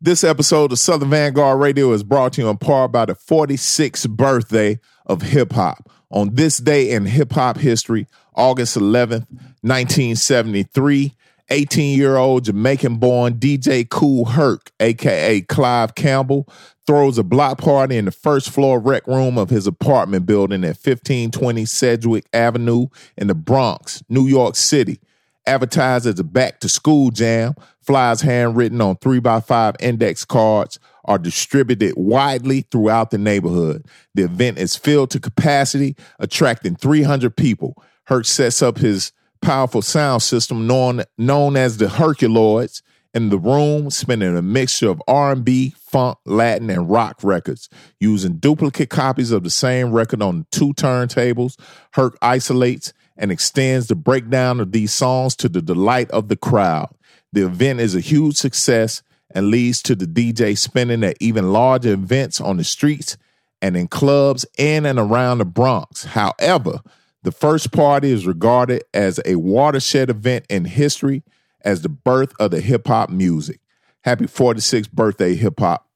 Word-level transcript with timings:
This 0.00 0.22
episode 0.22 0.70
of 0.70 0.78
Southern 0.78 1.10
Vanguard 1.10 1.58
Radio 1.58 1.92
is 1.92 2.04
brought 2.04 2.34
to 2.34 2.42
you 2.42 2.48
in 2.48 2.56
part 2.56 2.92
by 2.92 3.04
the 3.04 3.16
46th 3.16 4.08
birthday 4.08 4.78
of 5.06 5.22
hip 5.22 5.52
hop. 5.52 5.90
On 6.10 6.36
this 6.36 6.58
day 6.58 6.92
in 6.92 7.04
hip 7.04 7.32
hop 7.32 7.56
history, 7.56 8.06
August 8.32 8.76
11th, 8.76 9.26
1973, 9.62 11.14
18 11.50 11.98
year 11.98 12.16
old 12.16 12.44
Jamaican 12.44 12.98
born 12.98 13.40
DJ 13.40 13.88
Kool 13.88 14.26
Herc, 14.26 14.70
aka 14.78 15.40
Clive 15.40 15.96
Campbell, 15.96 16.48
throws 16.86 17.18
a 17.18 17.24
block 17.24 17.58
party 17.58 17.96
in 17.96 18.04
the 18.04 18.12
first 18.12 18.50
floor 18.50 18.78
rec 18.78 19.04
room 19.08 19.36
of 19.36 19.50
his 19.50 19.66
apartment 19.66 20.26
building 20.26 20.62
at 20.62 20.76
1520 20.76 21.64
Sedgwick 21.64 22.26
Avenue 22.32 22.86
in 23.16 23.26
the 23.26 23.34
Bronx, 23.34 24.04
New 24.08 24.28
York 24.28 24.54
City. 24.54 25.00
Advertised 25.48 26.04
as 26.04 26.20
a 26.20 26.24
back 26.24 26.60
to 26.60 26.68
school 26.68 27.10
jam, 27.10 27.54
flyers 27.80 28.20
handwritten 28.20 28.82
on 28.82 28.96
3x5 28.96 29.76
index 29.80 30.22
cards 30.26 30.78
are 31.06 31.16
distributed 31.16 31.94
widely 31.96 32.66
throughout 32.70 33.10
the 33.10 33.16
neighborhood. 33.16 33.86
The 34.14 34.24
event 34.24 34.58
is 34.58 34.76
filled 34.76 35.10
to 35.12 35.20
capacity, 35.20 35.96
attracting 36.18 36.76
300 36.76 37.34
people. 37.34 37.82
Herc 38.04 38.26
sets 38.26 38.60
up 38.60 38.76
his 38.76 39.12
powerful 39.40 39.80
sound 39.80 40.22
system 40.22 40.66
known, 40.66 41.04
known 41.16 41.56
as 41.56 41.78
the 41.78 41.86
Herculoids 41.86 42.82
in 43.14 43.30
the 43.30 43.38
room, 43.38 43.88
spinning 43.88 44.36
a 44.36 44.42
mixture 44.42 44.90
of 44.90 45.02
R&B, 45.08 45.74
funk, 45.78 46.18
Latin, 46.26 46.68
and 46.68 46.90
rock 46.90 47.20
records. 47.22 47.70
Using 48.00 48.36
duplicate 48.36 48.90
copies 48.90 49.30
of 49.30 49.44
the 49.44 49.50
same 49.50 49.92
record 49.92 50.20
on 50.20 50.44
two 50.52 50.74
turntables, 50.74 51.58
Herc 51.92 52.18
isolates 52.20 52.92
and 53.18 53.30
extends 53.32 53.88
the 53.88 53.96
breakdown 53.96 54.60
of 54.60 54.72
these 54.72 54.92
songs 54.92 55.36
to 55.36 55.48
the 55.48 55.60
delight 55.60 56.10
of 56.12 56.28
the 56.28 56.36
crowd. 56.36 56.88
The 57.32 57.44
event 57.44 57.80
is 57.80 57.94
a 57.94 58.00
huge 58.00 58.36
success 58.36 59.02
and 59.30 59.48
leads 59.48 59.82
to 59.82 59.94
the 59.94 60.06
DJ 60.06 60.56
spinning 60.56 61.04
at 61.04 61.16
even 61.20 61.52
larger 61.52 61.92
events 61.92 62.40
on 62.40 62.56
the 62.56 62.64
streets 62.64 63.18
and 63.60 63.76
in 63.76 63.88
clubs 63.88 64.46
in 64.56 64.86
and 64.86 64.98
around 64.98 65.38
the 65.38 65.44
Bronx. 65.44 66.04
However, 66.04 66.80
the 67.24 67.32
first 67.32 67.72
party 67.72 68.10
is 68.10 68.26
regarded 68.26 68.84
as 68.94 69.20
a 69.26 69.34
watershed 69.36 70.08
event 70.08 70.46
in 70.48 70.64
history 70.64 71.22
as 71.62 71.82
the 71.82 71.88
birth 71.88 72.32
of 72.38 72.52
the 72.52 72.60
hip 72.60 72.86
hop 72.86 73.10
music. 73.10 73.60
Happy 74.02 74.26
46th 74.26 74.92
birthday, 74.92 75.34
hip 75.34 75.58
hop. 75.58 75.86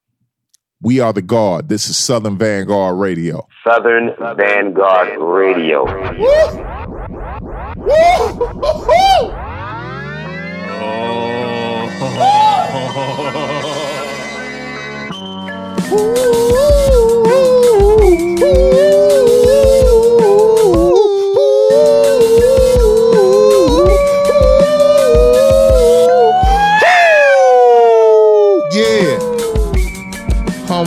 We 0.82 0.98
are 0.98 1.12
the 1.12 1.22
guard. 1.22 1.68
This 1.68 1.88
is 1.88 1.96
Southern 1.96 2.36
Vanguard 2.36 2.98
Radio. 2.98 3.46
Southern 3.64 4.10
Vanguard 4.36 5.16
Radio. 5.20 5.86
Yeah. 6.18 6.81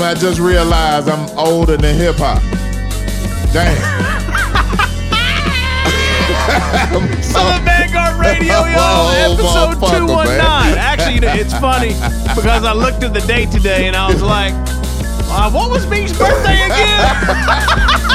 I 0.05 0.14
just 0.14 0.39
realized 0.39 1.09
I'm 1.09 1.27
older 1.38 1.77
than 1.77 1.95
hip 1.97 2.17
hop. 2.17 2.39
Damn. 3.52 3.95
So- 6.46 7.40
Southern 7.40 7.66
Vanguard 7.66 8.20
Radio, 8.20 8.54
yo, 8.54 8.64
Oh, 8.78 9.34
episode 9.34 9.78
motherfucker, 9.82 10.08
219. 10.08 10.38
man. 10.38 10.78
Actually, 10.78 11.16
you 11.16 11.22
know, 11.22 11.34
it's 11.34 11.54
funny 11.58 11.90
because 12.36 12.64
I 12.64 12.74
looked 12.74 13.04
at 13.04 13.14
the 13.14 13.22
date 13.22 13.52
today 13.52 13.88
and 13.88 13.96
I 13.96 14.08
was 14.12 14.22
like, 14.22 14.54
uh, 15.28 15.50
what 15.52 15.70
was 15.72 15.86
Meek's 15.88 16.18
birthday 16.18 16.62
again? 16.66 17.02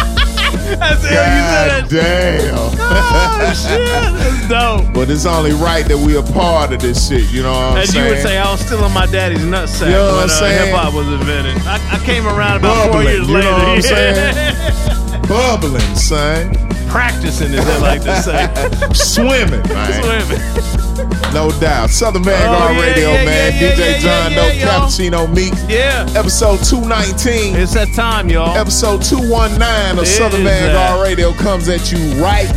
That's 0.78 1.02
you 1.02 1.10
God 1.10 1.50
said 1.50 1.84
it. 1.84 1.90
damn. 1.90 2.70
Oh, 2.92 3.52
shit. 3.54 3.88
That's 3.88 4.48
dope. 4.48 4.94
But 4.94 5.10
it's 5.10 5.24
only 5.26 5.52
right 5.52 5.84
that 5.86 5.98
we 5.98 6.16
are 6.16 6.22
part 6.32 6.72
of 6.72 6.80
this 6.80 7.08
shit, 7.08 7.30
you 7.30 7.42
know 7.42 7.52
what 7.52 7.72
I'm 7.72 7.76
As 7.78 7.94
you 7.94 8.02
would 8.04 8.18
say, 8.18 8.36
I 8.38 8.50
was 8.50 8.60
still 8.60 8.84
in 8.84 8.92
my 8.92 9.06
daddy's 9.06 9.40
nutsack 9.40 9.86
You 9.86 9.92
know 9.92 10.04
what 10.06 10.12
when 10.14 10.22
I'm 10.24 10.30
uh, 10.30 10.38
saying? 10.38 10.66
hip 10.68 10.74
hop 10.76 10.94
was 10.94 11.08
invented. 11.08 11.56
I, 11.66 11.78
I 11.96 12.04
came 12.04 12.26
around 12.26 12.56
about 12.58 12.84
four 12.84 12.92
Bubbling, 13.02 13.14
years 13.14 13.28
you 13.28 13.34
later. 13.34 13.50
know 13.50 13.56
what 13.58 13.68
I'm 13.68 13.82
saying? 13.82 15.22
Bubbling, 15.28 15.94
son. 15.96 16.54
Practicing, 16.90 17.54
as 17.54 17.64
they 17.64 17.80
like 17.80 18.02
to 18.02 18.16
say. 18.22 18.46
Swimming, 18.94 19.62
man. 19.68 20.02
Swimming. 20.02 21.32
No 21.32 21.50
doubt. 21.60 21.90
Southern 21.90 22.24
Vanguard 22.24 22.70
Oh, 22.70 22.74
yeah, 22.74 22.80
Radio, 22.80 23.10
yeah, 23.12 23.24
man. 23.24 23.52
yeah, 23.54 23.60
yeah, 23.60 23.72
DJ 23.74 23.78
yeah, 23.78 23.98
John 23.98 24.32
yeah, 24.32 24.36
Doe, 24.36 24.48
yeah. 24.52 24.66
Cappuccino 24.66 25.34
Meek. 25.34 25.54
Yeah. 25.68 26.06
Episode 26.18 26.58
219. 26.64 27.54
It's 27.56 27.74
that 27.74 27.92
time, 27.94 28.28
y'all. 28.28 28.56
Episode 28.56 29.02
219 29.02 29.98
of 29.98 30.04
It 30.04 30.06
Southern 30.06 30.40
is 30.40 30.46
Vanguard 30.48 30.98
that. 31.00 31.02
Radio 31.04 31.32
comes 31.34 31.68
at 31.68 31.92
you 31.92 31.98
right 32.22 32.50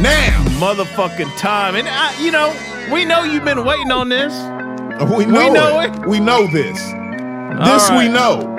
now. 0.00 0.44
motherfucking 0.58 1.36
time. 1.38 1.76
And 1.76 1.86
I, 1.88 2.18
you 2.20 2.30
know, 2.30 2.54
we 2.92 3.04
know 3.04 3.24
you've 3.24 3.44
been 3.44 3.64
waiting 3.64 3.90
on 3.92 4.08
this. 4.08 4.32
We 5.14 5.26
know, 5.26 5.52
know 5.52 5.80
it. 5.80 5.94
it. 5.94 6.06
We 6.06 6.18
know 6.20 6.46
this. 6.46 6.78
This 6.80 7.90
All 7.90 7.98
we 7.98 8.08
know. 8.08 8.55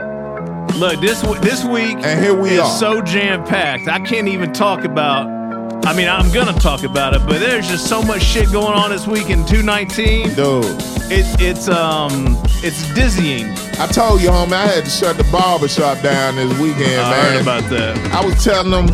Look, 0.77 0.99
this 1.01 1.21
this 1.41 1.63
week 1.65 1.97
And 2.03 2.23
here 2.23 2.33
we 2.35 2.51
is 2.51 2.59
are. 2.59 2.69
so 2.77 3.01
jam 3.01 3.43
packed. 3.43 3.87
I 3.87 3.99
can't 3.99 4.27
even 4.27 4.53
talk 4.53 4.83
about. 4.83 5.25
I 5.85 5.93
mean, 5.93 6.07
I'm 6.07 6.31
gonna 6.31 6.57
talk 6.59 6.83
about 6.83 7.13
it, 7.15 7.25
but 7.25 7.39
there's 7.39 7.67
just 7.67 7.87
so 7.87 8.01
much 8.03 8.21
shit 8.21 8.51
going 8.51 8.73
on 8.77 8.91
this 8.91 9.07
week 9.07 9.29
in 9.29 9.45
219. 9.45 10.35
Dude. 10.35 10.65
It, 11.09 11.25
it's 11.41 11.67
um, 11.69 12.37
it's 12.63 12.93
dizzying. 12.93 13.47
I 13.79 13.87
told 13.87 14.21
you, 14.21 14.29
homie, 14.29 14.53
I 14.53 14.67
had 14.67 14.83
to 14.85 14.89
shut 14.91 15.17
the 15.17 15.23
barber 15.31 15.67
shop 15.67 16.01
down 16.03 16.35
this 16.35 16.59
weekend, 16.59 16.99
I 17.01 17.09
man. 17.11 17.33
heard 17.33 17.41
about 17.41 17.69
that. 17.71 17.97
I 18.13 18.23
was 18.25 18.43
telling 18.43 18.69
them 18.71 18.87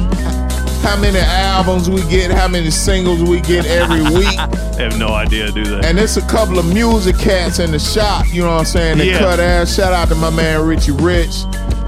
how 0.83 0.95
many 0.99 1.17
albums 1.19 1.89
we 1.89 2.01
get, 2.09 2.29
how 2.31 2.47
many 2.47 2.69
singles 2.69 3.23
we 3.23 3.39
get 3.41 3.65
every 3.65 4.01
week. 4.17 4.37
I 4.37 4.75
have 4.83 4.99
no 4.99 5.09
idea, 5.13 5.51
do 5.51 5.63
they? 5.63 5.87
And 5.87 5.97
it's 5.97 6.17
a 6.17 6.21
couple 6.27 6.59
of 6.59 6.65
music 6.73 7.17
cats 7.17 7.59
in 7.59 7.71
the 7.71 7.79
shop, 7.79 8.25
you 8.31 8.41
know 8.41 8.51
what 8.51 8.59
I'm 8.59 8.65
saying? 8.65 8.97
They 8.97 9.09
Yeah. 9.11 9.19
cut 9.19 9.39
ass. 9.39 9.75
Shout 9.75 9.93
out 9.93 10.09
to 10.09 10.15
my 10.15 10.29
man 10.29 10.61
Richie 10.65 10.91
Rich. 10.91 11.33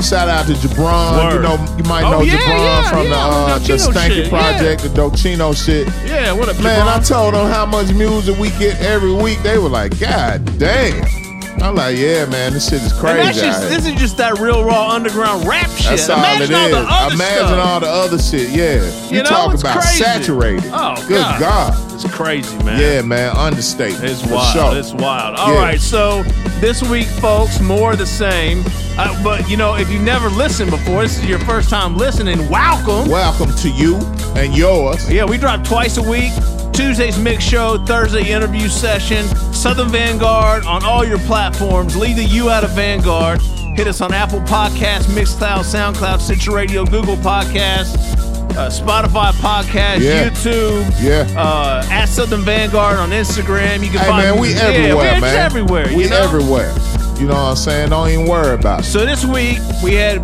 Shout 0.02 0.28
out 0.28 0.46
to 0.48 0.54
Jabron. 0.54 1.34
You 1.34 1.40
know, 1.42 1.76
you 1.78 1.84
might 1.86 2.04
Oh, 2.04 2.12
know 2.12 2.22
yeah, 2.22 2.34
Jabron 2.38 2.60
yeah, 2.60 2.90
from 2.90 3.10
the 3.10 3.16
uh, 3.16 3.58
the 3.60 3.74
Dochino 3.74 3.92
Stanky 3.94 4.30
Project, 4.30 4.82
the 4.84 4.90
Dochino 4.90 5.56
shit. 5.66 5.88
yeah, 6.06 6.32
what 6.32 6.50
up, 6.50 6.60
Man, 6.62 6.88
I 6.88 7.00
told 7.00 7.34
them 7.34 7.50
how 7.52 7.66
much 7.66 7.92
music 7.94 8.38
we 8.38 8.50
get 8.52 8.80
every 8.82 9.14
week. 9.14 9.42
They 9.42 9.58
were 9.58 9.70
like, 9.70 9.98
God 10.00 10.44
damn. 10.60 11.35
I'm 11.62 11.76
like, 11.76 11.98
yeah, 11.98 12.26
man, 12.26 12.54
this 12.54 12.66
shit 12.70 12.82
is 12.82 12.92
And 12.92 13.00
crazy. 13.00 13.42
just 13.42 13.62
this 13.70 13.86
is 13.88 13.94
just 13.96 14.18
that 14.18 14.40
real 14.40 14.64
raw 14.64 14.90
underground 14.92 15.48
rap 15.48 15.70
shit. 15.72 15.86
That's 15.86 16.10
all 16.10 16.18
Imagine 16.20 16.52
it 16.52 16.56
all 16.56 16.66
is. 16.66 16.72
the 16.72 16.78
other 16.94 17.16
Imagine 17.16 17.48
stuff. 17.48 17.66
all 17.68 17.80
the 17.80 17.88
other 17.88 18.20
shit. 18.20 18.50
Yeah, 18.50 18.84
you, 19.10 19.18
You 19.18 19.24
know, 19.24 19.30
talk 19.30 19.54
about 19.60 19.82
crazy. 19.82 20.04
saturated. 20.04 20.70
Oh, 20.74 20.96
good 21.08 21.18
God. 21.22 21.40
God. 21.40 21.95
It's 21.96 22.04
crazy, 22.14 22.58
man. 22.64 22.80
Yeah, 22.80 23.02
man, 23.02 23.36
understatement. 23.38 24.04
It's 24.04 24.26
wild. 24.26 24.54
sure. 24.54 24.78
It's 24.78 24.94
wild. 24.94 25.38
All 25.38 25.54
Yeah. 25.54 25.60
right, 25.62 25.80
so 25.80 26.24
this 26.60 26.84
week, 26.84 27.08
folks, 27.08 27.62
more 27.62 27.94
of 27.94 27.98
the 28.00 28.06
same. 28.06 28.66
Uh, 28.98 29.18
but 29.24 29.50
you 29.50 29.56
know, 29.56 29.76
if 29.76 29.90
you've 29.90 30.02
never 30.04 30.30
listened 30.30 30.72
before, 30.72 31.04
this 31.04 31.18
is 31.18 31.26
your 31.26 31.40
first 31.40 31.70
time 31.70 31.96
listening. 31.98 32.50
Welcome. 32.50 33.10
Welcome 33.10 33.54
to 33.56 33.70
you 33.70 33.96
and 34.36 34.54
yours. 34.56 35.10
Yeah, 35.10 35.24
we 35.24 35.38
drop 35.38 35.64
twice 35.64 35.96
a 35.98 36.04
week. 36.04 36.32
Tuesday's 36.74 37.18
mix 37.18 37.42
show, 37.46 37.78
Thursday 37.86 38.30
interview 38.30 38.68
session, 38.68 39.26
Southern 39.54 39.88
Vanguard 39.88 40.66
on 40.66 40.84
all 40.84 41.06
your 41.06 41.20
platforms. 41.20 41.96
Leave 41.96 42.18
the 42.18 42.26
U 42.26 42.50
out 42.50 42.66
of 42.66 42.72
Vanguard. 42.72 43.42
Hit 43.78 43.88
us 43.88 44.00
on 44.02 44.14
Apple 44.14 44.40
Podcasts, 44.42 45.04
Mixcloud, 45.06 45.60
SoundCloud, 45.64 46.20
Stitcher 46.22 46.52
Radio, 46.52 46.86
Google 46.86 47.18
Podcasts, 47.18 48.15
uh, 48.58 48.70
Spotify 48.70 49.32
Podcast, 49.34 50.00
Yeah. 50.02 50.30
YouTube. 50.30 50.86
Yeah. 51.02 51.40
Uh, 51.42 51.86
at 51.92 52.06
Southern 52.06 52.42
Vanguard 52.42 52.98
on 52.98 53.10
Instagram. 53.12 53.84
You 53.84 53.90
can 53.92 54.00
Hey 54.00 54.08
find 54.08 54.30
man, 54.32 54.40
we 54.40 54.54
yeah, 54.54 54.62
everywhere, 54.64 55.14
we're 55.16 55.22
man. 55.22 55.36
everywhere. 55.38 55.86
We 55.96 56.04
you 56.04 56.10
know? 56.10 56.24
everywhere. 56.24 56.74
You 57.20 57.28
know 57.28 57.34
what 57.34 57.50
I'm 57.52 57.56
saying? 57.56 57.90
Don't 57.90 58.10
even 58.10 58.28
worry 58.28 58.54
about 58.56 58.82
it. 58.82 58.84
So 58.84 59.06
this 59.06 59.24
week 59.26 59.60
we 59.84 59.94
had 59.94 60.24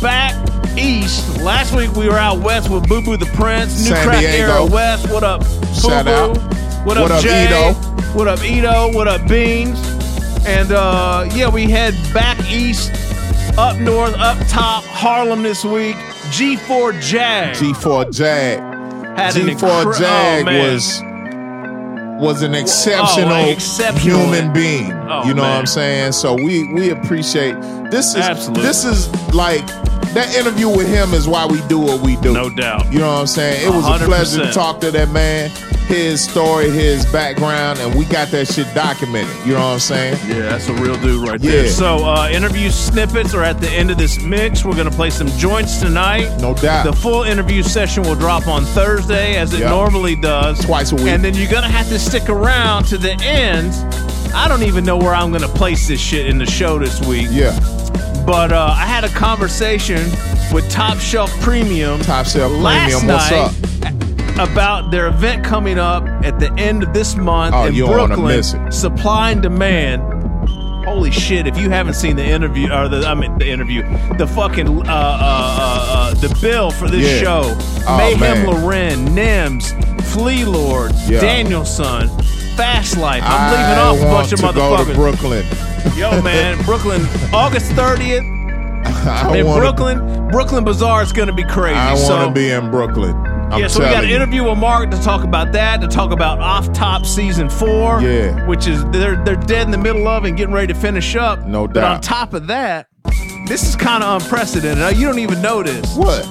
back 0.00 0.34
east. 0.78 1.40
Last 1.40 1.74
week 1.74 1.92
we 1.94 2.08
were 2.08 2.18
out 2.18 2.38
west 2.40 2.70
with 2.70 2.88
Boo 2.88 3.02
Boo 3.02 3.16
the 3.16 3.26
Prince, 3.26 3.78
New 3.80 3.90
San 3.90 4.06
Crack 4.06 4.20
Diego. 4.20 4.36
Era 4.52 4.64
West. 4.66 5.10
What 5.10 5.24
up, 5.24 5.40
Boo 5.40 5.74
Shout 5.74 6.04
Boo? 6.04 6.10
out. 6.12 6.36
What 6.86 6.96
up, 6.96 7.02
What 7.02 7.12
up, 7.12 7.22
Jay? 7.22 7.46
Ito? 7.46 7.72
What 8.16 8.28
up, 8.28 8.42
Edo? 8.44 8.92
What 8.92 9.08
up, 9.08 9.26
Beans? 9.28 9.78
And 10.46 10.70
uh, 10.70 11.28
yeah, 11.34 11.48
we 11.48 11.68
head 11.68 11.94
back 12.14 12.38
east, 12.48 12.92
up 13.58 13.76
north, 13.78 14.14
up 14.14 14.38
top, 14.46 14.84
Harlem 14.84 15.42
this 15.42 15.64
week. 15.64 15.96
G4 16.32 17.00
Jag 17.10 17.54
G4 17.54 18.10
Jag. 18.12 18.60
had 19.16 19.32
G4 19.34 19.56
incre- 19.58 20.00
Jag 20.00 20.48
oh, 20.48 20.72
was 20.72 21.02
was 22.18 22.42
an 22.42 22.54
exceptional, 22.54 23.30
Oh, 23.30 23.50
exceptional. 23.50 24.18
human 24.20 24.52
being. 24.54 24.90
Oh, 24.92 25.22
you 25.26 25.34
know 25.34 25.42
what. 25.42 25.50
I'm 25.58 25.66
saying? 25.66 26.12
So 26.12 26.32
we 26.34 26.72
we 26.72 26.90
appreciate 26.90 27.54
this 27.90 28.14
is 28.14 28.16
Absolutely. 28.16 28.62
this 28.62 28.84
is 28.86 29.08
like 29.34 29.66
that 30.14 30.34
interview 30.34 30.68
with 30.70 30.88
him 30.88 31.12
is 31.12 31.28
why 31.28 31.44
we 31.46 31.60
do 31.68 31.78
what 31.78 32.00
we 32.00 32.16
do. 32.16 32.32
no 32.32 32.48
doubt. 32.48 32.90
You 32.90 33.00
know 33.00 33.12
what 33.12 33.20
I'm 33.20 33.26
saying? 33.26 33.66
It 33.66 33.70
was 33.74 33.84
a 34.00 34.04
pleasure 34.04 34.46
to 34.46 34.52
talk 34.52 34.80
to 34.80 34.90
that 34.92 35.10
man. 35.10 35.50
His 35.86 36.22
story, 36.22 36.70
his 36.70 37.06
background, 37.12 37.78
and 37.78 37.94
we 37.96 38.04
got 38.06 38.28
that 38.32 38.48
shit 38.48 38.66
documented. 38.74 39.34
You 39.46 39.52
know 39.54 39.60
what 39.60 39.74
I'm 39.74 39.78
saying? 39.78 40.18
Yeah, 40.28 40.48
that's 40.50 40.68
a 40.68 40.74
real 40.74 40.96
dude 41.00 41.26
right 41.28 41.40
there. 41.40 41.64
Yeah. 41.64 41.70
So, 41.70 41.98
uh, 42.04 42.28
interview 42.30 42.70
snippets 42.70 43.34
are 43.34 43.42
at 43.42 43.60
the 43.60 43.70
end 43.70 43.90
of 43.90 43.98
this 43.98 44.20
mix. 44.20 44.64
We're 44.64 44.74
going 44.74 44.90
to 44.90 44.96
play 44.96 45.10
some 45.10 45.28
joints 45.38 45.78
tonight. 45.80 46.28
No 46.40 46.54
doubt. 46.54 46.84
The 46.84 46.92
full 46.92 47.22
interview 47.22 47.62
session 47.62 48.02
will 48.02 48.16
drop 48.16 48.48
on 48.48 48.64
Thursday, 48.64 49.36
as 49.36 49.54
it 49.54 49.60
Yep. 49.60 49.70
normally 49.70 50.16
does. 50.16 50.58
Twice 50.64 50.92
a 50.92 50.96
week. 50.96 51.06
And 51.06 51.24
then 51.24 51.34
you're 51.34 51.50
going 51.50 51.62
to 51.62 51.68
have 51.68 51.88
to 51.88 51.98
stick 51.98 52.28
around 52.28 52.84
to 52.86 52.98
the 52.98 53.12
end. 53.22 53.72
I 54.34 54.48
don't 54.48 54.64
even 54.64 54.84
know 54.84 54.96
where 54.98 55.14
I'm 55.14 55.30
going 55.30 55.42
to 55.42 55.48
place 55.48 55.86
this 55.88 56.00
shit 56.00 56.26
in 56.26 56.38
the 56.38 56.46
show 56.46 56.78
this 56.78 57.00
week. 57.06 57.28
Yeah. 57.30 57.58
But 58.26 58.52
uh, 58.52 58.74
I 58.76 58.84
had 58.86 59.04
a 59.04 59.08
conversation 59.10 59.98
with 60.52 60.68
Top 60.70 60.98
Shelf 60.98 61.30
Premium. 61.40 62.00
Top 62.00 62.26
Shelf 62.26 62.50
Premium, 62.52 63.06
what's 63.06 63.30
night 63.30 64.05
About 64.38 64.90
their 64.90 65.06
event 65.08 65.44
coming 65.44 65.78
up 65.78 66.04
at 66.24 66.38
the 66.38 66.52
end 66.58 66.82
of 66.82 66.92
this 66.92 67.16
month 67.16 67.54
Oh, 67.54 67.66
in 67.66 67.74
Brooklyn. 67.86 68.42
Supply 68.70 69.30
and 69.30 69.40
demand. 69.42 70.02
Holy 70.84 71.10
shit! 71.10 71.46
If 71.48 71.58
you 71.58 71.68
haven't 71.70 71.94
seen 71.94 72.14
the 72.16 72.24
interview, 72.24 72.70
or 72.72 72.88
the 72.88 73.04
I 73.08 73.14
mean 73.14 73.36
the 73.38 73.48
interview, 73.48 73.82
the 74.18 74.26
fucking 74.26 74.68
uh, 74.68 74.82
uh, 74.82 74.86
uh, 74.88 75.86
uh, 75.88 76.14
the 76.14 76.38
bill 76.40 76.70
for 76.70 76.88
this 76.88 77.20
Yeah. 77.20 77.22
show, 77.22 77.42
Oh, 77.88 77.96
Mayhem 77.98 78.20
man. 78.20 78.46
Lauren, 78.46 79.06
Nims, 79.08 79.72
Flee 80.04 80.44
Lord, 80.44 80.92
Yeah. 81.08 81.20
Daniel 81.20 81.64
Son, 81.64 82.08
Fast 82.56 82.96
Life. 82.98 83.22
I'm 83.24 83.32
I 83.32 83.50
leaving 83.50 83.78
off 83.82 84.08
a 84.08 84.14
bunch 84.14 84.32
of 84.32 84.38
to 84.40 84.46
go 84.46 84.52
to 84.52 84.58
motherfuckers. 84.84 84.94
Brooklyn. 84.94 85.44
Yo, 85.98 86.22
man, 86.22 86.62
Brooklyn, 86.64 87.02
August 87.32 87.72
30th. 87.72 88.22
I 89.06 89.38
In 89.38 89.46
wanna- 89.46 89.60
Brooklyn, 89.60 90.28
Brooklyn 90.28 90.62
Bazaar 90.64 91.02
is 91.02 91.12
going 91.12 91.28
to 91.28 91.34
be 91.34 91.44
crazy. 91.44 91.74
I 91.76 91.94
want 91.94 91.98
to 91.98 92.06
so, 92.06 92.30
be 92.30 92.50
in 92.50 92.70
Brooklyn. 92.70 93.14
I'm 93.50 93.60
yeah, 93.60 93.68
so 93.68 93.78
we 93.80 93.86
got 93.86 94.02
an 94.04 94.10
interview 94.10 94.42
with 94.44 94.58
Mark 94.58 94.90
to 94.90 95.00
talk 95.00 95.22
about 95.22 95.52
that, 95.52 95.80
to 95.80 95.86
talk 95.86 96.10
about 96.10 96.40
Off 96.40 96.72
Top 96.72 97.06
season 97.06 97.48
four, 97.48 98.00
Yeah. 98.02 98.44
which 98.46 98.66
is 98.66 98.84
they're 98.86 99.22
they're 99.24 99.36
dead 99.36 99.62
in 99.66 99.70
the 99.70 99.78
middle 99.78 100.08
of 100.08 100.24
and 100.24 100.36
getting 100.36 100.52
ready 100.54 100.72
to 100.72 100.78
finish 100.78 101.14
up. 101.14 101.46
No 101.46 101.66
doubt. 101.66 101.74
But 101.74 101.84
on 101.84 102.00
top 102.00 102.34
of 102.34 102.48
that, 102.48 102.88
this 103.46 103.62
is 103.68 103.76
kind 103.76 104.02
of 104.02 104.20
unprecedented. 104.22 104.96
You 104.98 105.06
don't 105.06 105.20
even 105.20 105.40
know 105.40 105.62
this. 105.62 105.94
What? 105.96 106.24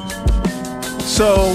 So, 1.01 1.53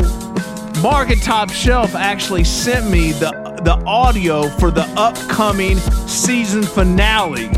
Mark 0.83 1.11
at 1.11 1.19
Top 1.23 1.51
Shelf 1.51 1.95
actually 1.95 2.45
sent 2.45 2.91
me 2.91 3.13
the 3.13 3.31
the 3.63 3.75
audio 3.87 4.49
for 4.49 4.71
the 4.71 4.85
upcoming 4.97 5.77
season 6.09 6.63
finale 6.63 7.51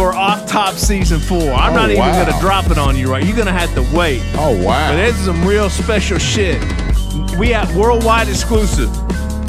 for 0.00 0.14
Off 0.14 0.46
Top 0.48 0.74
season 0.76 1.20
four. 1.20 1.52
I'm 1.52 1.72
Oh, 1.72 1.76
not 1.76 1.90
even 1.90 2.00
wow. 2.00 2.24
gonna 2.24 2.40
drop 2.40 2.70
it 2.70 2.78
on 2.78 2.96
you, 2.96 3.10
right? 3.10 3.22
You're 3.24 3.36
gonna 3.36 3.52
have 3.52 3.74
to 3.74 3.82
wait. 3.94 4.22
Oh 4.34 4.52
wow, 4.64 4.90
But 4.92 4.96
this 4.96 5.18
is 5.18 5.26
some 5.26 5.44
real 5.46 5.68
special 5.68 6.16
shit. 6.18 6.58
We 7.38 7.48
have 7.50 7.74
worldwide 7.76 8.28
exclusive. 8.28 8.88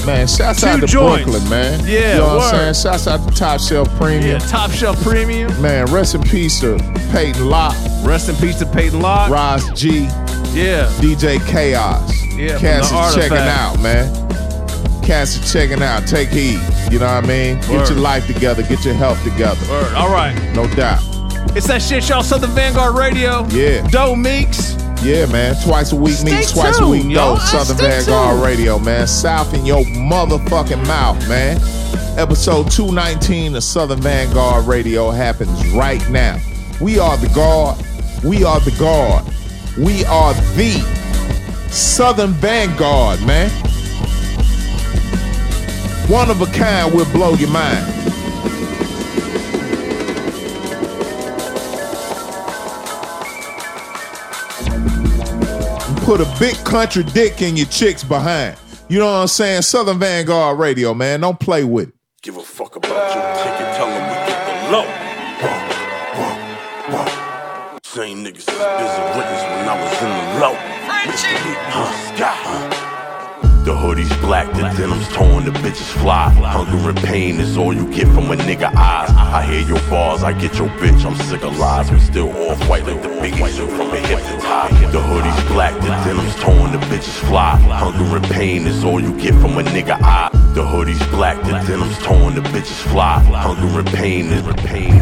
man! 0.06 0.28
Shouts 0.28 0.60
two 0.62 0.68
out 0.68 0.80
to 0.82 0.88
joints. 0.88 1.24
Brooklyn, 1.24 1.50
man. 1.50 1.80
Yeah, 1.86 2.16
you 2.16 2.20
know 2.20 2.28
what 2.28 2.38
word. 2.40 2.44
I'm 2.68 2.74
saying? 2.74 2.94
Shouts 2.94 3.08
out 3.08 3.30
to 3.30 3.34
Top 3.34 3.60
Shelf 3.62 3.88
Premium. 3.98 4.24
Yeah, 4.32 4.40
Top 4.40 4.72
Shelf 4.72 5.02
Premium. 5.02 5.50
Man, 5.62 5.86
rest 5.86 6.16
in 6.16 6.22
peace 6.24 6.60
to 6.60 6.78
Peyton 7.14 7.48
Locke, 7.50 7.76
Rest 8.04 8.28
in 8.28 8.36
peace 8.36 8.60
to 8.60 8.66
Peyton 8.66 9.00
Locke. 9.00 9.30
Ross 9.30 9.64
G, 9.80 10.02
Yeah. 10.54 10.92
DJ 11.00 11.40
Chaos. 11.48 12.12
Yeah, 12.36 12.58
Cass 12.60 12.92
is 12.92 13.16
checking 13.16 13.38
out, 13.38 13.80
man. 13.80 14.08
Cass 15.02 15.36
is 15.36 15.52
checking 15.52 15.82
out. 15.82 16.08
Take 16.08 16.30
heed. 16.30 16.60
You 16.92 17.00
know 17.00 17.06
what 17.14 17.24
I 17.24 17.28
mean? 17.28 17.56
Word. 17.60 17.68
Get 17.68 17.90
your 17.90 18.00
life 18.00 18.28
together. 18.28 18.64
Get 18.64 18.84
your 18.86 18.94
health 18.94 19.22
together. 19.24 19.60
Word. 19.70 19.94
All 19.96 20.12
right. 20.12 20.36
No 20.54 20.68
doubt. 20.76 21.02
It's 21.56 21.68
that 21.68 21.82
shit, 21.82 22.08
y'all. 22.08 22.24
Southern 22.24 22.52
Vanguard 22.52 22.96
Radio. 22.96 23.46
Yeah. 23.50 23.86
Doe 23.90 24.16
Meeks. 24.16 24.76
Yeah, 25.04 25.26
man. 25.26 25.56
Twice 25.64 25.92
a 25.92 25.96
week 25.96 26.14
Stay 26.14 26.38
meets 26.38 26.52
twice 26.52 26.80
a 26.80 26.88
week 26.88 27.04
y'all. 27.06 27.36
dope. 27.36 27.40
Southern 27.44 27.78
Vanguard 27.78 28.32
tuned. 28.36 28.44
Radio, 28.44 28.78
man. 28.80 29.08
South 29.08 29.54
in 29.54 29.66
your 29.66 29.84
motherfucking 29.84 30.86
mouth, 30.88 31.18
man. 31.28 31.58
Episode 32.20 32.70
219 32.70 33.56
of 33.56 33.64
Southern 33.64 34.00
Vanguard 34.02 34.66
Radio 34.66 35.10
happens 35.10 35.68
right 35.74 36.08
now. 36.10 36.38
We 36.80 37.00
are 37.00 37.18
the 37.18 37.30
guard. 37.30 37.78
We 38.24 38.44
are 38.44 38.60
the 38.60 38.72
guard. 38.78 39.26
We 39.78 40.06
are 40.06 40.34
the 40.56 40.74
Southern 41.72 42.32
Vanguard, 42.34 43.22
man. 43.26 43.50
One 46.08 46.30
of 46.30 46.42
a 46.42 46.48
kind 46.48 46.94
will 46.94 47.12
blow 47.12 47.34
your 47.36 47.50
mind. 47.50 48.02
put 56.12 56.20
a 56.20 56.40
big 56.40 56.56
country 56.66 57.04
dick 57.04 57.42
in 57.42 57.56
your 57.56 57.68
chicks 57.68 58.04
behind. 58.04 58.58
You 58.90 59.00
know 59.00 59.06
what 59.06 59.22
I'm 59.22 59.28
saying? 59.28 59.62
Southern 59.62 59.98
Vanguard 59.98 60.60
Radio, 60.60 60.94
man. 60.94 61.22
Don't 61.22 61.40
play 61.40 61.64
with 61.64 61.88
it. 61.88 61.96
Give 62.22 62.36
a 62.36 62.42
fuck 62.42 62.76
about 62.76 63.16
your 63.16 63.24
ticket, 63.38 63.76
tell 63.78 63.88
them 63.88 64.10
we 64.10 64.16
get 64.28 64.46
the 64.46 64.54
low. 64.74 64.86
Same 67.84 68.26
niggas 68.26 68.40
is 68.40 68.46
busy 68.46 69.02
witness 69.16 69.44
when 69.44 69.70
I 69.70 69.76
was 69.82 70.02
in 70.02 70.10
the 70.10 70.40
low. 70.42 70.56
Scott. 71.16 72.11
The 73.64 73.78
hoodie's 73.78 74.12
black, 74.18 74.52
the 74.54 74.74
denim's 74.76 75.08
torn, 75.10 75.46
the 75.46 75.52
bitches 75.52 75.92
fly. 76.02 76.30
Hunger 76.32 76.90
and 76.90 76.98
pain 76.98 77.40
is 77.40 77.58
all 77.58 77.72
you 77.72 77.86
get 77.94 78.08
from 78.08 78.32
a 78.32 78.36
nigga 78.36 78.74
eyes. 78.74 79.12
I 79.12 79.44
hear 79.44 79.62
your 79.62 79.80
bars, 79.88 80.24
I 80.24 80.34
get 80.34 80.58
your 80.58 80.68
bitch, 80.82 81.06
I'm 81.06 81.16
sick 81.28 81.44
of 81.44 81.60
lies. 81.60 81.92
We 81.92 82.00
still 82.00 82.30
off 82.50 82.60
white 82.68 82.88
like 82.88 83.04
the 83.04 83.10
biggie 83.10 83.48
suit 83.50 83.70
from 83.70 83.92
a 83.92 83.98
hypnotized. 83.98 84.92
The 84.92 85.00
hoodie's 85.00 85.44
black, 85.52 85.76
the 85.76 85.90
denim's 86.04 86.36
torn, 86.38 86.72
the 86.72 86.80
bitches 86.90 87.20
fly. 87.28 87.56
Hunger 87.58 88.18
and 88.18 88.26
pain 88.26 88.66
is 88.66 88.84
all 88.84 89.00
you 89.00 89.16
get 89.22 89.36
from 89.36 89.56
a 89.60 89.62
nigga 89.62 89.96
eye. 90.02 90.32
The 90.56 90.66
hoodie's 90.66 91.06
black, 91.08 91.38
the 91.44 91.64
denim's 91.68 92.00
torn, 92.00 92.34
the 92.34 92.42
bitches 92.42 92.82
fly. 92.92 93.20
Hunger 93.20 93.80
and 93.80 93.88
pain 93.90 94.26
is 94.32 94.42
pain. 94.66 94.98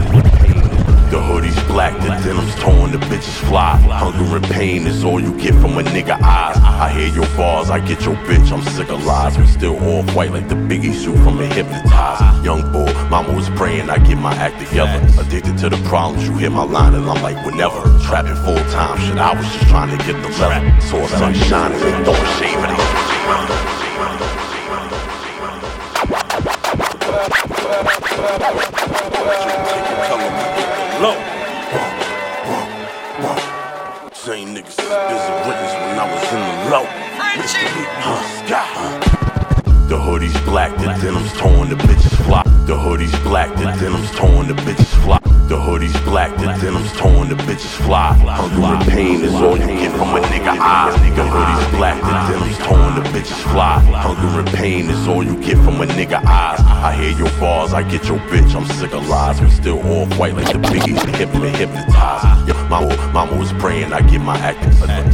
The 1.10 1.20
hoodie's 1.20 1.60
black, 1.64 1.98
the 2.02 2.10
denim's 2.24 2.54
torn, 2.56 2.92
the 2.92 3.00
bitches 3.00 3.40
fly. 3.48 3.78
Hunger 3.78 4.36
and 4.36 4.46
pain 4.46 4.86
is 4.86 5.04
all 5.04 5.20
you 5.20 5.34
get 5.40 5.54
from 5.56 5.78
a 5.78 5.82
nigga 5.82 6.22
eyes. 6.22 6.59
I 7.20 7.22
your 7.22 7.36
bars, 7.36 7.70
I 7.70 7.80
get 7.80 8.06
your 8.06 8.16
bitch, 8.16 8.50
I'm 8.50 8.64
sick 8.72 8.90
of 8.90 9.04
lies. 9.04 9.38
We 9.38 9.46
still 9.48 9.78
all 9.84 10.04
white 10.16 10.32
like 10.32 10.48
the 10.48 10.56
biggie 10.56 10.94
suit 10.94 11.18
from 11.18 11.40
a 11.40 11.46
hypnotized. 11.48 12.46
Young 12.46 12.72
bull, 12.72 12.86
mama 13.10 13.34
was 13.34 13.50
praying 13.50 13.90
I 13.90 13.98
get 13.98 14.18
my 14.18 14.34
act 14.36 14.58
together. 14.66 15.06
Addicted 15.20 15.58
to 15.58 15.70
the 15.70 15.76
problems, 15.90 16.26
you 16.26 16.38
hear 16.38 16.50
my 16.50 16.64
line 16.64 16.94
and 16.96 17.10
I'm 17.10 17.22
like, 17.22 17.46
whenever. 17.46 17.82
Trapping 18.06 18.36
full 18.46 18.64
time, 18.72 18.98
shit, 19.00 19.18
I 19.18 19.36
was 19.36 19.46
just 19.46 19.68
trying 19.68 19.90
to 19.98 19.98
get 20.06 20.14
the 20.24 20.30
level. 20.40 20.82
Saw 20.82 21.08
sun 21.08 21.34
shining 21.34 21.82
and 21.82 22.06
throwing 22.06 22.26
shade 22.40 22.56
for 22.56 22.68
these. 22.68 23.10
Low. 31.02 31.16
Same 34.14 34.56
niggas 34.56 34.68
is 34.68 34.76
busy 34.76 35.34
witness 35.48 35.74
when 35.74 36.00
I 36.00 36.14
was 36.14 36.24
in 36.32 36.40
the 36.40 36.72
low. 36.72 37.09
The 39.88 40.00
hoodie's 40.00 40.40
black, 40.42 40.76
the 40.78 40.94
denim's 41.00 41.32
torn, 41.34 41.70
the 41.70 41.76
bitches 41.76 42.26
fly. 42.26 42.44
The 42.66 42.76
hoodie's 42.76 43.18
black, 43.20 43.56
the 43.56 43.72
denim's 43.80 44.12
torn, 44.12 44.48
the 44.48 44.54
bitches 44.54 45.04
fly. 45.04 45.29
The 45.50 45.60
hoodie's 45.60 46.00
black, 46.02 46.30
the 46.38 46.46
denim's 46.62 46.94
torn, 46.94 47.28
the 47.28 47.34
bitches 47.34 47.74
fly. 47.84 48.14
Hunger 48.14 48.68
and 48.68 48.88
pain 48.88 49.24
is 49.24 49.34
all 49.34 49.58
you 49.58 49.66
get 49.66 49.92
from 49.98 50.16
a 50.16 50.20
nigga 50.22 50.54
eyes. 50.56 50.94
The 50.94 51.26
hoodie's 51.26 51.76
black, 51.76 51.98
the 52.00 52.32
denim's 52.32 52.58
torn, 52.60 52.94
the 52.94 53.02
bitches 53.10 53.42
fly. 53.50 53.80
Hunger 53.80 54.42
and 54.42 54.48
pain 54.50 54.92
is 54.92 55.08
all 55.08 55.24
you 55.24 55.36
get 55.42 55.58
from 55.66 55.82
a 55.82 55.88
nigga 55.88 56.24
eyes. 56.24 56.60
I 56.62 56.94
hear 56.94 57.18
your 57.18 57.32
bars, 57.40 57.74
I 57.74 57.82
get 57.82 58.06
your 58.06 58.20
bitch, 58.30 58.54
I'm 58.54 58.64
sick 58.78 58.94
of 58.94 59.10
lies. 59.10 59.42
We 59.42 59.50
still 59.50 59.82
all 59.88 60.06
white 60.20 60.36
like 60.36 60.54
the 60.54 60.60
biggies, 60.60 61.04
hip 61.16 61.34
and 61.34 61.56
hypnotized. 61.56 62.48
Yeah, 62.48 62.68
mama, 62.70 62.96
mama 63.12 63.36
was 63.36 63.52
praying, 63.54 63.92
I 63.92 64.02
get 64.02 64.22
my 64.22 64.38
acting. 64.38 64.70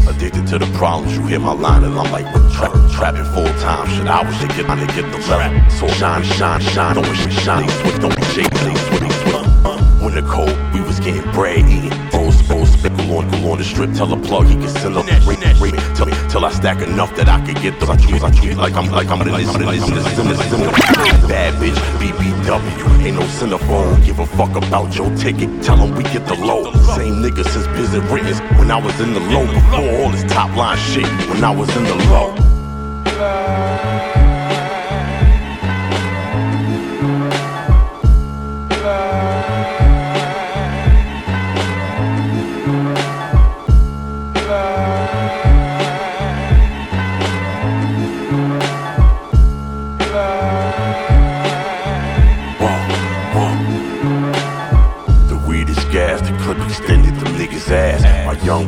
Addicted 0.06 0.48
to 0.48 0.60
the 0.60 0.68
problems, 0.75 1.15
you 1.15 1.25
hear 1.27 1.39
my 1.39 1.54
line 1.54 1.86
and 1.86 1.98
I'm 1.98 2.12
like, 2.12 2.27
trap, 2.51 2.74
trapping 2.92 3.24
full 3.32 3.48
time. 3.63 3.88
Shit, 3.88 4.06
I 4.06 4.22
was 4.27 4.38
to 4.39 4.48
get 4.48 4.68
to 4.68 4.86
get 5.00 5.10
the 5.13 5.20
level. 5.32 5.70
So 5.70 5.88
shine, 5.96 6.24
shine, 6.24 6.60
shine, 6.60 6.96
don't 6.96 7.08
be 7.08 7.32
shine, 7.32 7.70
switch, 7.70 8.00
don't 8.01 8.13
be 8.13 8.24
switch, 8.24 8.51
switch. 8.51 9.15
When 9.25 9.25
the 10.15 10.22
cold, 10.31 10.55
we 10.74 10.79
was 10.79 11.00
getting 11.01 11.29
bread, 11.31 11.60
eating 11.67 11.91
bros, 12.10 12.41
bros, 12.48 12.72
speckle 12.72 13.17
on, 13.17 13.27
on 13.43 13.57
the 13.57 13.63
strip. 13.63 13.91
Tell 13.93 14.12
a 14.13 14.17
plug 14.17 14.48
he 14.48 14.55
can 14.55 14.69
send 14.69 14.95
up 14.95 15.05
ring, 15.27 15.41
ring, 15.60 15.75
till, 15.93 16.07
till 16.29 16.45
I 16.45 16.51
stack 16.51 16.81
enough 16.81 17.13
that 17.17 17.27
I 17.27 17.41
can 17.45 17.53
get 17.62 17.77
those. 17.79 17.89
I 17.89 17.98
treat, 17.98 18.24
I 18.24 18.31
treat 18.31 18.55
like 18.55 18.75
I'm 18.75 18.89
like 18.91 19.10
I'm 19.10 19.19
this, 19.19 19.53
in 19.53 19.65
this, 19.65 19.89
in 19.89 19.93
this, 19.93 20.19
in 20.19 20.27
this. 20.27 20.38
Bad 21.27 21.53
bitch, 21.60 21.75
BBW, 22.00 23.03
ain't 23.03 23.17
no 23.17 23.25
centerfold. 23.27 24.05
Give 24.05 24.19
a 24.19 24.25
fuck 24.25 24.55
about 24.55 24.95
your 24.95 25.13
ticket. 25.17 25.50
Tell 25.62 25.77
him 25.77 25.93
we 25.95 26.03
get 26.03 26.25
the 26.27 26.36
low. 26.36 26.72
Same 26.95 27.22
nigga 27.22 27.43
since 27.43 27.67
busy 27.75 28.00
witness 28.12 28.39
when 28.57 28.72
I 28.72 28.77
was 28.77 28.98
in 29.01 29.13
the 29.13 29.19
low. 29.19 29.45
Before 29.45 29.89
all 30.00 30.12
this 30.12 30.24
top 30.31 30.55
line 30.55 30.77
shit, 30.77 31.07
when 31.29 31.43
I 31.43 31.53
was 31.53 31.67
in 31.75 31.84
the 31.84 31.95
low. 32.10 32.34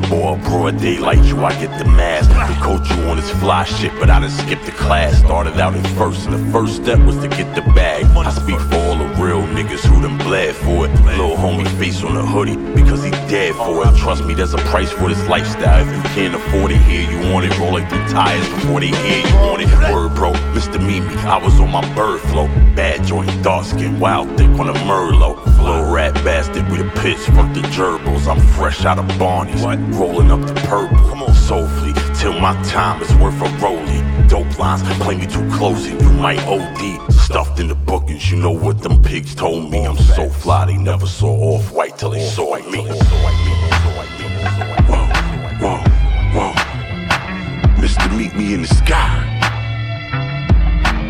Boy, 0.09 0.39
broad 0.45 0.79
daylight, 0.79 1.21
you, 1.25 1.43
I 1.43 1.51
get 1.59 1.77
the 1.77 1.83
mask. 1.83 2.29
They 2.29 2.61
coach 2.61 2.89
you 2.89 3.03
on 3.09 3.17
this 3.17 3.29
fly 3.41 3.65
shit, 3.65 3.91
but 3.99 4.09
I 4.09 4.21
done 4.21 4.29
skipped 4.29 4.65
the 4.65 4.71
class. 4.71 5.17
Started 5.19 5.59
out 5.59 5.75
in 5.75 5.83
first, 5.95 6.25
and 6.27 6.33
the 6.33 6.51
first 6.51 6.77
step 6.77 6.99
was 6.99 7.17
to 7.17 7.27
get 7.27 7.53
the 7.55 7.61
bag. 7.73 8.05
I 8.15 8.31
speak 8.31 8.59
for 8.59 8.75
all 8.75 8.97
the 8.97 9.05
real 9.21 9.41
niggas 9.41 9.85
who 9.85 10.01
done 10.01 10.17
bled 10.19 10.55
for 10.55 10.87
it. 10.87 10.93
Little 11.03 11.35
homie 11.35 11.67
face 11.77 12.03
on 12.03 12.15
the 12.15 12.25
hoodie, 12.25 12.55
because 12.73 13.03
he 13.03 13.11
dead 13.27 13.53
for 13.55 13.85
it. 13.85 13.97
Trust 13.97 14.23
me, 14.23 14.33
there's 14.33 14.53
a 14.53 14.63
price 14.69 14.91
for 14.91 15.09
this 15.09 15.27
lifestyle. 15.27 15.85
If 15.85 15.93
you 15.93 16.03
can't 16.15 16.35
afford 16.35 16.71
it 16.71 16.81
here, 16.83 17.09
you 17.11 17.33
want 17.33 17.45
it, 17.45 17.57
roll 17.59 17.73
like 17.73 17.89
the 17.89 17.97
tires 18.07 18.47
before 18.47 18.79
they 18.79 18.87
hear 18.87 19.27
you 19.27 19.35
want 19.35 19.61
it. 19.61 19.67
Word, 19.91 20.15
bro, 20.15 20.31
Mr. 20.55 20.79
Mimi, 20.79 21.13
I 21.25 21.37
was 21.37 21.59
on 21.59 21.69
my 21.69 21.83
bird 21.95 22.21
flow. 22.21 22.47
Bad 22.75 23.03
joint, 23.05 23.29
dark 23.43 23.65
skin, 23.65 23.99
wild 23.99 24.29
thick 24.37 24.47
on 24.57 24.69
a 24.69 24.73
Merlot. 24.73 25.46
Rat 26.07 26.23
bastard 26.23 26.69
with 26.69 26.79
a 26.79 26.89
pitch, 27.01 27.17
fuck 27.35 27.53
the 27.53 27.59
gerbils. 27.75 28.27
I'm 28.31 28.39
fresh 28.55 28.85
out 28.85 28.97
of 28.97 29.07
Barney's, 29.19 29.61
rolling 29.61 30.31
up 30.31 30.39
the 30.39 30.53
purple. 30.61 30.97
Come 31.09 31.21
on, 31.23 31.35
soulfully, 31.35 31.93
till 32.15 32.31
my 32.39 32.53
time 32.63 33.01
is 33.01 33.13
worth 33.15 33.35
a 33.41 33.49
rollie. 33.59 34.29
Dope 34.29 34.57
lines, 34.57 34.83
play 35.03 35.17
me 35.17 35.27
too 35.27 35.45
close 35.51 35.85
and 35.85 36.01
you 36.01 36.09
might 36.11 36.39
OD. 36.45 37.11
Stuffed 37.11 37.59
in 37.59 37.67
the 37.67 37.75
bookings, 37.75 38.31
you 38.31 38.37
know 38.37 38.51
what 38.51 38.81
them 38.81 39.01
pigs 39.03 39.35
told 39.35 39.69
me. 39.69 39.85
I'm 39.85 39.97
so 39.97 40.29
fly, 40.29 40.67
they 40.67 40.77
never 40.77 41.05
saw 41.05 41.27
off 41.27 41.73
white 41.73 41.97
till 41.97 42.11
they 42.11 42.23
saw 42.23 42.55
me. 42.55 42.85
Whoa, 44.87 45.07
whoa, 45.59 45.83
whoa. 46.35 46.53
Mr. 47.81 48.17
Meet 48.17 48.33
Me 48.33 48.53
in 48.53 48.61
the 48.61 48.67
Sky. 48.69 49.25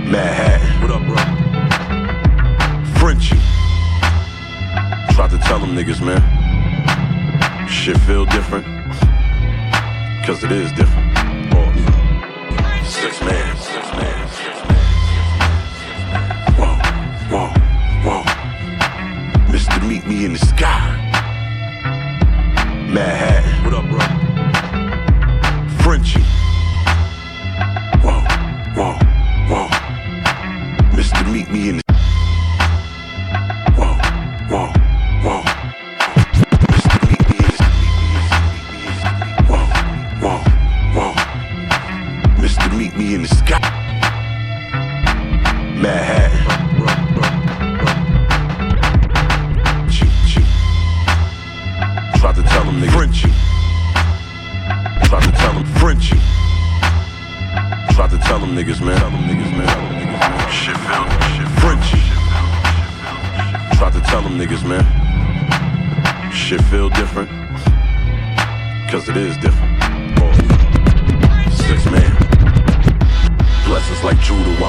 Manhattan. 0.10 0.82
What 0.82 0.90
up, 0.90 1.06
bro? 1.06 1.18
Frenchie. 3.00 3.37
Tried 5.28 5.42
to 5.42 5.46
tell 5.46 5.60
them 5.60 5.76
niggas, 5.76 6.00
man. 6.00 6.22
Shit 7.68 7.98
feel 8.02 8.26
different. 8.26 8.66
Cause 10.26 10.42
it 10.44 10.54
is 10.54 10.72
different. 10.72 11.07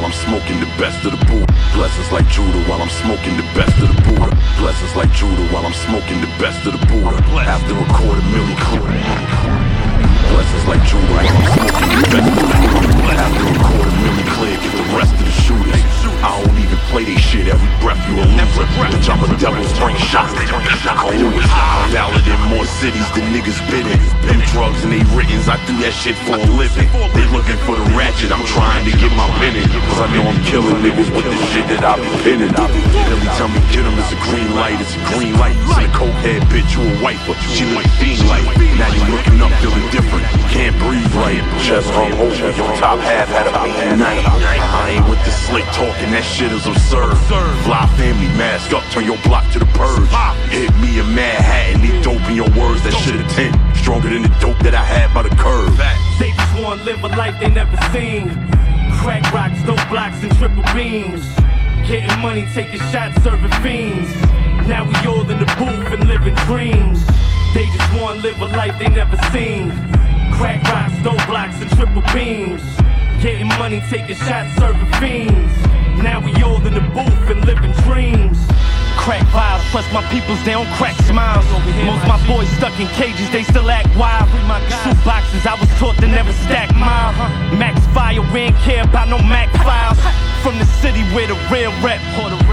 I'm 0.09 0.15
smoking 0.15 0.59
the 0.59 0.73
best 0.81 1.05
of 1.05 1.13
the 1.13 1.23
Buddha. 1.27 1.53
Blessings 1.75 2.11
like 2.11 2.27
Judah 2.29 2.65
while 2.65 2.81
I'm 2.81 2.89
smoking 2.89 3.37
the 3.37 3.45
best 3.53 3.77
of 3.77 3.93
the 3.93 4.01
Buddha. 4.09 4.33
Blessings 4.57 4.97
like 4.97 5.13
Judah 5.13 5.45
while 5.53 5.67
I'm 5.67 5.75
smoking 5.85 6.19
the 6.23 6.33
best 6.41 6.65
of 6.65 6.73
the 6.73 6.87
Buddha. 6.87 7.21
After 7.45 7.77
a 7.77 7.85
quarter 7.93 8.25
million 8.33 8.57
clear. 8.57 8.89
Blessings 10.33 10.65
like 10.65 10.81
Judah 10.89 11.13
while 11.13 11.29
I'm 11.29 11.45
smoking 11.53 11.93
the 11.93 12.09
best 12.09 12.25
of 12.25 12.41
the 12.41 12.89
Buddha. 12.89 13.13
After 13.21 13.45
a 13.53 13.57
quarter 13.69 13.97
million 14.01 14.27
clear, 14.33 14.57
get 14.57 14.73
the 14.81 14.97
rest 14.97 15.13
of 15.13 15.21
the 15.21 15.35
shooters. 15.45 15.98
I 16.19 16.35
don't 16.43 16.59
even 16.59 16.79
play 16.91 17.05
they 17.07 17.15
shit 17.17 17.47
every 17.47 17.71
breath 17.79 18.01
you 18.11 18.19
a 18.19 18.27
loser. 18.27 18.67
Bitch, 18.75 19.07
I'm 19.07 19.23
a 19.23 19.29
devil's 19.39 19.71
bring 19.79 19.95
shots. 20.11 20.35
I 20.35 20.99
always 20.99 21.51
valid 21.95 22.27
in 22.27 22.41
more 22.51 22.67
cities 22.67 23.07
than 23.15 23.31
niggas 23.31 23.59
been 23.71 23.87
in. 23.87 24.01
Them 24.27 24.41
drugs 24.51 24.83
and 24.83 24.91
they 24.91 25.05
writtens, 25.15 25.47
I 25.47 25.57
do 25.71 25.79
that 25.87 25.95
shit 25.95 26.19
for 26.27 26.35
a 26.35 26.49
living. 26.59 26.91
They 27.15 27.27
looking 27.31 27.59
for 27.63 27.79
the 27.79 27.87
ratchet, 27.95 28.35
I'm 28.35 28.43
trying 28.51 28.83
to 28.91 28.93
get 28.99 29.15
my 29.15 29.31
pen 29.39 29.55
in. 29.55 29.69
Cause 29.71 30.01
I 30.03 30.09
know 30.11 30.27
I'm 30.27 30.41
killing 30.43 30.79
niggas 30.83 31.11
with 31.15 31.27
the 31.27 31.35
shit 31.55 31.67
that 31.71 31.87
I 31.87 31.95
be 32.03 32.11
pinning. 32.27 32.51
Every 32.51 33.31
time 33.39 33.55
we 33.55 33.63
get 33.71 33.87
them, 33.87 33.95
it's 33.95 34.11
a 34.11 34.19
green 34.27 34.51
light, 34.59 34.79
it's 34.83 34.99
a 34.99 35.03
green 35.15 35.39
light. 35.39 35.55
See 35.79 35.87
a 35.87 35.91
cokehead 35.95 36.43
bitch, 36.51 36.75
you 36.75 36.83
a 36.83 36.93
wiper. 36.99 37.39
She 37.55 37.63
look 37.71 37.87
fiend 38.03 38.27
like. 38.27 38.43
Now 38.79 38.91
you 38.91 39.03
looking 39.11 39.39
up, 39.39 39.55
feeling 39.63 39.87
different. 39.95 40.27
Can't 40.51 40.75
breathe 40.83 41.11
right. 41.15 41.43
Chest 41.63 41.91
hung 41.95 42.13
over, 42.19 42.51
your 42.55 42.73
top 42.79 42.99
half 43.01 43.29
had 43.31 43.47
a 43.47 43.55
mean 43.63 43.99
night. 43.99 44.25
I 44.27 44.99
ain't 44.99 45.07
with 45.09 45.23
the 45.25 45.31
slick 45.31 45.67
talking, 45.75 46.08
that 46.13 46.25
shit 46.25 46.53
is 46.53 46.67
absurd. 46.67 47.17
Fly 47.67 47.87
family 47.99 48.29
mask 48.39 48.73
up, 48.73 48.85
turn 48.91 49.05
your 49.05 49.19
block 49.27 49.51
to 49.53 49.59
the 49.59 49.69
purge. 49.77 50.09
Hit 50.49 50.73
me 50.81 51.01
in 51.01 51.09
Manhattan, 51.15 51.83
need 51.83 52.03
dope 52.03 52.23
in 52.31 52.37
your 52.37 52.51
words, 52.57 52.83
that 52.85 52.95
shit 53.05 53.19
10. 53.37 53.53
Stronger 53.77 54.09
than 54.09 54.23
the 54.23 54.33
dope 54.41 54.59
that 54.65 54.75
I 54.75 54.85
had 54.85 55.13
by 55.13 55.23
the 55.23 55.35
curve. 55.37 55.77
They 56.19 56.33
just 56.33 56.55
wanna 56.61 56.83
live 56.85 57.03
a 57.05 57.09
life 57.19 57.39
they 57.41 57.51
never 57.51 57.77
seen. 57.93 58.31
Crack 59.03 59.27
rocks, 59.33 59.61
dope 59.63 59.83
blocks, 59.89 60.23
and 60.23 60.33
triple 60.39 60.65
beams. 60.75 61.25
Getting 61.87 62.19
money, 62.21 62.47
taking 62.55 62.81
shots, 62.93 63.21
serving 63.23 63.53
fiends. 63.63 64.11
Now 64.69 64.85
we 64.85 64.95
all 65.09 65.29
in 65.29 65.39
the 65.39 65.51
booth 65.57 65.93
and 65.93 66.07
living 66.09 66.35
dreams. 66.47 67.05
They 67.55 67.67
just 67.67 67.91
wanna 68.01 68.21
live 68.21 68.41
a 68.41 68.47
life 68.57 68.79
they 68.79 68.89
never 68.89 69.17
seen. 69.33 69.73
Crack 70.37 70.63
rocks, 70.73 70.97
dope 71.03 71.27
blocks, 71.27 71.61
and 71.61 71.71
triple 71.77 72.03
beams. 72.13 72.63
Getting 73.21 73.49
money, 73.59 73.83
taking 73.91 74.17
shots, 74.17 74.55
serving 74.59 74.93
fiends. 75.01 75.78
Now 76.03 76.21
we 76.25 76.33
all 76.43 76.65
in 76.67 76.75
the 76.75 76.87
booth 76.95 77.31
and 77.31 77.45
living 77.45 77.73
dreams. 77.83 78.39
Crack 78.97 79.23
vibes, 79.35 79.65
plus 79.71 79.87
my 79.93 80.03
peoples, 80.11 80.43
they 80.45 80.53
don't 80.53 80.69
crack 80.75 80.97
smiles. 81.03 81.47
Most 81.85 82.07
my 82.07 82.19
boys 82.27 82.49
stuck 82.59 82.79
in 82.79 82.87
cages, 82.89 83.31
they 83.31 83.43
still 83.43 83.71
act 83.71 83.89
wild. 83.97 84.29
Shoot 84.83 84.99
boxes, 85.05 85.47
I 85.47 85.55
was 85.59 85.69
taught 85.79 85.97
to 85.99 86.07
never 86.07 86.33
stack 86.33 86.75
mile. 86.75 87.13
Max 87.57 87.85
fire, 87.95 88.21
we 88.33 88.51
ain't 88.51 88.57
care 88.57 88.85
about 88.85 89.09
no 89.09 89.19
Mac 89.19 89.51
files. 89.65 89.99
From 90.43 90.59
the 90.59 90.67
city 90.81 91.03
where 91.13 91.27
the 91.27 91.35
real 91.51 91.73
rep. 91.83 92.01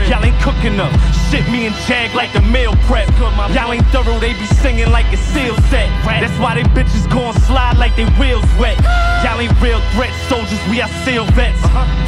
Y'all 0.09 0.23
ain't 0.25 0.39
cooking 0.41 0.79
up. 0.79 0.91
Shit, 1.29 1.47
me 1.49 1.65
and 1.65 1.75
Jag 1.87 2.13
like 2.13 2.33
the 2.33 2.41
meal 2.41 2.75
prep. 2.87 3.07
Y'all 3.53 3.71
ain't 3.71 3.85
thorough, 3.87 4.19
they 4.19 4.33
be 4.33 4.45
singing 4.61 4.91
like 4.91 5.05
a 5.13 5.17
seal 5.17 5.55
set. 5.69 5.89
That's 6.05 6.37
why 6.39 6.55
they 6.55 6.63
bitches 6.75 7.09
gon' 7.09 7.33
slide 7.41 7.77
like 7.77 7.95
they 7.95 8.05
wheels 8.19 8.45
wet. 8.59 8.77
Y'all 9.23 9.39
ain't 9.39 9.53
real 9.61 9.81
threats, 9.93 10.17
soldiers, 10.29 10.59
we 10.69 10.81
are 10.81 10.89
seal 11.03 11.25
vets. 11.37 11.61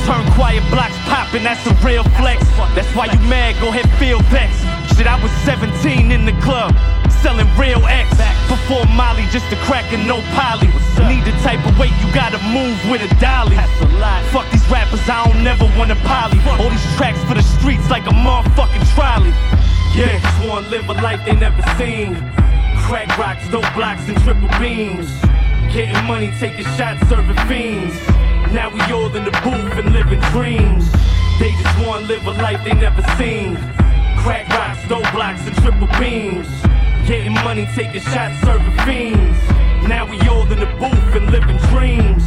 Turn 0.05 0.23
quiet 0.33 0.63
blocks 0.69 0.97
poppin', 1.09 1.43
that's 1.43 1.65
a 1.65 1.73
real 1.85 2.03
flex. 2.19 2.45
That's 2.75 2.93
why 2.95 3.05
you 3.05 3.19
mad, 3.29 3.59
go 3.61 3.69
ahead, 3.69 3.89
feel 3.97 4.19
vexed. 4.29 4.61
Shit, 4.95 5.07
I 5.07 5.21
was 5.21 5.31
17 5.45 6.11
in 6.11 6.25
the 6.25 6.33
club, 6.41 6.73
selling 7.21 7.47
real 7.57 7.85
X. 7.85 8.09
Before 8.47 8.85
Molly, 8.95 9.25
just 9.31 9.51
a 9.51 9.57
crack 9.67 9.91
and 9.93 10.07
no 10.07 10.21
poly. 10.35 10.67
Need 11.07 11.25
the 11.25 11.35
type 11.43 11.63
of 11.65 11.77
weight, 11.79 11.93
you 12.01 12.07
gotta 12.13 12.39
move 12.51 12.77
with 12.89 13.01
a 13.01 13.11
dolly. 13.19 13.55
Fuck 14.31 14.49
these 14.51 14.65
rappers, 14.69 15.01
I 15.07 15.25
don't 15.25 15.43
never 15.43 15.65
wanna 15.77 15.95
poly. 16.03 16.39
All 16.59 16.69
these 16.69 16.95
tracks 16.95 17.21
for 17.25 17.35
the 17.35 17.43
streets 17.43 17.89
like 17.89 18.05
a 18.07 18.15
motherfucking 18.15 18.85
trolley. 18.95 19.33
Yeah, 19.95 20.19
just 20.19 20.47
wanna 20.47 20.67
live 20.69 20.89
a 20.89 20.93
life 20.93 21.21
they 21.25 21.35
never 21.35 21.61
seen. 21.77 22.15
Crack 22.85 23.17
rocks, 23.17 23.47
dope 23.49 23.67
blocks, 23.73 24.07
and 24.07 24.17
triple 24.23 24.49
beams. 24.59 25.09
Getting 25.73 26.03
money, 26.05 26.31
taking 26.39 26.65
shots, 26.77 27.07
serving 27.09 27.35
fiends. 27.47 27.95
Now 28.53 28.69
we 28.69 28.79
all 28.93 29.13
in 29.13 29.25
the 29.25 29.31
booth 29.43 29.77
and 29.77 29.91
living 29.91 30.21
dreams. 30.31 30.89
They 31.39 31.51
just 31.51 31.85
wanna 31.85 32.07
live 32.07 32.25
a 32.25 32.31
life 32.31 32.63
they 32.63 32.73
never 32.73 33.03
seen. 33.17 33.57
Crack 34.23 34.47
rocks, 34.49 34.87
dope 34.87 35.11
blocks, 35.11 35.45
and 35.45 35.55
triple 35.57 35.87
beams. 35.99 36.47
Getting 37.07 37.35
money, 37.35 37.65
taking 37.73 38.01
shots, 38.01 38.37
serving 38.43 38.77
fiends. 38.85 39.39
Now 39.87 40.05
we 40.11 40.19
all 40.27 40.41
in 40.51 40.59
the 40.59 40.65
booth 40.77 41.15
and 41.15 41.31
living 41.31 41.55
dreams. 41.69 42.21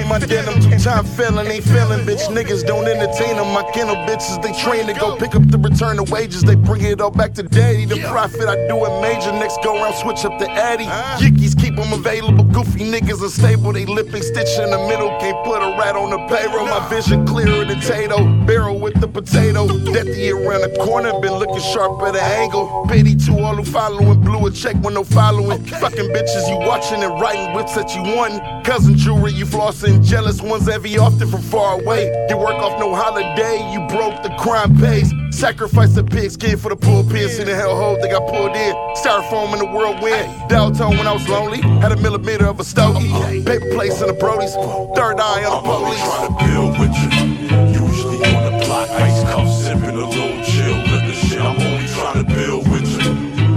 In 0.00 0.08
my 0.08 0.18
denim, 0.18 0.60
Time 0.80 1.04
feeling, 1.04 1.46
ain't 1.46 1.64
feeling, 1.64 2.00
bitch. 2.06 2.24
Niggas 2.28 2.66
don't 2.66 2.86
entertain 2.86 3.36
them. 3.36 3.52
My 3.52 3.62
kennel 3.72 3.96
bitches, 4.08 4.42
they 4.42 4.52
train 4.62 4.86
to 4.86 4.94
go 4.94 5.16
pick 5.16 5.34
up 5.34 5.46
the 5.50 5.58
return 5.58 5.98
of 5.98 6.10
wages. 6.10 6.42
They 6.42 6.54
bring 6.54 6.82
it 6.84 7.00
all 7.00 7.10
back 7.10 7.34
to 7.34 7.42
daddy. 7.42 7.84
The 7.84 8.00
profit 8.08 8.48
I 8.48 8.56
do 8.66 8.76
it 8.86 9.00
major. 9.02 9.32
Next 9.32 9.58
go 9.62 9.76
around, 9.76 9.94
switch 9.94 10.24
up 10.24 10.38
the 10.38 10.50
addy. 10.50 10.86
Yickies 11.22 11.58
keep 11.60 11.76
them 11.76 11.92
available. 11.92 12.44
Goofy 12.44 12.80
niggas 12.80 13.22
unstable. 13.22 13.72
They 13.72 13.84
lipping 13.84 14.22
stitch 14.22 14.58
in 14.58 14.70
the 14.70 14.78
middle. 14.88 15.10
Can't 15.20 15.44
put 15.44 15.60
a 15.60 15.76
rat 15.78 15.96
on 15.96 16.10
the 16.10 16.18
payroll. 16.34 16.66
My 16.66 16.88
vision 16.88 17.26
clearer 17.26 17.64
than 17.66 17.80
Tato. 17.80 18.24
Barrel 18.46 18.80
with 18.80 18.98
the 19.00 19.08
potato. 19.08 19.66
Deathy 19.66 20.32
around 20.32 20.62
the 20.62 20.78
corner. 20.80 21.12
Been 21.20 21.34
looking 21.34 21.60
sharp 21.60 22.00
at 22.02 22.16
an 22.16 22.22
angle. 22.40 22.86
Pity 22.88 23.16
to 23.26 23.38
all 23.42 23.56
who 23.56 23.64
following. 23.64 24.20
Blew 24.20 24.46
a 24.46 24.50
check 24.50 24.76
when 24.76 24.94
no 24.94 25.04
following. 25.04 25.62
Fucking 25.66 26.08
bitches 26.14 26.48
you 26.48 26.56
watching 26.66 27.02
and 27.02 27.20
writing 27.20 27.54
whips 27.54 27.74
that 27.74 27.94
you 27.94 28.02
won. 28.16 28.40
Cousin 28.64 28.96
jewelry 28.96 29.32
you 29.32 29.44
flossing. 29.44 29.89
Jealous 29.98 30.42
ones 30.42 30.68
every 30.68 30.96
often 30.98 31.28
from 31.28 31.42
far 31.42 31.80
away. 31.80 32.10
You 32.28 32.36
work 32.36 32.56
off 32.56 32.78
no 32.78 32.94
holiday. 32.94 33.70
You 33.72 33.80
broke 33.88 34.22
the 34.22 34.30
crime 34.38 34.76
pays. 34.76 35.12
Sacrifice 35.30 35.94
the 35.94 36.04
pigskin 36.04 36.56
for 36.58 36.68
the 36.68 36.76
pulpits 36.76 37.38
in 37.38 37.46
the 37.46 37.52
hellhole 37.52 38.00
they 38.00 38.08
got 38.08 38.28
pulled 38.28 38.56
in. 38.56 38.74
Styrofoam 38.96 39.52
in 39.52 39.58
the 39.60 39.66
whirlwind. 39.66 40.48
Downtown 40.48 40.96
when 40.96 41.06
I 41.06 41.12
was 41.12 41.28
lonely. 41.28 41.60
Had 41.80 41.92
a 41.92 41.96
millimeter 41.96 42.46
of 42.46 42.60
a 42.60 42.64
stogie. 42.64 43.08
Paper 43.44 43.70
plates 43.72 44.00
in 44.00 44.08
the 44.08 44.14
Brodies. 44.14 44.54
Third 44.94 45.20
eye 45.20 45.44
on 45.44 45.62
the 45.62 45.70
police. 45.70 46.00
I'm 46.00 46.08
trying 46.10 46.38
to 46.38 46.44
build 46.46 46.78
with 46.80 46.94
you. 46.96 47.86
Usually 47.86 48.18
on 48.34 48.52
the 48.52 48.66
block, 48.66 48.90
ice 48.90 49.22
cuffs, 49.24 49.64
sipping 49.64 49.96
a 49.96 50.06
little 50.08 50.42
chill, 50.44 50.76
liquor 50.90 51.12
shit. 51.12 51.40
I'm 51.40 51.60
only 51.60 51.86
trying 51.88 52.24
to 52.24 52.34
build 52.34 52.68
with 52.68 52.88
you. 52.90 53.10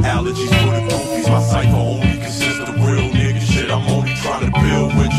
Allergies 0.04 0.54
for 0.62 0.72
the 0.72 0.82
goofies, 0.90 1.30
my 1.30 1.42
cipher 1.42 1.76
only 1.76 2.18
consists 2.20 2.60
of 2.60 2.76
real 2.76 3.10
nigga 3.10 3.42
shit. 3.42 3.72
I'm 3.72 3.88
only 3.90 4.14
trying 4.16 4.46
to 4.46 4.52
build 4.62 4.96
with 4.98 5.12
you. 5.12 5.13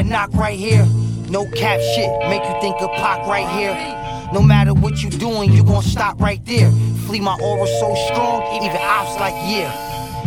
That 0.00 0.06
knock 0.06 0.32
right 0.32 0.58
here. 0.58 0.86
No 1.28 1.44
cap 1.44 1.78
shit, 1.78 2.10
make 2.30 2.42
you 2.42 2.60
think 2.62 2.80
of 2.80 2.90
Pac 2.92 3.26
right 3.26 3.46
here. 3.50 3.74
No 4.32 4.40
matter 4.40 4.72
what 4.72 5.02
you 5.02 5.10
doing, 5.10 5.52
you 5.52 5.62
gon' 5.62 5.82
stop 5.82 6.18
right 6.18 6.42
there. 6.46 6.70
Flee 7.06 7.20
my 7.20 7.38
aura 7.42 7.66
so 7.66 7.94
strong, 8.06 8.40
even 8.64 8.78
ops 8.80 9.20
like 9.20 9.34
yeah. 9.44 9.70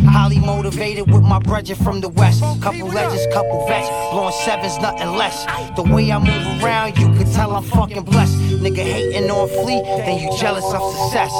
Highly 0.06 0.38
motivated 0.38 1.10
with 1.10 1.24
my 1.24 1.40
brethren 1.40 1.76
from 1.76 2.00
the 2.00 2.08
west. 2.08 2.40
Couple 2.62 2.86
legends, 2.86 3.26
couple 3.34 3.66
vets, 3.66 3.88
blowing 4.12 4.32
sevens, 4.44 4.78
nothing 4.78 5.08
less. 5.16 5.44
The 5.74 5.82
way 5.82 6.12
I 6.12 6.20
move 6.20 6.62
around, 6.62 6.96
you 6.96 7.06
can 7.06 7.32
tell 7.32 7.56
I'm 7.56 7.64
fucking 7.64 8.04
blessed. 8.04 8.36
Nigga 8.62 8.78
hating 8.78 9.28
on 9.28 9.48
Flee, 9.48 9.82
then 10.06 10.20
you 10.20 10.38
jealous 10.38 10.72
of 10.72 10.94
success. 10.94 11.32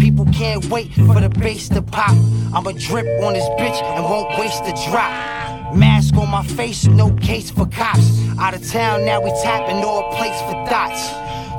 People 0.00 0.24
can't 0.32 0.64
wait 0.70 0.94
for 0.94 1.20
the 1.20 1.28
bass 1.28 1.68
to 1.68 1.82
pop. 1.82 2.16
I'ma 2.54 2.72
drip 2.72 3.04
on 3.22 3.34
this 3.34 3.44
bitch 3.60 3.82
and 3.82 4.02
won't 4.02 4.38
waste 4.38 4.62
a 4.64 4.72
drop. 4.90 5.41
Mask 5.74 6.14
on 6.16 6.30
my 6.30 6.44
face, 6.44 6.86
no 6.86 7.10
case 7.14 7.50
for 7.50 7.66
cops. 7.66 8.20
Out 8.38 8.54
of 8.54 8.66
town, 8.68 9.04
now 9.04 9.20
we 9.20 9.30
tapping 9.42 9.82
all 9.84 10.12
plates 10.16 10.40
for 10.42 10.52
dots. 10.68 11.10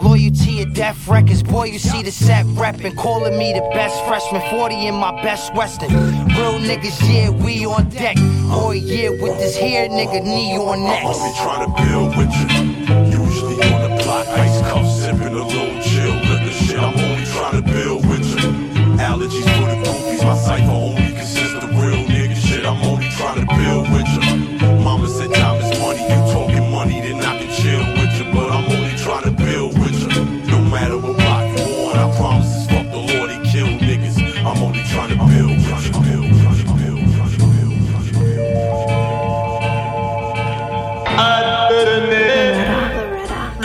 Loyalty 0.03 0.61
of 0.61 0.73
death 0.73 1.07
records, 1.07 1.41
boy, 1.41 1.65
you 1.65 1.79
see 1.79 2.03
the 2.03 2.11
set 2.11 2.45
reppin'. 2.47 2.95
Calling 2.97 3.37
me 3.37 3.53
the 3.53 3.61
best 3.73 4.03
freshman, 4.05 4.41
40 4.51 4.87
in 4.87 4.95
my 4.95 5.11
best 5.23 5.53
western. 5.55 5.89
Real 5.89 6.59
niggas, 6.59 6.99
yeah, 7.09 7.29
we 7.29 7.65
on 7.65 7.89
deck. 7.89 8.17
All 8.51 8.73
yeah, 8.73 9.09
with 9.09 9.37
this 9.39 9.55
here 9.55 9.87
nigga, 9.87 10.23
knee 10.23 10.57
on 10.57 10.79
I'm 10.79 10.83
next. 10.83 11.17
only 11.17 11.33
trying 11.37 11.65
to 11.65 11.83
build 11.83 12.17
with 12.17 12.33
you. 12.35 13.23
Usually 13.23 13.55
on 13.73 13.81
the 13.81 14.03
block, 14.03 14.27
ice 14.27 14.61
cuffs, 14.61 15.01
sipping 15.01 15.21
a 15.21 15.31
little 15.31 15.81
chill, 15.81 16.15
liquor 16.29 16.51
shit. 16.51 16.79
I'm 16.79 16.97
only 16.99 17.25
trying 17.25 17.63
to 17.63 17.71
build 17.71 18.05
with 18.07 18.25
you. 18.29 18.49
Allergies 18.99 19.47
for 19.55 19.67
the 19.71 19.89
goofies, 19.89 20.23
my 20.23 20.35
cipher 20.37 20.71
only 20.71 21.13
consists 21.13 21.63
of 21.63 21.69
real 21.71 22.03
nigga 22.05 22.35
shit. 22.35 22.65
I'm 22.65 22.81
only 22.83 23.02
build 23.45 23.89
with. 23.91 24.22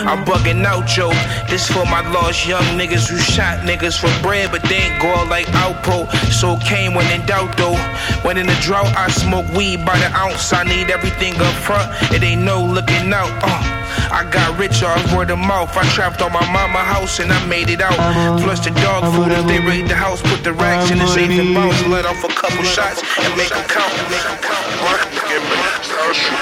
I'm 0.09 0.25
bugging 0.25 0.64
out, 0.64 0.97
yo. 0.97 1.11
This 1.51 1.71
for 1.71 1.85
my 1.85 2.01
lost 2.12 2.47
young 2.47 2.64
niggas 2.79 3.11
who 3.11 3.18
shot 3.18 3.59
niggas 3.59 4.01
for 4.01 4.09
bread, 4.23 4.51
but 4.51 4.62
they 4.62 4.77
ain't 4.77 5.03
go 5.03 5.09
out 5.09 5.29
like 5.29 5.44
Alpo. 5.49 6.11
So 6.33 6.57
came 6.57 6.94
when 6.94 7.07
in 7.12 7.27
doubt, 7.27 7.59
though. 7.59 7.77
When 8.23 8.38
in 8.38 8.47
the 8.47 8.57
drought, 8.62 8.97
I 8.97 9.11
smoke 9.11 9.47
weed 9.53 9.85
by 9.85 9.99
the 9.99 10.11
ounce. 10.16 10.51
I 10.55 10.64
need 10.64 10.88
everything 10.88 11.35
up 11.35 11.55
front. 11.57 11.92
It 12.11 12.23
ain't 12.23 12.40
no 12.40 12.64
looking 12.64 13.12
out. 13.12 13.29
Uh. 13.42 13.77
I 14.11 14.24
got 14.30 14.58
rich 14.58 14.82
off 14.82 15.02
word 15.14 15.30
of 15.30 15.38
mouth. 15.38 15.76
I 15.76 15.84
trapped 15.94 16.22
on 16.22 16.32
my 16.32 16.44
mama 16.52 16.78
house 16.78 17.20
and 17.20 17.32
I 17.32 17.44
made 17.46 17.68
it 17.70 17.80
out. 17.80 17.96
Plus 18.42 18.61
the 18.64 18.70
dog 18.82 19.12
food. 19.14 19.32
If 19.32 19.46
they 19.46 19.61
raid 19.61 19.88
the 19.88 19.94
house, 19.94 20.22
put 20.22 20.42
the 20.44 20.52
racks 20.52 20.90
in 20.90 20.98
the 20.98 21.06
safe 21.06 21.30
and 21.38 21.54
bounce. 21.54 21.80
Let 21.87 22.06
off 22.06 22.22
a 22.24 22.28
couple 22.28 22.62
shots 22.64 23.02
and 23.18 23.37
make 23.37 23.50
them 23.50 23.64
count. 23.68 23.92
Make 24.11 24.24
'em 24.26 24.38
count. 24.38 24.58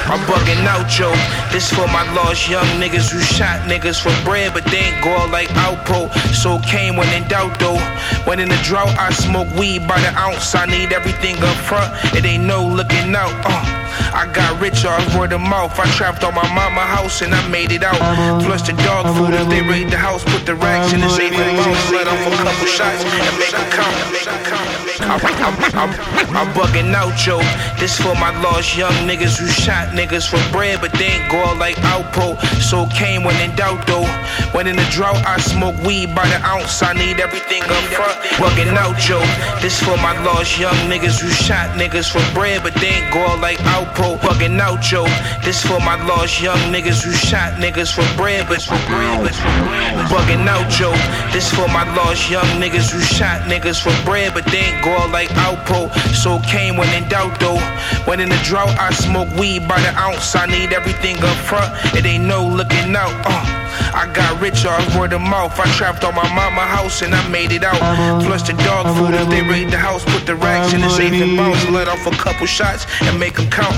I'm 0.08 0.20
bugging 0.30 0.64
out, 0.66 0.86
yo. 0.98 1.10
This 1.50 1.68
for 1.72 1.86
my 1.88 2.04
lost 2.14 2.48
young 2.48 2.64
niggas 2.80 3.10
who 3.10 3.20
shot 3.20 3.60
niggas 3.68 4.00
for 4.00 4.14
bread, 4.24 4.54
but 4.54 4.64
they 4.66 4.78
ain't 4.78 5.02
go 5.02 5.10
out 5.10 5.30
like 5.30 5.48
Alpo. 5.48 6.12
So 6.32 6.58
came 6.60 6.96
when 6.96 7.08
in 7.12 7.26
doubt, 7.28 7.58
though. 7.58 7.78
When 8.24 8.38
in 8.38 8.48
the 8.48 8.56
drought, 8.62 8.96
I 8.98 9.10
smoke 9.12 9.48
weed 9.58 9.86
by 9.88 10.00
the 10.00 10.12
ounce. 10.16 10.54
I 10.54 10.66
need 10.66 10.92
everything 10.92 11.36
up 11.42 11.56
front. 11.56 11.92
It 12.14 12.24
ain't 12.24 12.44
no 12.44 12.64
looking 12.64 13.14
out. 13.16 13.34
Uh. 13.44 13.85
I 14.12 14.30
got 14.32 14.60
rich 14.60 14.84
off 14.84 15.02
word 15.16 15.32
of 15.32 15.40
mouth. 15.40 15.78
I 15.78 15.86
trapped 15.96 16.24
on 16.24 16.34
my 16.34 16.46
mama 16.54 16.80
house 16.80 17.22
and 17.22 17.34
I 17.34 17.46
made 17.48 17.72
it 17.72 17.82
out. 17.82 17.98
Plus 18.44 18.62
the 18.66 18.72
dog 18.84 19.06
food. 19.16 19.34
If 19.34 19.48
they 19.48 19.62
raid 19.62 19.90
the 19.90 19.98
house, 19.98 20.24
put 20.24 20.46
the 20.46 20.54
racks 20.54 20.92
in 20.92 21.00
the 21.00 21.08
safe 21.08 21.32
and 21.32 21.56
bounce. 21.56 21.90
Let 21.90 22.08
off 22.08 22.26
a 22.26 22.30
couple 22.36 22.66
shots 22.66 23.04
and 23.04 23.38
make 23.38 23.50
them 23.50 23.70
count. 23.70 23.94
Make 24.12 24.26
'em 24.28 24.40
count. 24.44 24.68
I'm, 25.06 25.20
I'm, 25.20 25.54
I'm, 25.76 26.36
I'm 26.36 26.48
bugging 26.54 26.92
out, 26.94 27.14
yo. 27.26 27.38
This 27.78 28.00
for 28.00 28.14
my 28.16 28.32
lost 28.40 28.76
young 28.76 28.92
niggas 29.06 29.38
who 29.38 29.46
shot 29.46 29.88
niggas 29.88 30.26
for 30.28 30.40
bread, 30.52 30.80
but 30.80 30.92
they 30.92 31.20
ain't 31.20 31.30
go 31.30 31.38
out 31.38 31.58
like 31.58 31.76
Alpo. 31.92 32.40
So 32.60 32.86
came 32.86 33.22
when 33.22 33.36
in 33.40 33.54
doubt, 33.56 33.86
though. 33.86 34.06
When 34.52 34.66
in 34.66 34.76
the 34.76 34.88
drought, 34.90 35.20
I 35.26 35.38
smoke 35.38 35.76
weed 35.84 36.14
by 36.14 36.26
the 36.28 36.40
ounce. 36.44 36.82
I 36.82 36.92
need 36.94 37.20
everything 37.20 37.62
up 37.64 37.84
front. 37.92 38.16
Bugging 38.40 38.74
out, 38.76 38.96
yo. 39.08 39.20
This 39.60 39.78
for 39.82 39.96
my 39.98 40.16
lost 40.24 40.58
young 40.58 40.74
niggas 40.88 41.20
who 41.20 41.28
shot 41.28 41.76
niggas 41.76 42.10
for 42.10 42.22
bread, 42.34 42.62
but 42.62 42.74
they 42.74 42.88
ain't 43.04 43.12
go 43.12 43.20
out 43.20 43.40
like 43.40 43.58
Alpo. 43.58 43.85
Bugging 43.94 44.58
out, 44.60 44.90
yo. 44.90 45.04
This 45.44 45.62
for 45.62 45.78
my 45.80 45.96
lost 46.06 46.40
young 46.40 46.58
niggas 46.72 47.02
who 47.02 47.12
shot 47.12 47.54
niggas 47.54 47.92
for 47.92 48.06
bread, 48.16 48.46
but 48.48 48.62
for 48.62 48.78
bread, 48.88 49.22
but 49.22 49.34
for 49.34 49.52
bread. 49.64 49.94
Bugging 50.10 50.46
out, 50.46 50.68
yo. 50.78 50.90
This 51.32 51.48
for 51.52 51.68
my 51.68 51.84
lost 51.94 52.30
young 52.30 52.46
niggas 52.60 52.90
who 52.90 53.00
shot 53.00 53.42
niggas 53.42 53.80
for 53.80 53.94
bread, 54.04 54.34
but 54.34 54.44
they 54.46 54.58
ain't 54.58 54.84
go 54.84 54.94
like 55.10 55.28
Alpo. 55.30 55.92
So 56.14 56.38
came 56.40 56.76
when 56.76 56.88
in 56.94 57.08
doubt, 57.08 57.38
though. 57.40 57.60
When 58.04 58.20
in 58.20 58.28
the 58.28 58.40
drought, 58.44 58.76
I 58.78 58.92
smoke 58.92 59.28
weed 59.38 59.68
by 59.68 59.80
the 59.80 59.92
ounce. 59.98 60.34
I 60.34 60.46
need 60.46 60.72
everything 60.72 61.16
up 61.22 61.36
front. 61.38 61.72
It 61.96 62.04
ain't 62.06 62.24
no 62.24 62.46
looking 62.46 62.94
out. 62.96 63.14
Uh. 63.24 63.62
I 63.94 64.10
got 64.12 64.40
rich 64.40 64.64
off 64.64 64.96
word 64.96 65.12
of 65.12 65.20
mouth. 65.20 65.58
I 65.58 65.64
trapped 65.76 66.04
on 66.04 66.14
my 66.14 66.28
mama 66.34 66.62
house 66.62 67.02
and 67.02 67.14
I 67.14 67.28
made 67.28 67.52
it 67.52 67.64
out. 67.64 67.78
Plus 68.24 68.42
the 68.46 68.52
dog 68.64 68.86
food. 68.96 69.14
If 69.14 69.28
they 69.28 69.42
raid 69.42 69.70
the 69.70 69.78
house, 69.78 70.04
put 70.04 70.26
the 70.26 70.34
racks 70.34 70.72
in 70.72 70.80
the 70.80 70.88
safe 70.90 71.12
and 71.12 71.36
bounce. 71.36 71.68
Let 71.68 71.88
off 71.88 72.06
a 72.06 72.10
couple 72.12 72.46
shots 72.46 72.86
and 73.02 73.18
make 73.18 73.38
'em 73.38 73.50
count. 73.50 73.75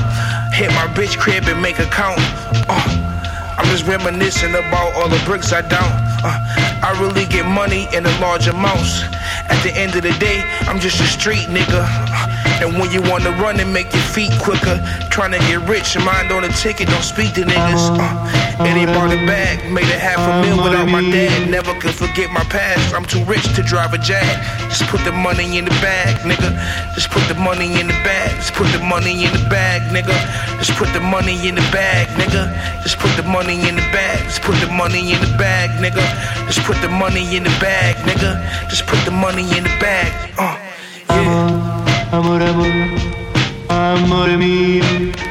Hit 0.52 0.70
my 0.72 0.86
bitch 0.94 1.18
crib 1.18 1.44
and 1.48 1.60
make 1.60 1.78
a 1.78 1.86
count. 1.86 2.18
Uh, 2.68 3.08
I'm 3.58 3.66
just 3.66 3.86
reminiscing 3.86 4.54
about 4.54 4.94
all 4.94 5.08
the 5.08 5.20
bricks 5.24 5.52
I 5.52 5.62
down. 5.62 5.90
Uh, 6.24 6.38
I 6.82 6.96
really 7.00 7.26
get 7.26 7.46
money 7.46 7.86
in 7.94 8.04
a 8.06 8.20
large 8.20 8.48
amounts. 8.48 9.02
At 9.48 9.62
the 9.62 9.72
end 9.72 9.94
of 9.96 10.02
the 10.02 10.12
day, 10.18 10.42
I'm 10.68 10.78
just 10.80 11.00
a 11.00 11.06
street 11.06 11.46
nigga. 11.48 11.82
Uh, 11.84 12.34
And 12.60 12.74
when 12.76 12.90
you 12.90 13.00
wanna 13.02 13.30
run 13.38 13.60
and 13.60 13.72
make 13.72 13.86
your 13.94 14.02
feet 14.02 14.32
quicker, 14.42 14.82
trying 15.14 15.30
to 15.30 15.38
get 15.46 15.60
rich, 15.70 15.94
your 15.94 16.02
mind 16.04 16.32
on 16.32 16.42
a 16.42 16.48
ticket, 16.48 16.88
don't 16.88 17.04
speak 17.04 17.30
to 17.34 17.42
niggas. 17.42 17.84
Uh, 17.94 18.64
and 18.66 18.74
they 18.76 18.84
bought 18.84 19.12
a 19.14 19.20
bag, 19.30 19.70
made 19.70 19.86
a 19.86 19.98
half 20.06 20.18
a 20.18 20.42
mil 20.42 20.58
without 20.64 20.88
my 20.90 21.00
dad. 21.00 21.48
Never 21.48 21.72
could 21.78 21.94
forget 21.94 22.30
my 22.32 22.42
past. 22.50 22.82
I'm 22.96 23.04
too 23.04 23.22
rich 23.30 23.46
to 23.54 23.62
drive 23.62 23.94
a 23.94 23.98
jag. 23.98 24.26
Just 24.74 24.90
put 24.90 25.04
the 25.04 25.12
money 25.12 25.56
in 25.56 25.66
the 25.66 25.76
bag, 25.86 26.18
nigga. 26.26 26.50
Just 26.96 27.10
put 27.10 27.22
the 27.28 27.34
money 27.34 27.78
in 27.80 27.86
the 27.86 27.98
bag. 28.02 28.34
Just 28.42 28.54
put 28.54 28.66
the 28.72 28.80
money 28.82 29.14
in 29.24 29.30
the 29.32 29.44
bag, 29.48 29.82
nigga. 29.94 30.18
Just 30.58 30.74
put 30.80 30.92
the 30.92 31.00
money 31.00 31.46
in 31.46 31.54
the 31.54 31.66
bag, 31.70 32.08
nigga. 32.18 32.42
Just 32.82 32.98
put 32.98 33.14
the 33.14 33.22
money 33.22 33.54
in 33.68 33.76
the 33.76 33.86
bag. 33.94 34.18
Just 34.26 34.42
put 34.42 34.56
the 34.58 34.66
money 34.82 35.12
in 35.14 35.20
the 35.20 35.30
bag, 35.38 35.70
nigga. 35.78 36.02
Just 36.46 36.62
put 36.66 36.80
the 36.80 36.88
money 36.88 37.36
in 37.36 37.44
the 37.44 37.54
bag, 37.60 37.96
nigga. 38.08 38.40
Just 38.68 38.86
put 38.86 38.98
the 39.04 39.10
money 39.10 39.42
in 39.56 39.64
the 39.64 39.74
bag. 39.80 40.10
Uh, 40.38 40.56
yeah. 41.10 42.12
Amor, 42.12 42.42
amor, 42.42 42.72
amor 43.68 44.28
mío. 44.38 45.27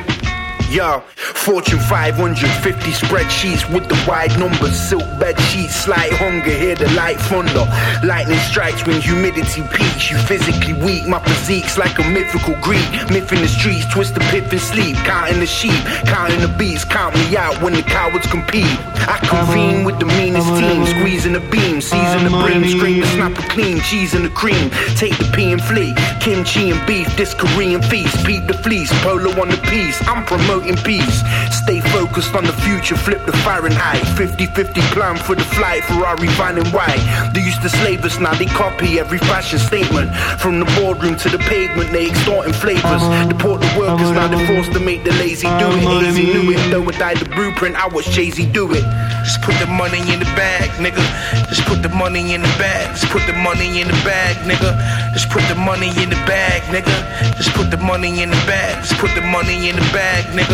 Yo, 0.69 0.99
Fortune 1.15 1.79
550 1.79 2.91
spreadsheets 2.91 3.63
with 3.73 3.87
the 3.87 3.95
wide 4.05 4.37
numbers, 4.37 4.75
silk 4.75 5.07
bed 5.17 5.39
sheets, 5.47 5.73
slight 5.73 6.11
hunger, 6.11 6.51
hear 6.51 6.75
the 6.75 6.91
light 6.91 7.15
thunder. 7.31 7.63
Lightning 8.03 8.37
strikes 8.39 8.85
when 8.85 8.99
humidity 8.99 9.63
peaks. 9.71 10.11
You 10.11 10.17
physically 10.17 10.73
weak, 10.73 11.07
my 11.07 11.19
physique's 11.23 11.77
like 11.77 11.97
a 11.99 12.03
mythical 12.09 12.53
Greek. 12.59 12.83
Myth 13.09 13.31
in 13.31 13.39
the 13.39 13.47
streets, 13.47 13.85
twist 13.93 14.15
the 14.15 14.19
pip 14.27 14.51
and 14.51 14.59
sleep. 14.59 14.97
Counting 15.07 15.39
the 15.39 15.45
sheep, 15.45 15.79
counting 16.03 16.41
the 16.41 16.53
beats, 16.59 16.83
count 16.83 17.15
me 17.15 17.37
out 17.37 17.61
when 17.61 17.71
the 17.71 17.83
cowards 17.83 18.27
compete. 18.27 18.67
I 19.07 19.23
convene 19.23 19.85
with 19.85 19.99
the 19.99 20.05
meanest 20.19 20.47
team, 20.59 20.85
squeezing 20.85 21.31
the 21.31 21.39
beam, 21.47 21.79
season 21.79 22.25
the 22.25 22.29
brim, 22.29 22.67
scrape 22.67 23.01
the 23.01 23.07
snapper 23.07 23.47
clean, 23.47 23.79
cheese 23.79 24.13
and 24.13 24.25
the 24.25 24.29
cream. 24.31 24.69
Take 24.99 25.17
the 25.17 25.31
pea 25.33 25.53
and 25.53 25.63
flee, 25.63 25.95
kimchi 26.19 26.71
and 26.71 26.85
beef, 26.85 27.07
this 27.15 27.33
Korean 27.33 27.81
feast. 27.83 28.25
Beat 28.25 28.47
the 28.47 28.53
fleece, 28.53 28.91
polo 29.01 29.31
on 29.39 29.47
the 29.47 29.57
piece. 29.71 30.05
I'm 30.09 30.25
promoting 30.25 30.56
peace. 30.83 31.21
Stay 31.51 31.81
focused 31.81 32.33
on 32.33 32.43
the 32.43 32.53
future, 32.53 32.95
flip 32.95 33.25
the 33.25 33.35
Fahrenheit. 33.43 34.01
50-50 34.15 34.81
plan 34.93 35.17
for 35.17 35.35
the 35.35 35.43
flight, 35.43 35.83
Ferrari 35.83 36.27
van 36.39 36.57
and 36.57 36.67
white. 36.73 37.03
They 37.33 37.41
used 37.41 37.61
to 37.61 37.69
slave 37.69 38.03
us, 38.05 38.19
now 38.19 38.33
they 38.33 38.45
copy 38.45 38.99
every 38.99 39.17
fashion 39.19 39.59
statement. 39.59 40.15
From 40.39 40.59
the 40.59 40.65
boardroom 40.79 41.17
to 41.17 41.29
the 41.29 41.39
pavement, 41.39 41.91
they 41.91 42.07
extorting 42.07 42.53
flavors. 42.53 43.03
Deport 43.27 43.61
the 43.61 43.71
workers, 43.77 44.11
now 44.11 44.27
they 44.27 44.45
forced 44.47 44.71
to 44.73 44.79
make 44.79 45.03
the 45.03 45.11
lazy 45.13 45.47
do 45.59 45.67
it. 45.75 46.07
Easy 46.07 46.25
knew 46.25 46.51
it, 46.51 46.71
though 46.71 46.87
it 46.87 46.97
died 46.97 47.17
the 47.17 47.29
blueprint, 47.29 47.75
I 47.75 47.87
watched 47.87 48.11
Jay-Z 48.11 48.45
do 48.51 48.71
it. 48.71 48.85
Just 49.27 49.41
put 49.41 49.55
the 49.59 49.67
money 49.67 49.99
in 49.99 50.19
the 50.19 50.29
bag, 50.39 50.69
nigga. 50.79 51.03
Just 51.49 51.65
put 51.65 51.83
the 51.83 51.89
money 51.89 52.33
in 52.33 52.41
the 52.41 52.53
bag. 52.57 52.95
Just 52.95 53.11
put 53.11 53.25
the 53.27 53.33
money 53.33 53.81
in 53.81 53.87
the 53.87 53.99
bag, 54.07 54.37
nigga. 54.47 54.71
Just 55.13 55.29
put 55.29 55.43
the 55.49 55.55
money 55.55 55.89
in 56.01 56.09
the 56.09 56.15
bag, 56.23 56.61
nigga. 56.71 56.95
Just 57.35 57.51
put 57.53 57.69
the 57.69 57.77
money 57.77 58.21
in 58.21 58.29
the 58.29 58.39
bag. 58.47 58.83
Just 58.83 58.95
put 58.99 59.13
the 59.15 59.21
money 59.21 59.67
in 59.69 59.75
the 59.75 59.87
bag, 59.91 60.23
nigga. 60.31 60.46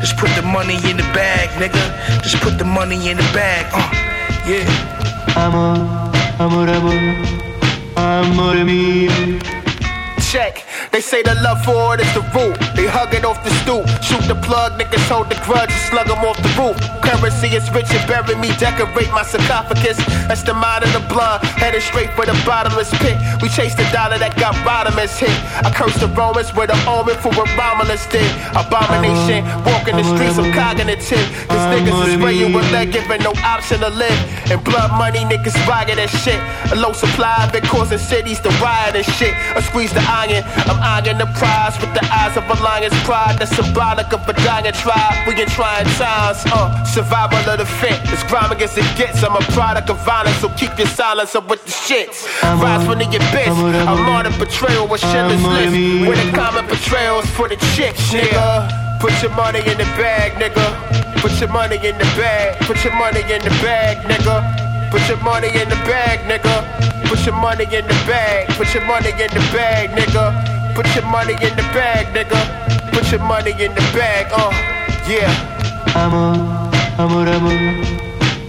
Just 0.00 0.16
put 0.16 0.30
the 0.34 0.42
money 0.42 0.76
in 0.90 0.96
the 0.96 1.06
bag, 1.14 1.48
nigga. 1.60 2.22
Just 2.22 2.36
put 2.40 2.58
the 2.58 2.64
money 2.64 3.08
in 3.08 3.16
the 3.16 3.28
bag. 3.32 3.66
Uh, 3.72 3.90
yeah. 4.46 4.66
Amor, 5.36 5.76
amor, 6.38 6.68
amor, 6.68 6.98
amor 7.96 8.56
mío. 8.64 9.65
Check. 10.36 10.64
They 10.92 11.00
say 11.00 11.22
the 11.22 11.34
love 11.40 11.64
for 11.64 11.94
it 11.94 12.00
is 12.04 12.12
the 12.12 12.20
root. 12.36 12.60
They 12.76 12.84
hug 12.84 13.14
it 13.14 13.24
off 13.24 13.40
the 13.42 13.52
stoop. 13.64 13.88
Shoot 14.04 14.24
the 14.28 14.36
plug, 14.44 14.76
niggas 14.76 15.08
hold 15.08 15.32
the 15.32 15.38
grudge 15.48 15.72
and 15.72 15.84
slug 15.88 16.08
them 16.12 16.20
off 16.28 16.36
the 16.44 16.52
roof. 16.60 16.76
Currency 17.00 17.48
is 17.56 17.64
rich 17.72 17.88
and 17.96 18.04
bury 18.04 18.36
me, 18.36 18.52
decorate 18.60 19.10
my 19.16 19.24
sarcophagus. 19.24 19.96
That's 20.28 20.42
the 20.42 20.52
mind 20.52 20.84
of 20.84 20.92
the 20.92 21.00
blood, 21.08 21.40
headed 21.56 21.80
straight 21.80 22.12
for 22.12 22.26
the 22.28 22.36
bottomless 22.44 22.92
pit. 23.00 23.16
We 23.40 23.48
chase 23.48 23.74
the 23.74 23.88
dollar 23.96 24.18
that 24.20 24.36
got 24.36 24.52
bottomless 24.60 25.16
hit. 25.16 25.32
I 25.64 25.72
curse 25.72 25.96
the 25.96 26.08
Romans 26.12 26.52
with 26.52 26.68
an 26.68 26.80
omen 26.84 27.16
for 27.16 27.32
what 27.32 27.48
Romulus 27.56 28.04
did. 28.12 28.28
Abomination, 28.52 29.40
walking 29.64 29.96
the 29.96 30.04
streets 30.04 30.36
of 30.36 30.52
cognitive. 30.52 31.24
Cause 31.48 31.64
niggas 31.72 31.96
is 32.08 32.20
spray 32.20 32.36
you 32.36 32.52
with 32.52 32.68
lead, 32.72 32.92
giving 32.92 33.22
no 33.24 33.32
option 33.40 33.80
to 33.80 33.88
live. 33.88 34.20
And 34.52 34.60
blood 34.60 34.92
money, 35.00 35.24
niggas 35.24 35.56
rocket 35.64 35.96
that 35.96 36.12
shit. 36.12 36.40
A 36.72 36.76
low 36.76 36.92
supply 36.92 37.48
of 37.48 37.54
it 37.56 37.64
causing 37.64 37.98
cities 37.98 38.40
to 38.44 38.50
riot 38.60 38.96
and 39.00 39.06
shit. 39.16 39.32
I 39.56 39.60
squeeze 39.64 39.92
the 39.96 40.04
iron, 40.04 40.25
I'm 40.34 40.78
eyeing 40.82 41.18
the 41.18 41.26
prize 41.38 41.78
with 41.80 41.92
the 41.94 42.04
eyes 42.12 42.36
of 42.36 42.44
a 42.50 42.56
lion's 42.62 42.96
pride. 43.04 43.38
That's 43.38 43.54
symbolic 43.54 44.12
of 44.12 44.28
a 44.28 44.32
dying 44.44 44.72
tribe. 44.72 45.26
We 45.26 45.40
in 45.40 45.48
trying 45.48 45.86
times, 45.96 46.42
uh, 46.52 46.84
survival 46.84 47.38
of 47.38 47.58
the 47.58 47.66
fit. 47.66 47.98
As 48.12 48.22
grimy 48.24 48.62
as 48.64 48.76
it 48.76 48.86
gets, 48.96 49.22
I'm 49.22 49.36
a 49.36 49.40
product 49.52 49.90
of 49.90 49.98
violence, 50.04 50.36
so 50.38 50.48
keep 50.56 50.76
your 50.78 50.88
silence 50.88 51.34
up 51.34 51.48
with 51.48 51.64
the 51.64 51.70
shits. 51.70 52.26
Rise 52.42 52.86
from 52.86 52.98
the 52.98 53.06
abyss, 53.06 53.48
I'm 53.86 54.08
on 54.08 54.26
a 54.26 54.30
betrayal 54.38 54.88
with 54.88 55.00
Schindler's 55.00 55.42
List. 55.44 56.08
With 56.08 56.18
the 56.24 56.32
common 56.36 56.66
betrayals 56.66 57.26
for 57.36 57.48
the 57.48 57.56
chicks, 57.74 58.00
nigga. 58.12 58.98
Put 59.00 59.12
your 59.22 59.30
money 59.32 59.60
in 59.60 59.76
the 59.78 59.84
bag, 60.00 60.32
nigga. 60.40 60.66
Put 61.20 61.38
your 61.40 61.50
money 61.50 61.76
in 61.76 61.96
the 61.98 62.04
bag. 62.16 62.56
Put 62.66 62.82
your 62.84 62.94
money 62.94 63.20
in 63.20 63.42
the 63.42 63.50
bag, 63.62 63.98
nigga. 64.08 64.75
Put 64.90 65.08
your 65.08 65.18
money 65.22 65.48
in 65.48 65.68
the 65.68 65.76
bag, 65.84 66.20
nigga. 66.30 66.56
Put 67.08 67.24
your 67.26 67.34
money 67.34 67.64
in 67.64 67.84
the 67.86 67.98
bag. 68.06 68.48
Put 68.56 68.72
your 68.74 68.84
money 68.84 69.10
in 69.10 69.30
the 69.30 69.42
bag, 69.52 69.90
nigga. 69.90 70.74
Put 70.74 70.86
your 70.94 71.04
money 71.06 71.34
in 71.34 71.54
the 71.56 71.62
bag, 71.74 72.06
nigga. 72.14 72.40
Put 72.92 73.10
your 73.10 73.20
money 73.20 73.52
in 73.52 73.74
the 73.74 73.80
bag, 73.92 74.26
uh, 74.32 74.50
yeah. 75.08 75.30
Amor, 75.94 76.36
amor, 76.98 77.28
amor, 77.28 77.56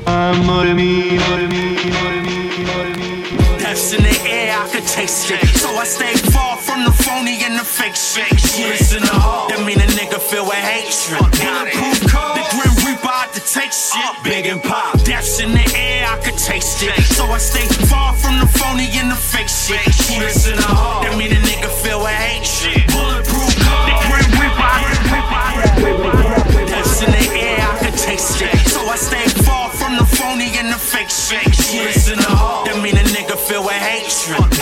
amor 0.07 0.65
mío, 0.75 1.19
amor 1.19 1.43
mío, 1.51 1.87
amor 1.87 2.15
mío, 2.25 2.69
amor 2.71 2.89
mío. 2.95 3.59
Death's 3.59 3.93
in 3.93 4.03
the 4.03 4.15
air, 4.29 4.57
I 4.57 4.67
could 4.69 4.87
taste 4.87 5.31
it. 5.31 5.45
So 5.57 5.69
I 5.69 5.85
stay 5.85 6.15
far 6.31 6.57
from 6.57 6.83
the 6.85 6.91
phony 6.91 7.43
and 7.43 7.57
the 7.59 7.63
fake 7.63 7.95
shit. 7.95 8.29
Bullets 8.29 8.93
in 8.93 9.03
the 9.03 9.13
heart, 9.13 9.49
that 9.49 9.65
mean 9.65 9.79
a 9.79 9.87
nigga 9.99 10.19
feel 10.19 10.45
with 10.45 10.55
hatred. 10.55 11.19
Bulletproof 11.19 11.99
code, 12.11 12.37
the 12.37 12.43
grim 12.51 12.73
reaper 12.97 13.33
to 13.33 13.39
take 13.53 13.71
shit. 13.71 14.23
Big 14.23 14.45
and 14.45 14.61
pop, 14.61 14.99
death's 15.03 15.39
in 15.39 15.51
the 15.51 15.73
air, 15.75 16.07
I 16.07 16.17
could 16.17 16.37
taste 16.37 16.83
it. 16.83 16.93
So 17.15 17.25
I 17.25 17.37
stay 17.37 17.65
far 17.85 18.13
from 18.13 18.39
the 18.39 18.47
phony 18.47 18.89
and 18.97 19.11
the 19.11 19.15
fake 19.15 19.49
shit. 19.49 19.83
Bullets 20.07 20.47
in 20.47 20.55
the 20.55 20.63
heart, 20.63 21.03
that 21.05 21.17
mean 21.17 21.31
a 21.31 21.39
nigga 21.41 21.69
feel 21.69 21.99
with 21.99 22.09
hatred. 22.09 22.87
Bulletproof 22.91 23.53
code, 23.61 23.87
the 23.89 23.95
grim 24.07 24.31
reaper 24.41 24.61
out 24.61 24.83
to 24.89 26.65
Death's 26.65 27.01
in 27.03 27.11
the 27.11 27.25
air, 27.37 27.61
I 27.61 27.77
could 27.79 27.97
taste 27.97 28.41
it. 28.41 28.55
So 28.67 28.81
I 28.81 28.95
stay 28.95 29.25
far 29.43 29.69
from 29.69 29.97
the 29.97 30.05
phony 30.05 30.57
and 30.57 30.71
the 30.71 30.79
fake 30.79 31.09
shit. 31.09 31.43
Bullets 31.45 32.09
in 32.09 32.19
the 32.19 32.33
heart, 32.33 32.65
that 32.67 32.81
mean 32.81 32.97
a 32.97 33.05
nigga 33.13 33.37
feel 33.37 33.63
with 33.63 33.73
hatred. 33.73 34.56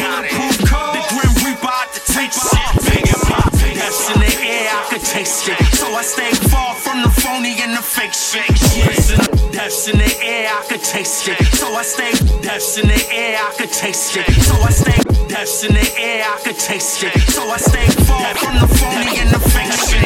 Fake 7.85 8.13
shit. 8.13 8.47
The 8.49 9.51
Death's 9.53 9.87
in 9.87 9.97
the 9.97 10.11
air, 10.21 10.49
I 10.49 10.65
could 10.67 10.83
taste 10.83 11.27
it. 11.27 11.37
So 11.55 11.67
I 11.73 11.83
stay. 11.83 12.11
Death's 12.41 12.77
in 12.77 12.87
the 12.87 13.01
air, 13.13 13.37
I 13.37 13.53
could 13.53 13.71
taste 13.71 14.17
it. 14.17 14.25
So 14.43 14.55
I 14.57 14.71
stay. 14.71 14.99
Death's 15.29 15.63
in 15.63 15.73
the 15.73 15.87
air, 15.97 16.25
I 16.25 16.39
could 16.43 16.57
taste 16.57 17.03
it. 17.03 17.13
So 17.31 17.41
I 17.43 17.57
stay 17.57 17.87
far 18.03 18.35
from 18.35 18.59
the 18.59 18.67
phony 18.67 19.19
and 19.21 19.29
the 19.29 19.39
fake 19.39 19.71
shit. 19.87 20.01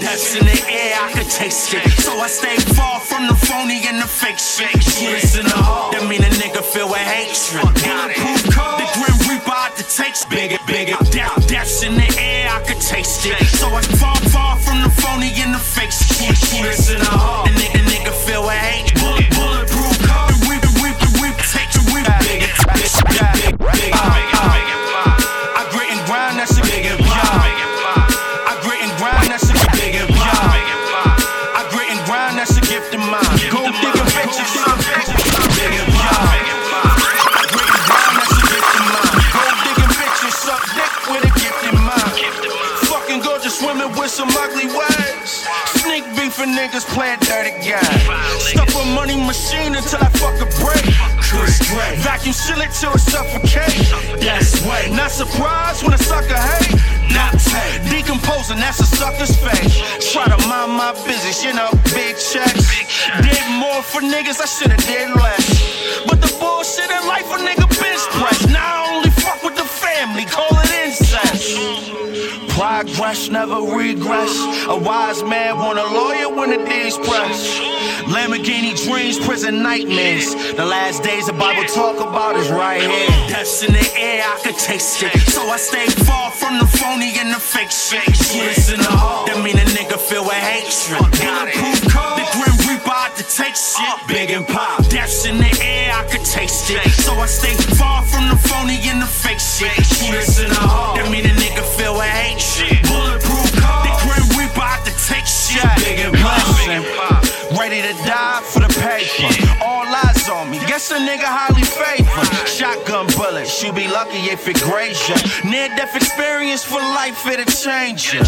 Death's 0.00 0.34
in 0.34 0.46
the 0.46 0.60
air, 0.68 0.96
I 0.96 1.12
could 1.12 1.30
taste 1.30 1.74
it. 1.74 1.84
So 2.00 2.18
I 2.18 2.26
stay 2.28 2.56
far 2.74 3.00
from 3.00 3.28
the 3.28 3.34
phony 3.34 3.86
and 3.86 4.00
the 4.00 4.08
fake 4.08 4.38
shit. 4.38 4.72
In 5.38 5.46
the 5.46 5.56
heart, 5.56 5.92
that 5.92 6.08
mean 6.08 6.22
a 6.22 6.30
nigga 6.40 6.62
feel 6.62 6.88
with 6.88 6.98
hatred. 6.98 7.62
The 7.72 8.86
grim 8.96 9.18
reaper 9.28 9.52
out 9.52 9.76
to 9.76 9.84
take 9.84 10.14
bigger, 10.30 10.58
bigger. 10.66 10.96
Death's 11.46 11.82
in 11.82 11.94
the 11.94 12.08
air, 12.18 12.48
I 12.50 12.60
could 12.64 12.80
taste 12.80 13.26
it. 13.26 13.38
So 13.58 13.68
I 13.68 13.82
far, 13.98 14.16
far 14.16 14.16
from 14.16 14.21
the 14.21 14.21
fake. 15.62 15.92
Bullets 16.50 16.90
in 16.90 16.98
the 16.98 17.04
heart, 17.04 17.71
for 46.42 46.48
niggas 46.48 46.86
playing 46.94 47.20
dirty 47.20 47.54
game. 47.62 47.78
Stuff 48.40 48.74
a 48.74 48.84
money 48.98 49.14
machine 49.14 49.74
until 49.76 50.02
I 50.02 50.10
fuck 50.18 50.34
a 50.42 50.48
break. 50.58 50.86
Vacuum 52.02 52.32
seal 52.32 52.60
it 52.60 52.72
till 52.74 52.92
it 52.92 52.98
suffocate. 52.98 53.86
That's 54.18 54.58
way. 54.66 54.90
Not 54.90 55.10
surprised 55.12 55.84
when 55.84 55.94
a 55.94 55.98
sucker 55.98 56.34
hate. 56.34 56.74
Not 57.14 57.38
take. 57.38 57.78
Decomposing, 57.90 58.58
that's 58.58 58.80
a 58.80 58.86
sucker's 58.86 59.36
face. 59.36 59.74
Try 60.12 60.26
to 60.26 60.38
mind 60.48 60.72
my 60.72 60.92
business, 61.06 61.44
you 61.44 61.52
know, 61.52 61.70
big 61.94 62.18
checks. 62.18 62.66
Did 63.22 63.46
more 63.62 63.82
for 63.82 64.00
niggas, 64.00 64.40
I 64.42 64.46
shoulda 64.46 64.76
did 64.82 65.14
less. 65.14 65.46
But 66.08 66.20
the 66.20 66.30
bullshit 66.40 66.90
in 66.90 67.06
life, 67.06 67.28
a 67.30 67.38
nigga 67.38 67.68
bench 67.78 68.02
press. 68.18 68.48
Now 68.48 68.82
I 68.82 68.96
only 68.96 69.10
fuck 69.10 69.42
with 69.44 69.56
the 69.56 69.64
family, 69.64 70.24
call 70.24 70.50
it 70.50 70.70
incest. 70.86 71.91
Progress, 72.52 73.30
never 73.30 73.60
regress. 73.60 74.32
A 74.68 74.76
wise 74.76 75.22
man 75.22 75.56
want 75.56 75.78
a 75.78 75.86
lawyer 75.86 76.28
when 76.28 76.50
the 76.50 76.58
deeds 76.68 76.98
press. 76.98 77.58
Lamborghini 78.12 78.76
dreams, 78.84 79.18
prison 79.18 79.62
nightmares. 79.62 80.34
The 80.52 80.64
last 80.64 81.02
days 81.02 81.26
the 81.26 81.32
Bible 81.32 81.64
talk 81.64 81.96
about 81.96 82.36
is 82.36 82.50
right 82.50 82.82
here. 82.82 83.08
Death's 83.28 83.62
in 83.62 83.72
the 83.72 83.88
air, 83.96 84.22
I 84.22 84.38
could 84.44 84.58
taste 84.58 85.02
it. 85.02 85.16
So 85.32 85.40
I 85.48 85.56
stay 85.56 85.86
far 86.04 86.30
from 86.30 86.58
the 86.58 86.66
phony 86.66 87.16
and 87.16 87.32
the 87.32 87.40
fake 87.40 87.70
shit. 87.70 88.04
Bullets 88.04 88.68
in 88.68 88.80
the 88.80 88.92
heart, 89.00 89.32
that 89.32 89.40
mean 89.42 89.56
a 89.56 89.64
nigga 89.72 89.96
feel 89.96 90.24
with 90.24 90.36
hatred. 90.36 91.00
Bulletproof 91.00 91.80
code, 91.88 92.20
the 92.20 92.26
grim 92.36 92.56
reaper 92.68 92.92
out 92.92 93.16
to 93.16 93.24
take 93.24 93.56
shit. 93.56 93.96
Big 94.08 94.30
and 94.30 94.46
pop, 94.46 94.84
death's 94.92 95.24
in 95.24 95.38
the 95.38 95.52
air, 95.64 95.94
I 95.94 96.04
could 96.04 96.24
taste 96.24 96.68
it. 96.68 96.84
So 97.00 97.16
I 97.16 97.26
stay 97.26 97.54
far 97.80 98.04
from 98.04 98.28
the 98.28 98.36
phony 98.36 98.76
and 98.92 99.00
the 99.00 99.08
fake 99.08 99.40
shit. 99.40 99.72
Bullets 100.04 100.36
in 100.36 100.52
the 100.52 100.60
heart, 100.60 101.00
that 101.00 101.08
mean 101.10 101.24
a 101.24 101.34
be 113.82 113.88
lucky 113.88 114.18
if 114.30 114.46
it 114.48 114.60
grazed 114.60 115.08
ya. 115.08 115.16
Near 115.48 115.68
death 115.68 115.96
experience 115.96 116.62
for 116.64 116.78
life, 116.78 117.26
it'll 117.26 117.44
change 117.44 118.14
ya. 118.14 118.22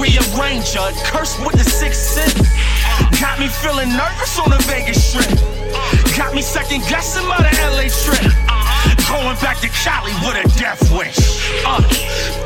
Rearrange 0.00 0.74
ya, 0.74 0.90
cursed 1.08 1.38
with 1.44 1.56
the 1.56 1.64
sixth 1.64 2.02
sense. 2.16 2.40
Got 3.20 3.38
me 3.38 3.48
feeling 3.48 3.90
nervous 3.90 4.38
on 4.38 4.50
the 4.50 4.60
Vegas 4.68 5.00
strip. 5.02 5.38
Got 6.16 6.34
me 6.34 6.42
second 6.42 6.82
guessing 6.88 7.26
by 7.28 7.38
the 7.38 7.52
LA 7.72 7.88
trip. 8.04 8.32
Going 9.08 9.38
back 9.40 9.58
to 9.60 9.68
Cali 9.68 10.12
with 10.24 10.44
a 10.44 10.58
death 10.58 10.82
wish. 10.92 11.18
Uh, 11.64 11.80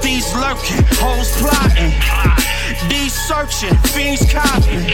these 0.01 0.33
lurking, 0.35 0.85
hoes 1.01 1.31
plotting. 1.41 2.42
These 2.89 3.13
searching, 3.13 3.77
fiends 3.93 4.25
copying. 4.33 4.87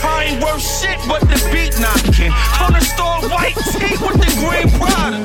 Car 0.00 0.22
ain't 0.22 0.42
worth 0.42 0.60
shit 0.60 0.98
but 1.06 1.20
the 1.20 1.38
beat 1.52 1.78
knocking. 1.78 2.32
Corner 2.58 2.80
store 2.80 3.22
white 3.30 3.54
tee 3.70 3.96
with 4.02 4.18
the 4.18 4.30
green 4.42 4.68
product. 4.78 5.24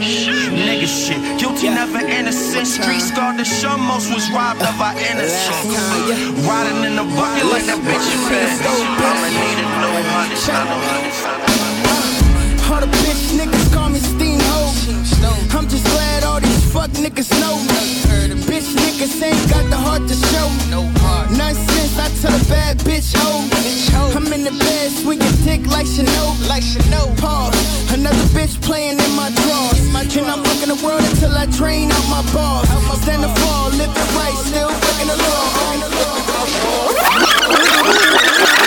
Nigga 0.53 0.85
shit, 0.85 1.19
guilty 1.39 1.69
never 1.69 1.99
innocent. 1.99 2.67
Street 2.67 3.01
scar 3.01 3.35
the 3.35 3.43
show 3.43 3.77
most 3.77 4.13
was 4.13 4.29
robbed 4.31 4.61
of 4.61 4.79
our 4.79 4.93
innocence. 4.97 5.75
Riding 6.45 6.83
in 6.85 6.95
the 6.95 7.05
bucket 7.17 7.45
like 7.49 7.65
that 7.65 7.79
bitch 7.81 8.05
you 8.11 8.19
fed. 8.29 8.53
I'ma 8.65 9.27
need 9.33 9.57
a 9.59 9.67
new 9.81 9.97
hundred, 10.13 10.39
a 10.45 10.61
hundred. 10.69 11.55
All 12.71 12.81
the 12.81 12.87
bitch 12.87 13.33
niggas 13.39 13.73
call 13.73 13.89
me 13.89 13.99
Steamboat. 13.99 14.24
I'm 14.87 15.67
just 15.67 15.83
glad 15.85 16.23
all 16.23 16.39
these 16.39 16.71
fuck 16.71 16.91
niggas 16.91 17.31
know. 17.41 17.57
me. 17.57 18.37
Bitch 18.45 18.69
niggas 18.77 19.21
ain't 19.21 19.49
got 19.49 19.67
the 19.71 19.77
heart 19.77 20.07
to 20.07 20.13
show. 20.13 20.47
Nonsense, 21.35 21.97
I 21.97 22.09
tell 22.21 22.29
a 22.29 22.43
bad 22.45 22.77
bitch 22.79 23.15
ho. 23.17 23.49
I'm 24.15 24.31
in 24.31 24.43
the 24.43 24.51
bed 24.51 24.91
swinging 24.91 25.35
dick 25.43 25.65
like 25.71 25.87
Chanel. 25.87 26.37
Like 26.47 26.61
Chanel. 26.61 27.09
Pause. 27.17 27.93
Another 27.93 28.25
bitch 28.37 28.61
playing 28.61 28.99
in 28.99 29.11
my 29.15 29.31
drawers. 29.31 29.81
And 30.17 30.27
I'm 30.27 30.43
looking 30.43 30.69
the 30.69 30.79
world 30.85 31.01
until 31.01 31.33
I 31.35 31.47
drain 31.47 31.91
out 31.91 32.07
my 32.07 32.21
balls. 32.31 32.69
Stand 33.01 33.23
and 33.23 33.37
fall, 33.39 33.69
living 33.71 33.89
right, 34.15 34.37
still 34.45 34.69
breaking 34.69 35.07
the 35.07 35.15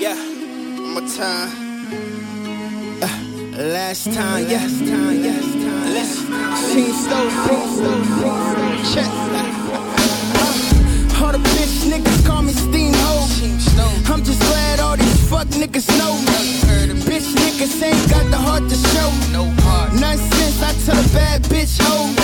Yeah, 0.00 0.16
one 0.16 0.94
more 0.94 1.08
time. 1.14 1.50
Uh, 3.02 3.08
last 3.62 4.04
time, 4.14 4.46
yes, 4.48 4.78
time, 4.80 5.22
yes, 5.22 5.44
time. 5.52 5.92
Team 6.72 6.92
Stove, 6.92 7.32
Team 7.48 7.68
Stove, 7.76 8.06
Team 8.22 8.38
Stove, 8.48 8.94
check. 8.94 9.10
Uh, 9.12 9.14
all 11.22 11.32
the 11.32 11.38
bitch 11.38 11.90
niggas 11.90 12.20
call 12.26 12.42
me 12.42 12.52
Steamboat. 12.52 12.85
I'm 14.08 14.22
just 14.22 14.40
glad 14.40 14.80
all 14.80 14.96
these 14.96 15.28
fuck 15.28 15.48
niggas 15.48 15.88
know. 15.98 16.14
me. 16.14 17.02
Bitch 17.06 17.28
niggas 17.34 17.82
ain't 17.82 18.10
got 18.10 18.24
the 18.30 18.36
heart 18.36 18.62
to 18.70 18.76
show. 18.92 19.10
Nonsense, 19.98 20.62
I 20.62 20.72
tell 20.84 20.98
a 20.98 21.08
bad 21.14 21.42
bitch 21.44 21.78
ho. 21.82 22.14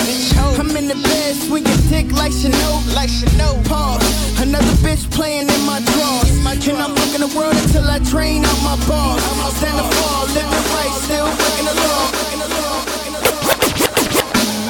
I'm 0.59 0.75
in 0.77 0.87
the 0.87 0.95
bed 0.95 1.35
swinging 1.35 1.81
dick 1.89 2.11
like 2.11 2.31
Chanel. 2.31 2.83
Like 2.95 3.09
Chanel. 3.09 3.61
Pause. 3.65 4.41
Another 4.41 4.75
bitch 4.85 5.09
playing 5.11 5.49
in 5.49 5.61
my 5.65 5.79
drawers. 5.93 6.31
And 6.65 6.77
I'm 6.77 6.95
looking 6.95 7.19
the 7.19 7.27
world 7.35 7.55
until 7.55 7.83
I 7.89 7.99
drain 7.99 8.45
out 8.45 8.59
my 8.63 8.77
balls. 8.87 9.21
Stand 9.57 9.79
and 9.79 9.93
fall, 9.95 10.25
living 10.27 10.63
right, 10.71 10.93
still 11.03 11.27
breaking 11.27 11.67
the 11.67 11.75
law. 11.83 12.07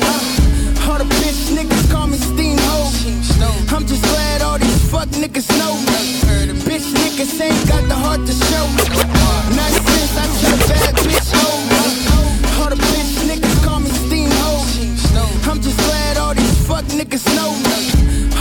Uh, 0.01 0.89
all 0.89 0.97
the 0.97 1.05
bitch 1.21 1.53
niggas 1.53 1.91
call 1.91 2.07
me 2.07 2.17
Steamboat. 2.17 2.89
I'm 3.71 3.85
just 3.85 4.01
glad 4.01 4.22
fuck 5.03 5.21
niggas 5.21 5.49
know. 5.59 5.75
Bitch 6.63 6.93
niggas 6.93 7.41
ain't 7.41 7.67
got 7.67 7.83
the 7.87 7.95
heart 7.95 8.21
to 8.25 8.33
show. 8.47 8.65
Nonsense, 9.55 10.15
I 10.15 10.25
tell 10.39 10.53
a 10.53 10.67
bad 10.69 10.95
bitch 11.03 11.31
ho. 11.35 11.45
All 12.63 12.69
the 12.69 12.75
bitch 12.75 13.13
niggas 13.27 13.63
call 13.65 13.79
me 13.79 13.89
Steamboat. 13.89 14.63
I'm 15.47 15.61
just 15.61 15.77
glad 15.77 16.17
all 16.17 16.33
these 16.33 16.67
fuck 16.67 16.85
niggas 16.85 17.25
know. 17.35 17.51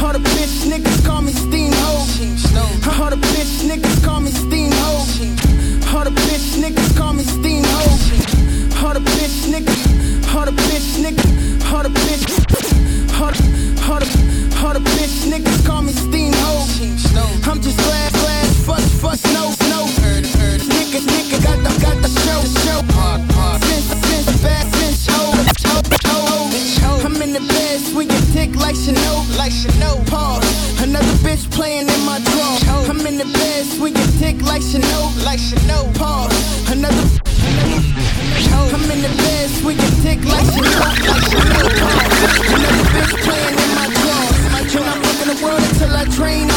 All 0.02 0.12
the 0.12 0.20
bitch 0.20 0.70
niggas 0.70 1.04
call 1.04 1.22
me 1.22 1.32
Steamboat. 1.32 2.06
All 2.98 3.10
the 3.10 3.16
bitch 3.16 3.54
niggas 3.68 4.04
call 4.04 4.20
me 4.20 4.30
Steamboat. 4.30 5.02
All 5.94 6.04
the 6.04 6.10
bitch 6.10 6.62
niggas 6.62 6.96
call 6.96 7.12
me 7.12 7.24
Steamboat. 7.24 7.98
All 8.82 8.94
the 8.94 9.00
bitch 9.00 9.50
niggas, 9.52 10.34
all 10.34 10.44
the 10.44 10.52
bitch 10.52 10.88
niggas, 11.02 11.72
all 11.72 11.82
the 11.82 11.88
bitch, 11.88 12.24
all 13.20 13.30
the, 13.30 13.42
all 13.88 14.00
the, 14.00 14.66
all 14.66 14.74
the 14.74 14.80
bitch 14.80 15.30
niggas 15.30 15.66
call 15.66 15.82
me 15.82 15.92
Steamboat. 15.92 16.31
I'm 16.82 17.62
just 17.62 17.78
glad, 17.78 18.12
glad, 18.12 18.46
fuck, 18.66 18.80
fuck, 18.98 19.14
snow, 19.14 19.54
snow. 19.54 19.86
Nigga, 19.86 20.98
nigga, 20.98 21.38
got 21.38 21.62
the, 21.62 21.70
got 21.78 21.94
the 22.02 22.10
show, 22.10 22.42
show. 22.58 22.82
Since, 23.62 23.86
since, 24.02 24.42
bad, 24.42 24.66
since, 24.74 25.06
ho, 25.06 25.30
ho, 25.62 25.78
ho. 26.82 27.06
I'm 27.06 27.22
in 27.22 27.34
the 27.34 27.38
bed 27.38 27.78
swinging 27.86 28.26
dick 28.34 28.56
like 28.56 28.74
Chanel, 28.74 29.24
like 29.38 29.52
Chanel. 29.52 30.02
Pause. 30.06 30.82
Another 30.82 31.14
bitch 31.22 31.48
playing 31.52 31.86
in 31.88 32.02
my 32.04 32.18
drawers. 32.18 32.88
I'm 32.90 33.06
in 33.06 33.16
the 33.16 33.30
bed 33.30 33.64
swinging 33.66 34.10
dick 34.18 34.42
like 34.42 34.62
Chanel, 34.62 35.12
like 35.22 35.38
Chanel. 35.38 35.86
Pause. 35.94 36.34
Another, 36.72 37.06
another. 37.46 37.78
I'm 38.74 38.90
in 38.90 39.02
the 39.06 39.12
bed 39.22 39.50
swinging 39.62 39.94
dick 40.02 40.18
like 40.26 40.50
Chanel, 40.50 40.82
like 41.06 41.22
Chanel. 41.30 41.62
Another 42.58 42.86
bitch 42.90 43.14
playing 43.22 43.54
in 43.54 43.70
my 43.78 43.86
drawers. 43.86 44.42
And 44.74 44.84
I'm 44.84 45.02
looking 45.02 45.28
the 45.28 45.44
world 45.44 45.60
until 45.60 45.94
I 45.94 46.04
drain 46.16 46.51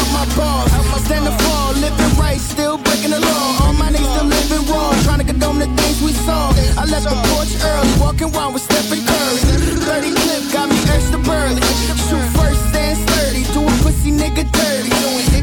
I 6.76 6.84
left 6.84 7.08
the 7.08 7.16
porch 7.32 7.56
early, 7.64 7.88
walking 7.96 8.28
around 8.36 8.52
with 8.52 8.62
Stephen 8.62 9.00
Curry. 9.00 9.40
30 9.80 10.12
clip 10.12 10.42
got 10.52 10.68
me 10.68 10.76
extra 10.92 11.16
burly. 11.24 11.64
Shoot 12.04 12.20
first, 12.36 12.60
stand 12.68 13.00
sturdy, 13.08 13.48
do 13.56 13.64
a 13.64 13.72
pussy 13.80 14.12
nigga 14.12 14.44
dirty. 14.44 14.92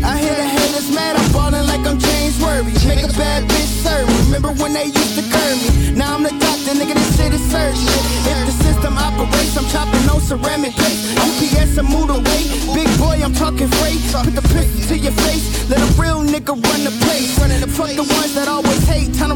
I 0.06 0.22
hear 0.22 0.36
the 0.36 0.46
haters 0.46 0.93
mad, 0.93 1.17
I'm 1.17 1.26
ballin' 1.34 1.65
like 1.65 1.82
I'm 1.89 1.98
James 1.98 2.38
Worthy. 2.38 2.78
Make 2.86 3.02
a 3.02 3.10
bad 3.17 3.50
bitch 3.50 3.72
serve 3.82 4.06
me. 4.06 4.30
Remember 4.30 4.54
when 4.62 4.74
they 4.74 4.93
used 4.93 5.17
to 5.17 5.26
curb 5.26 5.58
me? 5.58 5.98
Now 5.98 6.13
I'm 6.13 6.22
the 6.22 6.30
doctor, 6.38 6.78
nigga, 6.78 6.93
this 6.93 7.17
shit 7.17 7.34
is 7.34 7.41
surgery. 7.50 7.98
If 8.30 8.38
the 8.46 8.54
system 8.62 8.93
operates, 8.98 9.58
I'm 9.58 9.65
chopping 9.74 10.06
no 10.06 10.19
ceramic 10.19 10.78
plate. 10.78 11.02
UPS, 11.17 11.82
I 11.82 11.82
moved 11.82 12.13
away. 12.13 12.46
Big 12.78 12.89
boy, 13.02 13.17
I'm 13.26 13.34
talking 13.34 13.69
freight. 13.82 13.98
Put 14.13 14.38
the 14.38 14.46
pistol 14.54 14.86
to 14.86 14.96
your 15.02 15.15
face. 15.26 15.50
Let 15.65 15.82
a 15.82 15.89
real 15.98 16.22
nigga 16.22 16.54
run 16.54 16.84
the 16.86 16.93
place. 17.02 17.34
Fuck 17.74 17.89
the 17.98 18.06
ones 18.06 18.36
that 18.36 18.48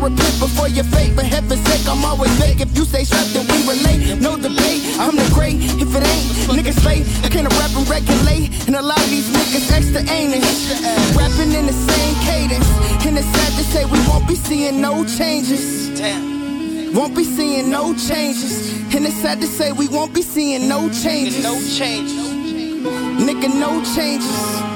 always 0.08 0.16
hate. 0.16 0.16
Time 0.16 0.16
to 0.16 0.24
repent 0.24 0.40
before 0.40 0.68
your 0.70 0.84
fate. 0.86 1.14
For 1.16 1.24
heaven's 1.24 1.62
sake, 1.68 1.88
I'm 1.88 2.04
always 2.06 2.32
fake. 2.40 2.62
If 2.62 2.76
you 2.76 2.86
stay 2.86 3.04
strapped, 3.04 3.34
then 3.34 3.46
we 3.48 3.58
relate. 3.68 4.22
No 4.22 4.36
debate. 4.38 4.84
I'm 5.00 5.16
the 5.16 5.30
great. 5.34 5.56
If 5.82 5.94
it 5.96 6.04
ain't, 6.04 6.28
niggas 6.58 6.84
late. 6.86 7.06
I 7.24 7.30
can't 7.30 7.48
rap 7.54 7.72
and 7.76 7.88
regulate. 7.90 8.68
And 8.68 8.76
a 8.76 8.82
lot 8.82 9.00
of 9.00 9.10
these 9.10 9.30
niggas 9.30 9.72
extra 9.72 10.02
ain't 10.10 10.34
it. 10.36 10.44
Rapping 11.16 11.54
in 11.54 11.66
the 11.68 11.74
same 11.74 12.16
cadence. 12.26 12.70
And 13.06 13.18
it's 13.18 13.28
sad 13.28 13.52
to 13.58 13.64
say 13.64 13.86
we 13.86 14.00
won't 14.08 14.28
be 14.28 14.36
seeing 14.36 14.82
no 14.82 15.06
changes. 15.06 15.88
Won't 16.94 17.16
be 17.16 17.24
seeing 17.24 17.70
no 17.70 17.94
changes. 17.94 18.72
And 18.94 19.06
it's 19.06 19.16
sad 19.16 19.40
to 19.42 19.48
say 19.48 19.72
we 19.72 19.88
won't 19.88 20.14
be 20.14 20.22
seeing 20.22 20.68
no 20.68 20.90
changes. 20.90 21.44
No 21.44 21.56
changes. 21.78 22.28
Nigga, 23.20 23.50
no 23.60 23.84
changes. 23.96 24.67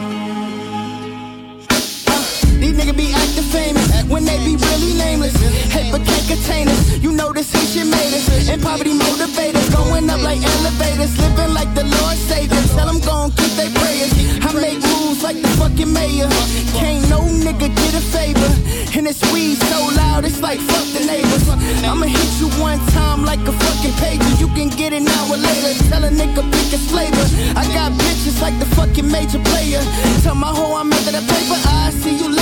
These 2.61 2.77
niggas 2.77 2.95
be 2.95 3.09
acting 3.09 3.49
famous 3.49 3.89
when 4.05 4.23
they 4.23 4.37
be 4.45 4.53
really 4.53 4.93
nameless. 4.93 5.33
Hey, 5.73 5.89
but 5.89 6.05
can't 6.05 6.27
contain 6.29 6.69
us. 6.69 7.01
You 7.01 7.11
know 7.11 7.33
this 7.33 7.49
ain't 7.57 7.65
shit 7.73 7.89
made 7.89 8.13
us. 8.13 8.49
And 8.49 8.61
poverty 8.61 8.93
motivators 8.93 9.65
going 9.73 10.07
up 10.07 10.21
like 10.21 10.45
elevators, 10.45 11.17
living 11.17 11.55
like 11.57 11.73
the 11.73 11.89
Lord 11.89 12.17
Savior. 12.29 12.61
Tell 12.77 12.85
them 12.85 13.01
gon' 13.01 13.31
keep 13.31 13.49
they 13.57 13.73
prayers. 13.73 14.13
I 14.45 14.53
make 14.53 14.77
moves 14.77 15.23
like 15.23 15.41
the 15.41 15.49
fucking 15.57 15.91
mayor. 15.91 16.29
Can't 16.77 17.01
no 17.09 17.25
nigga 17.25 17.65
get 17.65 17.93
a 17.97 18.03
favor. 18.13 18.51
And 18.93 19.07
this 19.09 19.17
weed 19.33 19.57
so 19.57 19.79
loud, 19.97 20.23
it's 20.25 20.41
like 20.45 20.59
fuck 20.59 20.85
the 20.93 21.01
neighbors. 21.01 21.49
I'ma 21.81 22.05
hit 22.05 22.29
you 22.37 22.45
one 22.61 22.77
time 22.93 23.25
like 23.25 23.41
a 23.49 23.53
fucking 23.57 23.95
pager. 23.97 24.39
You 24.39 24.45
can 24.53 24.69
get 24.69 24.93
now 25.01 25.33
or 25.33 25.37
later. 25.41 25.73
Tell 25.89 26.03
a 26.05 26.13
nigga 26.13 26.45
pick 26.53 26.69
his 26.69 26.85
flavor. 26.93 27.25
I 27.57 27.65
got 27.73 27.89
bitches 27.97 28.39
like 28.39 28.53
the 28.59 28.69
fucking 28.77 29.09
major 29.09 29.41
player. 29.49 29.81
Tell 30.21 30.35
my 30.35 30.53
hoe 30.53 30.77
I'm 30.77 30.93
after 30.93 31.11
the 31.11 31.25
paper. 31.25 31.57
I 31.65 31.89
see 31.89 32.21
you 32.21 32.29
later. 32.29 32.40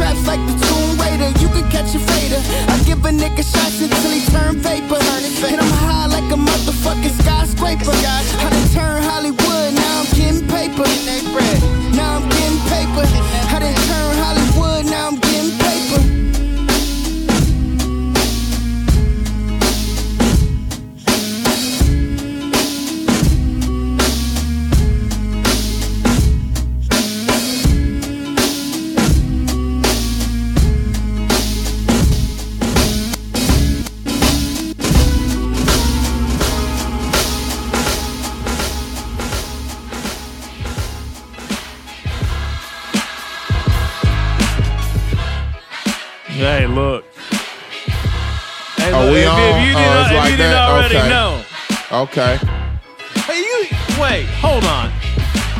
Two 0.00 0.06
straps 0.06 0.26
like 0.26 0.40
the 0.46 0.56
Tomb 0.66 0.96
Raider. 0.98 1.28
You 1.40 1.48
can 1.48 1.68
catch 1.70 1.94
a 1.94 1.98
fader. 1.98 2.40
I 2.72 2.78
give 2.84 3.04
a 3.04 3.10
nigga 3.10 3.44
shots 3.44 3.80
until 3.82 4.10
he 4.10 4.24
turn 4.32 4.56
vapor. 4.56 4.96
And 4.96 5.60
I'm 5.60 5.72
high 5.84 6.06
like 6.06 6.24
a 6.32 6.36
motherfucking 6.36 7.20
skyscraper. 7.20 7.92
I 7.92 8.48
done 8.50 8.68
turn 8.72 9.02
Hollywood, 9.02 9.74
now 9.74 10.00
I'm 10.00 10.06
getting 10.16 10.46
paper. 10.48 10.88
Now 11.92 12.16
I'm 12.16 12.28
getting 12.28 12.60
paper. 12.72 13.04
I 13.52 13.58
done 13.60 13.76
turn 13.88 14.16
Hollywood, 14.24 14.86
now 14.86 15.08
I'm 15.08 15.29
Okay. 51.92 52.36
Hey, 53.26 53.38
you 53.40 53.66
wait, 54.00 54.24
hold 54.38 54.64
on, 54.64 54.90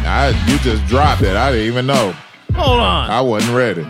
I, 0.06 0.28
you 0.48 0.58
just 0.60 0.86
dropped 0.86 1.22
it. 1.22 1.36
I 1.36 1.50
didn't 1.50 1.66
even 1.66 1.86
know. 1.86 2.14
hold 2.54 2.78
on. 2.80 3.10
I 3.10 3.20
wasn't 3.20 3.56
ready. 3.56 3.86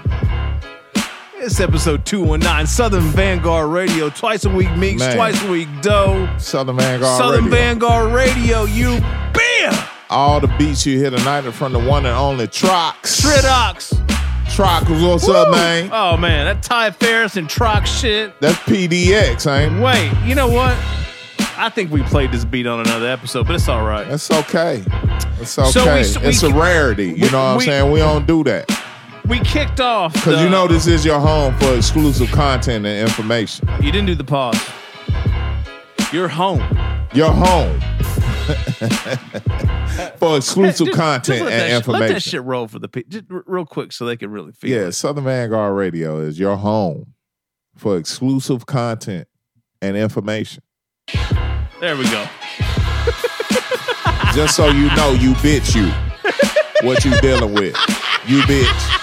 It's 1.37 1.61
episode 1.61 2.05
219, 2.07 2.67
Southern 2.67 3.03
Vanguard 3.03 3.71
Radio. 3.71 4.09
Twice 4.11 4.45
a 4.45 4.51
week 4.51 4.75
Meeks, 4.77 5.01
Man. 5.01 5.17
twice 5.17 5.43
a 5.45 5.51
week 5.51 5.69
Doe. 5.83 6.29
Southern 6.39 6.77
Vanguard 6.77 7.19
Southern 7.19 7.45
Radio. 7.45 7.59
Vanguard 7.59 8.13
Radio, 8.15 8.65
you 8.65 9.01
beer! 9.35 9.71
All 10.09 10.41
the 10.41 10.49
beats 10.59 10.85
you 10.87 10.99
hear 10.99 11.11
tonight 11.11 11.45
are 11.47 11.53
from 11.53 11.73
the 11.73 11.79
one 11.79 12.07
and 12.07 12.15
only 12.17 12.47
Trox. 12.47 13.21
Tridox. 13.21 13.95
Trox, 14.47 15.07
what's 15.07 15.29
up, 15.29 15.51
man? 15.53 15.91
Oh 15.93 16.17
man, 16.17 16.47
that 16.47 16.63
Ty 16.63 16.91
Ferris 16.93 17.37
and 17.37 17.49
Trox 17.49 17.87
shit. 17.87 18.39
That's 18.41 18.59
PDX, 18.61 19.47
ain't 19.47 19.77
it? 19.77 19.81
Wait, 19.81 20.13
you 20.27 20.35
know 20.35 20.49
what? 20.49 20.77
I 21.61 21.69
think 21.69 21.91
we 21.91 22.03
played 22.03 22.33
this 22.33 22.45
beat 22.45 22.67
on 22.67 22.81
another 22.81 23.07
episode, 23.09 23.47
but 23.47 23.57
it's 23.57 23.69
all 23.69 23.85
right. 23.85 24.09
That's 24.09 24.31
okay. 24.31 24.83
It's 25.41 25.59
okay. 25.59 25.71
So 25.71 25.85
we- 26.21 26.25
we- 26.25 26.29
it's 26.31 26.43
a 26.43 26.53
rarity. 26.53 27.09
You 27.09 27.15
we- 27.15 27.21
know 27.31 27.39
what 27.39 27.45
I'm 27.53 27.57
we- 27.59 27.65
saying? 27.67 27.93
We 27.93 27.99
don't 28.01 28.27
do 28.27 28.43
that. 28.45 28.71
We 29.27 29.39
kicked 29.41 29.81
off 29.81 30.15
Because 30.15 30.37
the- 30.39 30.45
you 30.45 30.49
know 30.49 30.67
this 30.67 30.87
is 30.87 31.05
your 31.05 31.21
home 31.21 31.55
for 31.59 31.75
exclusive 31.77 32.31
content 32.33 32.87
and 32.87 33.07
information. 33.09 33.69
You 33.81 33.93
didn't 33.93 34.07
do 34.07 34.15
the 34.15 34.25
pause. 34.25 34.59
You're 36.13 36.29
home. 36.29 36.63
Your 37.13 37.31
home 37.31 37.79
for 40.17 40.37
exclusive 40.39 40.87
Just- 40.89 40.99
content 40.99 41.45
let 41.45 41.53
and 41.53 41.73
that 41.73 41.85
sh-. 41.85 41.89
Let 41.89 42.09
that 42.09 42.23
shit 42.23 42.43
roll 42.43 42.67
for 42.69 42.79
the 42.79 42.89
people, 42.89 43.11
just 43.11 43.25
r- 43.31 43.45
real 43.47 43.67
quick 43.67 43.93
so 43.93 44.07
they 44.07 44.17
can 44.17 44.31
really 44.31 44.53
feel 44.53 44.73
it. 44.73 44.85
Yeah. 44.85 44.91
Southern 44.91 45.25
Vanguard 45.25 45.77
Radio 45.77 46.19
is 46.21 46.39
your 46.39 46.57
home 46.57 47.13
for 47.77 47.97
exclusive 47.97 48.67
content 48.67 49.29
and 49.83 49.97
information. 49.97 50.63
There 51.81 51.97
we 51.97 52.05
go. 52.05 52.25
Just 54.35 54.55
so 54.55 54.69
you 54.69 54.95
know, 54.95 55.13
you 55.13 55.33
bitch, 55.35 55.75
you 55.75 55.91
what 56.87 57.03
you 57.07 57.19
dealing 57.21 57.55
with, 57.55 57.75
you 58.27 58.43
bitch. 58.43 58.97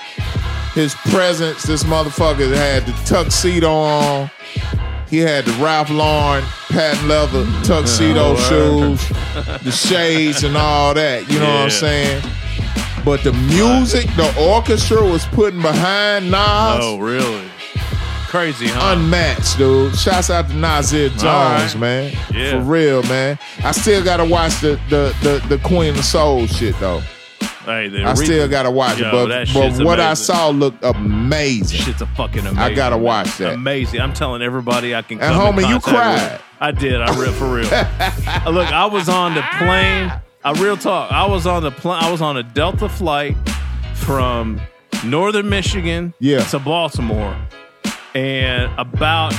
His 0.74 0.94
presence, 1.10 1.64
this 1.64 1.84
motherfucker 1.84 2.54
had 2.54 2.86
the 2.86 2.92
tuxedo 3.04 3.70
on. 3.70 4.30
He 5.10 5.18
had 5.18 5.44
the 5.44 5.52
Ralph 5.62 5.90
Lauren 5.90 6.42
patent 6.70 7.06
leather 7.06 7.44
tuxedo 7.64 8.30
Word. 8.34 8.38
shoes, 8.98 9.08
the 9.62 9.70
shades, 9.70 10.42
and 10.44 10.56
all 10.56 10.94
that. 10.94 11.30
You 11.30 11.38
know 11.38 11.44
what 11.46 11.64
I'm 11.64 11.70
saying? 11.70 12.22
But 13.04 13.24
the 13.24 13.32
music, 13.32 14.06
the 14.16 14.32
orchestra 14.38 15.02
was 15.04 15.26
putting 15.26 15.60
behind 15.60 16.30
Nas. 16.30 16.78
Oh, 16.80 16.98
really? 17.00 17.42
Crazy, 18.28 18.66
huh? 18.68 18.94
unmatched, 18.96 19.58
dude. 19.58 19.94
Shouts 19.96 20.30
out 20.30 20.48
to 20.48 20.54
Nasir 20.54 21.10
Jones, 21.10 21.20
right. 21.22 21.76
man. 21.76 22.16
Yeah. 22.32 22.52
For 22.52 22.60
real, 22.60 23.02
man. 23.02 23.38
I 23.62 23.72
still 23.72 24.02
gotta 24.02 24.24
watch 24.24 24.60
the 24.60 24.80
the 24.88 25.14
the, 25.22 25.44
the 25.48 25.58
Queen 25.62 25.90
of 25.98 26.04
Soul 26.04 26.46
shit 26.46 26.74
though. 26.80 27.02
Hey, 27.64 28.02
I 28.02 28.14
still 28.14 28.48
gotta 28.48 28.70
watch 28.70 28.98
Yo, 28.98 29.08
it, 29.08 29.48
but, 29.52 29.76
but 29.76 29.84
what 29.84 30.00
I 30.00 30.14
saw 30.14 30.48
looked 30.48 30.82
amazing. 30.82 31.78
Shit's 31.80 32.00
a 32.00 32.06
fucking 32.06 32.40
amazing. 32.40 32.58
I 32.58 32.72
gotta 32.72 32.96
watch 32.96 33.36
that. 33.38 33.54
Amazing. 33.54 34.00
I'm 34.00 34.12
telling 34.14 34.42
everybody 34.42 34.94
I 34.94 35.02
can 35.02 35.20
And 35.20 35.34
homie, 35.34 35.68
you 35.68 35.78
cried. 35.78 36.32
with. 36.32 36.42
I 36.58 36.70
did. 36.72 37.00
I 37.00 37.20
real 37.20 37.32
for 37.32 37.52
real. 37.52 37.64
Look, 38.52 38.72
I 38.72 38.88
was 38.90 39.08
on 39.08 39.34
the 39.34 39.42
plane. 39.58 40.12
I 40.44 40.52
real 40.60 40.76
talk. 40.76 41.12
I 41.12 41.26
was 41.26 41.46
on 41.46 41.62
the 41.62 41.70
plane. 41.70 42.02
I 42.02 42.10
was 42.10 42.20
on 42.20 42.36
a 42.36 42.42
Delta 42.42 42.88
flight 42.88 43.36
from 43.94 44.60
Northern 45.04 45.48
Michigan 45.48 46.14
Yeah. 46.18 46.42
to 46.46 46.58
Baltimore, 46.58 47.36
and 48.14 48.70
about 48.78 49.32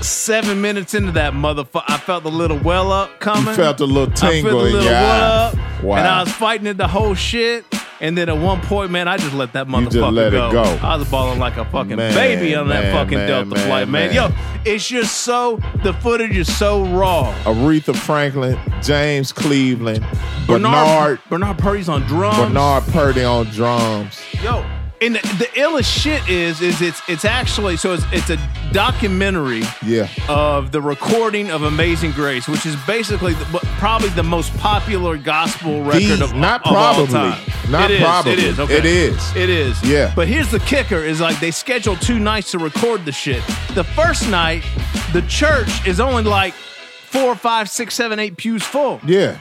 seven 0.00 0.60
minutes 0.62 0.94
into 0.94 1.12
that 1.12 1.34
motherfucker, 1.34 1.84
I 1.88 1.98
felt 1.98 2.22
the 2.22 2.30
little 2.30 2.58
well 2.58 2.90
up 2.92 3.20
coming. 3.20 3.48
You 3.48 3.54
felt 3.54 3.80
a 3.80 3.84
little 3.84 4.12
I 4.12 4.16
felt 4.16 4.32
tingle 4.32 4.60
a 4.60 4.66
in 4.66 4.72
your 4.72 4.82
well 4.84 5.22
eye. 5.22 5.46
up, 5.48 5.82
Wow. 5.82 5.96
and 5.98 6.06
I 6.06 6.20
was 6.22 6.32
fighting 6.32 6.66
it 6.66 6.78
the 6.78 6.88
whole 6.88 7.14
shit. 7.14 7.64
And 8.00 8.16
then 8.16 8.28
at 8.28 8.38
one 8.38 8.60
point, 8.60 8.92
man, 8.92 9.08
I 9.08 9.16
just 9.16 9.34
let 9.34 9.52
that 9.54 9.66
motherfucker 9.66 9.92
just 9.92 10.12
let 10.12 10.32
it 10.32 10.52
go. 10.52 10.62
I 10.82 10.96
was 10.96 11.10
balling 11.10 11.40
like 11.40 11.56
a 11.56 11.64
fucking 11.64 11.96
Man, 11.96 12.14
baby 12.14 12.54
on 12.54 12.68
that 12.68 12.92
fucking 12.92 13.18
man, 13.18 13.28
Delta 13.28 13.54
man, 13.54 13.66
flight, 13.66 13.88
man. 13.88 14.14
man. 14.14 14.14
Yo, 14.14 14.30
it's 14.64 14.86
just 14.86 15.22
so 15.22 15.60
the 15.82 15.92
footage 15.94 16.36
is 16.36 16.54
so 16.56 16.84
raw. 16.86 17.34
Aretha 17.42 17.96
Franklin, 17.96 18.58
James 18.82 19.32
Cleveland, 19.32 20.06
Bernard 20.46 20.70
Bernard 20.72 21.20
Bernard 21.28 21.58
Purdie's 21.58 21.88
on 21.88 22.02
drums. 22.02 22.36
Bernard 22.36 22.84
Purdy 22.84 23.24
on 23.24 23.46
drums. 23.46 24.20
Yo, 24.42 24.64
and 25.00 25.14
the, 25.16 25.20
the 25.38 25.44
illest 25.60 25.84
shit 26.00 26.28
is 26.28 26.60
is 26.60 26.80
it's 26.82 27.00
it's 27.08 27.24
actually 27.24 27.76
so 27.76 27.92
it's 27.92 28.04
it's 28.12 28.30
a 28.30 28.36
documentary 28.72 29.62
Yeah. 29.84 30.08
of 30.28 30.72
the 30.72 30.80
recording 30.80 31.50
of 31.50 31.62
Amazing 31.62 32.12
Grace, 32.12 32.48
which 32.48 32.66
is 32.66 32.74
basically 32.86 33.34
the, 33.34 33.44
probably 33.78 34.08
the 34.10 34.22
most 34.22 34.56
popular 34.58 35.16
gospel 35.16 35.82
record 35.84 36.20
of 36.22 36.34
not 36.34 36.62
of 36.62 36.66
all 36.68 36.94
probably. 36.94 37.12
time. 37.12 37.40
Not 37.70 37.90
It 37.90 37.96
is, 38.00 38.02
probably. 38.02 38.32
It 38.32 38.38
is. 38.40 38.60
Okay. 38.60 38.76
It 38.78 38.84
is. 38.86 39.36
It 39.36 39.50
is. 39.50 39.82
Yeah. 39.84 40.12
But 40.16 40.26
here's 40.28 40.50
the 40.50 40.60
kicker: 40.60 40.96
is 40.98 41.20
like 41.20 41.38
they 41.40 41.50
scheduled 41.50 42.00
two 42.00 42.18
nights 42.18 42.50
to 42.52 42.58
record 42.58 43.04
the 43.04 43.12
shit. 43.12 43.42
The 43.74 43.84
first 43.84 44.28
night, 44.30 44.64
the 45.12 45.22
church 45.22 45.86
is 45.86 46.00
only 46.00 46.22
like 46.22 46.54
four, 46.54 47.34
five, 47.34 47.68
six, 47.68 47.94
seven, 47.94 48.18
eight 48.18 48.36
pews 48.36 48.62
full. 48.62 49.00
Yeah. 49.06 49.38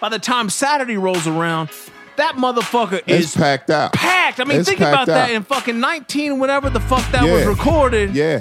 By 0.00 0.08
the 0.08 0.18
time 0.18 0.48
Saturday 0.50 0.96
rolls 0.96 1.26
around, 1.26 1.70
that 2.20 2.36
motherfucker 2.36 3.02
It's 3.06 3.26
is 3.30 3.36
packed 3.36 3.70
out. 3.70 3.92
packed. 3.92 4.40
I 4.40 4.44
mean, 4.44 4.60
It's 4.60 4.68
think 4.68 4.80
about 4.80 5.06
that 5.06 5.30
in 5.30 5.42
fucking 5.42 5.80
19, 5.80 6.38
whenever 6.38 6.70
the 6.70 6.80
fuck 6.80 7.10
that 7.12 7.24
was 7.24 7.46
recorded. 7.46 8.14
Yeah. 8.14 8.40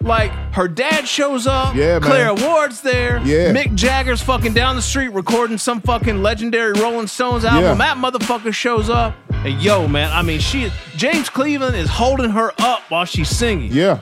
Like 0.00 0.32
her 0.52 0.66
dad 0.66 1.06
shows 1.06 1.46
up. 1.46 1.76
Yeah, 1.76 2.00
man. 2.00 2.02
Clara 2.02 2.34
Ward's 2.34 2.80
there. 2.80 3.18
Yeah. 3.24 3.52
Mick 3.52 3.76
Jagger's 3.76 4.20
fucking 4.20 4.52
down 4.52 4.74
the 4.74 4.82
street 4.82 5.08
recording 5.12 5.58
some 5.58 5.80
fucking 5.80 6.22
legendary 6.22 6.72
Rolling 6.72 7.06
Stones 7.06 7.44
album. 7.44 7.62
Yeah. 7.62 7.74
That 7.74 7.96
motherfucker 7.98 8.52
shows 8.52 8.90
up. 8.90 9.14
And 9.30 9.62
yo, 9.62 9.86
man, 9.86 10.10
I 10.12 10.22
mean, 10.22 10.40
she 10.40 10.72
James 10.96 11.30
Cleveland 11.30 11.76
is 11.76 11.88
holding 11.88 12.30
her 12.30 12.52
up 12.58 12.80
while 12.90 13.04
she's 13.04 13.28
singing. 13.28 13.70
Yeah. 13.72 14.00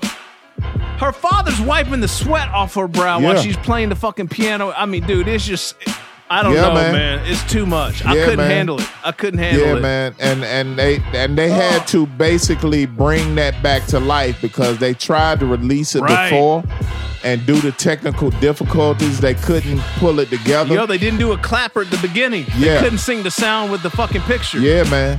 Her 0.99 1.13
father's 1.13 1.61
wiping 1.61 2.01
the 2.01 2.09
sweat 2.09 2.49
off 2.49 2.75
her 2.75 2.89
brow 2.89 3.21
while 3.21 3.37
she's 3.41 3.57
playing 3.59 3.91
the 3.91 3.97
fucking 3.97 4.29
piano. 4.29 4.73
I 4.73 4.87
mean, 4.87 5.07
dude, 5.07 5.29
it's 5.29 5.45
just 5.47 5.75
I 6.33 6.45
don't 6.45 6.55
Yeah, 6.55 6.63
know, 6.69 6.75
man. 6.75 6.93
man. 6.93 7.21
It's 7.27 7.43
too 7.51 7.67
much. 7.67 8.05
I 8.07 8.15
couldn't 8.15 8.37
man. 8.37 8.51
handle 8.51 8.79
it. 8.81 8.89
I 9.05 9.11
couldn't 9.11 9.41
handle 9.41 9.63
yeah, 9.67 9.73
it. 9.73 9.75
Yeah, 9.75 9.81
man, 9.81 10.15
and 10.21 10.45
and 10.45 10.79
they 10.79 11.03
and 11.13 11.37
they 11.37 11.51
had 11.51 11.89
to 11.89 12.07
basically 12.07 12.87
bring 12.87 13.35
that 13.35 13.61
back 13.65 13.85
to 13.87 13.99
life 13.99 14.41
because 14.41 14.79
they 14.79 14.95
tried 14.95 15.41
to 15.41 15.47
release 15.47 15.97
it 15.97 16.03
Right. 16.03 16.31
before, 16.31 16.63
and 17.25 17.45
due 17.47 17.61
to 17.63 17.73
technical 17.73 18.31
difficulties, 18.31 19.19
they 19.19 19.35
couldn't 19.35 19.81
pull 19.99 20.21
it 20.21 20.31
together. 20.31 20.73
Yo, 20.73 20.87
they 20.87 20.99
didn't 20.99 21.19
do 21.19 21.33
a 21.33 21.39
clapper 21.39 21.81
at 21.83 21.91
the 21.91 21.99
beginning. 21.99 22.47
They 22.59 22.67
Yeah. 22.67 22.81
couldn't 22.81 22.99
sing 22.99 23.25
the 23.25 23.31
sound 23.33 23.73
with 23.73 23.83
the 23.83 23.91
fucking 23.91 24.23
picture. 24.23 24.61
yeah, 24.61 24.85
man. 24.85 25.19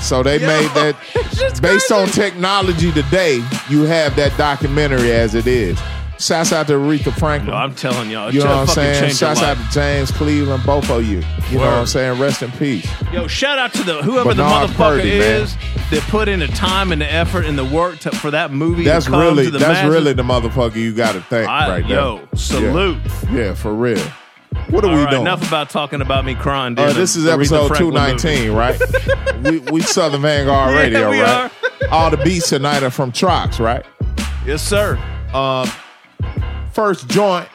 So 0.00 0.22
they 0.22 0.38
Yo, 0.40 0.46
made 0.46 0.70
that 0.74 0.94
based 1.14 1.88
crazy. 1.88 1.94
on 1.94 2.08
technology 2.08 2.92
today. 2.92 3.42
You 3.70 3.84
have 3.84 4.14
that 4.16 4.36
documentary 4.36 5.10
as 5.12 5.34
it 5.34 5.46
is. 5.46 5.78
Shouts 6.20 6.52
out 6.52 6.66
to 6.66 6.74
Aretha 6.74 7.12
Franklin. 7.18 7.52
No, 7.52 7.56
I'm 7.56 7.74
telling 7.74 8.10
y'all. 8.10 8.30
you 8.32 8.40
know 8.40 8.46
what 8.46 8.56
I'm 8.58 8.66
saying? 8.68 9.14
Shouts 9.14 9.40
out 9.42 9.56
to 9.56 9.68
James 9.72 10.10
Cleveland, 10.10 10.62
both 10.66 10.90
of 10.90 11.02
you. 11.04 11.22
You 11.50 11.58
know 11.58 11.64
what 11.64 11.72
I'm 11.78 11.86
saying? 11.86 12.20
Rest 12.20 12.42
in 12.42 12.50
peace. 12.52 12.86
Yo, 13.10 13.26
shout 13.26 13.58
out 13.58 13.72
to 13.74 13.82
the 13.82 14.02
whoever 14.02 14.30
Bernard 14.34 14.68
the 14.68 14.74
motherfucker 14.74 14.96
Purdie, 14.98 15.18
man. 15.18 15.42
is 15.42 15.56
that 15.90 16.02
put 16.10 16.28
in 16.28 16.40
the 16.40 16.46
time 16.48 16.92
and 16.92 17.00
the 17.00 17.10
effort 17.10 17.46
and 17.46 17.56
the 17.56 17.64
work 17.64 17.98
to, 18.00 18.10
for 18.10 18.30
that 18.32 18.52
movie. 18.52 18.84
That's 18.84 19.08
really 19.08 19.48
that's 19.48 19.62
masses. 19.64 19.90
really 19.90 20.12
the 20.12 20.22
motherfucker 20.22 20.76
you 20.76 20.92
got 20.94 21.12
to 21.12 21.22
thank 21.22 21.48
I- 21.48 21.68
right 21.68 21.88
there. 21.88 21.96
yo, 21.96 22.28
salute. 22.34 22.98
Yeah, 23.24 23.32
Yeah, 23.32 23.54
for 23.54 23.72
real. 23.72 23.98
What 24.68 24.84
are 24.84 24.88
All 24.90 24.94
we 24.96 25.02
right, 25.04 25.10
doing? 25.10 25.22
Enough 25.22 25.48
about 25.48 25.70
talking 25.70 26.02
about 26.02 26.24
me 26.26 26.34
crying. 26.34 26.78
Uh, 26.78 26.92
this 26.92 27.16
is 27.16 27.26
episode 27.26 27.74
two 27.76 27.90
nineteen, 27.92 28.52
right? 28.52 28.78
we 29.42 29.60
we 29.60 29.80
Southern 29.80 30.20
Vanguard 30.22 30.74
Yeah, 30.74 30.80
Radio, 30.80 31.10
right? 31.10 31.50
All 31.90 32.10
the 32.10 32.18
beats 32.18 32.50
tonight 32.50 32.82
are 32.82 32.90
from 32.90 33.10
Trox, 33.10 33.58
right? 33.58 33.86
Yes, 34.44 34.60
sir. 34.62 34.96
Um, 35.32 35.68
first 36.72 37.08
joint, 37.08 37.48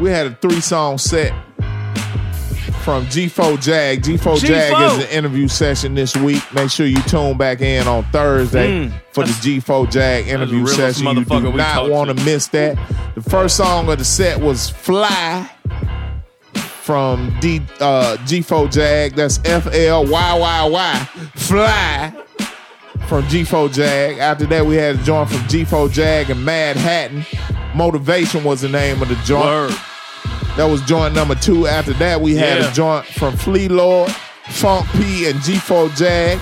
we 0.00 0.10
had 0.10 0.26
a 0.26 0.34
three 0.36 0.60
song 0.60 0.98
set 0.98 1.32
from 2.82 3.06
G4 3.06 3.60
Jag. 3.62 4.02
G4 4.02 4.40
Jag 4.44 4.72
G4. 4.74 4.98
is 4.98 5.04
an 5.04 5.10
interview 5.10 5.48
session 5.48 5.94
this 5.94 6.14
week. 6.16 6.42
Make 6.52 6.70
sure 6.70 6.86
you 6.86 7.00
tune 7.02 7.36
back 7.38 7.60
in 7.62 7.86
on 7.88 8.04
Thursday 8.12 8.68
Mm, 8.88 8.92
for 9.12 9.24
the 9.24 9.32
G4 9.32 9.90
Jag 9.90 10.28
interview 10.28 10.66
session. 10.66 11.06
You 11.16 11.24
do 11.24 11.52
not 11.52 11.88
want 11.90 12.16
to 12.16 12.24
miss 12.24 12.48
that. 12.48 12.76
The 13.14 13.22
first 13.22 13.56
song 13.56 13.88
of 13.88 13.98
the 13.98 14.04
set 14.04 14.38
was 14.40 14.68
Fly 14.68 15.48
from 16.82 17.34
D 17.40 17.62
uh, 17.80 18.16
G4 18.26 18.70
Jag. 18.70 19.14
That's 19.14 19.40
F 19.46 19.66
L 19.72 20.04
Y 20.06 20.38
Y 20.38 20.68
Y. 20.68 21.08
Fly 21.36 22.12
from 23.08 23.22
G4 23.24 23.72
Jag. 23.72 24.18
After 24.18 24.44
that, 24.46 24.66
we 24.66 24.76
had 24.76 24.96
a 24.96 25.02
joint 25.04 25.30
from 25.30 25.38
G4 25.48 25.90
Jag 25.90 26.28
and 26.30 26.44
Mad 26.44 26.76
Hatton. 26.76 27.24
Motivation 27.74 28.44
was 28.44 28.60
the 28.60 28.68
name 28.68 29.02
of 29.02 29.08
the 29.08 29.16
joint. 29.24 29.44
Word. 29.44 29.74
That 30.56 30.66
was 30.66 30.80
joint 30.82 31.14
number 31.14 31.34
two. 31.34 31.66
After 31.66 31.92
that, 31.94 32.20
we 32.20 32.34
had 32.36 32.58
Yeah. 32.60 32.70
a 32.70 32.72
joint 32.72 33.04
from 33.06 33.36
Flee 33.36 33.68
Lord, 33.68 34.10
Funk 34.50 34.86
P, 34.92 35.28
and 35.28 35.40
G4 35.40 35.88
Jag. 35.96 36.38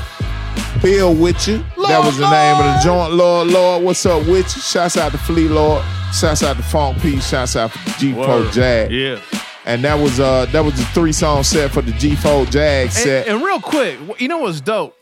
Bill 0.82 1.14
with 1.14 1.46
you. 1.48 1.64
that 1.88 2.04
was 2.04 2.16
the 2.18 2.28
name 2.30 2.56
of 2.56 2.64
the 2.64 2.80
joint. 2.84 3.12
Lord, 3.14 3.48
Lord, 3.48 3.82
what's 3.84 4.04
up 4.06 4.26
with 4.26 4.54
you? 4.54 4.62
Shouts 4.62 4.96
out 4.96 5.12
to 5.12 5.18
Flee 5.18 5.48
Lord. 5.48 5.82
Shouts 6.12 6.42
out 6.42 6.56
to 6.56 6.62
Funk 6.62 7.00
P. 7.00 7.20
Shouts 7.20 7.56
out 7.56 7.72
to 7.72 7.78
G4 7.78 8.16
Word. 8.44 8.52
Jag. 8.52 8.90
Yeah. 8.90 9.16
And 9.64 9.82
that 9.84 9.98
was 9.98 10.18
uh 10.20 10.46
that 10.52 10.64
was 10.64 10.74
the 10.74 10.84
three 10.86 11.12
song 11.12 11.42
set 11.44 11.70
for 11.70 11.82
the 11.82 11.92
G4 11.92 12.50
Jag 12.50 12.84
And, 12.86 12.92
set. 12.92 13.28
and 13.28 13.42
real 13.42 13.60
quick, 13.60 13.96
you 14.18 14.26
know 14.28 14.38
what's 14.38 14.60
dope? 14.60 14.96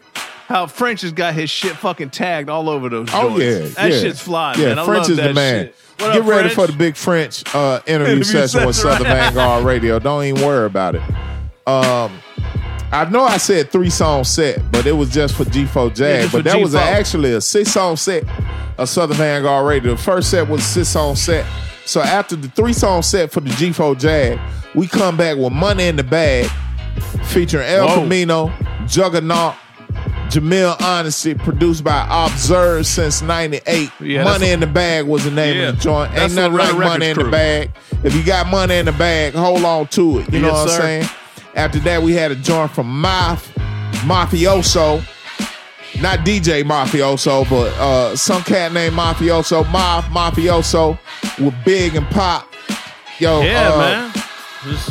How 0.50 0.66
French 0.66 1.02
has 1.02 1.12
got 1.12 1.32
his 1.34 1.48
shit 1.48 1.76
fucking 1.76 2.10
tagged 2.10 2.50
all 2.50 2.68
over 2.68 2.88
those 2.88 3.08
Oh 3.14 3.38
joints. 3.38 3.44
yeah, 3.44 3.58
that 3.82 3.92
yeah. 3.92 4.00
shit's 4.00 4.20
fly, 4.20 4.54
yeah, 4.56 4.66
man. 4.66 4.78
I 4.80 4.84
French 4.84 5.08
is 5.08 5.16
the 5.16 5.32
man. 5.32 5.66
shit. 5.66 5.74
What 5.98 6.12
Get 6.12 6.22
up, 6.22 6.28
ready 6.28 6.48
French? 6.48 6.54
for 6.54 6.66
the 6.66 6.76
big 6.78 6.96
French 6.96 7.54
uh, 7.54 7.80
interview, 7.86 8.14
Interview 8.16 8.24
session 8.24 8.66
with 8.66 8.74
Southern 8.76 9.06
right? 9.06 9.22
Vanguard 9.32 9.64
Radio. 9.64 9.98
Don't 10.00 10.24
even 10.24 10.42
worry 10.44 10.66
about 10.66 10.96
it. 10.96 11.02
Um, 11.66 12.18
I 12.92 13.06
know 13.08 13.22
I 13.22 13.36
said 13.36 13.70
three 13.70 13.90
song 13.90 14.24
set, 14.24 14.72
but 14.72 14.86
it 14.86 14.92
was 14.92 15.10
just 15.10 15.36
for 15.36 15.44
G4 15.44 15.90
Yeah, 15.90 15.94
Jag. 15.94 16.20
just 16.22 16.32
but 16.32 16.44
that 16.44 16.60
was 16.60 16.74
G4. 16.74 16.78
actually 16.80 17.32
a 17.34 17.40
six 17.40 17.70
song 17.70 17.94
set 17.96 18.24
of 18.78 18.88
Southern 18.88 19.16
Vanguard 19.18 19.66
Radio. 19.68 19.92
The 19.94 20.02
first 20.02 20.30
set 20.30 20.48
was 20.48 20.62
a 20.62 20.64
six 20.64 20.88
song 20.88 21.14
set. 21.14 21.46
So 21.86 22.00
after 22.00 22.34
the 22.34 22.48
three 22.48 22.72
song 22.72 23.02
set 23.02 23.30
for 23.30 23.40
the 23.40 23.50
G4 23.50 23.96
Jag, 24.00 24.40
we 24.74 24.88
come 24.88 25.16
back 25.16 25.36
with 25.36 25.52
Money 25.52 25.86
in 25.86 25.94
the 25.96 26.02
Bag 26.04 26.50
featuring 27.26 27.66
El 27.68 27.86
Whoa. 27.86 27.94
Camino, 28.02 28.52
Juggernaut, 28.86 29.54
Jamil 30.30 30.80
Honesty, 30.80 31.34
produced 31.34 31.82
by 31.82 32.06
Observe 32.08 32.86
since 32.86 33.20
98. 33.22 33.90
Yeah, 34.00 34.24
money 34.24 34.50
in 34.50 34.60
the 34.60 34.66
Bag 34.66 35.06
was 35.06 35.24
the 35.24 35.30
name 35.30 35.56
Yeah, 35.56 35.68
of 35.70 35.76
the 35.76 35.82
joint. 35.82 36.12
Ain't 36.16 36.34
nothing 36.34 36.52
like 36.56 36.76
money 36.76 37.06
in 37.10 37.18
the 37.18 37.24
bag. 37.30 37.70
If 38.04 38.14
you 38.14 38.22
got 38.24 38.46
money 38.46 38.76
in 38.76 38.86
the 38.86 38.92
bag, 38.92 39.34
hold 39.34 39.64
on 39.64 39.88
to 39.88 40.20
it. 40.20 40.32
You 40.32 40.40
know 40.40 40.48
Yes, 40.48 40.56
what 40.66 40.70
I'm 40.70 40.80
saying? 40.80 41.04
After 41.56 41.78
that, 41.80 42.02
we 42.02 42.12
had 42.12 42.30
a 42.30 42.36
joint 42.36 42.70
from 42.70 42.86
Maf, 43.02 43.48
Mafioso. 44.06 45.02
Not 46.00 46.20
DJ 46.20 46.62
Mafioso, 46.62 47.48
but 47.50 47.72
uh, 47.78 48.16
some 48.16 48.42
cat 48.42 48.72
named 48.72 48.94
Mafioso. 48.94 49.64
Maf, 49.64 50.02
Mafioso 50.04 50.98
with 51.44 51.54
Big 51.64 51.96
and 51.96 52.06
Pop. 52.06 52.46
Yo, 53.18 53.42
Yeah, 53.42 53.72
uh, 53.74 53.78
man. 53.78 54.12
Just, 54.64 54.90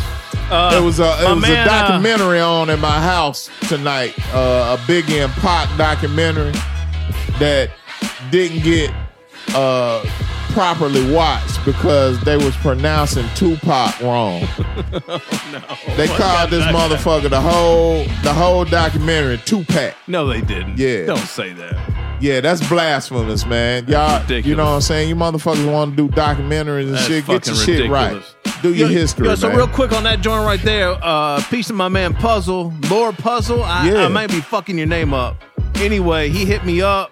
uh, 0.51 0.77
it 0.79 0.83
was 0.83 0.99
a 0.99 1.23
it 1.23 1.33
was 1.33 1.41
man, 1.41 1.67
a 1.67 1.71
uh, 1.71 1.81
documentary 1.87 2.39
on 2.39 2.69
in 2.69 2.79
my 2.79 2.99
house 2.99 3.49
tonight. 3.67 4.13
Uh, 4.33 4.77
a 4.79 4.87
Big 4.87 5.09
and 5.09 5.31
Pac 5.33 5.75
documentary 5.77 6.51
that 7.39 7.71
didn't 8.31 8.63
get 8.63 8.91
uh, 9.55 10.03
properly 10.51 11.11
watched 11.11 11.63
because 11.65 12.19
they 12.21 12.37
was 12.37 12.55
pronouncing 12.57 13.27
Tupac 13.35 13.99
wrong. 14.01 14.47
No, 15.51 15.61
They 15.95 16.07
What 16.07 16.21
called 16.21 16.49
this 16.51 16.65
motherfucker 16.65 17.29
the 17.29 17.41
whole 17.41 18.03
the 18.23 18.33
whole 18.33 18.65
documentary 18.65 19.37
Tupac. 19.45 19.95
No, 20.07 20.27
they 20.27 20.41
didn't. 20.41 20.77
Yeah. 20.77 21.05
Don't 21.05 21.17
say 21.17 21.53
that. 21.53 21.98
Yeah, 22.20 22.41
that's 22.41 22.67
blasphemous, 22.67 23.45
man. 23.45 23.86
Y'all, 23.88 24.15
ridiculous. 24.22 24.45
you 24.45 24.55
know 24.55 24.65
what 24.65 24.72
I'm 24.72 24.82
saying? 24.82 25.09
You 25.09 25.15
motherfuckers 25.15 25.72
want 25.72 25.95
to 25.95 26.07
do 26.07 26.13
documentaries 26.13 26.84
and 26.88 26.95
That's 26.95 27.05
shit. 27.07 27.26
Get 27.26 27.47
your 27.47 27.55
shit 27.55 27.67
ridiculous. 27.89 28.36
right. 28.45 28.61
Do 28.61 28.74
your 28.74 28.89
Yo, 28.89 28.93
history, 28.93 29.28
yo, 29.28 29.36
so 29.36 29.47
man. 29.47 29.57
real 29.57 29.67
quick 29.70 29.93
on 29.93 30.03
that 30.03 30.20
joint 30.20 30.45
right 30.45 30.61
there, 30.61 30.97
uh, 31.01 31.41
piece 31.49 31.70
of 31.70 31.78
my 31.78 31.88
man 31.88 32.13
Puzzle, 32.13 32.74
Lord 32.89 33.17
Puzzle. 33.17 33.63
I, 33.63 33.88
Yeah. 33.89 34.05
I 34.05 34.07
might 34.09 34.30
be 34.30 34.41
fucking 34.41 34.78
your 34.78 34.88
name 34.88 35.13
up. 35.13 35.38
Anyway, 35.76 36.28
he 36.30 36.43
hit 36.45 36.65
me 36.65 36.82
up, 36.82 37.11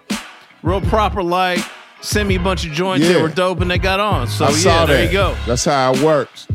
real 0.62 0.82
proper 0.82 1.22
like, 1.22 1.60
sent 2.02 2.28
me 2.28 2.34
a 2.34 2.40
bunch 2.40 2.66
of 2.66 2.72
joints 2.72 3.06
Yeah. 3.06 3.14
that 3.14 3.22
were 3.22 3.28
dope, 3.30 3.62
and 3.62 3.70
they 3.70 3.78
got 3.78 3.98
on. 3.98 4.26
So 4.28 4.44
I 4.44 4.50
yeah, 4.50 4.84
there 4.84 4.96
that. 4.98 5.06
you 5.06 5.12
go. 5.12 5.34
That's 5.46 5.64
how 5.64 5.94
it 5.94 6.02
works. 6.02 6.46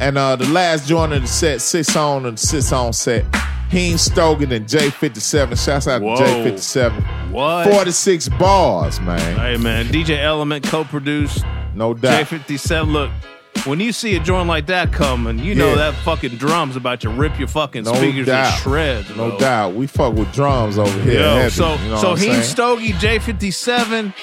And 0.00 0.18
uh 0.18 0.34
the 0.34 0.48
last 0.48 0.88
joint 0.88 1.12
of 1.12 1.22
the 1.22 1.28
set, 1.28 1.60
six 1.60 1.94
on 1.94 2.26
and 2.26 2.38
six 2.38 2.72
on 2.72 2.92
set. 2.92 3.24
Heem 3.70 3.98
Stogied 3.98 4.52
and 4.52 4.66
J57. 4.66 5.64
Shouts 5.64 5.86
out 5.86 6.02
Whoa. 6.02 6.16
to 6.16 6.22
J57. 6.22 7.30
What? 7.30 7.70
46 7.70 8.28
bars, 8.30 9.00
man. 9.00 9.36
Hey 9.38 9.56
man, 9.62 9.86
DJ 9.86 10.18
Element 10.22 10.64
co-produced. 10.66 11.44
No 11.74 11.94
doubt. 11.94 12.26
J57. 12.26 12.90
Look, 12.90 13.10
when 13.64 13.78
you 13.80 13.92
see 13.92 14.16
a 14.16 14.20
joint 14.20 14.48
like 14.48 14.66
that 14.66 14.92
coming, 14.92 15.38
you 15.38 15.54
know 15.54 15.68
Yeah. 15.70 15.74
that 15.90 15.94
fucking 15.96 16.36
drum's 16.36 16.76
about 16.76 17.00
to 17.00 17.08
rip 17.10 17.38
your 17.38 17.48
fucking 17.48 17.84
No 17.84 17.94
speakers 17.94 18.26
doubt. 18.26 18.54
to 18.54 18.60
shreds. 18.62 19.08
No 19.10 19.30
bro. 19.30 19.38
doubt. 19.38 19.74
We 19.74 19.86
fuck 19.86 20.14
with 20.14 20.32
drums 20.32 20.78
over 20.78 21.00
here. 21.02 21.20
Yo, 21.20 21.34
heavy, 21.36 21.50
so 21.50 21.74
you 21.74 21.90
know 21.90 21.96
so 21.96 22.10
what 22.10 22.18
I'm 22.18 22.24
Heem 22.24 22.32
saying? 22.32 22.42
Stogie 22.44 22.92
J57. 22.94 24.14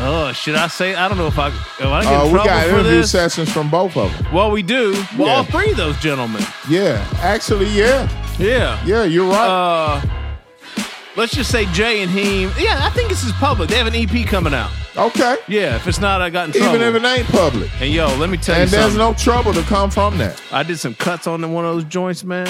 Oh, 0.00 0.32
should 0.32 0.56
I 0.56 0.66
say? 0.68 0.94
I 0.94 1.08
don't 1.08 1.16
know 1.18 1.26
if 1.26 1.38
I 1.38 1.48
if 1.48 1.54
I 1.86 2.02
get 2.02 2.12
Uh, 2.12 2.24
we 2.24 2.30
trouble 2.30 2.44
got 2.44 2.62
for 2.64 2.70
interview 2.70 2.90
this. 3.02 3.10
sessions 3.10 3.50
from 3.52 3.68
both 3.70 3.96
of 3.96 4.12
them. 4.16 4.26
Well, 4.32 4.50
we 4.50 4.62
do. 4.62 4.92
Well, 5.16 5.28
Yeah. 5.28 5.34
all 5.36 5.44
three 5.44 5.70
of 5.70 5.76
those 5.76 5.96
gentlemen. 5.98 6.44
Yeah, 6.68 7.02
actually, 7.22 7.66
yeah. 7.68 8.08
Yeah. 8.38 8.78
Yeah, 8.84 9.04
you're 9.04 9.26
right. 9.30 9.48
Uh, 9.48 10.00
let's 11.16 11.34
just 11.34 11.50
say 11.50 11.66
Jay 11.66 12.02
and 12.02 12.10
Heem. 12.10 12.50
Yeah, 12.58 12.80
I 12.82 12.90
think 12.90 13.08
this 13.08 13.24
is 13.24 13.32
public. 13.32 13.68
They 13.68 13.76
have 13.76 13.86
an 13.86 13.94
EP 13.94 14.26
coming 14.26 14.54
out. 14.54 14.70
okay. 14.96 15.36
Yeah, 15.48 15.76
if 15.76 15.86
it's 15.86 16.00
not, 16.00 16.20
I 16.20 16.30
got 16.30 16.46
in 16.46 16.52
trouble. 16.52 16.76
Even 16.76 16.94
if 16.96 17.02
it 17.02 17.06
ain't 17.06 17.26
public. 17.28 17.70
and 17.80 17.92
yo, 17.92 18.06
let 18.16 18.30
me 18.30 18.36
tell 18.36 18.60
you. 18.60 18.66
Something. 18.66 18.68
And 18.68 18.70
you 18.70 18.76
there's 18.76 18.92
something. 18.94 18.98
no 18.98 19.14
trouble 19.14 19.52
to 19.54 19.62
come 19.68 19.90
from 19.90 20.18
that. 20.18 20.40
I 20.52 20.62
did 20.62 20.78
some 20.78 20.94
cuts 20.94 21.26
on 21.26 21.40
one 21.52 21.64
of 21.64 21.74
those 21.74 21.84
joints, 21.84 22.24
man. 22.24 22.46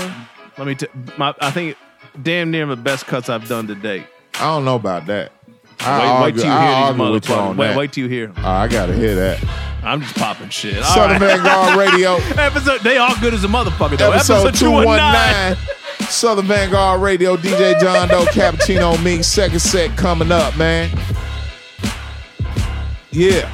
Let 0.58 0.66
me. 0.66 0.74
T- 0.74 0.86
my, 1.16 1.34
I 1.40 1.50
think 1.50 1.76
damn 2.22 2.50
near 2.50 2.66
the 2.66 2.76
best 2.76 3.06
cuts 3.06 3.28
I've 3.28 3.48
done 3.48 3.66
to 3.68 3.74
date. 3.74 4.06
I 4.34 4.46
don't 4.46 4.64
know 4.64 4.76
about 4.76 5.06
that. 5.06 5.32
I 5.80 5.98
wait, 5.98 6.04
wait 6.04 6.10
argue, 6.10 6.40
till 6.42 6.50
you 6.50 6.56
I 6.56 6.84
hear 6.84 6.92
these 6.92 7.12
with 7.12 7.28
you 7.28 7.34
on 7.34 7.54
motherfuckers. 7.54 7.56
Wait, 7.58 7.66
that. 7.68 7.76
wait 7.76 7.92
till 7.92 8.04
you 8.04 8.08
hear. 8.10 8.24
'em. 8.28 8.34
Oh, 8.38 8.48
I 8.48 8.68
gotta 8.68 8.94
hear 8.94 9.14
that. 9.16 9.44
I'm 9.82 10.00
just 10.00 10.14
popping 10.14 10.48
shit. 10.50 10.82
Southern 10.84 11.20
right. 11.20 11.40
Vanguard 11.40 11.76
Radio. 11.76 12.14
Episode. 12.40 12.80
They 12.82 12.98
all 12.98 13.16
good 13.20 13.34
as 13.34 13.42
a 13.42 13.48
motherfucker 13.48 13.98
though. 13.98 14.12
Episode 14.12 14.46
oh 14.46 14.50
two 14.52 14.70
one 14.70 14.84
nine. 14.98 15.56
219. 15.98 16.08
Southern 16.08 16.46
Vanguard 16.46 17.00
Radio, 17.00 17.36
DJ 17.36 17.80
John 17.80 18.08
Doe, 18.08 18.24
Cappuccino 18.26 19.02
Mix, 19.02 19.26
second 19.26 19.60
set 19.60 19.96
coming 19.96 20.30
up, 20.32 20.56
man. 20.56 20.90
Yeah. 23.10 23.50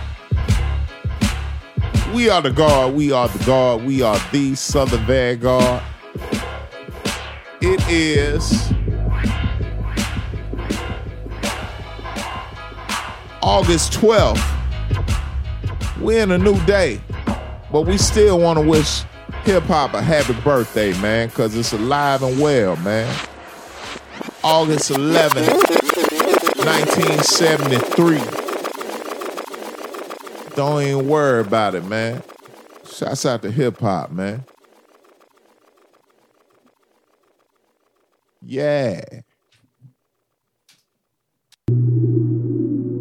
We 2.14 2.30
are 2.30 2.41
the 2.41 2.51
guard, 2.51 2.95
we 2.95 3.12
are 3.12 3.28
the 3.28 3.45
guard, 3.45 3.84
we 3.84 4.03
are 4.03 4.18
the 4.32 4.55
Southern 4.55 5.05
Vanguard. 5.05 5.82
It 7.61 7.82
is 7.89 8.72
August 13.43 13.93
12th. 13.93 14.55
We're 16.01 16.22
in 16.22 16.30
a 16.30 16.39
new 16.39 16.59
day, 16.64 17.01
but 17.72 17.82
we 17.82 17.99
still 17.99 18.39
want 18.39 18.59
to 18.59 18.64
wish 18.64 19.03
hip 19.45 19.64
hop 19.64 19.95
a 19.95 20.03
happy 20.03 20.34
birthday, 20.43 20.93
man, 21.01 21.28
because 21.28 21.57
it's 21.57 21.72
alive 21.72 22.22
and 22.22 22.41
well, 22.41 22.76
man. 22.76 23.14
August 24.45 24.91
11th, 24.91 25.49
1973. 26.64 28.18
Don't 30.55 30.82
even 30.82 31.09
worry 31.09 31.41
about 31.41 31.74
it, 31.74 31.84
man. 31.84 32.22
Shouts 32.91 33.26
out 33.26 33.43
to 33.43 33.51
hip 33.51 33.78
hop, 33.78 34.11
man. 34.11 34.45
Yeah. 38.43 39.03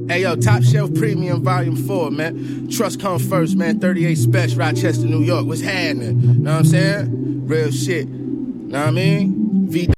Hey 0.10 0.22
yo, 0.22 0.38
Top 0.38 0.64
Shelf 0.64 0.94
Premium 0.94 1.44
Volume 1.44 1.76
4, 1.76 2.12
man. 2.12 2.70
Trust 2.72 3.02
come 3.02 3.20
first, 3.20 3.58
man. 3.58 3.82
38 3.82 4.18
Spesh, 4.18 4.58
Rochester, 4.58 5.06
New 5.06 5.22
York. 5.22 5.46
What's 5.46 5.60
happening? 5.60 6.44
Know 6.44 6.52
what 6.54 6.60
I'm 6.60 6.66
saying? 6.66 7.46
Real 7.46 7.72
shit. 7.72 8.08
Know 8.08 8.80
what 8.80 8.88
I 8.88 8.92
mean? 8.92 9.68
V. 9.68 9.97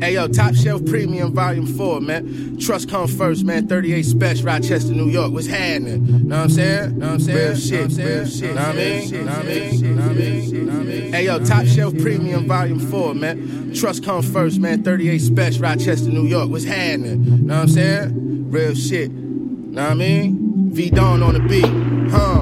Hey 0.00 0.14
yo, 0.14 0.28
Top 0.28 0.54
Shelf 0.54 0.82
Premium 0.86 1.34
Volume 1.34 1.66
4, 1.66 2.00
man. 2.00 2.56
Trust 2.58 2.88
come 2.88 3.06
first, 3.06 3.44
man. 3.44 3.68
38 3.68 4.02
Spesh, 4.06 4.42
Rochester, 4.42 4.92
New 4.92 5.10
York. 5.10 5.30
What's 5.30 5.46
happening? 5.46 6.26
Know 6.26 6.38
what 6.38 6.44
I'm 6.44 6.48
saying? 6.48 6.98
Know 6.98 7.06
what 7.06 7.12
I'm 7.12 7.20
saying? 7.20 7.36
Real 7.36 7.54
shit, 7.54 8.06
real 8.06 8.26
shit. 8.26 8.54
Know 8.54 8.62
what 8.62 8.70
I 8.70 8.72
mean? 8.72 9.10
Know 9.26 9.32
what 9.32 9.36
I 9.36 9.42
mean? 9.42 9.96
Know 9.96 10.02
what 10.02 10.10
I 10.10 10.14
mean? 10.14 10.66
Know 10.66 10.72
what 10.72 10.80
I 10.80 10.84
mean? 10.84 11.12
Hey 11.12 11.24
yo, 11.26 11.44
Top 11.44 11.66
Shelf 11.66 11.92
Premium 11.98 12.48
Volume 12.48 12.80
4, 12.80 13.14
man. 13.14 13.74
Trust 13.74 14.02
come 14.02 14.22
first, 14.22 14.58
man. 14.58 14.82
38 14.82 15.20
Spesh, 15.20 15.60
Rochester, 15.60 16.08
New 16.08 16.24
York. 16.24 16.48
What's 16.48 16.64
happening? 16.64 17.46
Know 17.46 17.56
what 17.56 17.62
I'm 17.64 17.68
saying? 17.68 18.50
Real 18.50 18.74
shit. 18.74 19.10
Know 19.10 19.82
what 19.82 19.90
I 19.90 19.94
mean? 19.96 20.70
V 20.72 20.88
Don 20.88 21.22
on 21.22 21.34
the 21.34 21.40
beat. 21.40 22.10
Huh. 22.10 22.39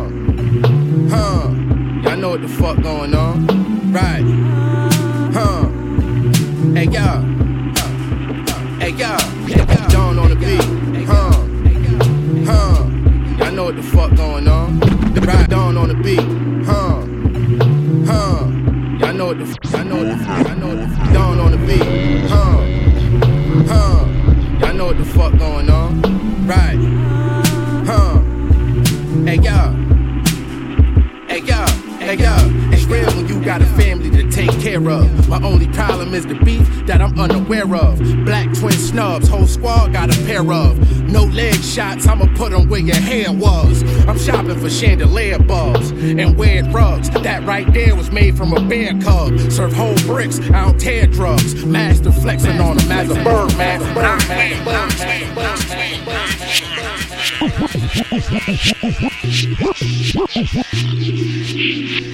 My 34.89 35.39
only 35.43 35.69
problem 35.69 36.15
is 36.15 36.25
the 36.25 36.35
beef 36.35 36.67
that 36.87 37.03
I'm 37.03 37.19
unaware 37.21 37.75
of. 37.77 37.99
Black 38.25 38.47
twin 38.55 38.73
snubs, 38.73 39.29
whole 39.29 39.47
squad 39.47 39.93
got 39.93 40.09
a 40.09 40.19
pair 40.25 40.41
of. 40.51 40.79
No 41.11 41.25
leg 41.25 41.55
shots, 41.57 42.07
I'ma 42.07 42.27
put 42.35 42.53
them 42.53 42.71
where 42.71 42.81
your 42.81 42.97
hair 42.97 43.31
was. 43.31 43.83
I'm 44.09 44.19
shopping 44.19 44.59
for 44.59 44.71
chandelier 44.71 45.39
bulbs 45.39 45.91
and 45.91 46.39
weird 46.39 46.73
rugs. 46.73 47.11
That 47.11 47.45
right 47.45 47.71
there 47.75 47.95
was 47.95 48.11
made 48.11 48.37
from 48.37 48.55
a 48.55 48.61
bear 48.67 48.99
cub. 49.01 49.39
Serve 49.51 49.75
whole 49.75 49.97
bricks, 50.07 50.41
I 50.41 50.65
don't 50.65 50.81
tear 50.81 51.07
drugs. 51.07 51.67
Master 51.67 52.11
flexing 52.11 52.59
on 52.59 52.79
them 52.79 52.91
as 52.91 53.11
a 53.11 53.15
bird 53.23 53.57
man. 53.59 53.81
Bird 53.95 54.27
man, 54.29 54.65
bird 54.65 54.99
man, 54.99 55.35
bird 55.35 55.69
man, 55.69 55.88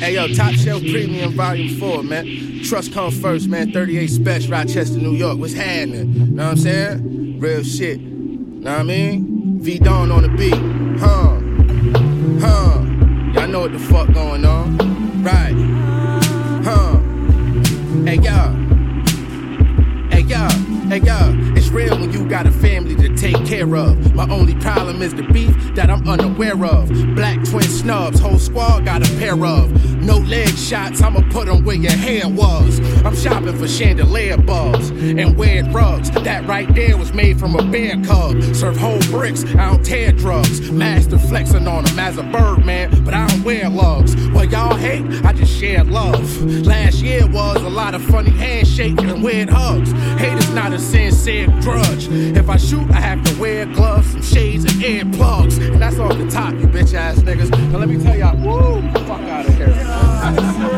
Hey 0.00 0.14
yo, 0.14 0.26
Top 0.34 0.54
Shelf 0.54 0.82
Premium 0.82 1.32
Volume 1.34 1.78
4, 1.78 2.02
man. 2.02 2.60
Trust 2.64 2.92
come 2.92 3.12
first, 3.12 3.46
man. 3.46 3.70
38 3.70 4.10
Spesh, 4.10 4.50
Rochester, 4.50 4.98
New 4.98 5.12
York. 5.12 5.38
What's 5.38 5.54
happening? 5.54 6.34
Know 6.34 6.42
what 6.44 6.50
I'm 6.50 6.56
saying? 6.56 7.38
Real 7.38 7.62
shit. 7.62 8.00
Know 8.00 8.72
what 8.72 8.80
I 8.80 8.82
mean? 8.82 9.60
V 9.60 9.78
Don 9.78 10.10
on 10.10 10.22
the 10.22 10.28
beat. 10.30 10.52
Huh. 10.98 11.38
Huh. 12.44 12.80
Y'all 13.34 13.48
know 13.48 13.60
what 13.60 13.72
the 13.72 13.78
fuck 13.78 14.12
going 14.12 14.44
on. 14.44 15.22
Right. 15.22 15.54
Huh. 16.64 16.98
Hey 18.04 18.16
y'all. 18.16 18.52
Hey 20.10 20.22
y'all. 20.22 20.50
Hey 20.88 20.98
y'all. 20.98 21.53
Real 21.74 21.98
when 21.98 22.12
you 22.12 22.24
got 22.28 22.46
a 22.46 22.52
family 22.52 22.94
to 22.94 23.16
take 23.16 23.44
care 23.44 23.74
of. 23.74 24.14
My 24.14 24.28
only 24.30 24.54
problem 24.54 25.02
is 25.02 25.12
the 25.12 25.24
beef 25.24 25.56
that 25.74 25.90
I'm 25.90 26.08
unaware 26.08 26.64
of. 26.64 26.88
Black 27.16 27.42
twin 27.48 27.64
snubs, 27.64 28.20
whole 28.20 28.38
squad 28.38 28.84
got 28.84 29.04
a 29.04 29.12
pair 29.16 29.34
of. 29.44 29.72
No 30.00 30.18
leg 30.18 30.48
shots, 30.50 31.02
I'ma 31.02 31.22
put 31.30 31.46
them 31.46 31.64
where 31.64 31.74
your 31.74 31.90
hair 31.90 32.28
was. 32.28 32.78
I'm 33.04 33.16
shopping 33.16 33.56
for 33.58 33.66
chandelier 33.66 34.36
bulbs 34.36 34.90
and 34.90 35.36
weird 35.36 35.66
rugs. 35.74 36.12
That 36.12 36.46
right 36.46 36.72
there 36.76 36.96
was 36.96 37.12
made 37.12 37.40
from 37.40 37.56
a 37.56 37.64
bear 37.64 38.00
cub. 38.04 38.40
Serve 38.54 38.76
whole 38.76 39.00
bricks, 39.10 39.44
I 39.44 39.70
don't 39.70 39.84
tear 39.84 40.12
drugs. 40.12 40.70
Master 40.70 41.18
flexing 41.18 41.66
on 41.66 41.86
them 41.86 41.98
as 41.98 42.18
a 42.18 42.22
bird 42.22 42.64
man, 42.64 43.02
but 43.04 43.14
I 43.14 43.26
don't 43.26 43.42
wear 43.42 43.68
lugs. 43.68 44.14
What 44.28 44.52
y'all 44.52 44.76
hate, 44.76 45.04
I 45.24 45.32
just 45.32 45.52
share 45.58 45.82
love. 45.82 46.40
Last 46.64 47.02
year 47.02 47.26
was 47.26 47.56
a 47.56 47.68
lot 47.68 47.94
of 47.94 48.04
funny 48.04 48.30
handshakes 48.30 49.02
and 49.02 49.24
weird 49.24 49.50
hugs. 49.50 49.90
Hate 50.20 50.38
is 50.38 50.50
not 50.50 50.72
a 50.72 50.78
sincere 50.78 51.48
grudge. 51.64 52.08
If 52.10 52.48
I 52.48 52.56
shoot, 52.56 52.88
I 52.90 53.00
have 53.00 53.24
to 53.24 53.40
wear 53.40 53.64
gloves, 53.66 54.12
some 54.12 54.22
shades, 54.22 54.64
and 54.64 54.82
earplugs. 54.82 55.58
And 55.58 55.80
that's 55.80 55.98
off 55.98 56.16
the 56.16 56.28
top, 56.30 56.52
you 56.52 56.66
bitch 56.66 56.94
ass 56.94 57.18
niggas. 57.20 57.50
Now 57.72 57.78
let 57.78 57.88
me 57.88 58.02
tell 58.02 58.16
y'all, 58.16 58.36
woo, 58.36 58.82
fuck 58.92 59.20
out 59.22 59.48
of 59.48 59.54
here. 59.56 59.72
Uh. 59.86 60.74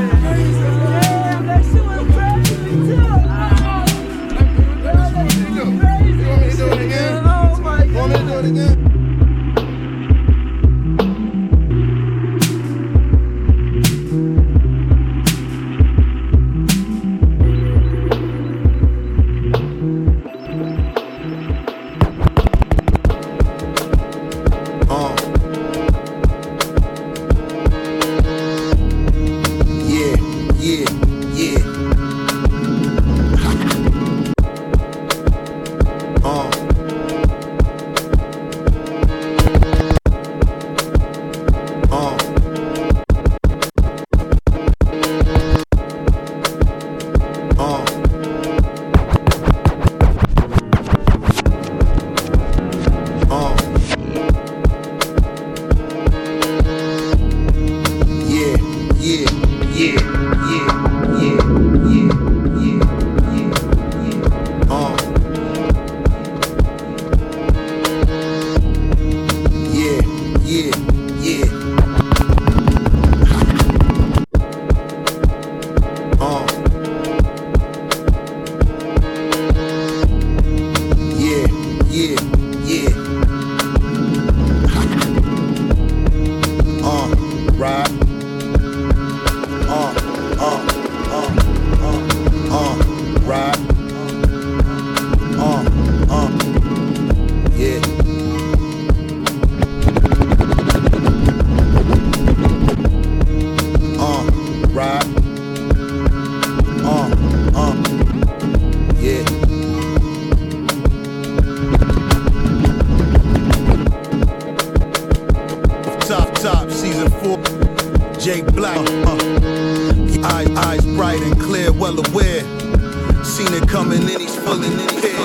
Seen 123.37 123.53
it 123.53 123.69
coming 123.69 124.01
and 124.01 124.19
he's 124.19 124.35
fully 124.35 124.71
prepared. 124.71 125.21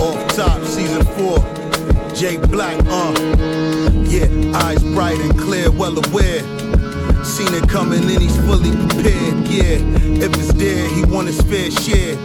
Off 0.00 0.26
top, 0.34 0.60
season 0.64 1.04
four. 1.14 1.38
Jake 2.12 2.40
Black, 2.50 2.76
uh. 2.86 3.14
Yeah, 4.02 4.26
eyes 4.58 4.82
bright 4.92 5.20
and 5.20 5.38
clear, 5.38 5.70
well 5.70 5.96
aware. 5.96 6.40
Seen 7.24 7.54
it 7.54 7.68
coming 7.68 8.02
and 8.02 8.20
he's 8.20 8.36
fully 8.38 8.72
prepared. 8.72 9.46
Yeah, 9.46 9.78
if 10.18 10.34
it's 10.34 10.52
there, 10.54 10.88
he 10.88 11.04
want 11.04 11.28
his 11.28 11.40
fair 11.42 11.70
share. 11.70 12.16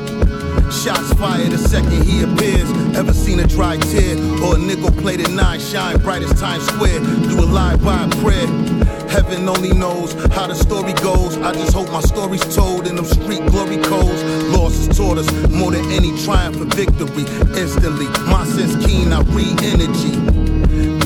Shots 0.71 1.13
fired 1.13 1.51
the 1.51 1.59
second 1.59 2.01
he 2.01 2.23
appears. 2.23 2.71
Ever 2.97 3.13
seen 3.13 3.39
a 3.39 3.45
dry 3.45 3.77
tear 3.77 4.17
or 4.43 4.55
a 4.55 4.57
nickel 4.57 4.89
plated 4.93 5.29
nine 5.29 5.59
shine 5.59 5.99
bright 5.99 6.23
as 6.23 6.33
Times 6.41 6.65
Square? 6.65 7.03
You 7.29 7.39
alive 7.39 7.83
by 7.83 8.05
a 8.05 8.09
prayer. 8.23 8.88
Heaven 9.09 9.49
only 9.49 9.73
knows 9.73 10.13
how 10.33 10.47
the 10.47 10.55
story 10.55 10.93
goes. 10.93 11.37
I 11.37 11.51
just 11.53 11.73
hope 11.73 11.91
my 11.91 12.01
story's 12.01 12.43
told 12.55 12.87
in 12.87 12.95
them 12.95 13.05
street 13.05 13.45
glory 13.47 13.77
codes. 13.77 14.23
Loss 14.53 14.85
has 14.85 14.97
taught 14.97 15.17
us 15.17 15.29
more 15.49 15.71
than 15.71 15.85
any 15.91 16.15
triumph 16.23 16.61
or 16.61 16.65
victory. 16.65 17.25
Instantly, 17.59 18.07
my 18.29 18.45
sense 18.45 18.75
keen, 18.85 19.11
I 19.11 19.21
read 19.33 19.61
energy. 19.63 20.13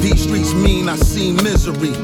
These 0.02 0.24
streets 0.24 0.54
mean 0.54 0.90
I 0.90 0.98
see 0.98 1.32
misery. 1.32 1.96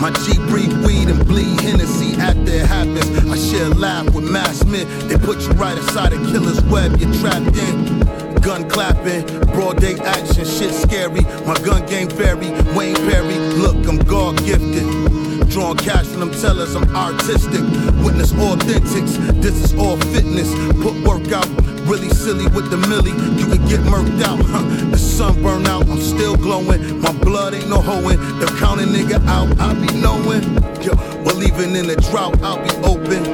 My 0.00 0.10
G 0.24 0.38
breathe 0.48 0.72
weed 0.84 1.08
and 1.08 1.26
bleed 1.26 1.60
Hennessy 1.60 2.16
after 2.20 2.52
it 2.52 2.66
happens. 2.66 3.30
I 3.30 3.36
share 3.36 3.66
a 3.66 3.74
laugh 3.74 4.06
with 4.14 4.30
mass 4.30 4.64
men. 4.64 4.86
They 5.08 5.16
put 5.16 5.40
you 5.40 5.52
right 5.52 5.76
inside 5.76 6.12
a 6.12 6.16
killer's 6.32 6.62
web. 6.64 6.98
You're 6.98 7.12
trapped 7.14 7.56
in. 7.56 8.00
Gun 8.40 8.68
clapping, 8.70 9.26
broad 9.52 9.80
day 9.80 9.96
action, 10.00 10.44
shit 10.44 10.72
scary. 10.72 11.22
My 11.44 11.58
gun 11.64 11.84
game 11.86 12.08
vary, 12.08 12.50
Wayne 12.76 12.94
Perry. 13.10 13.38
Look, 13.58 13.86
I'm 13.86 13.98
God 13.98 14.38
gifted. 14.44 15.25
Drawing 15.50 15.76
cash 15.78 16.06
from 16.06 16.20
them 16.20 16.30
tellers, 16.32 16.74
I'm 16.74 16.84
artistic. 16.94 17.60
Witness 18.04 18.32
authentics, 18.32 19.16
this 19.40 19.54
is 19.64 19.74
all 19.74 19.96
fitness. 19.96 20.52
Put 20.82 20.94
work 21.06 21.32
out, 21.32 21.48
really 21.86 22.10
silly 22.10 22.46
with 22.48 22.70
the 22.70 22.76
millie. 22.76 23.12
You 23.40 23.46
can 23.46 23.66
get 23.66 23.80
murked 23.80 24.22
out, 24.22 24.40
huh? 24.44 24.62
The 24.90 24.98
sun 24.98 25.42
burn 25.42 25.66
out, 25.66 25.88
I'm 25.88 26.00
still 26.00 26.36
glowing. 26.36 27.00
My 27.00 27.12
blood 27.12 27.54
ain't 27.54 27.68
no 27.68 27.80
hoeing. 27.80 28.18
They're 28.38 28.56
counting 28.58 28.88
nigga 28.88 29.24
out, 29.26 29.58
I 29.58 29.74
be 29.74 29.92
knowing. 30.00 30.42
Yo, 30.82 30.94
well, 31.24 31.42
even 31.42 31.74
in 31.74 31.86
the 31.86 31.96
drought, 32.10 32.40
I'll 32.42 32.62
be 32.62 32.74
open. 32.86 33.24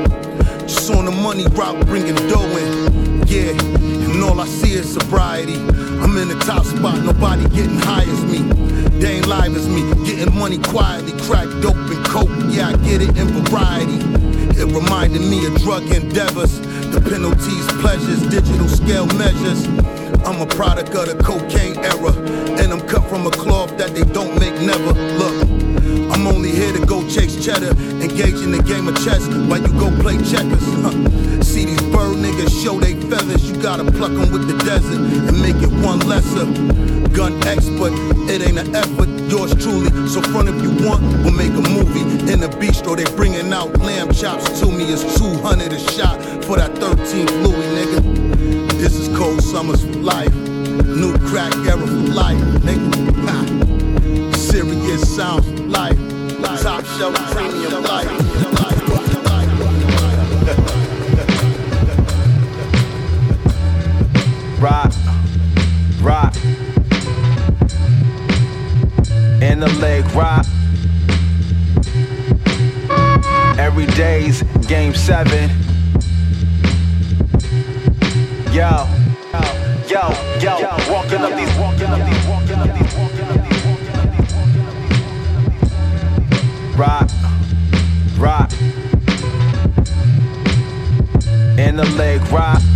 Just 0.69 0.91
on 0.93 1.07
the 1.07 1.11
money 1.11 1.47
route, 1.49 1.85
bringing 1.87 2.15
dough 2.29 2.57
in. 2.57 3.27
Yeah, 3.27 3.51
and 3.51 4.23
all 4.23 4.41
I 4.41 4.47
see 4.47 4.75
is 4.75 4.93
sobriety. 4.93 5.57
I'm 6.03 6.17
in 6.19 6.29
the 6.29 6.39
top 6.45 6.65
spot, 6.65 6.99
nobody 7.05 7.49
getting 7.51 7.79
high 7.79 8.03
as 8.03 8.25
me. 8.25 8.39
They 8.99 9.19
ain't 9.19 9.29
live 9.29 9.55
as 9.55 9.69
me, 9.69 9.83
getting 10.05 10.35
money 10.37 10.59
quietly, 10.59 11.13
crack 11.23 11.47
dope 11.63 11.77
and 11.77 12.05
coke. 12.05 12.29
Yeah, 12.51 12.71
I 12.71 12.77
get 12.83 13.03
it 13.03 13.17
in 13.17 13.29
variety. 13.45 14.03
It 14.59 14.67
reminded 14.67 15.23
me 15.23 15.47
of 15.47 15.55
drug 15.63 15.85
endeavors, 15.95 16.59
the 16.91 17.01
penalties, 17.01 17.67
pleasures, 17.81 18.21
digital 18.29 18.69
scale 18.69 19.07
measures. 19.15 19.67
I'm 20.27 20.41
a 20.41 20.47
product 20.47 20.91
of 20.95 21.07
the 21.07 21.23
cocaine 21.23 21.79
era, 21.79 22.13
and 22.61 22.73
I'm 22.73 22.81
cut 22.89 23.09
from 23.09 23.27
a 23.27 23.31
cloth 23.31 23.79
that 23.79 23.95
they 23.95 24.03
don't 24.03 24.39
make 24.41 24.55
never. 24.61 24.93
Look, 25.19 25.35
I'm 26.13 26.27
only 26.27 26.51
here 26.51 26.73
to 26.73 26.85
go 26.85 27.09
chase 27.09 27.45
cheddar, 27.45 27.79
engage 28.03 28.43
in 28.43 28.51
the 28.51 28.63
game 28.63 28.89
of 28.89 28.97
chess 29.05 29.27
while 29.49 29.63
you 29.63 29.73
go 29.79 29.89
play 30.03 30.19
checkers. 30.19 30.67
Huh. 30.83 31.22
See 31.43 31.65
these 31.67 31.83
bird 31.83 32.17
niggas 32.17 32.63
show 32.63 32.79
they 32.81 32.95
feathers, 32.95 33.51
you 33.51 33.61
gotta 33.61 33.85
pluck 33.85 34.13
them 34.13 34.33
with 34.33 34.47
the 34.49 34.57
desert 34.65 34.99
and 34.99 35.43
make 35.43 35.57
it 35.57 35.71
one 35.85 35.99
lesser. 36.01 36.47
Gun 37.11 37.35
expert, 37.47 37.93
it 38.31 38.41
ain't 38.47 38.59
an 38.59 38.75
effort, 38.75 39.09
yours 39.29 39.53
truly. 39.63 39.91
So 40.09 40.23
front 40.23 40.49
if 40.49 40.63
you 40.63 40.71
want, 40.87 41.03
we'll 41.23 41.33
make 41.33 41.53
a 41.53 41.69
movie. 41.69 42.01
In 42.33 42.41
the 42.41 42.49
bistro, 42.49 42.97
they 42.97 43.05
bringing 43.17 43.53
out 43.53 43.77
lamb 43.81 44.13
chops 44.13 44.61
to 44.61 44.67
me. 44.67 44.85
It's 44.85 45.03
200 45.19 45.73
a 45.73 45.79
shot 45.93 46.23
for 46.45 46.57
that 46.57 46.73
13th 46.77 47.31
Louis, 47.43 47.67
nigga. 47.77 48.73
This 48.79 48.95
is 48.95 49.15
cold 49.17 49.43
summers 49.43 49.83
for 49.85 49.99
life. 49.99 50.35
New 50.35 51.13
crack 51.29 51.55
era 51.67 51.87
for 51.87 52.13
life, 52.15 52.39
nigga. 52.65 53.13
Ha. 53.27 54.33
Serious 54.37 55.17
sounds 55.17 55.45
for 55.45 55.67
life. 55.67 55.99
Top 56.63 56.85
shelf 56.85 57.15
premium 57.33 57.83
life. 57.83 58.72
The 69.63 69.79
leg, 69.79 70.05
rock. 70.11 70.45
Every 73.61 73.87
day's 73.87 74.43
game 74.67 74.93
seven. 74.93 75.51
Yo, 78.53 78.89
yo, 79.87 80.11
yo, 80.41 80.59
walking 80.91 81.21
up 81.21 81.37
these, 81.37 81.57
walking 81.57 81.87
up 81.87 82.05
these, 82.09 82.27
walking 82.27 82.57
up 82.57 82.75
these, 82.75 82.95
walking 82.97 83.25
up 83.25 83.39
these, 83.47 83.65
walking 83.65 83.95
up 83.95 84.09
these, 84.19 84.35
walking 84.35 84.67
up 84.67 84.77
these. 85.61 86.77
Rock, 86.77 87.09
rock. 88.19 88.51
In 91.57 91.77
the 91.77 91.85
leg, 91.97 92.21
rock. 92.33 92.33
rock, 92.33 92.72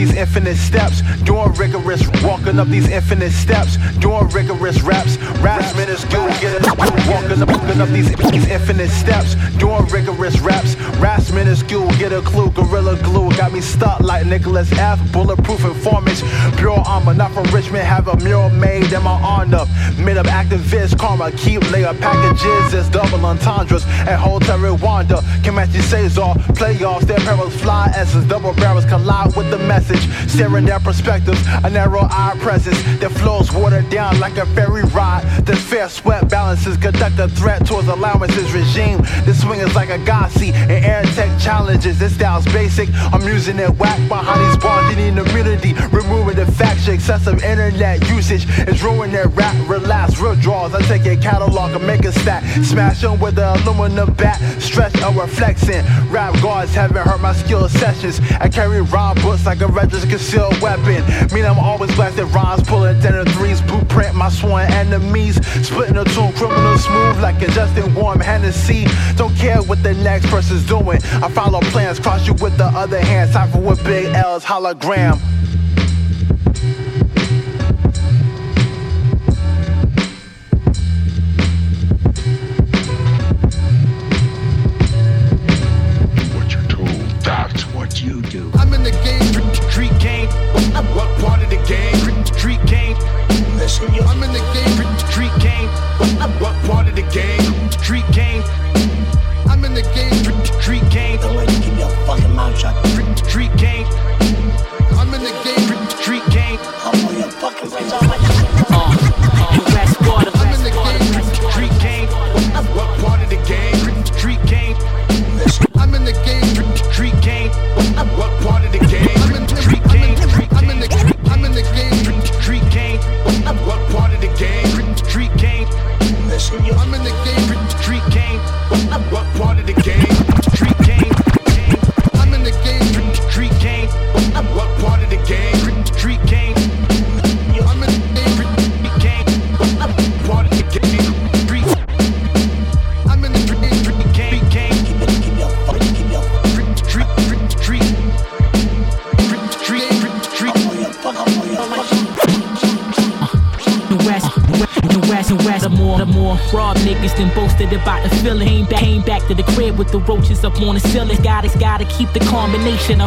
these 0.00 0.14
infinite 0.14 0.56
steps, 0.56 1.02
doing 1.24 1.52
rigorous, 1.52 2.02
walking 2.22 2.58
up 2.58 2.66
these 2.68 2.88
infinite 2.88 3.32
steps, 3.32 3.76
doing 3.98 4.26
rigorous 4.28 4.80
reps, 4.80 5.18
raps 5.44 5.76
minuscule, 5.76 6.26
get 6.40 6.56
it, 6.56 6.64
walking 7.06 7.42
up, 7.42 7.48
walking 7.50 7.80
up 7.82 7.88
these, 7.90 8.08
these 8.32 8.46
infinite 8.48 8.88
steps, 8.88 9.34
doing 9.58 9.84
rigorous 9.88 10.40
reps, 10.40 10.74
raps 11.04 11.30
minuscule, 11.32 11.90
get 11.98 12.14
a 12.14 12.22
clue, 12.22 12.50
gorilla 12.52 12.96
glue, 13.02 13.28
got 13.36 13.52
me 13.52 13.60
stuck 13.60 14.00
like 14.00 14.24
Nicholas 14.24 14.72
F, 14.72 14.98
bulletproof 15.12 15.62
informants, 15.66 16.22
pure 16.60 16.78
armor, 16.86 17.14
not 17.14 17.32
from 17.32 17.44
Richmond, 17.54 17.84
have 17.84 18.06
a 18.06 18.16
mural 18.18 18.50
made 18.50 18.92
in 18.92 19.02
my 19.02 19.18
honor, 19.22 19.64
made 19.98 20.18
up 20.18 20.26
activist 20.26 20.98
karma, 20.98 21.32
keep 21.32 21.62
layer 21.72 21.94
packages, 21.94 22.74
it's 22.74 22.88
double 22.90 23.24
entendres, 23.24 23.86
and 23.86 24.20
hotel 24.20 24.58
Rwanda, 24.58 25.22
Comanche 25.42 25.80
Caesar, 25.80 26.36
playoffs, 26.60 27.06
their 27.06 27.18
perils 27.20 27.58
fly 27.62 27.90
essence, 27.96 28.26
double 28.26 28.52
barrels 28.52 28.84
collide 28.84 29.34
with 29.36 29.50
the 29.50 29.58
message, 29.60 30.06
staring 30.28 30.66
their 30.66 30.80
perspectives, 30.80 31.40
a 31.64 31.70
narrow 31.70 32.02
eye 32.02 32.36
presence 32.40 32.80
that 33.00 33.10
flows 33.12 33.50
watered 33.52 33.88
down 33.88 34.20
like 34.20 34.36
a 34.36 34.44
ferry 34.54 34.82
ride. 34.92 35.24
This 35.46 35.62
fair 35.64 35.88
sweat 35.88 36.28
balances 36.28 36.76
conduct 36.76 37.18
a 37.18 37.28
threat 37.28 37.66
towards 37.66 37.88
allowances 37.88 38.52
regime. 38.52 38.98
This 39.24 39.40
swing 39.40 39.60
is 39.60 39.74
like 39.74 39.88
a 39.88 39.98
Gossi 40.04 40.52
and 40.52 40.84
air 40.84 41.02
tech 41.14 41.40
challenges. 41.40 41.98
This 41.98 42.14
style's 42.14 42.44
basic. 42.46 42.90
I'm 43.12 43.22
using 43.22 43.58
it 43.58 43.70
whack 43.76 43.98
behind 44.08 44.40
these 44.44 44.62
bars. 44.62 44.90
You 44.90 44.96
need 44.96 45.18
immunity, 45.18 45.72
removing 45.90 46.36
the 46.36 46.49
faction. 46.50 46.94
Excessive 46.94 47.42
internet 47.42 48.00
usage 48.08 48.46
is 48.68 48.82
ruining 48.82 49.12
their 49.12 49.28
rap. 49.28 49.56
Relax, 49.68 50.18
real 50.18 50.36
draws. 50.36 50.74
I 50.74 50.82
take 50.82 51.06
a 51.06 51.16
catalog 51.16 51.72
and 51.72 51.86
make 51.86 52.04
a 52.04 52.12
stack. 52.12 52.44
Smash 52.64 53.00
them 53.00 53.18
with 53.20 53.36
the 53.36 53.54
aluminum 53.54 54.12
bat. 54.14 54.40
Stretch 54.60 55.02
or 55.02 55.12
reflexing. 55.12 55.84
Rap 56.10 56.34
guards 56.42 56.74
haven't 56.74 57.06
hurt 57.06 57.20
my 57.20 57.32
skill 57.32 57.68
sessions. 57.68 58.20
I 58.40 58.48
carry 58.48 58.82
rhyme 58.82 59.16
books 59.22 59.46
like 59.46 59.60
a 59.60 59.66
registered 59.66 60.10
concealed 60.10 60.60
weapon. 60.60 61.04
Mean 61.32 61.44
I'm 61.44 61.58
always 61.58 61.94
blasting 61.94 62.30
rhymes, 62.32 62.62
pulling 62.68 63.00
ten 63.00 63.14
and 63.14 63.30
threes. 63.32 63.60
Blueprint 63.62 64.14
my 64.14 64.28
sworn 64.28 64.70
enemies. 64.72 65.36
Splitting 65.66 65.96
a 65.96 66.04
tune, 66.04 66.32
criminal 66.32 66.78
smooth 66.78 67.20
like 67.20 67.40
a 67.42 67.48
Justin 67.50 67.94
Warm 67.94 68.20
Hennessy. 68.20 68.86
Don't 69.16 69.34
care 69.36 69.62
what 69.62 69.82
the 69.82 69.94
next 69.94 70.26
person's 70.26 70.66
doing. 70.66 71.00
I 71.22 71.30
follow 71.30 71.60
plans, 71.60 72.00
cross 72.00 72.26
you 72.26 72.34
with 72.34 72.56
the 72.56 72.66
other 72.66 73.00
hand. 73.00 73.30
Cypher 73.32 73.60
with 73.60 73.82
big 73.84 74.06
L's, 74.14 74.44
hologram. 74.44 75.20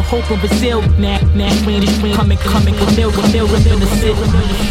Hope 0.04 0.30
and 0.30 0.40
Brazil. 0.40 0.82
Now, 0.98 1.20
now, 1.34 1.66
rain 1.66 1.82
is 1.82 1.96
coming, 1.98 2.14
coming, 2.14 2.38
coming 2.38 2.74
with 2.74 2.96
milk, 2.96 3.16
with 3.16 3.32
milk 3.32 3.50
in 3.50 3.80
the 3.80 3.86
city. 3.86 4.14
Thinking 4.14 4.63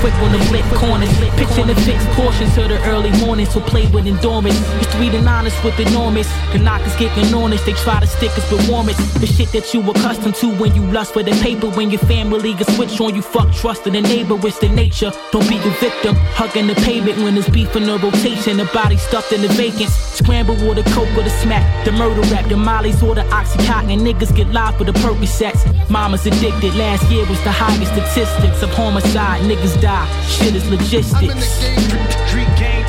quick 0.00 0.14
on 0.14 0.32
the 0.32 0.38
flip 0.46 0.64
corners, 0.74 1.10
pitching 1.36 1.66
the 1.66 1.74
fixed 1.86 2.08
portions 2.10 2.54
to 2.54 2.68
the 2.68 2.78
early 2.86 3.10
morning. 3.24 3.46
So 3.46 3.60
play 3.60 3.86
with 3.88 4.06
endurance. 4.06 4.58
It's 4.80 4.86
three 4.94 5.08
and 5.08 5.28
honest 5.28 5.62
with 5.64 5.78
enormous. 5.78 6.28
The 6.52 6.58
knockers 6.58 6.96
getting 6.96 7.32
honest, 7.34 7.66
they 7.66 7.72
try 7.74 8.00
to 8.00 8.06
stick 8.06 8.30
us 8.38 8.50
with 8.50 8.68
warmth. 8.68 8.96
The 9.20 9.26
shit 9.26 9.52
that 9.52 9.72
you 9.74 9.80
accustomed 9.90 10.34
to 10.36 10.48
when 10.56 10.74
you 10.74 10.82
lust 10.92 11.12
for 11.12 11.22
the 11.22 11.32
paper. 11.42 11.68
When 11.70 11.90
your 11.90 12.00
family 12.00 12.54
gets 12.54 12.74
switch 12.76 13.00
on 13.00 13.14
you, 13.14 13.22
fuck 13.22 13.52
trust 13.52 13.86
in 13.86 13.92
the 13.94 14.00
neighbor. 14.00 14.38
It's 14.46 14.58
the 14.58 14.68
nature. 14.68 15.12
Don't 15.32 15.48
be 15.48 15.56
a 15.56 15.70
victim. 15.80 16.14
Hugging 16.38 16.66
the 16.66 16.74
pavement 16.74 17.18
when 17.18 17.36
it's 17.36 17.48
beef 17.48 17.74
in 17.76 17.84
the 17.84 17.98
rotation. 17.98 18.56
The 18.56 18.64
body 18.72 18.96
stuffed 18.96 19.32
in 19.32 19.42
the 19.42 19.48
vacants. 19.48 19.94
Scramble 20.18 20.56
or 20.68 20.74
the 20.74 20.82
coke 20.94 21.10
or 21.16 21.22
the 21.22 21.30
smack. 21.30 21.84
The 21.84 21.92
murder 21.92 22.22
rap, 22.32 22.48
the 22.48 22.56
mollies 22.56 23.02
or 23.02 23.14
the 23.14 23.22
oxycontin. 23.22 23.92
And 23.92 24.02
niggas 24.02 24.34
get 24.34 24.48
live 24.48 24.76
for 24.76 24.84
the 24.84 24.92
Percocets. 24.92 25.62
Mama's 25.90 26.26
addicted. 26.26 26.74
Last 26.74 27.10
year 27.10 27.26
was 27.26 27.42
the 27.44 27.52
highest 27.52 27.92
statistics 27.92 28.62
of 28.62 28.70
homicide. 28.70 29.42
Niggas 29.42 29.80
die. 29.88 30.22
Shit 30.28 30.54
is 30.54 30.68
logistics. 30.68 31.14
I'm 31.14 31.30
in 31.30 31.38
the 31.38 31.50
game, 31.64 32.08
street 32.28 32.52
game. 32.60 32.86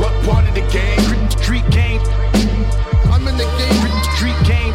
What 0.00 0.14
part 0.26 0.44
of 0.48 0.54
the 0.54 0.66
game? 0.78 1.00
Street 1.30 1.68
game. 1.70 2.00
I'm 3.12 3.26
in 3.30 3.36
the 3.42 3.48
game, 3.60 3.88
street 4.14 4.40
game. 4.44 4.74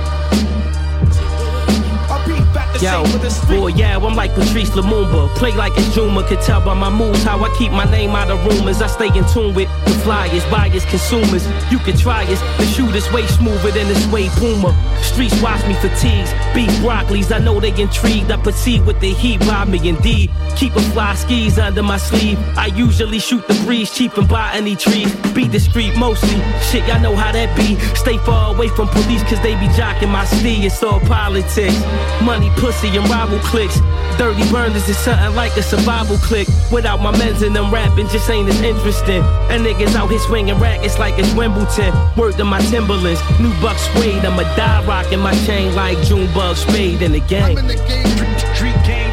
I'll 2.10 2.26
be 2.26 2.34
back 2.54 2.68
to 2.74 2.84
Yo, 2.84 3.06
say 3.06 3.12
for 3.12 3.20
the 3.20 3.32
boy, 3.56 3.68
yeah, 3.68 3.98
I'm 3.98 4.16
like 4.16 4.34
Patrice 4.34 4.72
Lumumba. 4.72 5.30
Play 5.36 5.54
like 5.54 5.74
it's 5.78 5.94
Juma, 5.94 6.24
could 6.28 6.42
tell 6.42 6.62
by 6.62 6.74
my 6.74 6.90
moves 6.90 7.24
how 7.24 7.38
I 7.44 7.50
keep 7.58 7.72
my 7.72 7.86
name 7.92 8.12
out 8.12 8.32
of 8.32 8.44
rumors. 8.46 8.82
I 8.82 8.88
stay 8.88 9.12
in 9.16 9.26
tune 9.34 9.54
with 9.54 9.70
the 9.86 9.92
flyers, 10.04 10.46
buyers, 10.46 10.86
consumers. 10.86 11.46
You 11.72 11.78
can 11.80 11.96
try 11.96 12.24
us, 12.34 12.42
the 12.58 12.66
shooter's 12.66 13.12
way 13.14 13.28
smoother 13.28 13.72
than 13.72 13.88
the 13.88 13.96
suede 14.06 14.32
Puma. 14.40 14.72
Streets 15.04 15.40
watch 15.42 15.64
me 15.68 15.76
fatigues, 15.76 16.32
beef 16.56 16.72
broccolis. 16.82 17.32
I 17.32 17.40
know 17.40 17.60
they 17.60 17.74
intrigued. 17.80 18.32
I 18.32 18.38
proceed 18.38 18.86
with 18.86 19.00
the 19.00 19.14
heat, 19.14 19.46
rob 19.46 19.68
me 19.68 19.80
indeed. 19.88 20.32
Keep 20.56 20.76
a 20.76 20.82
fly 20.94 21.16
skis 21.16 21.58
under 21.58 21.84
my 21.84 21.98
sleeve. 21.98 22.38
I 22.58 22.68
usually 22.68 23.20
shoot 23.20 23.48
the 23.48 23.54
breeze, 23.66 23.92
cheap 23.92 24.18
and 24.18 24.28
buy 24.28 24.52
any 24.54 24.76
trees. 24.76 25.14
Beat 25.34 25.52
the 25.52 25.60
street 25.60 25.96
mostly. 25.98 26.42
Shit, 26.62 26.88
y'all 26.88 27.00
know 27.00 27.16
how 27.16 27.32
that 27.32 27.56
be. 27.58 27.78
Stay 27.96 28.18
far 28.20 28.54
away 28.54 28.70
from 28.70 28.88
police, 28.90 29.24
cause 29.24 29.42
they 29.42 29.56
be 29.56 29.68
jocking 29.78 30.10
my 30.10 30.26
steed. 30.26 30.66
It's 30.66 30.84
all 30.84 31.00
politics. 31.02 31.80
Money, 32.22 32.50
pussy, 32.58 32.90
and 32.90 33.08
rival 33.10 33.40
clicks. 33.40 33.80
Dirty 34.18 34.50
burners 34.52 34.88
is 34.88 34.98
something 34.98 35.36
like 35.36 35.56
a 35.58 35.64
survival 35.64 36.18
click. 36.18 36.48
Without 36.72 37.02
my 37.02 37.12
men's 37.18 37.42
and 37.42 37.56
them 37.56 37.72
rapping 37.72 38.08
just 38.10 38.30
ain't 38.30 38.50
as 38.50 38.62
interesting. 38.62 39.24
And 39.50 39.66
niggas 39.66 39.96
out 39.96 40.10
here 40.10 40.20
swinging 40.20 40.60
rackets 40.60 41.00
like 41.00 41.18
it's 41.18 41.34
Wimbledon. 41.34 41.94
Word 42.16 42.36
to 42.38 42.46
my 42.46 42.62
Timberlands. 42.62 43.22
New 43.40 43.54
buck 43.62 43.78
suede. 43.78 44.24
I'ma 44.24 44.44
die 44.56 44.86
rocking 44.86 45.20
my 45.20 45.34
chain 45.46 45.74
like 45.76 45.98
Junebug 46.04 46.56
spade 46.56 47.02
in 47.02 47.14
the 47.14 47.20
game. 47.22 47.58
I'm 47.58 47.58
in 47.58 47.68
the 47.68 47.76
game, 47.76 48.56
street 48.56 48.76
game. 48.86 49.11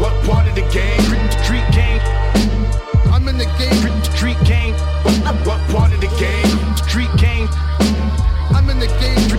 What 0.00 0.14
part 0.24 0.46
of 0.48 0.54
the 0.54 0.66
game? 0.72 1.00
Street 1.42 1.66
game. 1.72 2.00
I'm 3.12 3.28
in 3.28 3.38
the 3.38 3.46
game, 3.58 4.02
street 4.16 4.38
game. 4.44 4.74
What 5.44 5.60
part 5.70 5.92
of 5.92 6.00
the 6.00 6.10
game? 6.18 6.76
Street 6.76 7.10
game. 7.16 7.48
I'm 8.54 8.68
in 8.70 8.78
the 8.78 8.88
game, 9.00 9.31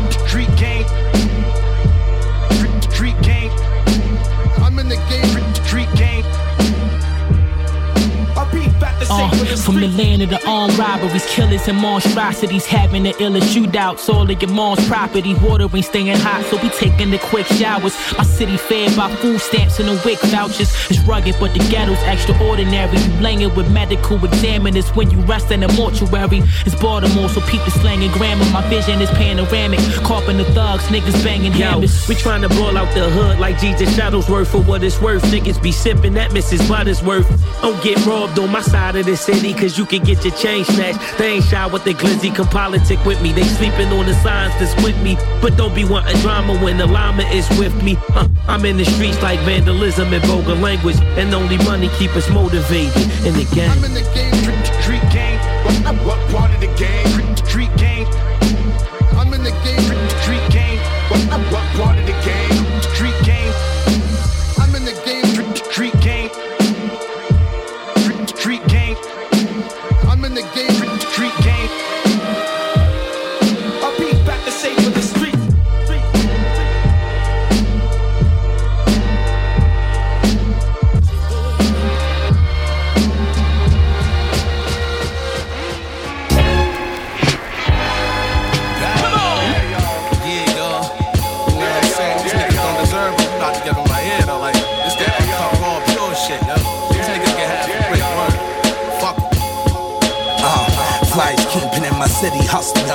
from 9.64 9.80
the 9.80 9.88
land 9.88 10.22
of 10.22 10.30
the 10.30 10.45
armed 10.47 10.78
robberies, 10.78 11.26
killers, 11.28 11.68
and 11.68 11.78
monstrosities, 11.78 12.66
having 12.66 13.03
the 13.03 13.14
illest 13.14 13.53
shootouts, 13.53 14.14
all 14.14 14.30
of 14.30 14.41
your 14.41 14.51
mom's 14.51 14.86
property. 14.88 15.34
Water 15.36 15.68
ain't 15.74 15.86
staying 15.86 16.18
hot, 16.18 16.43
so 16.45 16.57
we 16.61 16.70
taking 16.70 17.11
the 17.11 17.20
quick 17.20 17.45
showers. 17.47 17.95
My 18.18 18.24
city 18.24 18.57
fed 18.57 18.95
by 18.95 19.14
food 19.18 19.39
stamps 19.39 19.80
and 19.80 19.88
the 19.88 20.01
WIC 20.03 20.20
vouchers. 20.32 20.70
It's 20.89 20.99
rugged, 21.07 21.36
but 21.39 21.53
the 21.53 21.59
ghetto's 21.72 22.01
extraordinary. 22.03 22.97
You 22.97 23.22
laying 23.22 23.55
with 23.55 23.72
medical 23.72 24.24
examiners 24.24 24.89
when 24.89 25.09
you 25.11 25.20
rest 25.22 25.49
in 25.51 25.64
a 25.64 25.72
mortuary. 25.74 26.41
It's 26.66 26.76
Baltimore, 26.76 27.30
so 27.30 27.39
peep 27.41 27.64
the 27.64 27.72
slang 27.72 28.03
and 28.03 28.14
grammar. 28.14 28.45
My 28.51 28.68
vision 28.70 29.01
is 29.01 29.09
panoramic. 29.11 29.80
Carping 30.03 30.38
the 30.38 30.45
thugs, 30.53 30.84
niggas 30.86 31.24
banging 31.24 31.53
Yo, 31.53 31.70
hammers. 31.70 32.07
we 32.09 32.16
tryna 32.16 32.49
ball 32.49 32.78
out 32.78 32.93
the 32.93 33.09
hood 33.09 33.39
like 33.39 33.57
Jesus 33.59 33.89
Shuttlesworth 33.95 34.47
for 34.47 34.61
what 34.61 34.84
it's 34.84 34.99
worth. 34.99 35.24
Niggas 35.24 35.61
be 35.61 35.72
sipping 35.72 36.14
that 36.16 36.32
Mrs. 36.32 36.59
Buttersworth. 36.68 37.28
Don't 37.61 37.82
get 37.82 38.03
robbed 38.05 38.38
on 38.39 38.51
my 38.51 38.61
side 38.61 38.95
of 38.95 39.05
the 39.05 39.16
city, 39.16 39.53
cause 39.54 39.78
you 39.78 39.86
can 39.86 40.04
get 40.04 40.24
your 40.24 40.36
chain 40.36 40.66
snatched. 40.66 41.18
They 41.18 41.34
ain't 41.34 41.45
shy 41.45 41.66
with 41.68 41.84
the 41.84 41.93
glizzy, 41.93 42.34
come 42.34 42.47
politic 42.47 43.04
with 43.06 43.22
me. 43.22 43.32
They 43.32 43.43
sleeping 43.43 43.88
on 43.88 44.06
the 44.06 44.14
signs 44.16 44.54
that's 44.60 44.76
with 44.84 45.01
me. 45.01 45.18
But 45.41 45.58
don't 45.58 45.76
be 45.76 45.86
wanting 45.86 46.18
drama 46.22 46.58
when 46.60 46.78
the 46.78 46.88
llama 46.88 47.24
is 47.24 47.47
with 47.58 47.76
me. 47.84 47.95
Huh, 48.16 48.28
I'm 48.47 48.66
in 48.66 48.78
the 48.78 48.86
streets 48.86 49.22
like 49.22 49.39
vandalism 49.41 50.14
and 50.14 50.24
vulgar 50.26 50.56
language. 50.56 50.97
And 51.18 51.34
only 51.34 51.58
money 51.58 51.89
keep 51.97 52.16
us 52.16 52.30
motivated 52.30 53.04
in 53.26 53.34
the 53.34 53.47
game. 53.54 53.72
I'm 53.72 53.84
in 53.84 53.93
the 53.93 54.01
game, 54.14 55.12
game. 55.12 55.39
What 56.06 56.20
part 56.32 56.51
of 56.51 56.60
the 56.60 56.68
game. 56.76 57.22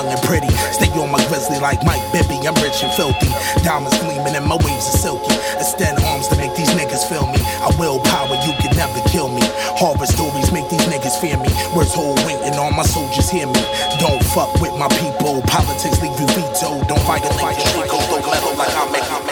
And 0.08 0.20
pretty. 0.24 0.50
Stay 0.72 0.88
on 0.98 1.10
my 1.10 1.20
grizzly 1.28 1.60
like 1.60 1.84
Mike 1.84 2.02
Bibby, 2.12 2.40
I'm 2.48 2.56
rich 2.64 2.82
and 2.82 2.92
filthy. 2.94 3.30
Diamonds 3.62 3.98
gleaming 4.00 4.34
and 4.34 4.46
my 4.46 4.56
waves 4.56 4.88
are 4.90 4.98
silky. 4.98 5.36
Extend 5.60 6.00
arms 6.04 6.28
to 6.28 6.36
make 6.36 6.54
these 6.56 6.70
niggas 6.74 7.04
feel 7.08 7.26
me. 7.28 7.40
I 7.62 7.70
will 7.78 8.00
power, 8.00 8.34
you 8.44 8.52
can 8.58 8.74
never 8.76 9.00
kill 9.08 9.28
me. 9.28 9.44
Horror 9.78 10.06
stories 10.06 10.50
make 10.52 10.68
these 10.68 10.86
niggas 10.88 11.20
fear 11.20 11.36
me. 11.38 11.50
Words 11.76 11.94
hold 11.94 12.18
weight 12.26 12.40
and 12.42 12.56
all 12.56 12.72
my 12.72 12.84
soldiers 12.84 13.28
hear 13.30 13.46
me. 13.46 13.62
Don't 14.00 14.22
fuck 14.34 14.52
with 14.60 14.74
my 14.76 14.88
people, 15.00 15.42
politics 15.46 16.00
leave 16.02 16.18
you 16.18 16.26
veto. 16.34 16.80
Don't 16.88 17.02
fight 17.06 17.24
street 17.24 17.88
code, 17.88 18.08
don't 18.10 18.26
let 18.26 18.58
like 18.58 18.74
I 18.74 19.27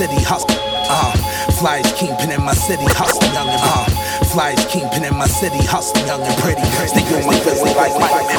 city, 0.00 0.24
hustle. 0.24 0.48
Uh, 0.88 1.12
flyest 1.60 1.92
kingpin 1.92 2.32
in 2.32 2.40
my 2.40 2.56
city, 2.56 2.88
hustle 2.96 3.20
young 3.36 3.44
and 3.52 3.60
uh, 3.60 3.84
flyest 4.32 4.64
kingpin 4.72 5.04
in 5.04 5.12
my 5.12 5.28
city, 5.28 5.60
hustle 5.68 6.00
young 6.08 6.24
and 6.24 6.36
pretty. 6.40 6.64
Stay 6.88 7.04
on 7.12 7.28
my 7.28 7.36
grizzly 7.44 7.68
like 7.76 7.92
my 8.00 8.08
baby. 8.08 8.32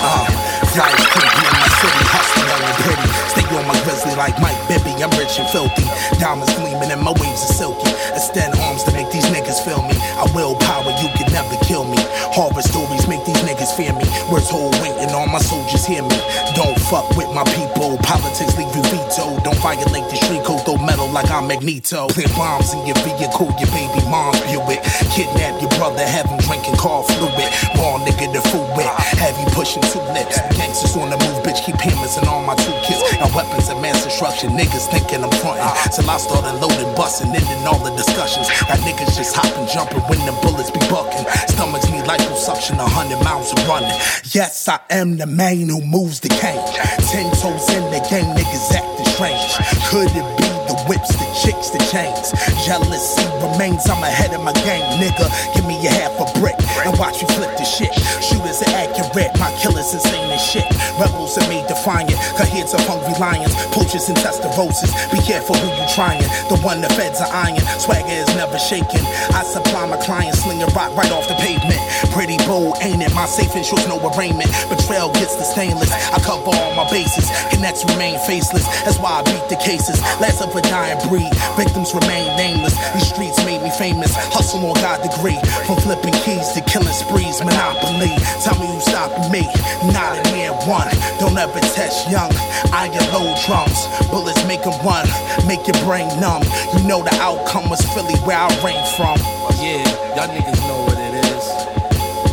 Uh, 0.00 0.24
flyest 0.72 1.04
kingpin 1.12 1.44
in 1.52 1.56
my 1.60 1.68
city, 1.84 2.02
hustle 2.08 2.44
young 2.48 2.64
and 2.64 2.78
pretty. 2.80 3.08
Stay 3.28 3.44
on 3.52 3.64
my 3.68 3.76
grizzly 3.84 4.16
like 4.16 4.40
Mike 4.40 4.56
Bibby. 4.72 4.96
I'm 5.04 5.12
rich 5.20 5.36
and 5.36 5.44
filthy. 5.52 5.84
Diamonds 6.16 6.56
gleaming 6.56 6.88
and 6.88 7.02
my 7.04 7.12
waves 7.12 7.44
are 7.44 7.52
silky. 7.52 7.92
Extend 8.16 8.56
arms 8.64 8.80
to 8.88 8.90
make 8.96 9.12
these 9.12 9.28
niggas 9.28 9.60
feel 9.60 9.84
me. 9.84 10.00
I 10.16 10.24
will 10.32 10.56
power, 10.64 10.96
you 11.04 11.12
can 11.12 11.28
never 11.28 11.60
kill 11.68 11.84
me. 11.84 12.00
Horror 12.32 12.64
stories 12.64 13.04
make 13.04 13.20
these 13.28 13.44
niggas 13.44 13.76
fear 13.76 13.92
me. 13.92 14.08
Words 14.32 14.48
hold 14.48 14.72
weight 14.80 14.96
and 14.96 15.12
all 15.12 15.28
my 15.28 15.44
soldiers 15.44 15.84
hear 15.84 16.00
me. 16.00 16.16
Don't 16.56 16.75
fuck 16.90 17.08
with 17.16 17.30
my 17.34 17.44
people. 17.58 17.98
Politics 17.98 18.56
leave 18.56 18.70
you 18.74 18.82
veto. 18.90 19.34
Don't 19.42 19.58
violate 19.58 20.06
the 20.10 20.16
street 20.16 20.44
code. 20.44 20.62
Throw 20.64 20.78
metal 20.78 21.10
like 21.10 21.30
I'm 21.30 21.46
Magneto. 21.46 22.06
Plant 22.08 22.32
bombs 22.34 22.72
in 22.74 22.86
your 22.86 22.98
vehicle. 23.02 23.50
Your 23.58 23.70
baby 23.74 24.02
mom's 24.06 24.40
Buick. 24.46 24.82
Kidnap 25.10 25.60
your 25.60 25.70
brother. 25.78 26.06
Have 26.06 26.26
him 26.30 26.38
drinking 26.46 26.76
car 26.76 27.02
fluid. 27.04 27.50
Ball 27.74 27.98
nigga 28.06 28.30
the 28.32 28.42
food 28.50 28.68
wet. 28.78 28.90
Have 29.18 29.36
you 29.38 29.46
pushing 29.54 29.82
two 29.90 30.02
lips. 30.14 30.38
Gangsters 30.54 30.96
on 30.96 31.10
the 31.10 31.18
move, 31.18 31.42
bitch. 31.42 31.64
Keep 31.64 31.76
hammers 31.76 32.16
and 32.16 32.26
all 32.28 32.42
my 32.44 32.54
two 32.54 32.74
kids. 32.86 33.02
Weapons 33.36 33.68
and 33.68 33.82
mass 33.82 34.02
destruction. 34.02 34.56
Niggas 34.56 34.88
thinking 34.88 35.20
I'm 35.22 35.28
frontin'. 35.44 35.68
Till 35.92 36.08
I 36.08 36.16
started 36.16 36.56
loading, 36.56 36.88
busting, 36.96 37.28
ending 37.28 37.66
all 37.68 37.76
the 37.84 37.92
discussions. 37.92 38.48
Got 38.64 38.80
niggas 38.80 39.12
just 39.12 39.36
hopping, 39.36 39.68
jumping 39.68 40.00
when 40.08 40.24
the 40.24 40.32
bullets 40.40 40.72
be 40.72 40.80
bucking. 40.88 41.28
Stomachs 41.52 41.84
need 41.92 42.08
liposuction, 42.08 42.80
a 42.80 42.88
hundred 42.88 43.20
miles 43.20 43.52
of 43.52 43.60
running. 43.68 43.92
Yes, 44.32 44.66
I 44.68 44.80
am 44.88 45.18
the 45.18 45.26
man 45.26 45.68
who 45.68 45.84
moves 45.84 46.20
the 46.20 46.32
cane. 46.32 46.64
Ten 47.12 47.28
toes 47.36 47.68
in 47.76 47.84
the 47.92 48.00
game, 48.08 48.24
niggas 48.32 48.72
acting 48.72 49.04
strange. 49.12 49.52
Could 49.92 50.08
it 50.16 50.28
be 50.40 50.48
the 50.72 50.76
whips, 50.88 51.12
the 51.12 51.28
chicks, 51.36 51.68
the 51.68 51.80
chains? 51.92 52.32
Jealousy 52.64 53.20
remains, 53.44 53.84
I'm 53.84 54.00
ahead 54.00 54.32
of 54.32 54.40
my 54.40 54.56
game, 54.64 54.88
nigga. 54.96 55.28
Give 55.52 55.66
me 55.68 55.76
a 55.84 55.92
half 55.92 56.16
a 56.16 56.26
brick 56.40 56.56
and 56.84 56.98
watch 56.98 57.22
me 57.22 57.28
flip 57.34 57.56
the 57.56 57.64
shit. 57.64 57.92
Shooters 58.20 58.62
are 58.66 58.74
accurate, 58.76 59.32
my 59.38 59.50
killers 59.62 59.92
insane 59.94 60.30
as 60.30 60.42
shit. 60.42 60.66
Rebels 61.00 61.38
are 61.38 61.48
made 61.48 61.66
defiant, 61.66 62.18
cut 62.36 62.48
heads 62.48 62.74
of 62.74 62.80
hungry 62.84 63.14
lions, 63.20 63.54
poachers 63.72 64.08
and 64.08 64.18
testarossas. 64.18 64.92
Be 65.12 65.18
careful 65.24 65.56
who 65.56 65.68
you 65.72 65.86
trying. 65.94 66.22
The 66.48 66.58
one 66.60 66.80
the 66.80 66.90
feds 66.92 67.20
are 67.20 67.32
iron, 67.32 67.60
swagger 67.80 68.10
is 68.10 68.28
never 68.36 68.58
shaken. 68.58 69.00
I 69.32 69.42
supply 69.42 69.86
my 69.88 69.96
clients, 70.04 70.42
sling 70.42 70.62
a 70.62 70.66
rock 70.76 70.94
right 70.96 71.10
off 71.12 71.28
the 71.28 71.36
pavement. 71.40 71.80
Pretty 72.12 72.36
bold, 72.44 72.76
ain't 72.82 73.02
it? 73.02 73.12
My 73.14 73.26
safe 73.26 73.54
ensures 73.54 73.86
no 73.88 73.96
arraignment. 74.12 74.50
Betrayal 74.68 75.12
gets 75.12 75.36
the 75.36 75.44
stainless. 75.44 75.92
I 76.12 76.18
cover 76.20 76.50
all 76.52 76.74
my 76.74 76.88
bases. 76.90 77.28
Connects 77.50 77.84
remain 77.84 78.18
faceless. 78.26 78.66
That's 78.84 78.98
why 78.98 79.20
I 79.20 79.22
beat 79.24 79.46
the 79.48 79.56
cases. 79.56 80.00
Last 80.20 80.42
of 80.42 80.54
a 80.54 80.62
dying 80.62 81.00
breed. 81.08 81.30
Victims 81.56 81.94
remain 81.94 82.36
nameless. 82.36 82.74
These 82.92 83.08
streets 83.08 83.38
made 83.44 83.62
me 83.62 83.70
famous. 83.78 84.14
Hustle 84.32 84.64
on 84.66 84.74
God 84.80 85.02
degree. 85.02 85.38
From 85.66 85.76
flipping 85.76 86.14
keys 86.24 86.52
to 86.52 86.60
killing 86.66 86.92
sprees. 86.92 87.38
Monopoly. 87.38 88.10
Tell 88.42 88.58
me 88.58 88.66
who's 88.66 88.84
stopping 88.84 89.30
me. 89.30 89.46
Not 89.94 90.18
a 90.18 90.22
near 90.34 90.52
one. 90.66 90.90
Don't 91.20 91.38
ever 91.38 91.60
test 91.72 92.10
young. 92.10 92.32
I 92.74 92.88
get 92.90 93.06
low 93.14 93.30
drums. 93.46 93.78
Bullets 94.10 94.42
make 94.46 94.56
make 94.56 94.66
'em 94.66 94.86
run. 94.86 95.06
Make 95.46 95.66
your 95.66 95.76
brain 95.84 96.08
numb. 96.20 96.42
You 96.72 96.88
know 96.88 97.02
the 97.02 97.14
outcome 97.20 97.68
was 97.68 97.80
Philly 97.92 98.16
where 98.24 98.38
I 98.38 98.48
reign 98.64 98.82
from. 98.96 99.16
Yeah, 99.60 99.84
y'all 100.16 100.28
niggas 100.28 100.60
know 100.68 100.80
what 100.86 100.98
it 100.98 101.14
is. 101.14 101.44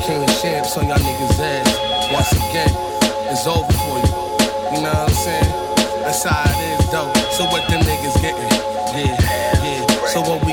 King 0.06 0.24
of 0.24 0.42
champs 0.42 0.78
on 0.78 0.88
y'all 0.88 1.00
niggas' 1.00 1.40
ass. 1.40 1.68
Once 2.12 2.32
again, 2.32 2.72
it's 3.30 3.46
over 3.48 3.72
for 3.74 3.98
you. 4.00 4.14
You 4.74 4.82
know 4.84 4.94
what 4.94 5.10
I'm 5.10 5.16
saying? 5.16 5.54
That's 6.04 6.24
how 6.24 6.44
it 6.46 6.80
is, 6.80 6.92
though. 6.92 7.12
So 7.32 7.46
what 7.46 7.68
them 7.70 7.82
niggas 7.82 8.22
getting? 8.22 8.52
Yeah, 8.96 9.18
yeah. 9.64 10.08
So 10.08 10.22
what 10.22 10.46
we 10.46 10.53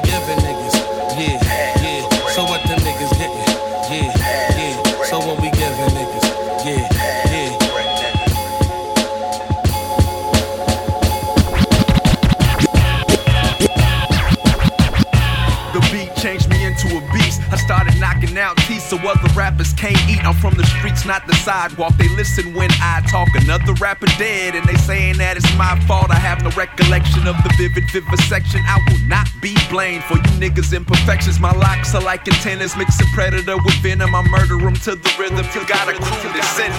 can't 19.81 19.97
eat. 20.13 20.21
I'm 20.29 20.37
from 20.37 20.53
the 20.61 20.67
streets, 20.77 21.07
not 21.07 21.27
the 21.27 21.33
sidewalk. 21.41 21.97
They 21.97 22.09
listen 22.13 22.53
when 22.53 22.69
I 22.85 23.01
talk. 23.09 23.33
Another 23.33 23.73
rapper 23.81 24.13
dead, 24.21 24.55
and 24.55 24.69
they 24.69 24.77
saying 24.77 25.17
that 25.17 25.41
it's 25.41 25.49
my 25.57 25.73
fault. 25.89 26.13
I 26.13 26.21
have 26.21 26.45
no 26.45 26.53
recollection 26.53 27.25
of 27.25 27.33
the 27.41 27.49
vivid 27.57 27.89
vivisection. 27.89 28.61
I 28.69 28.77
will 28.85 29.01
not 29.09 29.25
be 29.41 29.57
blamed 29.73 30.05
for 30.05 30.21
you 30.21 30.33
niggas' 30.37 30.77
imperfections. 30.77 31.41
My 31.41 31.57
locks 31.57 31.95
are 31.95 32.05
like 32.05 32.29
antennas, 32.29 32.77
mixing 32.77 33.09
predator 33.17 33.57
with 33.57 33.73
venom. 33.81 34.13
I 34.15 34.21
murder 34.29 34.61
them 34.61 34.77
to 34.85 35.01
the 35.01 35.13
rhythm. 35.17 35.49
You 35.57 35.65
got 35.65 35.89
a 35.89 35.97
crew 35.97 36.29
to 36.29 36.43
send 36.45 36.77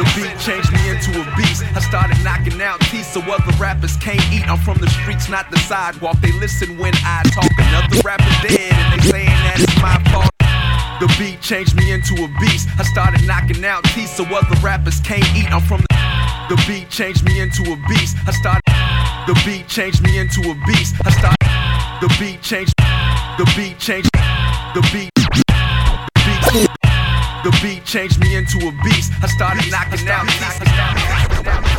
The 0.00 0.08
beat 0.16 0.32
changed 0.40 0.72
me 0.72 0.88
into 0.88 1.12
a 1.12 1.24
beast. 1.36 1.60
I 1.76 1.80
started 1.84 2.16
knocking 2.24 2.56
out 2.64 2.80
teeth 2.88 3.12
so 3.12 3.20
other 3.20 3.52
rappers 3.60 4.00
can't 4.00 4.24
eat. 4.32 4.48
I'm 4.48 4.56
from 4.64 4.80
the 4.80 4.88
streets, 5.04 5.28
not 5.28 5.50
the 5.50 5.60
sidewalk. 5.68 6.16
They 6.24 6.32
listen 6.40 6.78
when 6.80 6.96
I 7.04 7.20
talk. 7.36 7.52
Another 7.60 8.00
rapper 8.00 8.32
dead, 8.48 8.72
and 8.72 8.96
they 8.96 9.04
saying 9.04 9.38
that 9.44 9.60
it's 9.60 9.76
my 9.84 10.00
fault. 10.08 10.37
The 11.00 11.06
beat 11.16 11.40
changed 11.40 11.76
me 11.76 11.92
into 11.92 12.14
a 12.24 12.28
beast. 12.40 12.68
I 12.76 12.82
started 12.82 13.24
knocking 13.24 13.64
out 13.64 13.84
teeth 13.94 14.16
so 14.16 14.24
other 14.24 14.56
rappers 14.60 14.98
can't 14.98 15.24
eat. 15.36 15.46
I'm 15.52 15.62
from 15.62 15.80
the. 15.80 15.86
The 16.48 16.56
beat 16.66 16.90
changed 16.90 17.24
me 17.24 17.38
into 17.40 17.62
a 17.70 17.76
beast. 17.88 18.16
I 18.26 18.32
started. 18.32 18.62
The 19.28 19.40
beat 19.46 19.68
changed 19.68 20.02
me 20.02 20.18
into 20.18 20.40
a 20.50 20.54
beast. 20.66 20.96
I 21.04 21.10
started. 21.10 21.38
The 22.00 22.08
beat 22.18 22.42
changed. 22.42 22.74
The 23.38 23.44
beat 23.54 23.78
changed. 23.78 24.10
The 24.74 24.82
beat. 24.92 25.10
The 25.14 26.50
beat. 26.52 26.68
The 27.44 27.58
beat 27.62 27.84
changed 27.84 28.18
me 28.18 28.34
into 28.34 28.66
a 28.66 28.72
beast. 28.82 29.12
I 29.22 29.28
started 29.28 29.70
knocking 29.70 30.08
out 30.08 30.26
teeth. 30.26 31.77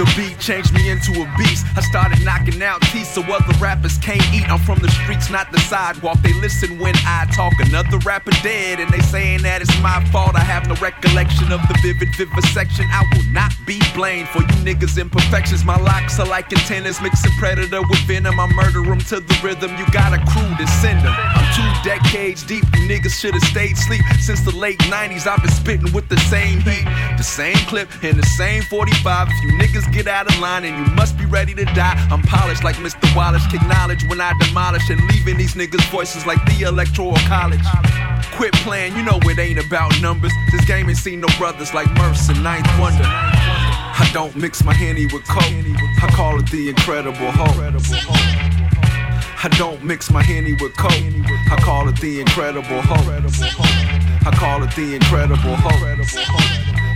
The 0.00 0.08
beat 0.16 0.38
changed 0.38 0.72
me 0.72 0.88
into 0.88 1.12
a 1.20 1.28
beast. 1.36 1.66
I 1.76 1.82
started 1.82 2.24
knocking 2.24 2.62
out 2.62 2.80
teeth 2.88 3.12
so 3.12 3.20
other 3.20 3.52
rappers 3.60 3.98
can't 3.98 4.24
eat. 4.32 4.48
I'm 4.48 4.58
from 4.58 4.78
the 4.78 4.88
streets, 4.88 5.28
not 5.28 5.52
the 5.52 5.60
sidewalk. 5.60 6.16
They 6.22 6.32
listen 6.40 6.78
when 6.78 6.94
I 7.04 7.28
talk. 7.36 7.52
Another 7.60 7.98
rapper 7.98 8.32
dead, 8.42 8.80
and 8.80 8.90
they 8.90 9.00
saying 9.00 9.42
that 9.42 9.60
it's 9.60 9.82
my 9.82 10.02
fault. 10.08 10.36
I 10.36 10.40
have 10.40 10.66
no 10.66 10.74
recollection 10.76 11.52
of 11.52 11.60
the 11.68 11.76
vivid 11.84 12.16
vivisection. 12.16 12.86
I 12.88 13.04
will 13.12 13.28
not 13.30 13.52
be 13.66 13.78
blamed 13.94 14.30
for 14.30 14.40
you 14.40 14.56
niggas' 14.64 14.98
imperfections. 14.98 15.66
My 15.66 15.76
locks 15.76 16.18
are 16.18 16.26
like 16.26 16.50
antennas, 16.50 16.98
mixing 17.02 17.32
predator 17.32 17.82
with 17.82 18.00
venom. 18.08 18.40
I 18.40 18.46
murder 18.56 18.80
them 18.80 19.00
to 19.12 19.20
the 19.20 19.36
rhythm. 19.44 19.76
You 19.76 19.84
got 19.92 20.16
a 20.16 20.20
crew 20.32 20.48
to 20.48 20.66
send 20.80 21.04
them. 21.04 21.12
I'm 21.12 21.44
two 21.52 21.68
decades 21.84 22.42
deep. 22.42 22.64
You 22.72 22.88
niggas 22.88 23.20
should 23.20 23.34
have 23.34 23.44
stayed 23.44 23.76
sleep 23.76 24.00
since 24.18 24.40
the 24.48 24.56
late 24.56 24.78
90s. 24.88 25.26
I've 25.26 25.42
been 25.42 25.52
spitting 25.52 25.92
with 25.92 26.08
the 26.08 26.18
same 26.32 26.60
heat, 26.60 26.88
the 27.18 27.22
same 27.22 27.60
clip, 27.68 27.90
and 28.02 28.16
the 28.16 28.26
same 28.40 28.62
45. 28.62 29.28
If 29.28 29.42
you 29.42 29.52
niggas 29.60 29.89
get 29.92 30.06
out 30.06 30.26
of 30.32 30.38
line 30.40 30.64
and 30.64 30.74
you 30.86 30.94
must 30.94 31.18
be 31.18 31.26
ready 31.26 31.54
to 31.54 31.64
die, 31.64 31.96
I'm 32.10 32.22
polished 32.22 32.64
like 32.64 32.76
Mr. 32.76 33.14
Wallace. 33.14 33.46
Kick 33.48 33.62
knowledge 33.66 34.04
when 34.08 34.20
I 34.20 34.32
demolish 34.38 34.88
and 34.90 35.00
leaving 35.08 35.36
these 35.36 35.54
niggas' 35.54 35.88
voices 35.90 36.26
like 36.26 36.42
the 36.46 36.66
electoral 36.66 37.16
college. 37.28 37.64
Quit 38.36 38.52
playing, 38.64 38.96
you 38.96 39.02
know 39.02 39.18
it 39.22 39.38
ain't 39.38 39.64
about 39.64 40.00
numbers. 40.00 40.32
This 40.52 40.64
game 40.64 40.88
ain't 40.88 40.98
seen 40.98 41.20
no 41.20 41.28
brothers 41.38 41.74
like 41.74 41.90
Mercer, 41.94 42.34
Ninth 42.34 42.68
Wonder. 42.78 43.04
I 43.04 44.08
don't 44.12 44.34
mix 44.34 44.64
my 44.64 44.72
henny 44.72 45.06
with 45.06 45.26
coke. 45.28 45.44
I 45.44 46.08
call 46.14 46.38
it 46.38 46.50
the 46.50 46.68
incredible 46.70 47.30
hope. 47.30 47.56
I 49.42 49.48
don't 49.56 49.84
mix 49.84 50.10
my 50.10 50.22
henny 50.22 50.52
with 50.54 50.76
coke. 50.76 50.92
I 50.92 51.56
call 51.60 51.88
it 51.88 52.00
the 52.00 52.20
incredible 52.20 52.80
hope. 52.82 53.06
I 54.26 54.30
call 54.36 54.62
it 54.62 54.74
the 54.74 54.94
incredible 54.94 55.56
hope. 55.56 55.72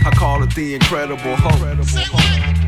I 0.05 0.11
call 0.15 0.43
it 0.43 0.53
the 0.55 0.75
incredible 0.75 1.35
hope. 1.35 2.64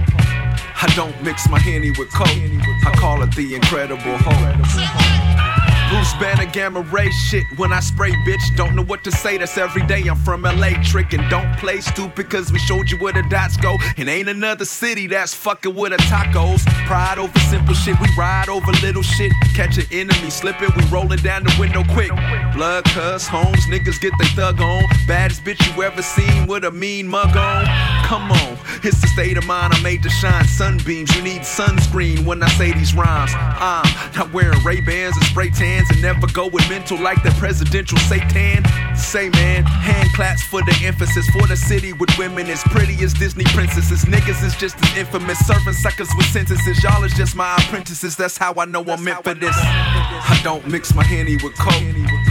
I 0.80 0.94
don't 0.96 1.24
mix 1.24 1.50
my 1.50 1.58
henny 1.58 1.90
with 1.90 2.12
coke. 2.14 2.28
I 2.28 2.94
call 2.98 3.24
it 3.24 3.34
the 3.36 3.56
incredible 3.56 4.18
hope. 4.20 5.47
Bruce 5.90 6.14
Banner 6.16 6.46
gamma 6.52 6.82
ray 6.82 7.10
shit 7.12 7.46
when 7.56 7.72
I 7.72 7.80
spray 7.80 8.12
bitch. 8.28 8.56
Don't 8.58 8.76
know 8.76 8.84
what 8.84 9.06
to 9.06 9.12
say, 9.12 9.38
that's 9.38 9.58
every 9.58 9.86
day. 9.88 10.04
I'm 10.08 10.18
from 10.18 10.42
LA 10.42 10.76
trickin'. 10.84 11.30
Don't 11.30 11.56
play 11.58 11.80
stupid 11.80 12.30
cause 12.30 12.52
we 12.52 12.60
showed 12.60 12.90
you 12.90 12.98
where 13.00 13.14
the 13.14 13.24
dots 13.30 13.56
go. 13.56 13.78
And 13.96 14.10
ain't 14.10 14.28
another 14.28 14.66
city 14.66 15.08
that's 15.08 15.34
fuckin' 15.34 15.76
with 15.76 15.92
the 15.92 15.98
tacos. 16.04 16.66
Pride 16.88 17.20
over 17.20 17.40
simple 17.40 17.74
shit, 17.74 18.00
we 18.02 18.08
ride 18.18 18.50
over 18.50 18.70
little 18.84 19.02
shit. 19.02 19.32
Catch 19.56 19.78
an 19.78 19.86
enemy 19.92 20.30
slipping, 20.30 20.70
we 20.76 20.84
rollin' 20.90 21.22
down 21.22 21.44
the 21.46 21.56
window 21.58 21.84
quick. 21.94 22.12
Blood, 22.54 22.84
cuss, 22.86 23.26
homes, 23.26 23.66
niggas 23.68 24.02
get 24.02 24.12
they 24.20 24.28
thug 24.36 24.60
on. 24.60 24.84
Baddest 25.08 25.46
bitch 25.46 25.64
you 25.74 25.84
ever 25.84 26.02
seen 26.02 26.48
with 26.48 26.66
a 26.66 26.72
mean 26.72 27.08
mug 27.08 27.38
on. 27.38 27.66
Come 28.04 28.32
on, 28.32 28.58
It's 28.84 29.00
the 29.02 29.08
state 29.08 29.38
of 29.38 29.46
mind 29.46 29.74
I 29.74 29.82
made 29.82 30.04
to 30.04 30.10
shine 30.10 30.46
sunbeams. 30.48 31.16
You 31.16 31.22
need 31.22 31.42
sunscreen 31.42 32.26
when 32.26 32.44
I 32.44 32.50
say 32.50 32.74
these 32.74 32.94
rhymes. 32.94 33.32
I'm 33.36 33.86
not 34.16 34.34
wearing 34.34 34.62
Ray 34.64 34.82
Bans 34.82 35.16
and 35.16 35.26
spray 35.26 35.50
tans 35.78 35.90
and 35.92 36.02
never 36.02 36.28
going 36.28 36.68
mental 36.70 37.00
like 37.00 37.22
the 37.24 37.32
presidential 37.32 37.98
Satan. 38.00 38.64
Say 38.96 39.30
man, 39.30 39.64
hand 39.64 40.10
claps 40.16 40.44
for 40.44 40.62
the 40.62 40.76
emphasis 40.84 41.28
for 41.30 41.48
the 41.48 41.56
city 41.56 41.94
with 41.94 42.10
women 42.18 42.48
as 42.48 42.62
pretty 42.64 43.04
as 43.04 43.14
Disney 43.14 43.46
princesses. 43.46 44.06
Niggas 44.06 44.44
is 44.44 44.56
just 44.56 44.76
as 44.84 44.98
infamous, 44.98 45.40
serving 45.46 45.74
suckers 45.74 46.10
with 46.18 46.26
sentences. 46.28 46.84
Y'all 46.84 47.04
is 47.04 47.14
just 47.14 47.36
my 47.36 47.56
apprentices. 47.56 48.16
That's 48.16 48.38
how 48.38 48.54
I 48.58 48.66
know 48.66 48.84
I'm 48.84 49.04
meant 49.04 49.24
for 49.24 49.34
this. 49.34 49.56
I 49.56 50.40
don't 50.44 50.68
mix 50.68 50.94
my 50.94 51.04
henny 51.04 51.38
with 51.44 51.58
coke. 51.58 51.74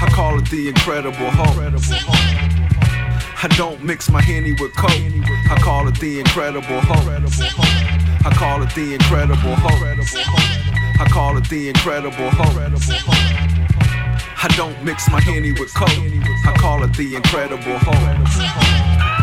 I 0.03 0.09
call 0.11 0.39
it 0.39 0.49
the 0.51 0.69
Incredible 0.69 1.31
Hulk. 1.31 1.57
I 3.43 3.49
don't 3.57 3.83
mix 3.83 4.11
my 4.11 4.21
henny 4.23 4.53
with 4.53 4.75
coke. 4.77 4.91
I 4.91 5.59
call 5.63 5.89
it 5.89 5.99
the 6.01 6.21
Incredible 6.21 6.81
Hulk. 6.81 7.07
I 8.27 8.35
call 8.35 8.63
it 8.63 8.75
the 8.75 8.95
Incredible 8.95 9.55
Hulk. 9.55 10.86
I 10.99 11.05
call 11.11 11.37
it 11.37 11.49
the 11.49 11.69
Incredible 11.69 12.31
Hulk. 12.31 12.57
I 14.43 14.49
don't 14.57 14.83
mix 14.83 15.11
my 15.11 15.21
henny 15.21 15.53
with 15.53 15.75
coke. 15.75 15.91
I 15.91 16.55
call 16.59 16.83
it 16.85 16.95
the 16.97 17.17
Incredible 17.17 17.79
Hulk. 17.79 19.16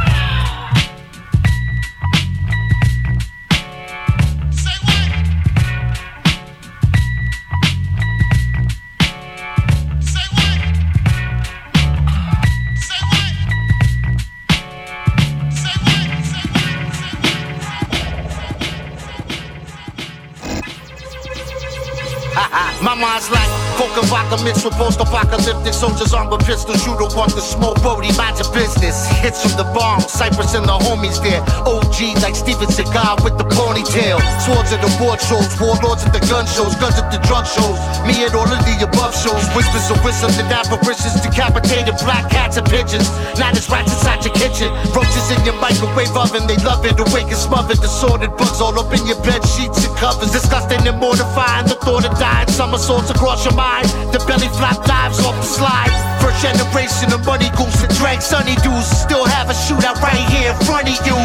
Mixed 24.43 24.65
with 24.67 24.75
post-apocalyptic 24.75 25.73
soldiers 25.73 26.13
armed 26.13 26.31
with 26.31 26.45
pistols. 26.45 26.85
You 26.85 26.93
don't 26.99 27.15
want 27.15 27.33
the 27.33 27.41
smoke, 27.41 27.79
Brody, 27.81 28.11
mind 28.19 28.37
your 28.37 28.51
business. 28.53 29.07
Hits 29.23 29.41
from 29.41 29.55
the 29.55 29.67
bomb, 29.71 30.01
Cypress 30.03 30.53
and 30.53 30.67
the 30.67 30.77
homies 30.77 31.23
there. 31.23 31.41
OG 31.63 32.19
like 32.21 32.35
Steven 32.35 32.67
Seagal 32.67 33.23
with 33.23 33.39
the 33.39 33.47
ponytail. 33.47 34.19
Swords 34.43 34.75
at 34.75 34.83
the 34.83 34.91
war 34.99 35.15
shows, 35.17 35.47
warlords 35.59 36.03
at 36.03 36.11
the 36.11 36.23
gun 36.27 36.45
shows, 36.45 36.75
guns 36.75 36.99
at 36.99 37.07
the 37.09 37.19
drug 37.23 37.47
shows. 37.47 37.79
Me 38.03 38.27
at 38.27 38.35
all 38.35 38.47
of 38.47 38.61
the 38.67 38.75
above 38.83 39.15
shows. 39.15 39.43
Whispers 39.55 39.87
of 39.89 40.03
wisdom, 40.03 40.31
the 40.35 40.43
apparitions, 40.51 41.23
decapitated 41.23 41.95
black 42.03 42.29
cats 42.29 42.59
and 42.59 42.67
pigeons. 42.67 43.07
Not 43.39 43.55
as 43.55 43.69
rats 43.71 43.95
inside 43.95 44.27
your 44.27 44.35
kitchen. 44.35 44.69
Roaches 44.91 45.31
in 45.31 45.39
your 45.47 45.55
microwave 45.63 46.11
oven, 46.13 46.45
they 46.45 46.59
love 46.61 46.83
it. 46.83 46.99
Awake 46.99 47.31
and 47.31 47.39
smothered, 47.39 47.79
assorted 47.79 48.35
bugs 48.35 48.59
all 48.59 48.75
up 48.75 48.91
in 48.91 49.07
your 49.07 49.19
bed 49.23 49.41
sheets 49.47 49.87
and 49.87 49.95
covers. 49.95 50.31
Disgusting 50.35 50.83
and 50.83 50.99
mortifying, 50.99 51.65
the 51.65 51.79
thought 51.79 52.03
of 52.03 52.13
dying. 52.19 52.47
Somersaults 52.51 53.09
across 53.09 53.45
your 53.45 53.55
mind. 53.55 53.87
The 54.11 54.19
belly 54.33 54.49
flop 54.49 54.81
dives 54.85 55.21
off 55.21 55.37
the 55.37 55.45
slide. 55.45 55.93
First 56.17 56.41
generation 56.41 57.13
of 57.13 57.21
money 57.25 57.53
goose 57.53 57.85
and 57.85 57.93
drank 58.01 58.21
sunny 58.21 58.57
dews. 58.65 58.87
Still 58.89 59.25
have 59.25 59.49
a 59.49 59.53
shootout 59.53 60.01
right 60.01 60.25
here 60.33 60.49
in 60.49 60.57
front 60.65 60.89
of 60.89 60.97
you. 61.05 61.17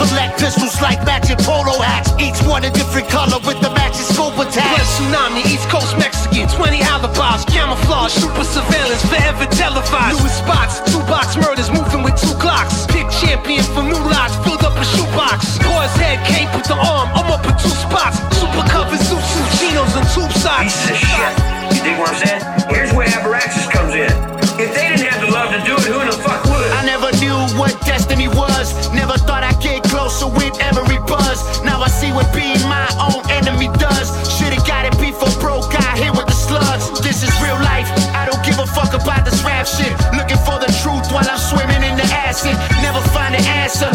Collect 0.00 0.40
pistols 0.40 0.80
like 0.80 1.04
matching 1.04 1.36
polo 1.44 1.76
hats. 1.76 2.08
Each 2.16 2.40
one 2.48 2.64
a 2.64 2.70
different 2.72 3.12
color 3.12 3.36
with 3.44 3.60
the 3.60 3.68
matching 3.76 4.08
scope 4.08 4.38
attached. 4.40 4.72
Blood 4.72 4.88
tsunami, 4.88 5.44
East 5.52 5.68
Coast 5.68 5.92
Mexican, 6.00 6.48
20 6.48 6.80
alibis, 6.80 7.44
camouflage, 7.52 8.12
super 8.16 8.44
surveillance, 8.48 9.04
forever 9.04 9.44
televised. 9.52 10.16
Newest 10.16 10.38
spots, 10.40 10.80
two 10.88 11.02
box 11.04 11.36
murders, 11.36 11.68
moving 11.68 12.00
with 12.00 12.16
two 12.16 12.32
clocks. 12.40 12.88
Pick 12.88 13.04
champion 13.20 13.64
for 13.76 13.84
new 13.84 14.00
lots, 14.08 14.32
filled 14.40 14.64
up 14.64 14.72
a 14.80 14.84
shoebox. 14.88 15.60
Boy's 15.60 15.92
head, 16.00 16.24
cape 16.24 16.48
with 16.56 16.64
the 16.64 16.78
arm, 16.78 17.12
I'm 17.12 17.28
up 17.28 17.44
in 17.44 17.52
two 17.60 17.74
spots. 17.84 18.16
Super 18.32 18.64
covers, 18.72 19.04
Zoot 19.04 19.20
suit, 19.20 19.48
chinos, 19.60 19.92
and 19.92 20.08
tube 20.16 20.32
socks. 20.40 20.64
Pieces 20.64 20.90
of 20.90 20.96
shit. 20.96 21.49
Dig 21.82 21.96
what 21.98 22.12
I'm 22.12 22.20
saying? 22.20 22.42
Here's 22.68 22.92
where 22.92 23.08
Abraxas 23.08 23.70
comes 23.70 23.94
in. 23.94 24.12
If 24.60 24.76
they 24.76 24.92
didn't 24.92 25.08
have 25.08 25.24
the 25.24 25.32
love 25.32 25.48
to 25.48 25.60
do 25.64 25.72
it, 25.72 25.88
who 25.88 26.04
the 26.04 26.12
fuck 26.20 26.44
would? 26.44 26.70
I 26.76 26.84
never 26.84 27.08
knew 27.16 27.36
what 27.56 27.72
destiny 27.88 28.28
was. 28.28 28.76
Never 28.92 29.16
thought 29.16 29.42
I'd 29.42 29.56
get 29.62 29.82
closer 29.84 30.28
with 30.28 30.52
every 30.60 31.00
buzz. 31.08 31.40
Now 31.64 31.80
I 31.80 31.88
see 31.88 32.12
what 32.12 32.28
being 32.36 32.60
my 32.68 32.84
own 33.00 33.24
enemy 33.32 33.72
does. 33.80 34.12
Should've 34.28 34.60
got 34.68 34.84
it 34.84 34.96
before 35.00 35.32
broke. 35.40 35.72
Got 35.72 35.96
hit 35.96 36.12
with 36.12 36.26
the 36.28 36.36
slugs. 36.36 37.00
This 37.00 37.24
is 37.24 37.32
real 37.40 37.56
life. 37.64 37.88
I 38.12 38.28
don't 38.28 38.44
give 38.44 38.60
a 38.60 38.68
fuck 38.68 38.92
about 38.92 39.24
this 39.24 39.40
rap 39.40 39.64
shit. 39.64 39.96
Looking 40.12 40.40
for 40.44 40.60
the 40.60 40.68
truth 40.84 41.08
while 41.08 41.24
I'm 41.24 41.40
swimming 41.40 41.80
in 41.80 41.96
the 41.96 42.04
acid. 42.12 42.52
Never 42.84 43.00
find 43.16 43.32
an 43.32 43.44
answer, 43.48 43.88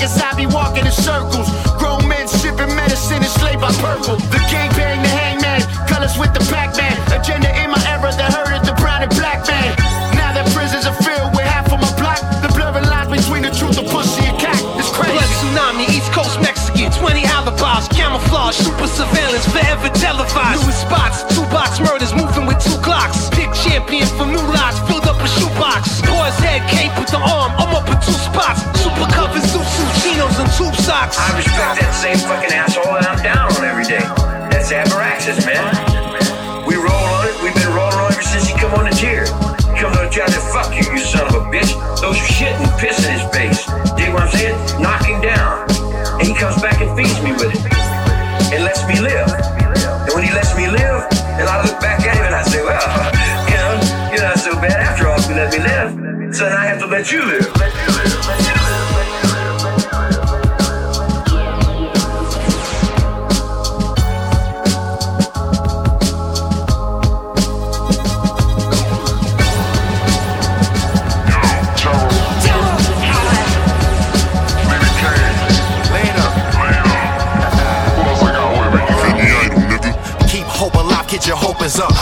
cause 0.00 0.16
I 0.16 0.32
be 0.32 0.46
walking 0.48 0.88
in 0.88 0.92
circles. 0.92 1.44
Grown 1.76 2.08
men 2.08 2.26
sipping 2.26 2.72
medicine 2.72 3.20
and 3.20 3.28
enslaved 3.28 3.60
by 3.60 3.68
purple. 3.84 4.16
The 4.32 4.40
gang 4.48 4.72
bang, 4.72 4.96
the 5.04 5.12
hangman, 5.12 5.60
colors 5.84 6.16
with 6.16 6.32
the 6.32 6.40
Pac-Man. 6.48 6.96
Agenda 7.12 7.52
in 7.60 7.68
my 7.68 7.80
era 7.84 8.08
that 8.16 8.32
hurted 8.32 8.64
the 8.64 8.72
brown 8.80 9.04
and 9.04 9.12
black 9.12 9.44
man. 9.44 9.76
Now 10.16 10.32
that 10.32 10.48
prisons 10.56 10.88
are 10.88 10.96
filled 11.04 11.36
with 11.36 11.44
half 11.44 11.68
of 11.68 11.84
my 11.84 11.92
block, 12.00 12.16
the 12.40 12.48
blurring 12.56 12.88
lines 12.88 13.12
between 13.12 13.44
the 13.44 13.52
truth 13.52 13.76
of 13.76 13.86
pussy 13.92 14.24
and 14.24 14.40
cat 14.40 14.56
is 14.80 14.88
crazy. 14.96 15.12
Blood 15.12 15.30
tsunami, 15.36 15.84
East 15.92 16.08
Coast 16.16 16.40
Mexican, 16.40 16.88
20 16.96 17.20
alibis, 17.36 17.84
camouflage, 17.92 18.56
super 18.56 18.88
surveillance, 18.88 19.44
forever 19.52 19.92
televised. 20.00 20.64
Newest 20.64 20.80
spots, 20.80 21.28
two 21.36 21.44
box 21.52 21.76
murders, 21.76 22.16
moving 22.16 22.48
with 22.48 22.56
two 22.64 22.80
clocks. 22.80 23.28
Pick 23.36 23.52
champion 23.52 24.08
for 24.16 24.24
new 24.24 24.40
lots, 24.48 24.80
socks. 30.90 31.16
I 31.18 31.36
respect 31.36 31.78
that 31.78 31.94
same 31.94 32.18
fucking 32.18 32.50
asshole 32.50 32.89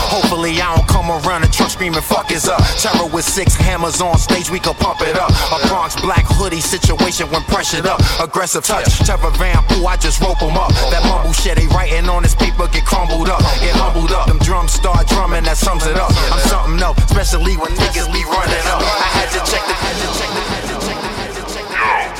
Hopefully, 0.09 0.59
I 0.61 0.75
don't 0.75 0.87
come 0.87 1.11
around 1.11 1.43
and 1.43 1.53
truck 1.53 1.69
screaming, 1.69 2.01
fuck 2.01 2.31
is 2.31 2.47
up. 2.47 2.61
Terror 2.81 3.05
with 3.13 3.25
six 3.25 3.53
hammers 3.53 4.01
on 4.01 4.17
stage, 4.17 4.49
we 4.49 4.59
can 4.59 4.73
pump 4.73 5.01
it 5.01 5.15
up. 5.15 5.29
A 5.53 5.67
Bronx 5.67 5.95
black 6.01 6.25
hoodie 6.25 6.61
situation 6.61 7.29
when 7.29 7.43
pressured 7.43 7.85
up. 7.85 8.01
Aggressive 8.19 8.63
touch, 8.63 8.97
terror 9.05 9.29
vamp, 9.37 9.69
ooh, 9.77 9.85
I 9.85 9.95
just 9.97 10.19
rope 10.21 10.39
rope 10.41 10.51
'em 10.51 10.57
up. 10.57 10.71
That 10.91 11.03
mumble 11.05 11.33
shit 11.33 11.57
they 11.57 11.67
writing 11.67 12.09
on 12.09 12.23
this 12.23 12.35
paper 12.35 12.67
get 12.67 12.85
crumbled 12.85 13.29
up, 13.29 13.41
get 13.61 13.75
humbled 13.75 14.11
up. 14.11 14.27
Them 14.27 14.39
drums 14.39 14.73
start 14.73 15.07
drumming, 15.07 15.43
that 15.43 15.57
sums 15.57 15.85
it 15.85 15.97
up. 15.97 16.11
I'm 16.31 16.39
something 16.47 16.81
else, 16.81 16.97
especially 17.05 17.57
when 17.57 17.71
niggas 17.75 18.11
be 18.11 18.23
running 18.25 18.65
up. 18.67 18.81
I 18.81 19.09
had 19.19 19.29
to 19.31 19.39
check 19.51 19.63
the, 19.65 19.73
had 19.73 19.95
to 20.01 20.07
check 20.19 20.29
the, 20.29 20.41
had 20.53 20.63
to 20.69 20.75
check 20.85 20.97
the, 21.01 21.09
had 21.19 21.33
to 21.35 21.43
check 21.53 21.67
the. 21.67 21.79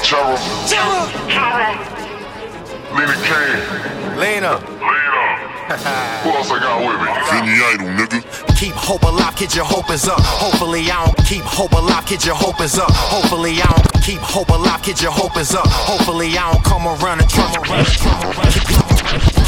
Terror. 0.10 0.38
Terror. 1.30 2.00
Lena 2.96 3.16
Kane. 3.28 4.20
Lena. 4.20 4.99
Who 5.80 6.30
else 6.36 6.52
I 6.52 6.60
got 6.60 6.84
with 6.84 7.00
me? 7.00 7.08
Vinny 7.32 7.56
Idol, 7.72 7.88
nigga. 7.96 8.20
Keep 8.60 8.76
hope 8.76 9.04
alive, 9.04 9.36
kid, 9.36 9.56
your 9.56 9.64
hope 9.64 9.90
is 9.90 10.08
up. 10.08 10.20
Hopefully, 10.20 10.92
I 10.92 11.06
don't 11.06 11.26
keep 11.26 11.44
hope 11.44 11.72
alive, 11.72 12.06
kid, 12.06 12.26
your 12.26 12.36
hope 12.36 12.60
is 12.60 12.78
up. 12.78 12.92
Hopefully, 12.92 13.62
I 13.62 13.72
don't 13.72 14.04
keep 14.04 14.20
hope 14.20 14.50
alive, 14.50 14.84
kid, 14.84 15.02
your 15.02 15.12
hope 15.12 15.38
is 15.38 15.56
up. 15.56 15.68
Hopefully, 15.68 16.36
I 16.38 16.52
don't 16.52 16.64
come 16.66 16.84
around 16.84 17.24
and 17.24 17.30
trouble. 17.32 17.64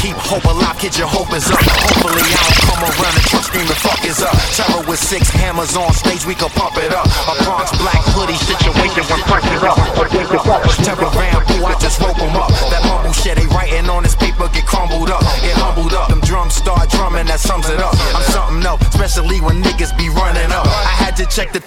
Keep 0.00 0.16
hope 0.16 0.44
alive, 0.48 0.78
kid, 0.80 0.96
your 0.96 1.06
hope 1.06 1.28
is 1.36 1.44
up. 1.52 1.60
Hopefully, 1.60 2.24
I 2.24 2.40
don't 2.48 2.64
come 2.64 2.82
around 2.88 3.14
and 3.14 3.26
truck 3.28 3.44
screaming, 3.44 3.78
fuck 3.84 4.00
is 4.08 4.24
up. 4.24 4.32
Terror 4.56 4.82
with 4.88 4.98
six 4.98 5.28
hammers 5.28 5.76
on 5.76 5.92
stage, 5.92 6.24
we 6.24 6.34
can 6.34 6.48
pump 6.56 6.80
it 6.80 6.96
up. 6.96 7.06
A 7.28 7.36
Bronx 7.44 7.68
black 7.76 8.00
hoodie 8.16 8.40
situation 8.40 9.04
when 9.12 9.20
pressure 9.28 9.68
up. 9.68 9.76
Terror 10.80 11.12
Van 11.12 11.44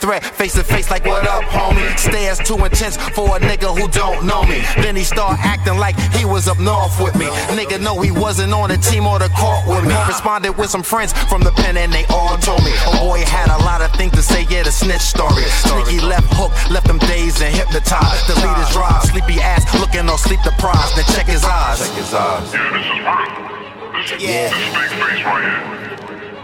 threat, 0.06 0.24
face 0.24 0.54
to 0.54 0.64
face, 0.64 0.92
like 0.92 1.04
what 1.06 1.26
up, 1.26 1.44
homie. 1.50 1.90
Stares 1.98 2.38
too 2.38 2.58
intense 2.64 2.96
for 3.18 3.38
a 3.38 3.40
nigga 3.40 3.74
who 3.74 3.88
don't 3.90 4.26
know 4.26 4.44
me. 4.44 4.62
Then 4.78 4.96
he 4.96 5.04
start 5.04 5.40
acting 5.42 5.78
like 5.78 5.98
he 6.14 6.26
was 6.26 6.48
up 6.48 6.60
north 6.60 6.94
with 7.02 7.16
me. 7.16 7.26
Nigga 7.58 7.82
know 7.82 8.00
he 8.02 8.12
wasn't 8.12 8.54
on 8.54 8.70
the 8.70 8.78
team 8.78 9.08
or 9.08 9.18
the 9.18 9.30
court 9.30 9.66
with 9.68 9.84
me. 9.90 9.96
Responded 10.08 10.54
with 10.58 10.70
some 10.70 10.84
friends 10.84 11.12
from 11.28 11.42
the 11.42 11.52
pen 11.52 11.76
and 11.78 11.92
they 11.92 12.06
all 12.14 12.38
told 12.38 12.64
me. 12.64 12.72
Oh 12.86 13.10
boy 13.10 13.20
had 13.26 13.50
a 13.50 13.58
lot 13.66 13.82
of 13.82 13.92
things 13.98 14.14
to 14.14 14.22
say, 14.22 14.46
yeah, 14.50 14.62
the 14.62 14.72
snitch 14.72 15.02
story. 15.02 15.44
Sneaky 15.66 16.00
left 16.06 16.30
hook, 16.38 16.52
left 16.70 16.86
them 16.86 17.00
dazed 17.00 17.42
and 17.42 17.56
hypnotized. 17.56 18.28
The 18.30 18.36
leader's 18.36 18.70
drive, 18.70 19.02
sleepy 19.10 19.42
ass, 19.42 19.66
looking 19.80 20.08
all 20.08 20.20
sleep 20.20 20.42
deprived. 20.44 20.96
Then 20.96 21.06
check 21.16 21.26
his 21.26 21.44
eyes. 21.44 21.80
Check 21.80 21.98
his 21.98 22.14
eyes. 22.14 22.54
Yeah, 22.54 22.70
this 22.78 22.86
is 22.86 23.00
real. 23.02 23.56
This 23.98 24.12
is 24.12 24.22
Yeah. 24.22 24.50
this 24.54 24.70
big 24.70 24.90
face 25.02 25.26
right 25.26 25.44
here. 25.50 25.62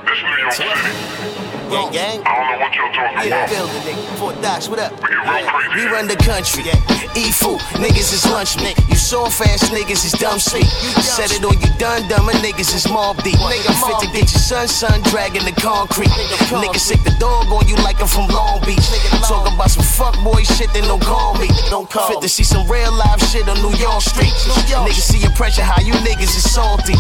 This 0.09 0.19
New 0.25 0.37
York 0.41 0.53
City. 0.53 1.50
Gang, 1.71 1.91
gang. 1.91 2.19
I 2.27 2.35
don't 2.35 2.51
know 2.51 2.59
what 2.59 2.75
y'all 2.75 2.91
talking 2.91 3.29
Yeah, 3.31 3.47
about. 3.47 3.49
building, 3.49 3.81
nigga. 3.87 4.17
Fort 4.19 4.35
Docs, 4.41 4.67
what 4.67 4.79
up? 4.79 4.91
crazy. 4.99 5.47
We 5.75 5.87
run 5.87 6.07
the 6.07 6.19
country. 6.19 6.67
Eat 7.15 7.31
food. 7.31 7.59
Niggas 7.79 8.11
is 8.11 8.25
lunch 8.27 8.57
meat. 8.59 8.75
You 8.89 8.95
soft 8.95 9.39
ass 9.39 9.69
niggas 9.69 10.03
is 10.03 10.11
dumb 10.19 10.39
speak. 10.39 10.67
Said 10.99 11.31
it 11.31 11.43
or 11.43 11.53
you 11.55 11.67
done 11.79 12.03
dumb. 12.07 12.27
dumber 12.27 12.33
niggas 12.43 12.75
is 12.75 12.87
mob 12.91 13.23
deep. 13.23 13.39
Nigga 13.39 13.71
fit 13.87 13.99
to 14.03 14.07
get 14.11 14.27
your 14.31 14.43
son, 14.43 14.67
son 14.67 15.01
dragging 15.11 15.45
the 15.45 15.51
concrete. 15.55 16.11
Nigga 16.51 16.75
sick 16.79 17.03
the 17.03 17.15
dog 17.19 17.47
on 17.47 17.67
you 17.67 17.75
like 17.87 18.01
I'm 18.01 18.07
from 18.07 18.27
Long 18.27 18.59
Beach. 18.67 18.83
Nigga, 18.91 19.27
Talk 19.27 19.47
about 19.47 19.71
some 19.71 19.83
fuckboy 19.83 20.43
shit, 20.57 20.71
then 20.73 20.83
don't 20.83 21.03
call 21.03 21.37
me. 21.39 21.47
Don't 21.69 21.89
call 21.89 22.07
Fit 22.07 22.21
to 22.21 22.29
see 22.29 22.43
some 22.43 22.67
real 22.67 22.91
life 22.91 23.19
shit 23.31 23.47
on 23.47 23.55
New 23.63 23.75
York 23.79 24.01
Street. 24.01 24.31
Niggas 24.67 25.07
see 25.07 25.19
your 25.19 25.31
pressure, 25.31 25.63
how 25.63 25.79
you 25.81 25.93
niggas 26.03 26.35
is 26.35 26.51
salty. 26.51 26.95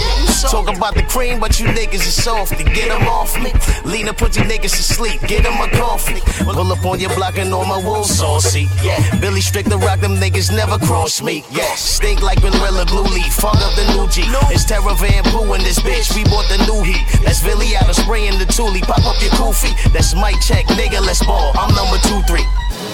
Talk 0.47 0.67
about 0.75 0.95
the 0.95 1.03
cream, 1.03 1.39
but 1.39 1.59
you 1.59 1.67
niggas 1.67 2.07
is 2.07 2.15
softy. 2.23 2.63
Get 2.63 2.87
them 2.87 3.07
off 3.07 3.35
me. 3.41 3.51
Lean 3.83 4.07
and 4.07 4.17
put 4.17 4.35
you 4.37 4.43
niggas 4.43 4.60
to 4.69 4.83
sleep. 4.83 5.21
Get 5.21 5.43
them 5.43 5.59
a 5.59 5.69
coffee. 5.71 6.21
Pull 6.43 6.71
up 6.71 6.85
on 6.85 6.99
your 6.99 7.13
block 7.15 7.37
and 7.37 7.53
all 7.53 7.65
my 7.65 7.77
wolves 7.77 8.13
saucy. 8.17 8.67
Yeah, 8.83 8.99
Billy 9.19 9.41
Strick 9.41 9.65
the 9.65 9.77
rock, 9.77 9.99
them 9.99 10.15
niggas 10.17 10.51
never 10.55 10.77
cross 10.77 11.21
me. 11.21 11.43
Yeah, 11.51 11.73
stink 11.75 12.21
like 12.21 12.39
vanilla 12.39 12.85
glue 12.85 13.03
leaf. 13.03 13.33
Fuck 13.33 13.57
up 13.57 13.73
the 13.75 13.85
new 13.93 14.07
G. 14.09 14.21
It's 14.53 14.65
Terror 14.65 14.93
Van 14.95 15.23
Poo 15.31 15.53
in 15.53 15.61
this 15.63 15.79
bitch. 15.79 16.13
We 16.15 16.23
bought 16.25 16.47
the 16.49 16.57
new 16.69 16.83
heat. 16.83 17.01
That's 17.23 17.41
Billy 17.41 17.75
out 17.75 17.89
of 17.89 17.95
spraying 17.95 18.37
the 18.37 18.45
Thule. 18.45 18.79
Pop 18.81 19.03
up 19.05 19.19
your 19.21 19.31
koofy. 19.31 19.71
That's 19.93 20.13
Mike 20.15 20.39
check, 20.41 20.65
nigga. 20.77 21.01
Let's 21.01 21.23
ball. 21.25 21.51
I'm 21.55 21.73
number 21.73 21.97
two, 22.05 22.21
three. 22.29 22.45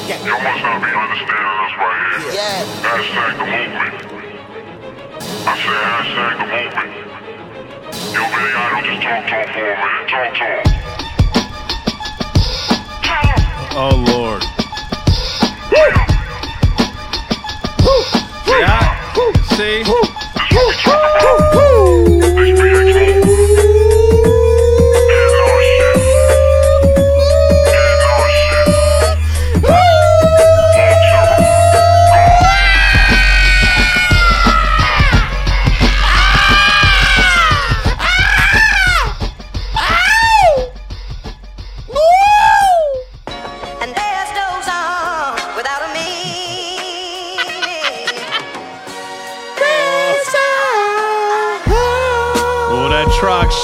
Yeah. 0.08 0.24
Y'all 0.24 0.40
must 0.40 0.64
not 0.64 0.80
be 0.80 0.88
understanding 0.88 1.36
us 1.36 1.74
right 1.76 2.00
here. 2.22 2.32
Yeah. 2.32 2.64
Hashtag 2.84 3.38
the 3.38 3.46
movement. 3.46 3.94
I 5.48 5.54
said 5.60 5.84
hashtag 5.84 6.34
the 6.40 6.48
movement. 6.48 6.92
Yo, 8.14 8.22
Billy 8.24 8.52
Idol, 8.56 8.82
just 8.88 9.02
talk 9.04 9.28
to 9.28 9.36
him 9.36 9.48
for 9.52 9.64
a 9.64 9.76
minute. 9.76 10.08
Talk 10.08 10.32
to 10.34 10.44
him. 10.44 11.07
Oh 13.80 13.96
Lord. 14.08 14.42
Yeah. 18.48 19.44
See? 19.56 19.84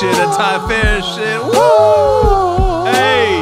Shit, 0.03 0.11
that 0.19 0.35
Ty 0.35 0.67
Fair 0.67 0.99
shit. 1.01 1.39
Woo! 1.39 2.83
Hey! 2.91 3.39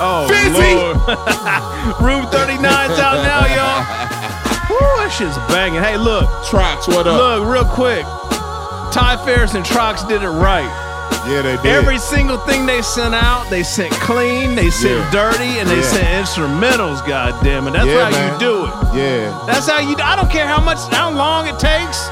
Oh, 0.00 0.24
Lord. 0.56 0.96
Room 2.00 2.24
39's 2.32 2.96
out 2.96 3.20
now, 3.20 3.44
y'all. 3.44 3.84
Woo, 4.72 4.80
that 5.04 5.12
shit's 5.12 5.36
banging. 5.52 5.82
Hey, 5.82 5.98
look. 5.98 6.24
Trox, 6.48 6.88
what 6.88 7.06
up? 7.06 7.12
Look, 7.20 7.46
real 7.52 7.66
quick. 7.66 8.06
Ty 8.90 9.20
Farris 9.26 9.52
and 9.52 9.62
Trox 9.62 10.08
did 10.08 10.22
it 10.22 10.30
right. 10.30 10.64
Yeah, 11.28 11.42
they 11.42 11.56
did. 11.56 11.66
Every 11.66 11.98
single 11.98 12.38
thing 12.38 12.64
they 12.64 12.80
sent 12.80 13.14
out, 13.14 13.50
they 13.50 13.62
sent 13.62 13.92
clean, 14.00 14.54
they 14.54 14.70
sent 14.70 14.96
Yeah. 14.96 15.10
dirty, 15.10 15.58
and 15.60 15.68
they 15.68 15.80
Yeah. 15.80 15.92
sent 15.92 16.08
instrumentals. 16.26 17.06
God 17.06 17.34
damn 17.44 17.68
it, 17.68 17.72
that's 17.74 17.84
Yeah, 17.84 18.04
how 18.04 18.10
man. 18.10 18.32
you 18.32 18.38
do 18.38 18.64
it. 18.64 18.72
Yeah. 18.94 19.38
That's 19.46 19.68
how 19.68 19.80
you. 19.80 19.94
I 20.02 20.16
don't 20.16 20.30
care 20.30 20.46
how 20.46 20.62
much, 20.62 20.78
how 20.90 21.10
long 21.10 21.48
it 21.48 21.58
takes. 21.58 22.08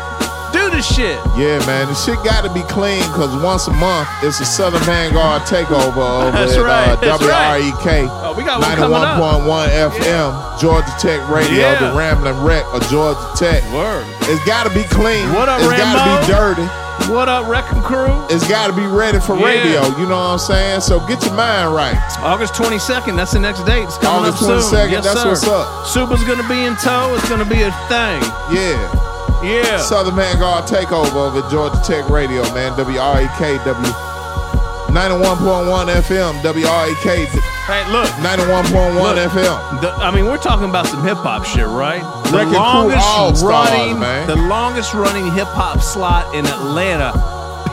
Do 0.59 0.71
the 0.75 0.83
shit. 0.83 1.15
Yeah, 1.39 1.63
man, 1.71 1.87
the 1.87 1.95
shit 1.95 2.19
got 2.25 2.43
to 2.43 2.51
be 2.53 2.63
clean 2.67 2.99
because 3.15 3.31
once 3.43 3.69
a 3.69 3.73
month 3.73 4.09
it's 4.23 4.41
a 4.41 4.45
Southern 4.45 4.83
Vanguard 4.83 5.43
takeover 5.43 6.03
over 6.03 6.31
That's 6.37 6.55
at 6.57 6.63
right, 6.67 6.89
uh, 6.89 6.97
that's 6.97 7.23
right. 7.23 7.63
WREK. 7.63 8.09
Oh, 8.11 8.35
we 8.37 8.43
got 8.43 8.59
one 8.61 8.79
up. 9.07 9.19
91.1 9.47 10.03
FM, 10.03 10.61
Georgia 10.61 10.93
Tech 10.99 11.23
Radio, 11.31 11.71
Yeah. 11.71 11.79
the 11.93 11.97
Rambling 11.97 12.43
Wreck 12.43 12.65
of 12.75 12.83
Georgia 12.91 13.21
Tech. 13.37 13.63
Word. 13.73 14.05
It's 14.23 14.45
got 14.45 14.67
to 14.67 14.75
be 14.75 14.83
clean. 14.91 15.33
What 15.33 15.49
up, 15.49 15.61
It's 15.63 15.79
got 15.79 15.95
to 15.95 16.27
be 16.27 16.33
dirty. 16.33 16.69
What 17.13 17.29
up, 17.29 17.47
Wrecking 17.49 17.81
Crew? 17.83 18.11
It's 18.29 18.47
got 18.49 18.67
to 18.67 18.73
be 18.75 18.85
ready 18.85 19.21
for 19.21 19.37
Yeah. 19.39 19.45
radio. 19.47 19.81
You 19.97 20.07
know 20.11 20.19
what 20.19 20.35
I'm 20.35 20.39
saying? 20.39 20.81
So 20.83 20.99
get 21.07 21.25
your 21.25 21.35
mind 21.35 21.73
right. 21.75 21.97
August 22.19 22.55
22nd, 22.55 23.17
that's 23.17 23.33
the 23.33 23.39
next 23.39 23.63
date. 23.65 23.85
It's 23.85 23.97
coming 23.99 24.27
August 24.29 24.43
up 24.43 24.61
soon. 24.61 24.81
22nd, 24.81 24.91
Yes, 24.91 25.05
that's 25.05 25.23
sir. 25.23 25.29
what's 25.29 25.47
up. 25.47 25.87
Suba's 25.87 26.25
gonna 26.25 26.47
be 26.49 26.65
in 26.65 26.75
tow. 26.77 27.15
It's 27.15 27.29
gonna 27.29 27.45
be 27.47 27.63
a 27.63 27.71
thing. 27.89 28.21
Yeah. 28.53 28.77
Yeah. 29.43 29.79
Southern 29.79 30.17
Vanguard 30.17 30.65
takeover 30.65 31.15
over 31.15 31.41
at 31.45 31.51
Georgia 31.51 31.81
Tech 31.85 32.09
Radio, 32.11 32.43
man. 32.55 32.73
WREK, 32.77 33.65
W 33.65 33.93
91.1 34.89 35.89
FM, 36.03 36.41
WREK. 36.43 37.29
Hey, 37.69 37.93
look. 37.93 38.09
91.1 38.25 38.95
Look, 38.95 39.17
FM. 39.33 39.81
the- 39.83 39.93
I 39.93 40.11
mean, 40.11 40.27
we're 40.27 40.39
talking 40.39 40.65
about 40.69 40.87
some 40.87 41.05
hip 41.05 41.19
hop 41.19 41.45
shit, 41.45 41.67
right? 41.67 42.01
The 42.31 42.45
longest 42.47 43.45
running, 43.45 44.01
man. 44.01 44.27
the 44.27 44.37
longest 44.37 44.95
running 44.95 45.31
hip 45.33 45.49
hop 45.49 45.81
slot 45.83 46.35
in 46.35 46.47
Atlanta. 46.47 47.13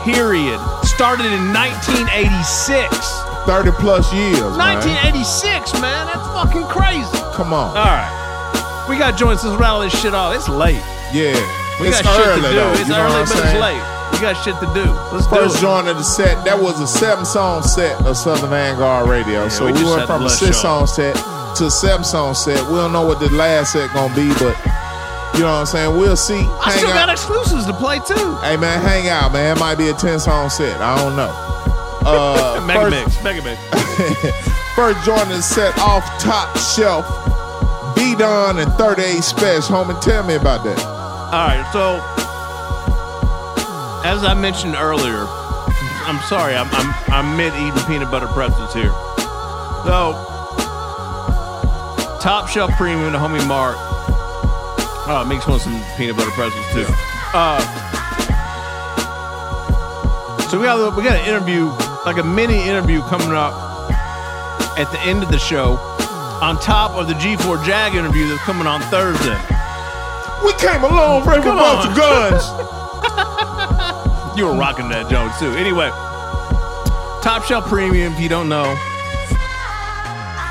Period. 0.04 0.60
Started 0.84 1.26
in 1.26 1.52
1986. 1.52 3.22
30 3.46 3.70
plus 3.72 4.12
years, 4.12 4.40
man. 4.56 4.76
1986, 4.78 5.72
man. 5.80 6.06
That's 6.06 6.26
fucking 6.28 6.64
crazy. 6.64 7.08
Come 7.34 7.52
on. 7.52 7.76
All 7.76 7.84
right. 7.84 8.86
We 8.88 8.98
got 8.98 9.16
joints. 9.16 9.42
Let's 9.44 9.58
rattle 9.58 9.80
this 9.80 9.98
shit 10.00 10.14
off. 10.14 10.34
It's 10.34 10.48
late. 10.48 10.82
Yeah. 11.16 11.32
We 11.80 11.88
it's 11.88 12.02
got 12.02 12.12
shit 12.12 12.28
to 12.28 12.48
do. 12.48 12.54
though. 12.54 12.72
It's 12.72 12.80
you 12.80 12.88
know 12.88 13.08
early, 13.08 13.24
but 13.24 13.28
saying? 13.28 13.56
it's 13.56 13.60
late. 13.60 13.82
We 14.12 14.20
got 14.20 14.36
shit 14.44 14.56
to 14.60 14.68
do. 14.76 14.84
Let's 15.16 15.26
First 15.26 15.56
do 15.56 15.62
joint 15.62 15.88
of 15.88 15.96
the 15.96 16.04
set, 16.04 16.44
that 16.44 16.60
was 16.60 16.78
a 16.80 16.86
seven 16.86 17.24
song 17.24 17.62
set 17.62 18.04
of 18.04 18.16
Southern 18.16 18.50
Vanguard 18.50 19.08
Radio. 19.08 19.48
so 19.48 19.64
we 19.64 19.72
we, 19.72 19.84
went 19.84 20.06
from 20.06 20.24
a 20.24 20.30
six 20.30 20.60
song 20.60 20.86
set 20.86 21.16
to 21.56 21.66
a 21.66 21.70
seven 21.70 22.04
song 22.04 22.34
set. 22.34 22.60
We 22.68 22.76
don't 22.76 22.92
know 22.92 23.06
what 23.06 23.18
the 23.18 23.30
last 23.30 23.72
set 23.72 23.88
gonna 23.94 24.14
be, 24.14 24.28
but 24.34 24.56
you 25.32 25.40
know 25.40 25.52
what 25.52 25.64
I'm 25.64 25.66
saying? 25.66 25.96
We'll 25.96 26.16
see. 26.16 26.44
I 26.60 26.76
still 26.76 26.90
out. 26.90 27.06
got 27.06 27.08
exclusives 27.08 27.64
to 27.64 27.72
play 27.72 27.98
too. 28.00 28.36
Hey 28.44 28.56
man, 28.58 28.80
hang 28.80 29.08
out, 29.08 29.32
man. 29.32 29.56
It 29.56 29.60
might 29.60 29.76
be 29.76 29.88
a 29.88 29.94
10 29.94 30.20
song 30.20 30.50
set. 30.50 30.80
I 30.80 30.96
don't 30.98 31.16
know. 31.16 31.32
Uh, 32.06 32.62
Mega 32.64 32.82
first, 32.82 32.94
mix, 32.94 33.24
mega 33.24 33.42
mix. 33.42 33.60
first 34.76 35.04
joint 35.04 35.22
of 35.22 35.28
the 35.30 35.42
set 35.42 35.76
off 35.80 36.04
top 36.20 36.56
shelf. 36.56 37.04
V 37.98 38.14
Don 38.14 38.60
and 38.60 38.72
38 38.74 39.24
Spesh. 39.24 39.66
Homie, 39.66 40.00
tell 40.00 40.22
me 40.22 40.36
about 40.36 40.62
that. 40.62 40.95
All 41.26 41.32
right, 41.32 41.68
so 41.72 41.96
as 44.06 44.22
I 44.22 44.32
mentioned 44.34 44.76
earlier, 44.76 45.26
I'm 46.06 46.22
sorry, 46.22 46.54
I'm 46.54 46.68
I'm, 46.70 46.94
I'm 47.08 47.36
mid 47.36 47.52
eating 47.54 47.82
peanut 47.88 48.12
butter 48.12 48.28
pretzels 48.28 48.72
here. 48.72 48.92
So, 49.82 50.14
top 52.22 52.48
shelf 52.48 52.70
premium 52.76 53.10
to 53.10 53.18
homie 53.18 53.44
Mark. 53.48 53.74
Oh, 55.08 55.22
it 55.26 55.28
makes 55.28 55.48
one 55.48 55.58
some 55.58 55.82
peanut 55.96 56.14
butter 56.14 56.30
pretzels 56.30 56.64
too. 56.72 56.86
Uh, 57.34 57.58
so 60.48 60.60
we 60.60 60.66
got 60.66 60.96
we 60.96 61.02
got 61.02 61.18
an 61.18 61.26
interview, 61.26 61.66
like 62.06 62.18
a 62.18 62.24
mini 62.24 62.62
interview 62.68 63.02
coming 63.02 63.32
up 63.32 63.52
at 64.78 64.88
the 64.92 65.00
end 65.00 65.24
of 65.24 65.32
the 65.32 65.40
show, 65.40 65.72
on 66.40 66.56
top 66.60 66.92
of 66.92 67.08
the 67.08 67.14
G4 67.14 67.64
Jag 67.66 67.96
interview 67.96 68.28
that's 68.28 68.42
coming 68.42 68.68
on 68.68 68.80
Thursday. 68.82 69.55
We 70.44 70.52
came 70.54 70.82
along 70.84 71.24
for 71.24 71.32
a 71.32 71.42
Come 71.42 71.56
bunch 71.56 71.88
of 71.90 71.96
guns. 71.96 72.42
You 74.36 74.44
were 74.44 74.54
rocking 74.54 74.90
that 74.90 75.08
Jones 75.08 75.32
too. 75.38 75.48
Anyway, 75.56 75.88
Top 77.22 77.42
Shelf 77.44 77.64
Premium. 77.68 78.12
If 78.12 78.20
you 78.20 78.28
don't 78.28 78.50
know, 78.50 78.76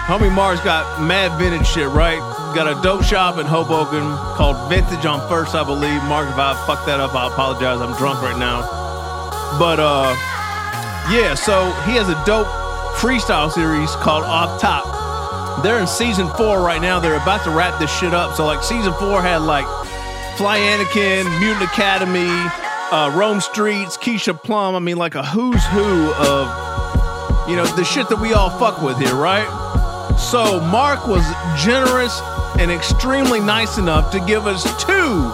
homie 0.10 0.34
Mark's 0.34 0.60
got 0.62 1.00
mad 1.06 1.38
vintage 1.38 1.68
shit. 1.68 1.88
Right, 1.90 2.18
got 2.56 2.66
a 2.66 2.82
dope 2.82 3.04
shop 3.04 3.38
in 3.38 3.46
Hoboken 3.46 4.02
called 4.36 4.58
Vintage 4.72 5.06
on 5.06 5.22
First, 5.30 5.54
I 5.54 5.64
believe. 5.64 6.02
Mark, 6.06 6.28
if 6.30 6.36
I 6.36 6.56
fuck 6.66 6.84
that 6.88 7.00
up, 7.00 7.14
I 7.14 7.28
apologize. 7.28 7.80
I'm 7.80 7.96
drunk 7.96 8.24
right 8.24 8.40
now. 8.40 8.62
But 9.60 9.80
uh, 9.80 10.16
yeah. 11.14 11.36
So 11.36 11.66
he 11.86 11.92
has 11.98 12.10
a 12.10 12.18
dope 12.26 12.48
freestyle 12.98 13.52
series 13.52 13.92
called 13.98 14.24
Off 14.24 14.60
Top. 14.60 14.95
They're 15.64 15.80
in 15.80 15.88
season 15.88 16.28
four 16.38 16.62
right 16.62 16.82
now. 16.82 17.00
They're 17.00 17.16
about 17.16 17.44
to 17.46 17.50
wrap 17.50 17.80
this 17.80 17.92
shit 17.98 18.14
up. 18.14 18.36
So 18.36 18.46
like 18.46 18.64
season 18.64 18.94
four 18.94 19.22
had 19.22 19.38
like 19.38 19.66
Fly 20.38 20.60
Anakin, 20.60 21.40
Mutant 21.40 21.64
Academy, 21.64 22.30
uh, 22.92 23.12
Rome 23.16 23.40
Streetz, 23.40 23.98
Keisha 23.98 24.42
Plum. 24.42 24.76
I 24.76 24.80
mean, 24.80 24.98
like 24.98 25.16
a 25.16 25.24
who's 25.24 25.64
who 25.68 26.14
of, 26.14 27.50
you 27.50 27.56
know, 27.56 27.66
the 27.76 27.84
shit 27.84 28.10
that 28.10 28.20
we 28.20 28.34
all 28.34 28.50
fuck 28.50 28.82
with 28.82 28.98
here, 29.00 29.16
right? 29.16 29.48
So 30.18 30.60
Mark 30.60 31.08
was 31.08 31.24
generous 31.64 32.20
and 32.60 32.72
extremely 32.72 33.40
nice 33.40 33.78
enough 33.78 34.12
to 34.12 34.20
give 34.20 34.48
us 34.48 34.64
two, 34.84 35.32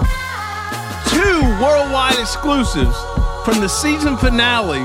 two 1.14 1.42
worldwide 1.62 2.20
exclusives 2.20 2.98
from 3.46 3.60
the 3.60 3.68
season 3.68 4.18
finale 4.18 4.84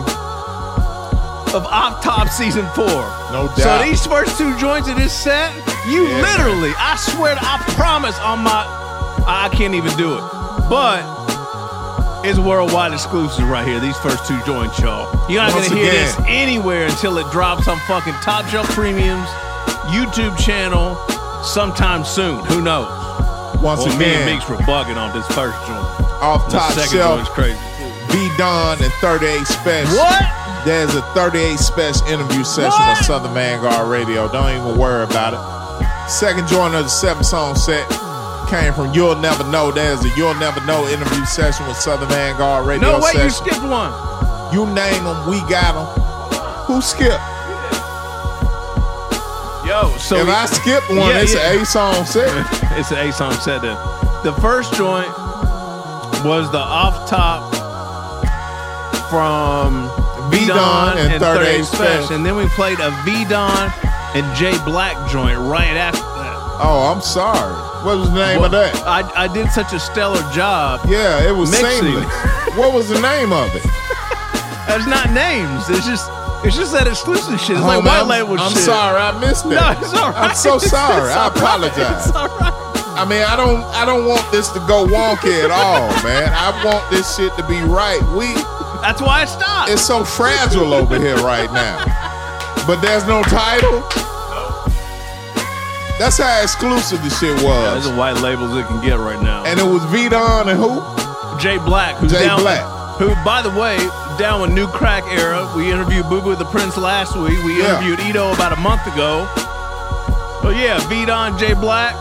of 1.55 1.65
Off 1.67 2.03
Top 2.03 2.29
Season 2.29 2.67
4. 2.75 3.16
No 3.37 3.53
So 3.57 3.83
these 3.83 4.07
first 4.07 4.39
two 4.39 4.57
joints 4.57 4.89
of 4.89 4.97
this 4.97 5.13
set, 5.13 5.53
you 5.87 6.09
Yeah, 6.09 6.23
literally, 6.23 6.73
I 6.79 6.97
swear, 6.97 7.35
to, 7.35 7.41
I 7.43 7.59
promise 7.77 8.19
on 8.21 8.39
my, 8.41 8.65
I 9.27 9.51
can't 9.53 9.75
even 9.75 9.95
do 9.99 10.17
it. 10.17 10.25
But 10.71 11.05
it's 12.25 12.39
worldwide 12.39 12.95
exclusive 12.95 13.47
right 13.47 13.67
here. 13.67 13.79
These 13.79 13.99
first 13.99 14.27
two 14.27 14.41
joints, 14.45 14.79
y'all. 14.81 15.05
You're 15.29 15.43
not 15.43 15.53
Once 15.53 15.69
gonna 15.69 15.81
hear 15.81 15.91
again. 15.91 16.07
this 16.07 16.17
anywhere 16.27 16.87
until 16.87 17.19
it 17.19 17.31
drops 17.31 17.69
on 17.69 17.79
fucking 17.81 18.15
Top 18.15 18.47
Shelf 18.47 18.69
Premiums 18.71 19.29
YouTube 19.93 20.37
channel 20.39 20.97
sometime 21.45 22.05
soon. 22.05 22.43
Who 22.47 22.63
knows? 22.63 22.89
Once 23.61 23.85
well, 23.85 23.97
me 23.99 24.07
and 24.07 24.23
again. 24.23 24.35
Meeks 24.37 24.49
were 24.49 24.57
bugging 24.65 24.97
on 24.97 25.15
this 25.15 25.27
first 25.29 25.59
joint. 25.67 25.85
Off 26.25 26.47
The 26.51 26.57
top 26.59 26.73
second 26.73 26.91
shelf. 26.91 27.17
joint's 27.19 27.31
crazy. 27.31 27.59
V 28.09 28.31
Don 28.39 28.83
and 28.83 28.93
38 28.95 29.41
Spesh. 29.45 29.95
What? 29.95 30.25
There's 30.67 30.95
a 30.97 31.03
38 31.15 31.59
Spesh 31.59 32.07
interview 32.11 32.43
session 32.43 32.71
What? 32.71 32.99
with 32.99 33.07
Southern 33.07 33.33
Vanguard 33.35 33.89
Radio. 33.89 34.27
Don't 34.29 34.51
even 34.51 34.77
worry 34.77 35.05
about 35.05 35.33
it. 35.35 36.11
Second 36.11 36.49
joint 36.49 36.75
of 36.75 36.83
the 36.85 36.89
seven 36.91 37.23
song 37.23 37.55
set 37.55 37.89
came 38.51 38.73
from 38.75 38.93
You'll 38.93 39.15
Never 39.17 39.45
Know. 39.51 39.71
There's 39.71 40.05
a 40.05 40.09
You'll 40.17 40.35
Never 40.35 40.61
Know 40.67 40.87
interview 40.89 41.25
session 41.25 41.67
with 41.69 41.77
Southern 41.77 42.09
Vanguard 42.09 42.67
Radio 42.67 42.91
No 42.93 42.99
way, 43.01 43.13
you 43.15 43.31
session. 43.31 43.47
skipped 43.47 43.63
one. 43.63 43.93
You 44.53 44.67
name 44.67 45.05
them, 45.05 45.29
we 45.31 45.39
got 45.49 45.75
them. 45.75 45.87
Who 46.67 46.81
skipped? 46.83 47.23
Yo, 49.67 49.91
so 49.99 50.17
if 50.19 50.29
I 50.29 50.47
skip 50.47 50.83
one, 50.91 51.11
Yeah, 51.15 51.21
it's 51.23 51.35
yeah. 51.35 51.53
an 51.53 51.61
A 51.63 51.65
song 51.65 52.05
set. 52.05 52.29
it's 52.79 52.91
an 52.93 52.99
A 52.99 53.13
song 53.13 53.33
set 53.35 53.63
then. 53.63 53.77
The 54.25 54.33
first 54.41 54.75
joint 54.75 55.09
was 56.25 56.51
the 56.53 56.59
off 56.59 57.09
top 57.09 57.53
from 59.11 59.91
V 60.41 60.47
Don 60.47 60.99
and 60.99 61.23
38 61.23 61.65
Spesh. 61.65 62.15
And 62.15 62.25
then 62.25 62.37
we 62.37 62.47
played 62.49 62.79
a 62.81 62.91
V 63.05 63.25
Don 63.25 63.73
and 64.15 64.37
J 64.37 64.53
Black 64.65 64.97
joint 65.11 65.39
right 65.39 65.77
after 65.77 66.01
that. 66.01 66.37
Oh, 66.61 66.93
I'm 66.93 67.01
sorry. 67.01 67.55
What 67.85 67.99
was 67.99 68.11
the 68.11 68.17
name 68.17 68.43
of 68.43 68.51
that? 68.51 68.75
I, 68.87 69.25
I 69.25 69.29
did 69.33 69.51
such 69.51 69.73
a 69.73 69.81
stellar 69.81 70.21
job. 70.33 70.81
Yeah, 70.89 71.27
it 71.27 71.33
was 71.33 71.51
mixing. 71.51 71.85
seamless. 71.85 72.05
what 72.57 72.75
was 72.75 72.89
the 72.89 73.01
name 73.01 73.33
of 73.33 73.55
it? 73.55 73.63
That's 74.67 74.87
not 74.87 75.11
names. 75.13 75.69
It's 75.71 75.87
just 75.87 76.11
it's 76.45 76.57
just 76.57 76.73
that 76.73 76.87
exclusive 76.87 77.41
shit. 77.41 77.57
It's 77.57 77.65
like 77.65 77.79
oh, 77.79 77.87
white 77.87 78.05
I'm- 78.05 78.09
label 78.09 78.39
I'm 78.39 78.53
shit. 78.53 78.63
sorry 78.63 79.01
I 79.01 79.19
missed 79.21 79.49
that. 79.51 79.81
No, 79.81 79.81
it's 79.81 79.95
all 79.95 80.11
right. 80.13 80.31
I'm 80.31 80.37
so 80.37 80.59
sorry. 80.59 81.13
I 81.13 81.29
right. 81.29 81.37
apologize. 81.37 82.09
It's 82.09 82.17
all 82.17 82.29
right. 82.29 82.53
I 82.97 83.05
mean, 83.05 83.23
I 83.23 83.37
don't 83.37 83.63
I 83.77 83.85
don't 83.85 84.09
want 84.09 84.25
this 84.33 84.49
to 84.57 84.61
go 84.65 84.89
wonky 84.89 85.45
at 85.45 85.51
all, 85.51 85.89
man. 86.03 86.33
I 86.33 86.51
want 86.65 86.89
this 86.91 87.17
shit 87.17 87.33
to 87.37 87.47
be 87.47 87.61
right. 87.61 88.01
We 88.17 88.33
That's 88.87 89.03
why 89.03 89.23
I 89.23 89.25
stopped. 89.25 89.71
It's 89.71 89.83
so 89.85 90.05
fragile 90.05 90.73
over 90.73 90.95
here 90.99 91.17
right 91.17 91.51
now. 91.53 91.83
But 92.69 92.81
there's 92.81 93.05
no 93.07 93.23
title. 93.25 93.83
That's 95.99 96.19
how 96.19 96.41
exclusive 96.43 97.03
the 97.03 97.11
shit 97.11 97.41
Yeah, 97.43 97.49
was. 97.75 97.85
There's 97.85 97.87
a 97.95 97.99
white 97.99 98.21
labels 98.23 98.55
it 98.57 98.67
can 98.67 98.81
get 98.85 98.99
right 98.99 99.21
now. 99.21 99.45
and 99.45 99.59
it 99.59 99.65
was 99.65 99.83
V 99.87 100.09
Don 100.09 100.49
and 100.49 100.59
who? 100.59 100.79
Jay 101.41 101.59
Black, 101.59 101.97
who's 101.97 102.13
Jay 102.13 102.27
down 102.27 102.41
Black. 102.41 102.63
who 102.99 103.15
by 103.25 103.43
the 103.43 103.51
way, 103.51 103.77
down 104.19 104.41
with 104.41 104.53
New 104.53 104.67
Crack 104.69 105.05
Era. 105.11 105.51
We 105.57 105.73
interviewed 105.73 106.09
Boo 106.09 106.21
Boo 106.21 106.37
the 106.37 106.45
Prince 106.45 106.77
last 106.77 107.17
week. 107.17 107.43
We 107.45 107.59
Yeah. 107.59 107.81
interviewed 107.81 108.01
Ito 108.01 108.33
about 108.35 108.53
a 108.53 108.61
month 108.61 108.87
ago. 108.87 109.27
But 110.43 110.55
yeah, 110.57 110.79
V 110.89 111.07
Don, 111.07 111.37
Jay 111.39 111.55
Black. 111.55 111.95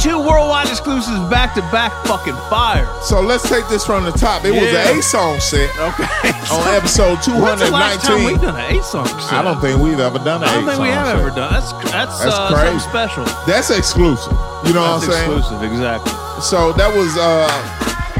Two 0.00 0.18
worldwide 0.18 0.68
exclusives 0.68 1.18
back 1.30 1.54
to 1.54 1.60
back 1.70 1.92
fucking 2.06 2.34
fire. 2.50 2.88
So 3.02 3.20
let's 3.20 3.48
take 3.48 3.68
this 3.68 3.84
from 3.86 4.04
the 4.04 4.10
top. 4.12 4.44
It 4.44 4.50
was 4.52 4.62
Yeah. 4.62 4.88
an 4.90 4.98
A 4.98 5.02
song 5.02 5.38
set 5.38 5.70
Okay. 5.78 6.04
on 6.50 6.74
episode 6.74 7.18
When's 7.26 7.60
the 7.60 7.70
last 7.70 8.04
time 8.04 8.18
219. 8.18 8.24
we 8.26 8.34
done 8.38 8.56
an 8.56 8.72
eight 8.74 8.82
song 8.84 9.06
set? 9.06 9.32
I 9.34 9.42
don't 9.42 9.60
think 9.60 9.80
we've 9.80 10.00
ever 10.00 10.18
done 10.18 10.42
an 10.42 10.48
I 10.48 10.54
don't 10.54 10.64
A 10.64 10.66
think 10.72 10.80
we 10.82 10.88
song 10.88 10.94
have 10.96 11.06
set. 11.06 11.16
ever 11.18 11.30
done. 11.30 11.52
That's 11.52 11.72
that's, 11.92 12.18
That's 12.24 12.34
uh, 12.34 12.48
crazy. 12.48 12.64
something 12.64 12.90
special. 12.90 13.24
That's 13.46 13.70
exclusive. 13.70 14.32
You 14.64 14.72
know 14.72 14.82
That's 14.98 15.06
what 15.06 15.16
I'm 15.16 15.26
saying? 15.28 15.38
exclusive, 15.38 15.62
exactly. 15.72 16.12
So 16.42 16.72
that 16.72 16.92
was 16.94 17.16
uh 17.18 17.46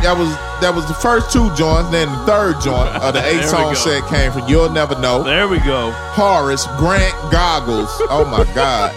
that 0.02 0.16
was 0.16 0.28
that 0.60 0.74
was 0.74 0.86
the 0.86 0.94
first 0.94 1.32
two 1.32 1.52
joints. 1.54 1.90
Then 1.90 2.08
the 2.12 2.18
third 2.26 2.60
joint 2.60 2.88
of 2.90 3.14
the 3.14 3.20
There 3.22 3.30
eight 3.34 3.36
we 3.42 3.46
song 3.46 3.72
go. 3.72 3.74
set 3.74 4.06
came 4.08 4.30
from 4.32 4.46
You'll 4.46 4.68
Never 4.70 4.94
Know. 4.98 5.22
There 5.22 5.48
we 5.48 5.58
go. 5.60 5.90
Horace 6.14 6.66
Grant 6.78 7.14
Goggles. 7.32 7.90
Oh 8.10 8.24
my 8.24 8.44
God. 8.54 8.92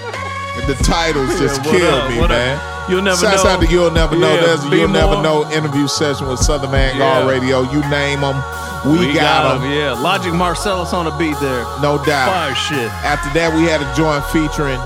The 0.68 0.76
titles 0.84 1.38
just 1.40 1.64
Yeah, 1.66 1.72
killed 1.72 1.94
up, 1.94 2.10
me, 2.10 2.18
what 2.20 2.32
up? 2.32 2.38
man. 2.38 2.90
You'll 2.90 3.02
never 3.02 3.18
Shouts 3.18 3.44
know. 3.44 3.50
out 3.52 3.62
to 3.62 3.68
You'll 3.68 3.92
Never 3.92 4.16
Know. 4.16 4.34
Yeah, 4.36 4.42
There's 4.42 4.64
a 4.64 4.70
You'll 4.70 4.88
Never. 4.88 5.22
Know 5.22 5.50
interview 5.52 5.88
session 5.88 6.28
with 6.28 6.40
Southern 6.40 6.72
Vanguard 6.72 7.26
Yeah. 7.26 7.30
Radio. 7.30 7.62
You 7.64 7.82
name 7.90 8.22
them, 8.22 8.38
we, 8.86 9.14
got 9.14 9.60
them. 9.60 9.72
Yeah, 9.72 9.94
Logic 9.94 10.32
Marcellus 10.34 10.94
on 10.94 11.06
the 11.06 11.12
beat 11.12 11.38
there. 11.40 11.64
No 11.82 11.98
doubt. 12.06 12.30
Fire 12.30 12.56
shit. 12.56 12.92
After 13.04 13.30
that, 13.38 13.54
we 13.56 13.64
had 13.64 13.82
a 13.82 13.90
joint 13.96 14.24
featuring 14.26 14.80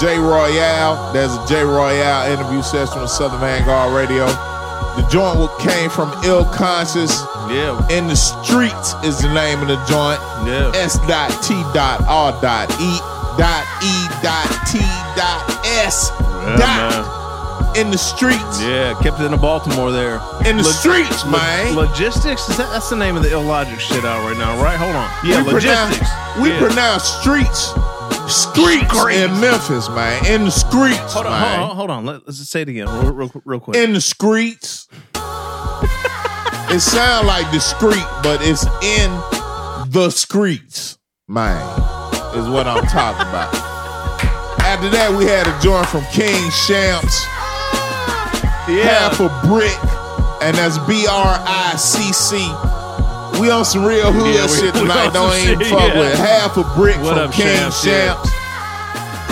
J 0.00 0.18
Royale. 0.18 1.12
There's 1.12 1.34
a 1.34 1.44
J 1.46 1.62
Royale 1.64 2.30
interview 2.32 2.62
session 2.62 3.00
with 3.00 3.10
Southern 3.10 3.40
Vanguard 3.40 3.92
Radio. 3.94 4.26
The 4.96 5.06
joint 5.10 5.38
came 5.60 5.90
from 5.90 6.12
Ill 6.24 6.44
Conscious. 6.46 7.22
Yeah. 7.50 7.74
In 7.90 8.06
the 8.06 8.16
Streets 8.16 8.94
is 9.04 9.18
the 9.20 9.32
name 9.34 9.60
of 9.62 9.68
the 9.68 9.76
joint. 9.86 10.20
Yeah. 10.46 10.70
S 10.74 10.98
dot 11.08 11.30
T 11.42 11.54
dot 11.74 12.02
R 12.06 12.32
dot 12.40 12.70
E 12.80 12.98
dot 13.38 13.64
E 13.82 13.94
dot 14.22 14.48
T 14.68 14.78
dot 15.16 15.42
S 15.84 16.10
Yeah, 16.20 16.56
dot 16.56 17.76
in 17.76 17.90
the 17.90 17.96
streets. 17.98 18.60
Yeah, 18.62 18.92
kept 19.02 19.18
it 19.20 19.24
in 19.24 19.30
the 19.30 19.36
Baltimore 19.38 19.90
there. 19.90 20.16
In 20.46 20.58
the 20.58 20.62
Log- 20.62 20.74
streets, 20.74 21.22
log- 21.24 21.32
man. 21.32 21.74
Logistics? 21.74 22.46
Is 22.50 22.56
that, 22.58 22.70
that's 22.70 22.90
the 22.90 22.96
name 22.96 23.16
of 23.16 23.22
the 23.22 23.32
Illogic 23.32 23.80
shit 23.80 24.04
out 24.04 24.22
right 24.28 24.36
now, 24.36 24.62
right? 24.62 24.76
Hold 24.76 24.94
on. 24.94 25.08
Yeah, 25.24 25.42
we 25.42 25.52
logistics. 25.54 25.98
Pronounce, 25.98 26.40
we 26.42 26.50
Yeah. 26.50 26.58
pronounce 26.58 27.04
streets. 27.04 27.72
Streets 28.28 28.94
in 29.14 29.40
Memphis, 29.40 29.88
man. 29.88 30.24
In 30.26 30.44
the 30.44 30.50
streets, 30.50 31.12
Hold 31.14 31.26
on, 31.26 31.32
man. 31.40 31.58
hold 31.58 31.70
on, 31.70 31.76
hold 31.76 31.90
on. 31.90 32.04
Let, 32.06 32.16
us 32.28 32.38
just 32.38 32.50
say 32.50 32.60
it 32.62 32.68
again, 32.68 32.86
real, 32.88 33.12
real, 33.12 33.32
real 33.44 33.60
quick. 33.60 33.76
in 33.76 33.94
the 33.94 34.00
streets. 34.00 34.86
it 36.70 36.80
sounds 36.80 37.26
like 37.26 37.50
discreet, 37.52 38.04
but 38.22 38.40
it's 38.42 38.64
in 38.82 39.10
the 39.90 40.10
streets, 40.10 40.98
man, 41.28 41.58
is 42.34 42.48
what 42.48 42.66
I'm 42.66 42.84
talking 42.86 43.26
about. 43.28 43.52
After 44.64 44.88
that, 44.90 45.12
we 45.16 45.24
had 45.26 45.46
a 45.46 45.54
joint 45.60 45.86
from 45.88 46.04
King 46.12 46.50
Shamps. 46.50 47.24
Yeah. 48.70 48.86
Half 49.10 49.20
a 49.20 49.28
brick, 49.46 49.74
and 50.40 50.56
that's 50.56 50.78
B 50.86 51.04
R 51.10 51.34
I 51.44 51.74
C 51.76 52.12
C. 52.12 52.38
We 53.40 53.50
on 53.50 53.64
some 53.64 53.84
real 53.84 54.12
hood 54.12 54.34
Yeah, 54.34 54.46
we- 54.46 54.56
shit 54.56 54.74
tonight. 54.78 55.12
Don't 55.12 55.34
even 55.36 55.58
shit, 55.60 55.68
fuck 55.68 55.92
yeah. 55.92 55.98
with. 55.98 56.16
Half 56.18 56.56
a 56.56 56.64
brick 56.78 56.96
What 57.02 57.16
from 57.18 57.28
up, 57.28 57.32
King. 57.32 57.70
Shamps. 57.72 58.30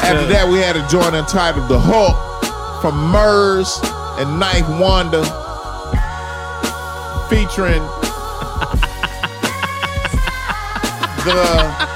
After 0.02 0.26
that, 0.26 0.48
we 0.50 0.58
had 0.58 0.76
a 0.76 0.86
joint 0.88 1.14
entitled 1.14 1.68
The 1.68 1.78
Hulk 1.78 2.16
from 2.82 2.96
Murs 2.96 3.78
and 4.18 4.40
Ninth 4.40 4.68
Wonder, 4.80 5.22
featuring 7.28 7.82
the 11.24 11.89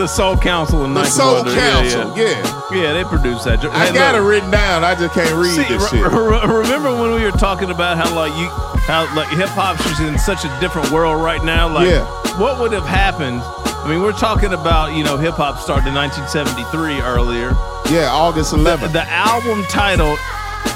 the 0.00 0.06
Soul 0.08 0.36
Council 0.36 0.84
and 0.84 0.96
the 0.96 1.04
Soul 1.04 1.34
Wonder. 1.34 1.54
Yeah, 1.54 1.70
Council. 1.70 2.16
Yeah, 2.18 2.24
Yeah, 2.72 2.82
Yeah, 2.82 2.92
they 2.94 3.04
produced 3.04 3.44
that. 3.44 3.64
I 3.64 3.86
Hey, 3.86 3.92
got 3.92 4.14
it 4.14 4.20
written 4.20 4.50
down. 4.50 4.82
I 4.84 4.94
just 4.94 5.14
can't 5.14 5.34
read 5.34 5.54
See, 5.54 5.62
this 5.64 5.88
shit. 5.90 6.00
re- 6.12 6.46
remember 6.46 6.90
when 6.92 7.12
we 7.14 7.22
were 7.22 7.30
talking 7.32 7.70
about 7.70 7.96
how 7.96 8.14
like 8.14 8.32
you 8.38 8.48
how 8.86 9.04
like 9.14 9.28
hip 9.28 9.48
hop's 9.50 9.84
just 9.84 10.00
in 10.00 10.18
such 10.18 10.44
a 10.44 10.60
different 10.60 10.90
world 10.90 11.22
right 11.22 11.42
now? 11.44 11.68
Like 11.68 11.88
Yeah. 11.88 12.04
what 12.40 12.58
would 12.60 12.72
have 12.72 12.86
happened? 12.86 13.40
I 13.44 13.88
mean, 13.88 14.02
we're 14.02 14.12
talking 14.12 14.52
about, 14.52 14.92
you 14.94 15.04
know, 15.04 15.16
hip 15.16 15.34
hop 15.34 15.58
started 15.58 15.86
in 15.88 15.94
1973 15.94 17.00
earlier. 17.02 17.50
Yeah, 17.90 18.10
August 18.12 18.50
The, 18.52 18.58
11th. 18.58 18.92
the 18.92 19.08
album 19.08 19.64
title 19.70 20.16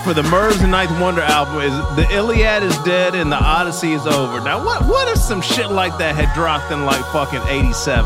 for 0.03 0.15
the 0.15 0.23
Murs 0.25 0.61
and 0.61 0.71
Ninth 0.71 0.99
Wonder 1.01 1.21
album 1.23 1.61
is 1.61 1.73
the 1.97 2.07
Iliad 2.11 2.63
is 2.63 2.77
dead 2.79 3.15
and 3.15 3.31
the 3.31 3.37
Odyssey 3.37 3.93
is 3.93 4.07
over. 4.07 4.41
Now, 4.41 4.63
what 4.65 4.85
what 4.87 5.09
if 5.09 5.19
some 5.19 5.41
shit 5.43 5.71
like 5.71 5.97
that 5.99 6.15
had 6.17 6.33
dropped 6.35 6.73
in 6.73 6.85
like 6.85 7.05
fucking 7.13 7.43
'87? 7.47 8.05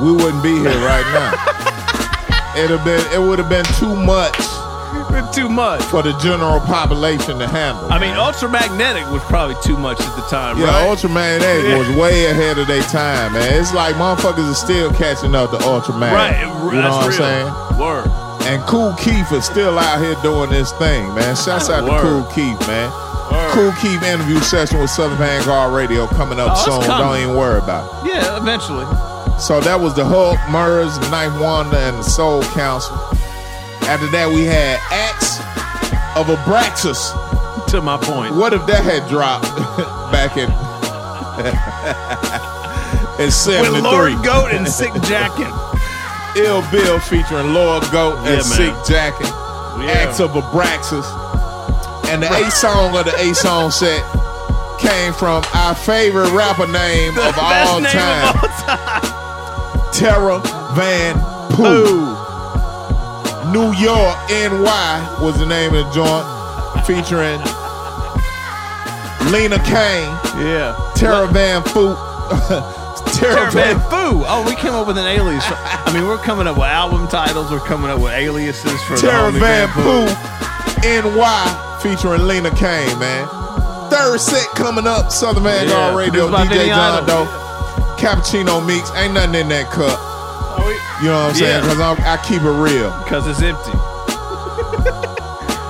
We 0.00 0.12
wouldn't 0.12 0.42
be 0.42 0.56
here 0.56 0.78
right 0.84 1.06
now. 1.12 1.32
It'd 2.56 2.70
have 2.70 2.84
been 2.84 3.00
it 3.12 3.20
would 3.20 3.38
have 3.38 3.48
been 3.48 3.64
too 3.78 3.94
much 3.94 4.36
too 5.32 5.48
much 5.48 5.82
for 5.84 6.02
the 6.02 6.12
general 6.18 6.60
population 6.60 7.38
to 7.38 7.46
handle. 7.48 7.90
I 7.90 7.98
mean, 7.98 8.14
Ultramagnetic 8.14 9.10
was 9.10 9.22
probably 9.24 9.56
too 9.64 9.76
much 9.78 9.98
at 10.00 10.14
the 10.16 10.22
time, 10.22 10.58
Yeah, 10.58 10.66
right? 10.66 10.86
Ultramagnetic 10.88 11.68
Yeah. 11.70 11.78
was 11.78 11.88
way 11.96 12.26
ahead 12.26 12.58
of 12.58 12.66
their 12.66 12.82
time, 12.82 13.32
man. 13.32 13.54
It's 13.54 13.72
like 13.72 13.94
motherfuckers 13.96 14.50
are 14.50 14.54
still 14.54 14.90
catching 14.92 15.34
up 15.34 15.50
to 15.50 15.56
Ultramagnetic. 15.58 16.12
Right, 16.12 16.40
You 16.40 16.46
know 16.82 16.90
what 16.90 17.04
I'm 17.04 17.08
real. 17.08 17.12
saying? 17.18 17.78
Word. 17.78 18.10
And 18.46 18.62
Kool 18.66 18.92
Keith 18.94 19.32
is 19.32 19.44
still 19.46 19.78
out 19.78 20.00
here 20.00 20.16
doing 20.22 20.50
this 20.50 20.72
thing, 20.72 21.14
man. 21.14 21.36
Shouts 21.36 21.70
out 21.70 21.84
Word. 21.84 21.96
to 21.96 22.02
Kool 22.02 22.22
Keith, 22.34 22.68
man. 22.68 22.90
Kool 23.52 23.72
Keith 23.80 24.02
interview 24.02 24.40
session 24.40 24.78
with 24.80 24.90
Southern 24.90 25.16
Vanguard 25.18 25.72
Radio 25.72 26.06
coming 26.06 26.38
up 26.40 26.52
Oh, 26.54 26.64
soon. 26.64 26.82
coming. 26.86 27.06
Don't 27.06 27.16
even 27.18 27.36
worry 27.36 27.58
about 27.58 27.84
it. 28.04 28.14
Yeah, 28.14 28.36
eventually. 28.36 28.86
So 29.46 29.60
that 29.60 29.78
was 29.80 29.94
the 29.94 30.04
Hulk, 30.04 30.38
Murs, 30.50 30.98
Ninth 31.10 31.40
Wonder, 31.40 31.76
and 31.76 31.98
the 31.98 32.02
Soul 32.02 32.42
Council. 32.54 32.94
After 33.90 34.06
that, 34.14 34.28
we 34.32 34.44
had 34.44 34.78
Acts 34.90 35.38
of 36.16 36.26
Abraxas. 36.26 37.12
To 37.72 37.80
my 37.80 37.96
point. 37.96 38.34
What 38.36 38.52
if 38.52 38.66
that 38.66 38.84
had 38.84 39.08
dropped 39.08 39.48
back 40.12 40.36
in 40.36 40.44
in 43.24 43.30
'73? 43.30 43.32
With 43.32 43.32
73? 43.32 43.80
Lord 43.80 44.12
Goat 44.24 44.52
and 44.52 44.68
Sick 44.68 44.92
Jacket. 45.08 45.48
Ill 46.36 46.60
Bill 46.70 47.00
featuring 47.00 47.54
Lord 47.54 47.82
Goat 47.90 48.16
Yeah, 48.24 48.24
man. 48.24 48.34
and 48.34 48.44
Sick 48.44 48.74
Jacket. 48.86 49.26
Yeah. 49.80 50.04
Acts 50.04 50.20
of 50.20 50.32
Abraxas. 50.32 51.06
And 52.08 52.22
the 52.22 52.30
A 52.30 52.50
song 52.50 52.94
of 52.96 53.06
the 53.06 53.14
A 53.16 53.34
song 53.34 53.70
set 53.70 54.02
came 54.78 55.14
from 55.14 55.42
our 55.54 55.74
favorite 55.74 56.30
rapper 56.32 56.66
name 56.66 57.16
of 57.16 57.34
Best 57.34 57.70
all 57.72 57.80
name 57.80 57.90
time. 57.92 58.36
of 58.36 58.44
all 58.44 58.50
time. 58.76 59.21
Terror 59.92 60.40
Van 60.74 61.14
Poo. 61.50 62.16
New 63.52 63.72
York 63.76 64.16
NY 64.30 65.18
was 65.20 65.38
the 65.38 65.46
name 65.46 65.74
of 65.74 65.84
the 65.84 65.90
joint 65.92 66.26
featuring 66.86 67.38
Lena 69.30 69.58
Kane, 69.64 70.10
Yeah. 70.44 70.74
Terra 70.96 71.26
Van 71.28 71.62
Foo. 71.62 71.94
Terra 73.14 73.50
Van 73.50 73.78
Foo. 73.90 74.24
Oh, 74.26 74.44
we 74.46 74.54
came 74.56 74.72
up 74.74 74.86
with 74.86 74.98
an 74.98 75.06
alias. 75.06 75.44
I 75.48 75.90
mean, 75.94 76.06
we're 76.06 76.18
coming 76.18 76.46
up 76.46 76.56
with 76.56 76.66
album 76.66 77.06
titles. 77.08 77.50
We're 77.50 77.60
coming 77.60 77.90
up 77.90 78.00
with 78.00 78.12
aliases 78.12 78.82
for 78.84 78.96
Terra 78.96 79.30
Van. 79.32 79.68
Poo 79.70 80.06
NY 80.82 81.78
featuring 81.82 82.22
Lena 82.26 82.50
Kane, 82.50 82.98
man. 82.98 83.28
Third 83.90 84.18
set 84.20 84.48
coming 84.56 84.86
up, 84.86 85.12
Southern 85.12 85.42
Vanguard 85.44 85.68
Yeah, 85.70 85.96
Radio, 85.96 86.28
DJ 86.30 86.66
John 86.68 87.06
Doe, 87.06 87.24
Cappuccino 88.02 88.58
Meeks. 88.66 88.90
Ain't 88.98 89.14
nothing 89.14 89.38
in 89.38 89.48
that 89.54 89.70
cup. 89.70 89.94
You 90.98 91.08
know 91.08 91.30
what 91.30 91.30
I'm 91.30 91.34
saying? 91.34 91.62
Because 91.62 91.78
I 92.02 92.18
keep 92.26 92.42
it 92.42 92.50
real. 92.50 92.90
Because 93.06 93.30
it's 93.30 93.42
empty. 93.42 93.78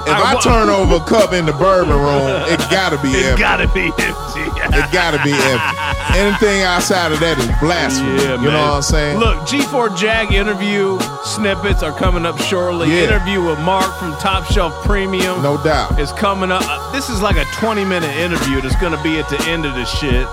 If 0.08 0.16
I, 0.18 0.34
I 0.36 0.40
turn 0.40 0.68
over 0.68 0.96
a 0.96 1.04
cup 1.04 1.32
in 1.32 1.44
the 1.44 1.52
bourbon 1.52 1.92
room, 1.92 2.32
it 2.48 2.58
gotta 2.72 2.96
be 3.00 3.08
It's 3.16 3.28
empty. 3.28 3.36
It 3.36 3.38
gotta 3.38 3.68
be 3.72 3.84
empty. 4.00 4.44
it 4.76 4.92
gotta 4.92 5.20
be 5.24 5.32
empty. 5.32 5.76
Anything 6.18 6.62
outside 6.62 7.12
of 7.12 7.20
that 7.20 7.36
is 7.38 7.48
blasphemy. 7.60 8.16
Yeah, 8.16 8.40
you 8.40 8.48
man. 8.48 8.56
know 8.56 8.76
what 8.76 8.80
I'm 8.80 8.82
saying? 8.82 9.18
Look, 9.18 9.36
G4 9.48 9.96
Jag 9.96 10.32
interview 10.32 10.98
snippets 11.24 11.82
are 11.82 11.92
coming 11.92 12.26
up 12.26 12.36
shortly. 12.40 12.88
Yeah. 12.88 13.12
Interview 13.12 13.44
with 13.44 13.60
Mark 13.60 13.92
from 13.96 14.12
Top 14.16 14.44
Shelf 14.44 14.72
Premium 14.84 15.40
no 15.40 15.62
doubt. 15.62 16.00
is 16.00 16.12
coming 16.12 16.50
up. 16.50 16.64
This 16.92 17.08
is 17.08 17.20
like 17.22 17.36
a 17.36 17.44
20 17.60 17.84
minute 17.84 18.14
interview 18.16 18.60
that's 18.60 18.76
to 18.80 19.02
be 19.02 19.20
at 19.20 19.28
the 19.28 19.40
end 19.48 19.64
of 19.64 19.74
this 19.74 19.88
shit. 19.88 20.26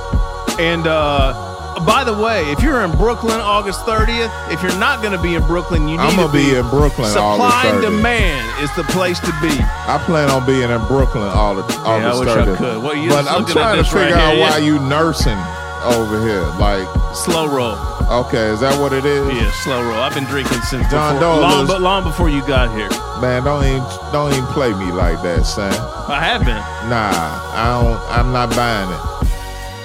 And 0.59 0.88
uh 0.88 1.48
by 1.85 2.03
the 2.03 2.14
way, 2.14 2.43
if 2.51 2.61
you're 2.61 2.81
in 2.84 2.91
Brooklyn 2.91 3.39
August 3.39 3.81
30th, 3.85 4.31
if 4.51 4.61
you're 4.61 4.77
not 4.80 5.01
going 5.01 5.15
to 5.15 5.22
be 5.22 5.35
in 5.35 5.43
Brooklyn, 5.47 5.88
you 5.88 5.97
need 5.97 5.97
to 5.97 6.03
I'm 6.03 6.15
gonna 6.15 6.31
be 6.31 6.56
in 6.56 6.68
Brooklyn 6.69 7.10
Supply 7.10 7.38
August 7.38 7.65
and 7.65 7.81
demand 7.81 8.64
is 8.64 8.73
the 8.76 8.84
place 8.91 9.19
to 9.19 9.31
be. 9.41 9.51
I 9.88 10.01
plan 10.06 10.30
on 10.30 10.45
being 10.45 10.69
in 10.69 10.85
Brooklyn 10.88 11.30
all 11.30 11.56
the 11.56 11.64
all 11.84 11.99
Yeah, 11.99 12.11
I 12.11 12.14
the 12.14 12.19
wish 12.19 12.30
I 12.30 12.45
Thursday. 12.45 12.57
could. 12.57 12.84
Well, 12.84 12.95
you 12.95 13.10
but 13.10 13.27
I'm 13.27 13.45
trying 13.45 13.77
to 13.77 13.84
this 13.84 13.93
right 13.93 14.10
figure 14.10 14.18
out 14.18 14.34
here, 14.34 14.41
why 14.41 14.57
yeah. 14.57 14.65
you 14.65 14.80
nursing 14.80 15.39
over 15.84 16.19
here. 16.22 16.43
Like 16.60 16.88
Slow 17.15 17.47
roll. 17.47 17.77
Okay, 18.10 18.49
is 18.49 18.60
that 18.61 18.80
what 18.81 18.91
it 18.91 19.06
is? 19.06 19.22
Yeah, 19.34 19.51
slow 19.51 19.84
roll. 19.84 19.99
I've 20.01 20.14
been 20.15 20.26
drinking 20.26 20.61
since 20.61 20.89
John 20.89 21.15
before, 21.15 21.38
long, 21.41 21.68
but 21.68 21.81
long 21.81 22.03
before 22.03 22.30
you 22.30 22.41
got 22.47 22.69
here. 22.76 22.89
Man, 23.22 23.43
don't 23.43 23.64
even 23.64 23.84
don't 24.11 24.31
even 24.34 24.45
play 24.45 24.73
me 24.73 24.91
like 24.91 25.22
that, 25.22 25.45
son. 25.45 25.72
I 26.10 26.19
have 26.22 26.41
been. 26.41 26.57
Nah, 26.89 27.14
I 27.53 27.81
don't. 27.81 28.01
I'm 28.10 28.31
not 28.34 28.49
buying 28.56 28.89
it. 28.89 29.28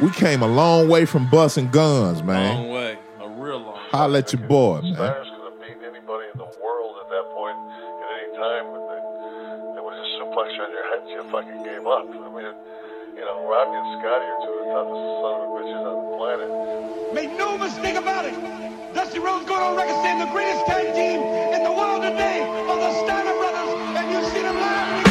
We 0.00 0.10
came 0.10 0.42
a 0.42 0.46
long 0.46 0.88
way 0.88 1.04
from 1.06 1.28
busting 1.28 1.70
guns, 1.70 2.22
man. 2.22 2.68
Holla 3.90 4.18
at 4.18 4.32
your 4.32 4.44
boy, 4.44 4.84
man. 4.84 4.94
Stars 4.94 5.28
could 5.32 5.48
have 5.48 5.58
beat 5.64 5.80
anybody 5.80 6.28
in 6.28 6.36
the 6.36 6.50
world 6.60 6.92
at 7.00 7.08
that 7.08 7.26
point 7.32 7.56
at 7.56 8.08
any 8.20 8.30
time, 8.36 8.64
but 8.68 8.82
they, 8.84 9.00
they 9.72 9.80
would 9.80 9.96
just 9.96 10.12
suplex 10.20 10.52
you 10.52 10.60
on 10.60 10.70
your 10.76 10.84
head 10.92 11.00
and 11.00 11.08
you 11.08 11.20
fucking 11.32 11.60
gave 11.64 11.84
up. 11.88 12.04
I 12.04 12.28
mean, 12.28 12.52
you 13.16 13.24
know, 13.24 13.48
Robbie 13.48 13.80
and 13.80 13.88
Scotty 13.96 14.28
are 14.28 14.40
two 14.44 14.52
of 14.52 14.60
the 14.60 14.68
toughest 14.76 15.04
son 15.24 15.34
of 15.40 15.40
a 15.40 15.48
bitches 15.56 15.82
on 15.88 15.96
the 16.04 16.08
planet. 16.20 16.50
Make 17.16 17.32
no 17.40 17.56
mistake 17.56 17.96
about 17.96 18.28
it. 18.28 18.36
Dusty 18.92 19.20
Rhodes 19.24 19.48
going 19.48 19.62
on 19.64 19.72
record 19.74 19.96
saying 20.04 20.20
the 20.20 20.30
greatest 20.36 20.66
tag 20.68 20.92
team 20.92 21.24
in 21.56 21.64
the 21.64 21.72
world 21.72 22.02
today 22.04 22.44
are 22.44 22.76
the 22.76 22.92
Steiner 23.08 23.36
brothers, 23.40 23.72
and 23.96 24.04
you 24.12 24.20
see 24.36 24.42
them 24.44 24.56
live 24.56 24.84
in 24.84 25.02
color. 25.02 25.07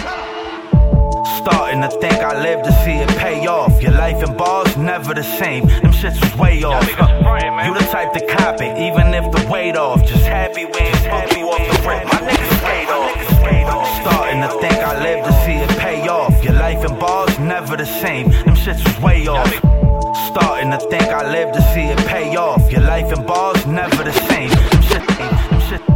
Starting 1.48 1.82
to 1.82 1.90
think 2.02 2.16
I 2.16 2.44
live 2.44 2.62
to 2.64 2.74
see 2.84 2.98
it 3.00 3.08
pay 3.08 3.48
off. 3.48 3.82
Your 3.82 3.94
life 3.94 4.22
in 4.22 4.36
bars, 4.36 4.76
never 4.76 5.14
the 5.14 5.24
same. 5.24 5.66
Them 5.66 5.94
shits 5.94 6.20
was 6.20 6.36
way 6.36 6.62
off. 6.64 6.86
You 6.86 7.74
the 7.74 7.88
type 7.90 8.12
to 8.12 8.26
cop 8.36 8.60
it, 8.60 8.78
even 8.78 9.14
if 9.14 9.32
the 9.32 9.50
weight 9.50 9.78
off. 9.78 10.06
Just 10.06 10.26
happy 10.26 10.66
we 10.66 10.78
ain't 10.78 11.04
book 11.10 11.38
you 11.38 11.48
off 11.48 11.64
the 11.72 11.88
rip. 11.88 12.04
My 12.04 12.20
niggas 12.28 12.58
skate 12.60 12.90
off. 13.70 14.02
Starting 14.02 14.42
to 14.42 14.50
think 14.60 14.74
I 14.74 15.02
live 15.02 15.24
to 15.24 15.32
see 15.46 15.54
it 15.54 15.70
pay 15.80 16.06
off. 16.10 16.44
Your 16.44 16.56
life 16.56 16.84
in 16.84 17.00
bars, 17.00 17.40
never 17.40 17.78
the 17.78 17.86
same. 17.86 18.30
Them 18.30 18.58
shits 18.58 18.84
was 18.84 19.00
way 19.02 19.26
off. 19.28 19.48
Starting 20.28 20.72
to 20.72 20.80
think 20.90 21.04
I 21.04 21.32
live 21.32 21.54
to 21.54 21.62
see 21.74 21.88
it 21.88 21.98
pay 22.08 22.36
off. 22.36 22.70
Your 22.70 22.82
life 22.82 23.10
in 23.18 23.26
bars, 23.26 23.66
never 23.66 24.04
the 24.04 24.12
same. 24.12 24.77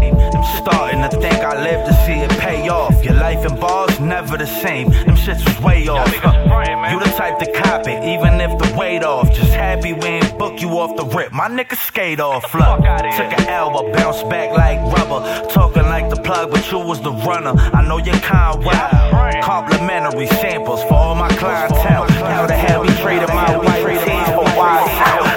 Them 0.02 0.18
shit, 0.18 0.22
them 0.22 0.22
shit, 0.22 0.32
them 0.34 0.44
shit. 0.44 0.62
Starting 0.62 1.02
to 1.02 1.10
think 1.10 1.44
I 1.44 1.62
live 1.62 1.86
to 1.88 1.94
see 2.06 2.20
it 2.20 2.30
pay 2.40 2.70
off. 2.70 3.04
Your 3.04 3.16
life 3.16 3.46
in 3.46 3.60
bars, 3.60 4.00
never 4.00 4.38
the 4.38 4.46
same. 4.46 4.90
Them 4.90 5.16
shits 5.16 5.44
was 5.46 5.60
way 5.62 5.88
off. 5.88 6.12
You 6.12 7.00
the 7.00 7.12
type 7.18 7.40
to 7.40 7.52
cop 7.52 7.88
it, 7.88 8.04
even 8.04 8.40
if 8.42 8.52
the 8.60 8.76
weight 8.78 9.04
off. 9.04 9.32
Just 9.34 9.54
happy 9.54 9.94
we 9.94 10.06
ain't 10.06 10.38
book 10.38 10.62
you 10.62 10.70
off 10.80 10.96
the 10.98 11.06
rip. 11.06 11.32
My 11.32 11.48
niggas 11.48 11.78
skate 11.88 12.20
off. 12.20 12.54
Look, 12.54 12.78
took 13.18 13.40
an 13.40 13.48
elbow, 13.48 13.84
but 13.84 13.94
bounced 13.94 14.28
back 14.30 14.52
like 14.52 14.80
rubber. 14.94 15.48
Talking 15.50 15.84
like 15.84 16.10
the 16.10 16.18
plug, 16.22 16.52
but 16.52 16.70
you 16.72 16.80
was 16.80 17.02
the 17.02 17.12
runner. 17.12 17.54
I 17.58 17.88
know 17.88 17.98
you're 17.98 18.16
kind 18.16 18.64
wild. 18.64 19.44
Complimentary 19.44 20.28
samples 20.28 20.84
for 20.84 20.94
all 20.94 21.16
my 21.16 21.30
clientele. 21.36 22.08
How 22.10 22.46
the 22.46 22.54
hell 22.54 22.82
we 22.82 22.90
traded 22.96 23.30
my 23.30 23.58
white 23.58 23.86
tees 24.06 24.28
for 24.36 24.46
wild 24.58 25.31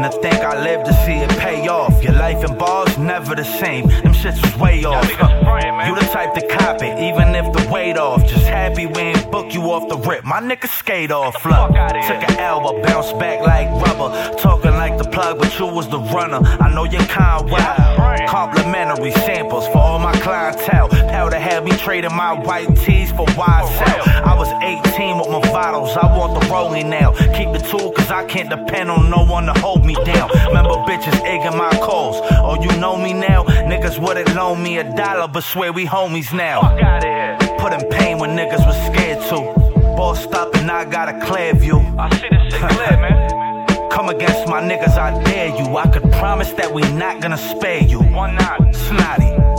Starting 0.00 0.22
to 0.22 0.30
think 0.30 0.42
I 0.42 0.64
live 0.64 0.82
to 0.84 0.94
see 1.04 1.16
it 1.16 1.39
pay 1.50 1.68
off. 1.68 2.02
Your 2.02 2.12
life 2.12 2.44
in 2.44 2.56
bars, 2.56 2.96
never 2.98 3.34
the 3.34 3.44
same. 3.44 3.88
Them 3.88 4.14
shits 4.14 4.40
was 4.42 4.56
way 4.58 4.84
off. 4.84 5.08
You 5.86 5.94
the 5.94 6.06
type 6.12 6.34
to 6.34 6.46
cop 6.46 6.82
it, 6.82 6.98
even 6.98 7.34
if 7.34 7.46
the 7.52 7.68
weight 7.72 7.96
off. 7.96 8.26
Just 8.26 8.46
happy 8.46 8.86
we 8.86 9.00
ain't 9.10 9.30
book 9.30 9.52
you 9.54 9.62
off 9.72 9.88
the 9.88 9.96
rip. 9.96 10.24
My 10.24 10.40
niggas 10.40 10.76
skate 10.78 11.10
off. 11.10 11.34
Look, 11.44 11.70
took 12.10 12.22
an 12.30 12.36
L, 12.38 12.60
but 12.60 12.82
bounced 12.82 13.18
back 13.18 13.40
like 13.40 13.68
rubber. 13.84 14.10
Talking 14.38 14.72
like 14.72 14.96
the 14.98 15.04
plug. 15.04 15.38
but 15.38 15.58
you 15.58 15.66
was 15.66 15.88
the 15.88 16.00
runner. 16.14 16.40
I 16.64 16.72
know 16.74 16.84
you're 16.84 17.02
kind 17.02 17.50
wild. 17.50 18.28
Complimentary 18.28 19.12
samples 19.26 19.66
for 19.68 19.78
all 19.78 19.98
my 19.98 20.12
clientele. 20.20 20.88
Hell 20.88 21.30
to 21.30 21.38
have 21.38 21.64
me 21.64 21.72
trading 21.72 22.14
my 22.14 22.32
white 22.32 22.76
tees 22.76 23.10
for 23.10 23.26
YSL. 23.26 24.00
I 24.24 24.34
was 24.36 24.48
18 24.62 25.18
with 25.18 25.28
my 25.28 25.40
vitals, 25.50 25.96
I 25.96 26.06
want 26.16 26.40
the 26.40 26.46
rolling 26.48 26.90
now. 26.90 27.12
Keep 27.36 27.52
the 27.52 27.58
tool, 27.58 27.90
cause 27.90 28.10
I 28.10 28.24
can't 28.24 28.48
depend 28.48 28.90
on 28.90 29.10
no 29.10 29.24
one 29.24 29.46
to 29.46 29.52
hold 29.54 29.84
me 29.84 29.94
down. 30.04 30.30
Remember 30.46 30.74
bitches 30.86 31.18
egging 31.40 31.56
my 31.58 31.70
calls. 31.78 32.16
Oh, 32.22 32.60
you 32.60 32.68
know 32.78 32.96
me 32.96 33.12
now? 33.12 33.44
Niggas 33.44 33.98
wouldn't 33.98 34.34
loan 34.34 34.62
me 34.62 34.78
a 34.78 34.84
dollar, 34.96 35.28
but 35.28 35.42
swear 35.42 35.72
we 35.72 35.86
homies 35.86 36.32
now. 36.32 36.60
Put 37.58 37.72
in 37.72 37.88
pain 37.90 38.18
when 38.18 38.30
niggas 38.30 38.64
was 38.66 38.76
scared 38.86 39.20
to. 39.28 39.60
Bossed 39.96 40.24
stop 40.24 40.54
and 40.56 40.70
I 40.70 40.84
got 40.84 41.08
a 41.08 41.26
clear 41.26 41.54
view. 41.54 41.78
I 41.98 42.08
see 42.16 42.28
this 42.30 42.52
shit 42.52 42.70
clear, 42.70 43.00
man. 43.00 43.90
Come 43.90 44.08
against 44.08 44.46
my 44.48 44.60
niggas, 44.62 44.96
I 44.96 45.22
dare 45.24 45.48
you. 45.48 45.76
I 45.76 45.86
could 45.88 46.10
promise 46.12 46.52
that 46.52 46.72
we 46.72 46.82
not 46.92 47.20
gonna 47.20 47.36
spare 47.36 47.82
you. 47.82 48.00
One 48.00 48.36
night, 48.36 48.74
snotty. 48.74 49.49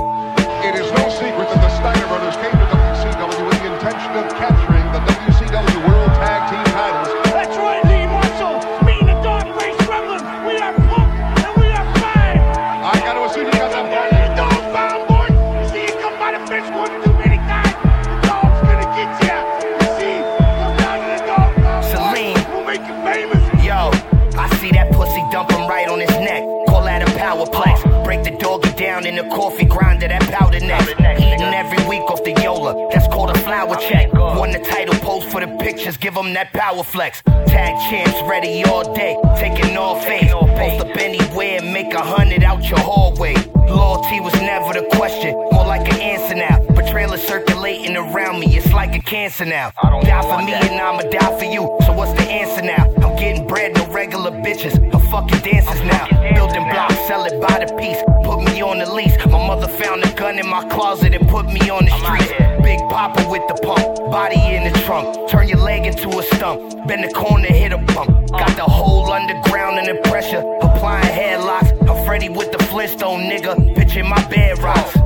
Coffee 29.32 29.66
grinder, 29.66 30.08
that 30.08 30.22
powder 30.32 30.60
neck. 30.60 30.88
Eating 31.20 31.53
every 31.53 31.84
week 31.88 32.03
off 32.12 32.24
the 32.24 32.34
Yola, 32.41 32.90
that's 32.91 33.08
called 33.08 33.30
a 33.30 33.40
flower 33.40 33.76
check. 33.78 34.12
Won 34.14 34.52
the 34.52 34.60
title, 34.60 34.95
post 34.95 35.30
for 35.30 35.41
the 35.41 35.48
pictures, 35.58 35.98
give 35.98 36.16
him 36.16 36.34
that 36.34 36.53
power 36.53 36.84
flex. 36.84 37.22
Tag 37.48 37.74
champs 37.90 38.22
ready 38.30 38.64
all 38.66 38.94
day, 38.94 39.18
taking 39.38 39.78
all 39.78 39.99
face. 40.02 40.32
Post 40.32 40.86
up 40.86 40.98
anywhere, 40.98 41.62
make 41.62 41.94
a 41.94 42.02
hundred 42.02 42.44
out 42.44 42.64
your 42.70 42.80
hallway. 42.80 43.36
Loyalty 43.56 44.20
was 44.20 44.34
never 44.34 44.74
the 44.74 44.88
question, 44.95 45.34
more 45.34 45.66
like 45.66 45.88
an 45.94 45.99
answer 45.99 46.36
now. 46.36 46.70
Betrayal 46.91 47.13
is 47.13 47.22
circulating 47.26 47.95
around 47.95 48.41
me, 48.41 48.57
it's 48.57 48.73
like 48.73 48.93
a 48.93 48.99
cancer 48.99 49.45
now. 49.45 49.72
Die 49.81 50.22
for 50.23 50.43
me 50.43 50.51
and 50.51 50.76
I'ma 50.76 51.03
die 51.03 51.39
for 51.39 51.45
you, 51.45 51.61
so 51.85 51.93
what's 51.93 52.11
the 52.11 52.30
answer 52.30 52.61
now? 52.61 52.84
I'm 53.01 53.15
getting 53.15 53.47
bread, 53.47 53.76
no 53.76 53.88
regular 53.93 54.30
bitches, 54.30 54.76
I'm 54.93 54.99
fucking 55.09 55.39
dancers 55.39 55.81
now. 55.84 56.05
Building 56.35 56.63
blocks, 56.69 56.99
sell 57.07 57.23
it 57.23 57.39
by 57.39 57.63
the 57.63 57.73
piece, 57.77 57.95
put 58.26 58.43
me 58.43 58.61
on 58.61 58.80
the 58.80 58.93
lease. 58.93 59.15
My 59.26 59.47
mother 59.47 59.69
found 59.69 60.03
a 60.03 60.13
gun 60.15 60.38
in 60.38 60.49
my 60.49 60.68
closet 60.68 61.15
and 61.15 61.30
put 61.30 61.45
me 61.45 61.69
on 61.69 61.85
the 61.85 61.91
street. 61.91 62.61
Big 62.61 62.80
Papa 62.89 63.26
with 63.31 63.47
the 63.47 63.55
pump, 63.65 64.11
body 64.11 64.41
in 64.53 64.69
the 64.69 64.77
trunk. 64.80 65.30
Turn 65.30 65.47
your 65.47 65.59
leg 65.59 65.85
into 65.85 66.09
a 66.19 66.23
stump, 66.35 66.59
bend 66.89 67.05
the 67.05 67.13
corner, 67.13 67.47
hit 67.47 67.72
a 67.72 67.77
bump. 67.77 68.31
Got 68.31 68.53
the 68.57 68.63
whole 68.63 69.09
underground 69.09 69.80
and 69.80 69.88
the 69.88 70.09
pressure, 70.09 70.43
applying 70.61 71.05
headlocks. 71.05 71.72
I'm 71.88 72.05
Freddy 72.05 72.27
with 72.27 72.51
the 72.51 72.61
Flintstone 72.65 73.30
nigga, 73.30 73.77
pitching 73.77 74.09
my 74.09 74.22
bed 74.27 74.59
rocks. 74.59 74.97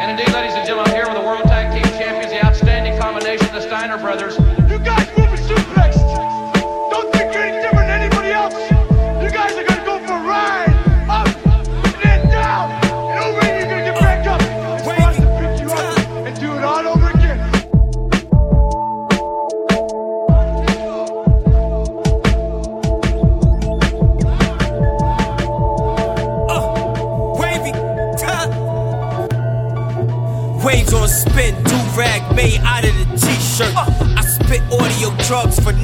And 0.00 0.10
indeed, 0.10 0.34
ladies 0.34 0.54
and 0.54 0.66
gentlemen, 0.66 0.83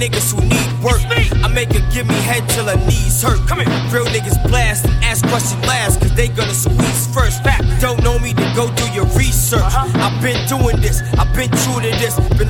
niggas 0.00 0.32
who 0.32 0.40
need 0.48 0.70
work. 0.82 1.00
I 1.44 1.48
make 1.48 1.72
her 1.72 1.84
give 1.92 2.08
me 2.08 2.14
head 2.24 2.48
till 2.48 2.64
her 2.64 2.80
knees 2.88 3.22
hurt. 3.22 3.38
Come 3.46 3.60
here. 3.60 3.68
Real 3.92 4.06
niggas 4.06 4.40
blast 4.48 4.86
and 4.86 5.04
ask 5.04 5.20
questions 5.28 5.60
last, 5.66 6.00
cause 6.00 6.14
they 6.14 6.28
gonna 6.28 6.54
squeeze 6.54 7.06
first. 7.12 7.44
Fact, 7.44 7.62
don't 7.80 8.02
know 8.02 8.18
me, 8.18 8.32
then 8.32 8.54
go 8.56 8.72
do 8.74 8.86
your 8.92 9.04
research. 9.12 9.60
Uh-huh. 9.60 10.04
I've 10.04 10.16
been 10.22 10.40
doing 10.48 10.80
this, 10.80 11.02
I've 11.20 11.32
been 11.36 11.50
true 11.62 11.80
to 11.84 11.90
this. 12.00 12.16
Believe 12.38 12.49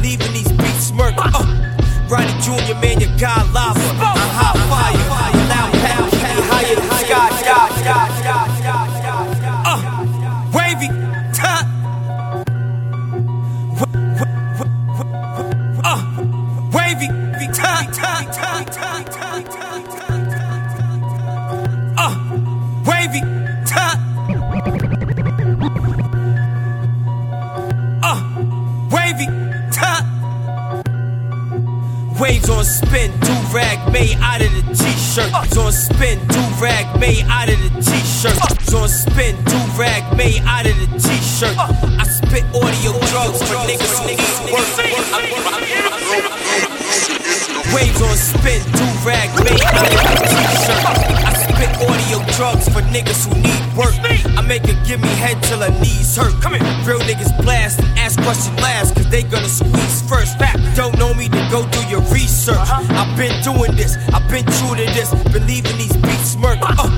till 55.61 55.73
her 55.73 55.81
knees 55.81 56.17
hurt. 56.17 56.33
Come 56.43 56.55
here. 56.55 56.63
Real 56.85 57.01
niggas 57.01 57.37
blast 57.43 57.81
and 57.81 57.99
ask 57.99 58.21
questions 58.23 58.57
last, 58.61 58.95
cause 58.95 59.09
they 59.09 59.23
gonna 59.23 59.49
squeeze 59.49 60.03
first. 60.03 60.39
Fact, 60.39 60.59
don't 60.77 60.97
know 60.99 61.15
me, 61.15 61.29
then 61.29 61.51
go 61.51 61.67
do 61.69 61.81
your 61.89 62.01
research. 62.13 62.59
I've 62.59 63.17
been 63.17 63.35
doing 63.43 63.77
this, 63.77 63.97
I've 64.13 64.29
been 64.31 64.45
true 64.45 64.75
to 64.77 64.87
this. 64.93 65.13
Believe 65.33 65.67
in 65.67 65.77
these 65.79 65.97
beats 65.97 66.33
smirk. 66.37 66.59
Uh, 66.63 66.89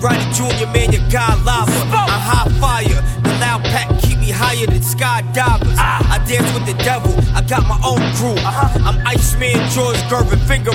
Ronnie 0.00 0.32
Jr., 0.32 0.66
man, 0.72 0.92
you 0.92 1.00
got 1.10 1.44
lava. 1.44 1.72
I'm 1.90 2.20
hot 2.30 2.50
fire. 2.60 3.02
The 3.22 3.30
loud 3.40 3.62
pack 3.64 3.88
keep 4.00 4.18
me 4.18 4.30
higher 4.30 4.66
than 4.66 4.80
skydivers. 4.80 5.76
I 5.78 6.18
dance 6.26 6.52
with 6.54 6.66
the 6.66 6.76
devil, 6.82 7.12
I 7.34 7.42
got 7.42 7.66
my 7.66 7.78
own 7.84 8.00
crew. 8.16 8.36
Uh-huh. 8.36 8.84
I'm 8.84 8.98
Iceman, 9.06 9.58
George 9.70 9.96
Gervin, 10.08 10.40
finger 10.46 10.67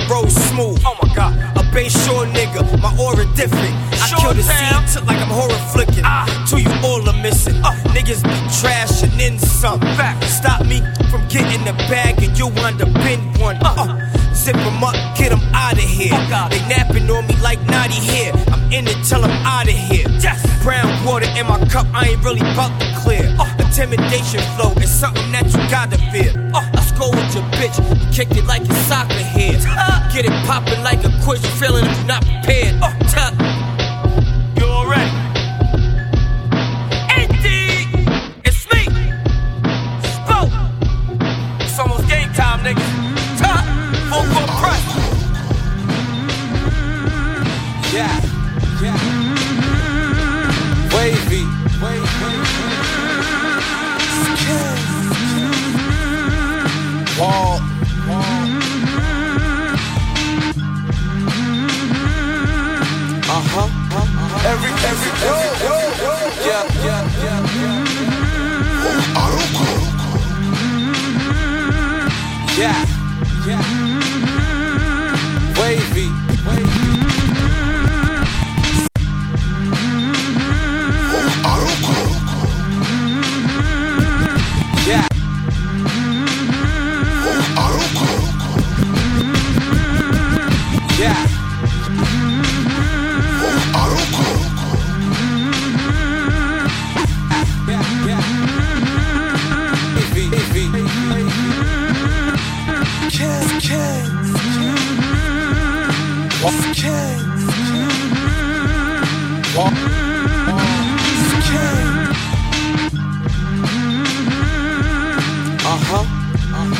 kicked 28.14 28.36
it 28.36 28.46
like 28.46 28.53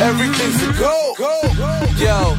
Everything's 0.01 0.63
a 0.63 0.73
go. 0.79 1.15
Yo, 1.97 2.37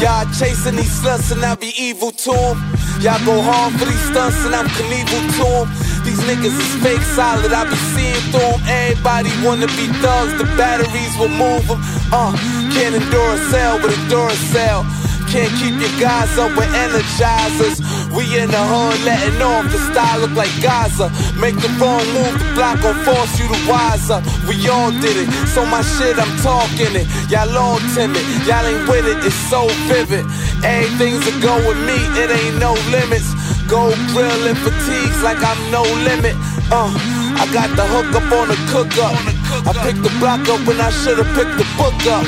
y'all 0.00 0.26
chasing 0.38 0.76
these 0.76 1.00
sluts 1.00 1.30
and 1.32 1.44
I 1.44 1.54
be 1.54 1.72
evil 1.78 2.10
to 2.10 2.32
'em. 2.32 2.56
Y'all 3.00 3.24
go 3.24 3.40
hard 3.40 3.72
for 3.78 3.86
these 3.86 4.04
stunts 4.10 4.44
and 4.44 4.54
I'm 4.54 4.66
Knievel 4.66 5.22
to 5.38 5.46
'em. 5.60 5.66
These 6.04 6.20
niggas 6.28 6.58
is 6.58 6.74
fake 6.82 7.02
solid, 7.14 7.52
I 7.52 7.64
be 7.64 7.76
seeing 7.94 8.24
through 8.32 8.52
'em. 8.54 8.60
Everybody 8.66 9.30
wanna 9.44 9.68
be 9.78 9.86
thugs, 10.02 10.34
the 10.38 10.44
batteries 10.56 11.14
will 11.18 11.34
move 11.44 11.70
'em. 11.70 11.80
Uh, 12.12 12.32
can't 12.74 12.94
endure 12.96 13.34
a 13.34 13.50
cell, 13.50 13.76
endure 13.76 14.28
a 14.28 14.36
cell. 14.52 14.84
Can't 15.28 15.52
keep 15.60 15.76
your 15.76 15.92
guys 16.00 16.38
up 16.38 16.56
with 16.56 16.72
energizers. 16.72 17.84
We 18.16 18.24
in 18.40 18.48
the 18.48 18.64
hood 18.64 18.96
letting 19.04 19.42
off, 19.42 19.68
the 19.68 19.76
style 19.92 20.20
look 20.24 20.32
like 20.32 20.48
Gaza. 20.64 21.12
Make 21.36 21.60
the 21.60 21.68
wrong 21.76 22.00
move, 22.16 22.32
the 22.32 22.48
block 22.56 22.80
gon' 22.80 22.96
force 23.04 23.36
you 23.36 23.44
to 23.44 23.60
wise 23.68 24.08
up. 24.08 24.24
We 24.48 24.56
all 24.72 24.90
did 24.90 25.20
it, 25.20 25.28
so 25.52 25.66
my 25.68 25.82
shit, 25.84 26.16
I'm 26.16 26.32
talking 26.40 26.96
it. 26.96 27.04
Y'all 27.28 27.52
all 27.60 27.76
timid, 27.92 28.24
y'all 28.48 28.64
ain't 28.64 28.88
with 28.88 29.04
it, 29.04 29.20
it's 29.20 29.36
so 29.52 29.68
vivid. 29.84 30.24
Everything's 30.64 31.28
a 31.28 31.34
go 31.44 31.60
with 31.60 31.76
me, 31.84 31.98
it 32.16 32.32
ain't 32.32 32.56
no 32.56 32.72
limits. 32.88 33.28
Go 33.68 33.92
grill 34.16 34.48
and 34.48 34.56
fatigues 34.56 35.20
like 35.22 35.44
I'm 35.44 35.60
no 35.70 35.84
limit. 36.08 36.40
Uh, 36.72 36.88
I 37.36 37.44
got 37.52 37.68
the 37.76 37.84
hook 37.84 38.16
up 38.16 38.32
on 38.32 38.48
the 38.48 38.56
cook 38.72 38.96
up. 38.96 39.37
I 39.48 39.72
picked 39.84 40.02
the 40.02 40.12
block 40.20 40.48
up 40.48 40.60
when 40.66 40.80
I 40.80 40.90
should've 40.90 41.26
picked 41.34 41.56
the 41.56 41.66
book 41.80 41.96
up. 42.06 42.24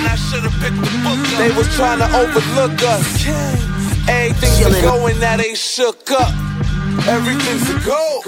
They 1.38 1.50
was 1.56 1.68
trying 1.76 2.00
to 2.00 2.08
overlook 2.16 2.80
us. 2.82 3.04
Everything's 4.08 4.60
a 4.66 4.82
go 4.82 5.06
and 5.06 5.20
now 5.20 5.36
they 5.36 5.54
shook 5.54 6.10
up. 6.10 6.32
Everything's 7.06 7.68
a 7.70 7.78
go. 7.84 8.20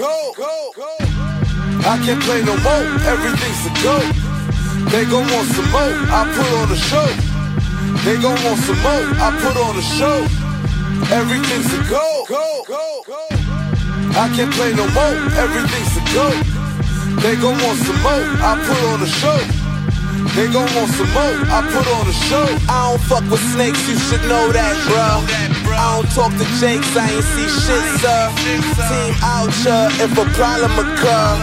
I 1.85 1.99
can't 2.05 2.21
play 2.23 2.41
no 2.43 2.55
more. 2.61 2.85
Everything's 3.05 3.65
a 3.65 3.73
go. 3.81 3.97
They 4.89 5.05
gon' 5.05 5.27
want 5.33 5.47
some 5.49 5.69
more. 5.71 5.93
I 6.13 6.29
put 6.33 6.49
on 6.53 6.71
a 6.71 6.77
show. 6.77 7.09
They 8.05 8.21
gon' 8.21 8.37
want 8.45 8.59
some 8.61 8.79
more. 8.81 9.05
I 9.19 9.29
put 9.41 9.57
on 9.57 9.75
a 9.75 9.81
show. 9.81 10.27
Everything's 11.11 11.73
a 11.73 11.81
go. 11.89 12.25
I 14.15 14.29
can't 14.35 14.53
play 14.53 14.73
no 14.73 14.87
more. 14.93 15.17
Everything's 15.37 15.97
a 15.97 16.03
go. 16.13 16.62
They 17.21 17.35
gon' 17.35 17.57
want 17.63 17.79
some 17.79 18.01
more. 18.01 18.11
I 18.11 18.61
put 18.65 18.83
on 18.91 19.01
a 19.01 19.07
show. 19.07 19.62
They 20.35 20.49
gon' 20.49 20.65
want 20.73 20.89
some 20.89 21.13
more. 21.13 21.37
I 21.53 21.61
put 21.69 21.85
on 21.93 22.09
a 22.09 22.15
show. 22.25 22.47
I 22.65 22.89
don't 22.89 23.01
fuck 23.05 23.21
with 23.29 23.43
snakes. 23.53 23.85
You 23.87 23.97
should 24.01 24.25
know 24.25 24.49
that, 24.49 24.73
bro. 24.89 25.21
I 25.77 25.93
don't 25.93 26.09
talk 26.09 26.33
to 26.33 26.47
Jakes. 26.57 26.89
I 26.97 27.05
ain't 27.05 27.21
see 27.37 27.45
shit, 27.45 27.85
sir. 28.01 28.33
Team 28.89 29.13
out 29.21 29.53
here 29.61 29.93
if 30.01 30.09
a 30.17 30.25
problem 30.33 30.73
occur. 30.73 31.37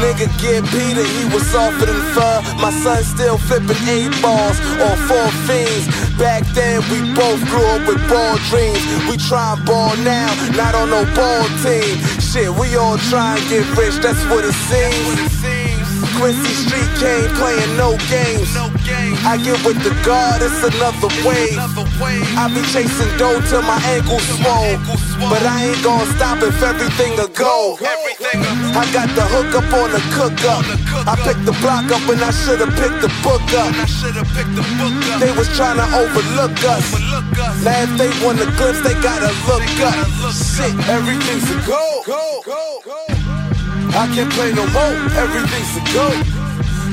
Nigga 0.00 0.28
get 0.40 0.64
Peter, 0.72 1.04
he 1.04 1.24
was 1.28 1.44
softer 1.52 1.84
than 1.84 2.00
fur. 2.16 2.40
My 2.64 2.72
son 2.80 3.04
still 3.04 3.36
flipping 3.36 3.76
eight 3.88 4.12
balls 4.24 4.56
on 4.80 4.96
four 5.04 5.28
fiends. 5.44 5.84
Back 6.16 6.44
then 6.56 6.80
we 6.88 7.12
both 7.12 7.44
grew 7.52 7.64
up 7.76 7.84
with 7.88 8.00
ball 8.08 8.36
dreams. 8.48 8.80
We 9.08 9.20
try 9.20 9.60
ball 9.68 9.96
now, 10.00 10.32
not 10.56 10.74
on 10.74 10.88
no 10.88 11.04
ball 11.12 11.44
team. 11.60 12.00
Shit, 12.20 12.48
we 12.56 12.76
all 12.76 12.96
try 13.12 13.36
and 13.36 13.44
get 13.48 13.68
rich, 13.76 14.00
that's 14.00 14.24
what 14.32 14.44
it 14.44 14.56
seems. 14.68 15.59
Quincy 16.20 16.52
Street 16.68 16.92
came 17.00 17.32
playing 17.40 17.80
no 17.80 17.96
games. 18.12 18.52
I 19.24 19.40
get 19.40 19.56
with 19.64 19.80
the 19.80 19.88
guard, 20.04 20.44
it's 20.44 20.60
another 20.60 21.08
wave. 21.24 21.56
I 22.36 22.44
be 22.52 22.60
chasing 22.68 23.08
dough 23.16 23.40
till 23.48 23.64
my 23.64 23.80
ankles 23.88 24.28
swole. 24.36 24.76
But 25.32 25.40
I 25.48 25.72
ain't 25.72 25.80
gonna 25.80 26.04
stop 26.12 26.44
if 26.44 26.60
everything 26.60 27.16
a 27.16 27.24
go. 27.32 27.80
I 27.80 28.84
got 28.92 29.08
the 29.16 29.24
hook 29.32 29.64
up 29.64 29.72
on 29.72 29.96
the 29.96 30.02
cook 30.12 30.36
up. 30.44 30.60
I 31.08 31.16
picked 31.24 31.48
the 31.48 31.56
block 31.64 31.88
up 31.88 32.04
and 32.12 32.20
I 32.20 32.30
should've 32.36 32.68
picked 32.76 33.00
the 33.00 33.08
book 33.24 33.40
up. 33.56 33.72
They 35.24 35.32
was 35.32 35.48
trying 35.56 35.80
to 35.80 35.88
overlook 35.88 36.52
us. 36.68 36.84
Now 37.64 37.80
if 37.80 37.96
they 37.96 38.12
want 38.20 38.44
a 38.44 38.48
glimpse, 38.60 38.84
they 38.84 38.92
gotta 39.00 39.32
look 39.48 39.64
up. 39.88 39.96
Shit, 40.36 40.76
everything's 40.84 41.48
a 41.48 41.56
go, 41.64 42.04
go, 42.04 42.42
go. 42.44 43.19
I 43.92 44.06
can't 44.14 44.32
play 44.32 44.52
no 44.52 44.66
more, 44.70 44.94
everything's 45.18 45.74
a 45.76 45.82
go. 45.92 46.06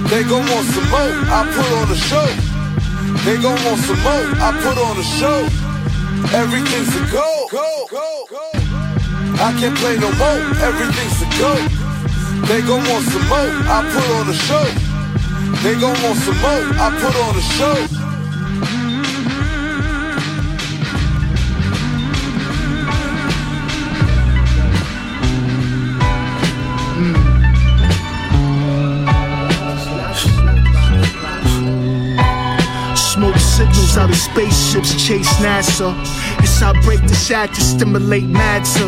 They 0.10 0.24
gon' 0.24 0.46
want 0.50 0.66
some 0.66 0.90
more, 0.90 1.14
I 1.30 1.46
put 1.54 1.70
on 1.78 1.92
a 1.92 2.00
show. 2.10 2.28
They 3.24 3.38
gon' 3.38 3.60
want 3.66 3.80
some 3.86 4.02
more, 4.02 4.26
I 4.42 4.50
put 4.62 4.78
on 4.78 4.98
a 4.98 5.04
show. 5.04 5.46
Everything's 6.34 6.96
a 6.96 7.04
go. 7.12 7.48
Go, 7.52 7.88
go, 7.92 8.26
go. 8.30 8.50
I 9.40 9.54
can't 9.60 9.78
play 9.78 9.98
no 9.98 10.12
more, 10.18 10.42
everything's 10.64 11.22
a 11.22 11.30
go. 11.38 11.54
They 12.48 12.62
gon' 12.62 12.84
want 12.90 13.06
some 13.06 13.28
more, 13.30 13.52
I 13.70 13.86
put 13.94 14.10
on 14.18 14.30
a 14.30 14.34
show. 14.34 14.66
They 15.62 15.76
gon' 15.80 15.98
want 16.02 16.18
some 16.18 16.40
more, 16.42 16.64
I 16.82 16.88
put 17.00 17.16
on 17.16 17.36
a 17.36 17.46
show. 17.58 18.07
Out 33.98 34.10
of 34.10 34.16
spaceships 34.16 34.94
chase 35.06 35.28
NASA. 35.38 35.94
It's 36.40 36.62
I 36.62 36.74
break 36.84 37.02
the 37.02 37.16
shack 37.16 37.52
to 37.54 37.62
stimulate 37.62 38.26
matter. 38.26 38.86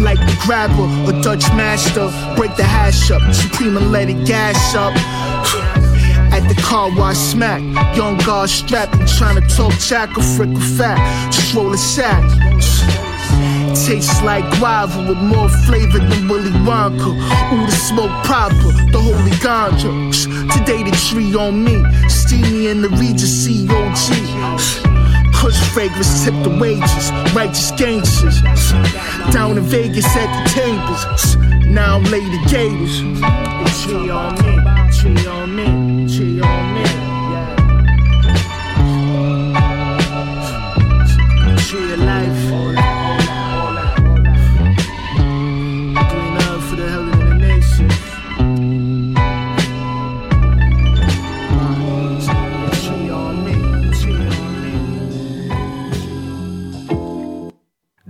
Like 0.00 0.18
the 0.18 0.36
grabber 0.44 0.88
or 1.06 1.22
Dutch 1.22 1.46
master. 1.54 2.10
Break 2.36 2.54
the 2.56 2.64
hash 2.64 3.10
up, 3.10 3.22
supreme 3.32 3.76
and 3.76 3.90
let 3.90 4.08
it 4.08 4.26
gas 4.26 4.74
up. 4.74 4.94
At 6.32 6.48
the 6.48 6.60
car 6.62 6.90
wash 6.96 7.16
smack, 7.16 7.62
young 7.96 8.18
guard 8.18 8.50
strapped 8.50 8.94
and 8.96 9.08
trying 9.08 9.40
to 9.40 9.56
talk 9.56 9.72
jack 9.74 10.16
or 10.18 10.22
frick 10.22 10.50
or 10.50 10.60
fat. 10.76 11.32
Just 11.32 11.54
roll 11.54 11.72
a 11.72 11.78
sack. 11.78 12.22
Tastes 13.86 14.22
like 14.22 14.44
guava 14.58 15.08
with 15.08 15.18
more 15.18 15.48
flavor 15.66 15.98
than 15.98 16.28
Willy 16.28 16.50
Wonka. 16.66 17.10
Ooh, 17.52 17.66
the 17.66 17.72
smoke 17.72 18.24
proper, 18.24 18.72
the 18.92 18.98
holy 18.98 19.30
ganja. 19.42 20.33
Today 20.52 20.82
the 20.82 20.90
tree 21.08 21.34
on 21.34 21.64
me, 21.64 21.82
steamy 22.08 22.68
in 22.68 22.82
the 22.82 22.88
Regency 22.88 23.66
OG. 23.68 25.34
Kush 25.34 25.58
fragrance 25.72 26.24
tip 26.24 26.34
the 26.42 26.50
wages, 26.60 27.10
righteous 27.34 27.70
gangsters. 27.72 28.42
Down 29.32 29.58
in 29.58 29.64
Vegas 29.64 30.06
at 30.16 30.30
the 30.44 30.50
tables, 30.50 31.36
now 31.66 31.96
I'm 31.96 32.04
lady 32.04 32.38
gators. 32.48 33.02
The 33.02 33.70
tree 33.82 34.10
on 34.10 34.34
me, 34.42 34.54
tree 34.92 35.26
on 35.26 35.54
me, 35.56 35.83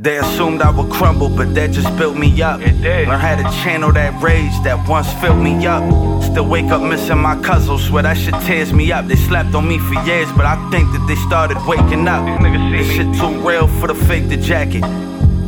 They 0.05 0.19
assumed 0.19 0.61
I 0.61 0.71
would 0.71 0.93
crumble, 0.93 1.31
but 1.31 1.55
that 1.55 1.71
just 1.71 1.89
built 1.97 2.15
me 2.15 2.43
up. 2.43 2.61
Learn 2.61 3.19
how 3.19 3.37
to 3.37 3.43
channel 3.65 3.91
that 3.93 4.23
rage 4.23 4.53
that 4.63 4.87
once 4.87 5.11
filled 5.15 5.39
me 5.43 5.67
up. 5.67 5.83
Still 6.23 6.47
wake 6.47 6.67
up 6.67 6.83
missing 6.83 7.17
my 7.17 7.41
cousin, 7.41 7.79
swear 7.79 8.03
that 8.03 8.19
shit 8.19 8.35
tears 8.43 8.71
me 8.71 8.93
up. 8.93 9.07
They 9.07 9.17
slept 9.17 9.55
on 9.55 9.67
me 9.67 9.79
for 9.79 9.95
years, 10.05 10.31
but 10.37 10.45
I 10.45 10.57
think 10.71 10.93
that 10.93 11.07
they 11.09 11.15
started 11.27 11.57
waking 11.67 12.07
up. 12.07 12.23
This 12.71 12.87
shit 12.87 13.17
too 13.17 13.41
real 13.41 13.67
for 13.67 13.87
the 13.87 13.95
fake 13.95 14.29
the 14.29 14.37
jacket. 14.37 14.83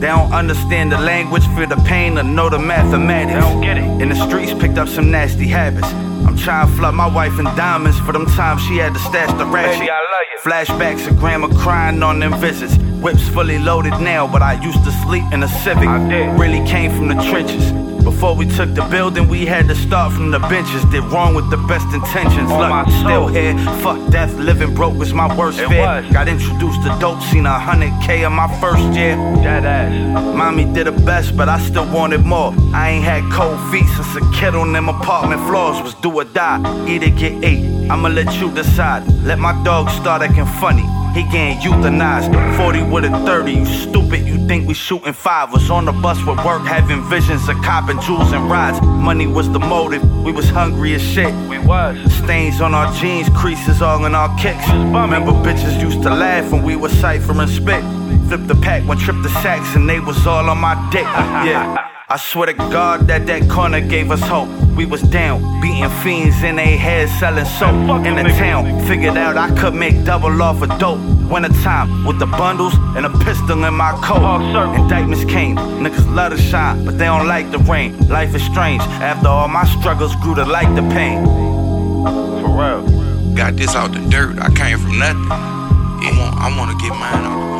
They 0.01 0.07
don't 0.07 0.33
understand 0.33 0.91
the 0.91 0.99
language, 0.99 1.45
feel 1.49 1.67
the 1.69 1.77
pain, 1.85 2.17
or 2.17 2.23
know 2.23 2.49
the 2.49 2.59
mathematics. 2.59 3.35
They 3.35 3.41
don't 3.41 3.61
get 3.61 3.77
it. 3.77 3.85
In 4.01 4.09
the 4.09 4.17
streets, 4.27 4.55
picked 4.55 4.79
up 4.79 4.89
some 4.89 5.11
nasty 5.11 5.47
habits. 5.47 5.93
I'm 6.25 6.39
trying 6.39 6.67
to 6.67 6.73
flood 6.77 6.95
my 6.95 7.09
wife 7.09 7.39
in 7.39 7.45
diamonds 7.61 7.99
for 8.01 8.13
them 8.13 8.25
times 8.25 8.63
she 8.63 8.79
had 8.79 8.95
to 8.95 9.01
stash 9.01 9.37
the 9.37 9.45
ratchet. 9.45 9.81
Baby, 9.81 9.91
I 9.91 10.01
love 10.01 10.11
you. 10.11 10.16
Flashbacks 10.43 11.07
of 11.09 11.19
grandma 11.19 11.49
crying 11.49 12.03
on 12.03 12.21
them 12.21 12.39
visits. 12.41 12.77
Whips 13.03 13.29
fully 13.29 13.59
loaded 13.59 13.93
now, 14.01 14.27
but 14.27 14.43
I 14.43 14.55
used 14.63 14.83
to 14.85 14.93
sleep 15.05 15.25
in 15.33 15.43
a 15.43 15.49
Civic. 15.49 15.89
I. 15.89 16.35
Really 16.37 16.65
came 16.67 16.91
from 16.95 17.09
the 17.09 17.15
trenches. 17.31 17.73
Before 18.03 18.37
we 18.37 18.47
took 18.47 18.73
the 18.73 18.83
building, 18.85 19.27
we 19.27 19.45
had 19.45 19.67
to 19.67 19.75
start 19.75 20.13
from 20.13 20.31
the 20.31 20.39
benches. 20.39 20.85
Did 20.87 21.03
wrong 21.13 21.35
with 21.35 21.51
the 21.51 21.57
best 21.57 21.93
intentions. 21.93 22.51
On 22.53 22.61
Look, 22.61 22.89
soul. 22.89 23.01
still 23.03 23.27
here. 23.27 23.59
Fuck 23.83 24.11
death, 24.13 24.33
living 24.35 24.75
broke 24.77 24.97
was 24.97 25.13
my 25.13 25.27
worst 25.37 25.59
It 25.59 25.69
fear. 25.69 25.81
was. 25.81 26.13
Got 26.13 26.29
introduced 26.29 26.83
to 26.85 26.97
dope, 27.01 27.21
seen 27.23 27.47
a 27.47 27.59
hundred 27.59 27.93
K 28.05 28.23
in 28.25 28.33
my 28.33 28.47
first 28.61 28.85
year. 28.97 29.17
That 29.43 29.65
ass. 29.65 30.37
Mommy 30.37 30.65
did 30.73 30.87
her 30.87 30.93
best, 31.05 31.37
but 31.37 31.49
I 31.49 31.59
still 31.59 31.87
wanted 31.93 32.25
more. 32.25 32.55
I 32.73 32.91
ain't 32.91 33.05
had 33.05 33.25
cold 33.33 33.59
feet 33.73 33.89
since 33.97 34.15
a 34.17 34.21
kid 34.33 34.55
on 34.55 34.73
them 34.73 34.89
apartment 34.89 35.41
floors 35.49 35.83
was 35.83 35.95
do 35.95 36.11
or 36.13 36.25
die. 36.25 36.61
Either 36.87 37.11
get 37.11 37.43
eight, 37.45 37.65
I'ma 37.91 38.09
let 38.09 38.41
you 38.41 38.51
decide. 38.53 39.07
Let 39.23 39.39
my 39.39 39.53
dog 39.63 39.89
start 39.91 40.23
acting 40.23 40.47
funny. 40.61 40.87
He 41.15 41.23
getting 41.31 41.59
euthanized. 41.59 42.31
40 42.59 42.83
with 42.83 43.05
a 43.05 43.11
30, 43.25 43.53
you 43.53 43.65
stupid, 43.65 44.27
you 44.27 44.47
think 44.47 44.69
we 44.69 44.75
shooting 44.75 45.13
five. 45.13 45.53
Was 45.53 45.71
on 45.71 45.85
the 45.87 45.93
bus 45.93 46.19
with 46.27 46.45
work, 46.45 46.63
having 46.63 47.03
visions 47.05 47.49
of 47.49 47.57
copping 47.63 48.01
jewels 48.01 48.33
and 48.33 48.51
rides. 48.51 48.81
Money 48.83 49.27
was 49.27 49.51
the 49.51 49.59
motive, 49.59 50.03
we 50.25 50.33
was 50.33 50.49
hungry 50.51 50.95
as 50.95 51.03
shit. 51.03 51.33
We 51.49 51.59
was. 51.59 51.97
Stains 52.13 52.61
on 52.61 52.75
our 52.75 52.93
jeans, 52.95 53.29
creases 53.31 53.81
all 53.81 54.05
in 54.05 54.15
our 54.15 54.37
kicks. 54.37 54.69
Remember 54.69 55.33
bitches 55.33 55.81
used 55.81 56.03
to 56.03 56.11
laugh 56.11 56.53
when 56.53 56.63
we 56.63 56.77
was 56.77 56.93
ciphering 56.93 57.49
spit. 57.49 57.83
Flip 58.29 58.47
the 58.47 58.57
pack, 58.57 58.87
one 58.87 58.99
trip 58.99 59.17
the 59.23 59.31
sacks, 59.41 59.75
and 59.75 59.89
they 59.89 60.01
was 60.01 60.27
all 60.27 60.51
on 60.51 60.59
my 60.59 60.75
dick. 60.91 61.07
Yeah. 61.47 61.96
I 62.09 62.19
swear 62.19 62.47
to 62.47 62.53
God 62.53 63.09
that 63.09 63.27
that 63.27 63.51
corner 63.51 63.81
gave 63.81 64.13
us 64.13 64.21
hope. 64.21 64.49
We 64.77 64.87
was 64.87 65.03
down, 65.03 65.43
beating 65.61 65.91
fiends 66.05 66.41
in 66.45 66.55
their 66.55 66.79
heads, 66.79 67.11
selling 67.19 67.45
soap 67.45 68.07
in 68.07 68.15
the 68.15 68.23
town. 68.39 68.87
Figured 68.87 69.17
out 69.17 69.37
I 69.37 69.51
could 69.59 69.75
make 69.75 70.05
double 70.05 70.41
off 70.41 70.63
a 70.63 70.69
dope. 70.79 71.01
Winter 71.29 71.49
time 71.65 72.05
with 72.05 72.21
the 72.21 72.27
bundles 72.27 72.75
and 72.95 73.07
a 73.07 73.11
pistol 73.25 73.65
in 73.65 73.75
my 73.75 73.91
coat. 74.05 74.41
Indictments 74.79 75.25
came, 75.25 75.57
niggas 75.57 76.07
love 76.15 76.31
to 76.31 76.39
shine, 76.39 76.85
but 76.85 76.97
they 76.97 77.07
don't 77.07 77.27
like 77.27 77.51
the 77.51 77.59
rain. 77.59 77.99
Life 78.07 78.37
is 78.37 78.43
strange. 78.45 78.83
After 79.03 79.27
all 79.27 79.49
my 79.49 79.65
struggles, 79.65 80.15
grew 80.23 80.37
to 80.37 80.45
like 80.45 80.73
the 80.77 80.83
pain. 80.95 81.25
For 81.25 82.51
real. 82.55 83.35
Got 83.35 83.57
this 83.57 83.75
out 83.75 83.91
the 83.91 83.99
dirt. 84.11 84.39
I 84.39 84.55
came 84.55 84.79
from 84.79 84.97
nothing. 84.97 85.27
I 85.29 86.15
want, 86.17 86.37
I 86.37 86.57
want 86.57 86.71
to 86.71 86.87
get 86.87 86.95
mine 86.97 87.25
out 87.25 87.41
the 87.41 87.47
mud. 87.47 87.56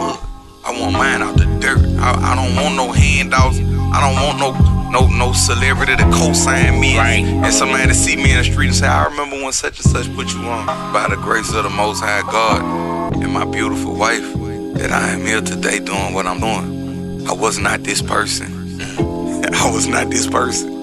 I 0.67 0.73
want 0.81 0.95
mine 0.95 1.23
out 1.23 1.37
the 1.37 1.45
dirt. 1.61 1.79
I, 2.01 2.33
I 2.33 2.35
don't 2.35 2.57
want 2.57 2.75
no 2.75 2.91
handouts. 2.91 3.59
I 3.59 4.01
don't 4.03 4.21
want 4.21 4.41
no 4.41 4.91
no 4.91 5.07
no 5.07 5.33
celebrity 5.33 5.95
to 5.95 6.03
co-sign 6.11 6.81
me 6.81 6.97
and, 6.99 7.45
and 7.45 7.55
somebody 7.55 7.87
to 7.87 7.95
see 7.95 8.17
me 8.17 8.33
in 8.33 8.39
the 8.39 8.45
street 8.45 8.67
and 8.67 8.75
say, 8.75 8.89
I 8.89 9.05
remember 9.05 9.37
when 9.37 9.53
such 9.53 9.79
and 9.79 9.89
such 9.89 10.13
put 10.17 10.33
you 10.35 10.41
on. 10.41 10.67
By 10.93 11.07
the 11.09 11.15
grace 11.23 11.55
of 11.55 11.63
the 11.63 11.71
Most 11.71 12.01
High 12.01 12.23
God 12.23 13.15
and 13.23 13.33
my 13.33 13.45
beautiful 13.45 13.95
wife, 13.95 14.27
that 14.75 14.91
I 14.91 15.11
am 15.11 15.21
here 15.25 15.41
today 15.41 15.79
doing 15.79 16.13
what 16.15 16.27
I'm 16.27 16.41
doing. 16.41 17.29
I 17.29 17.33
was 17.33 17.61
not 17.61 17.85
this 17.85 18.03
person. 18.03 18.81
I 19.55 19.71
was 19.73 19.87
not 19.87 20.11
this 20.11 20.27
person. 20.27 20.75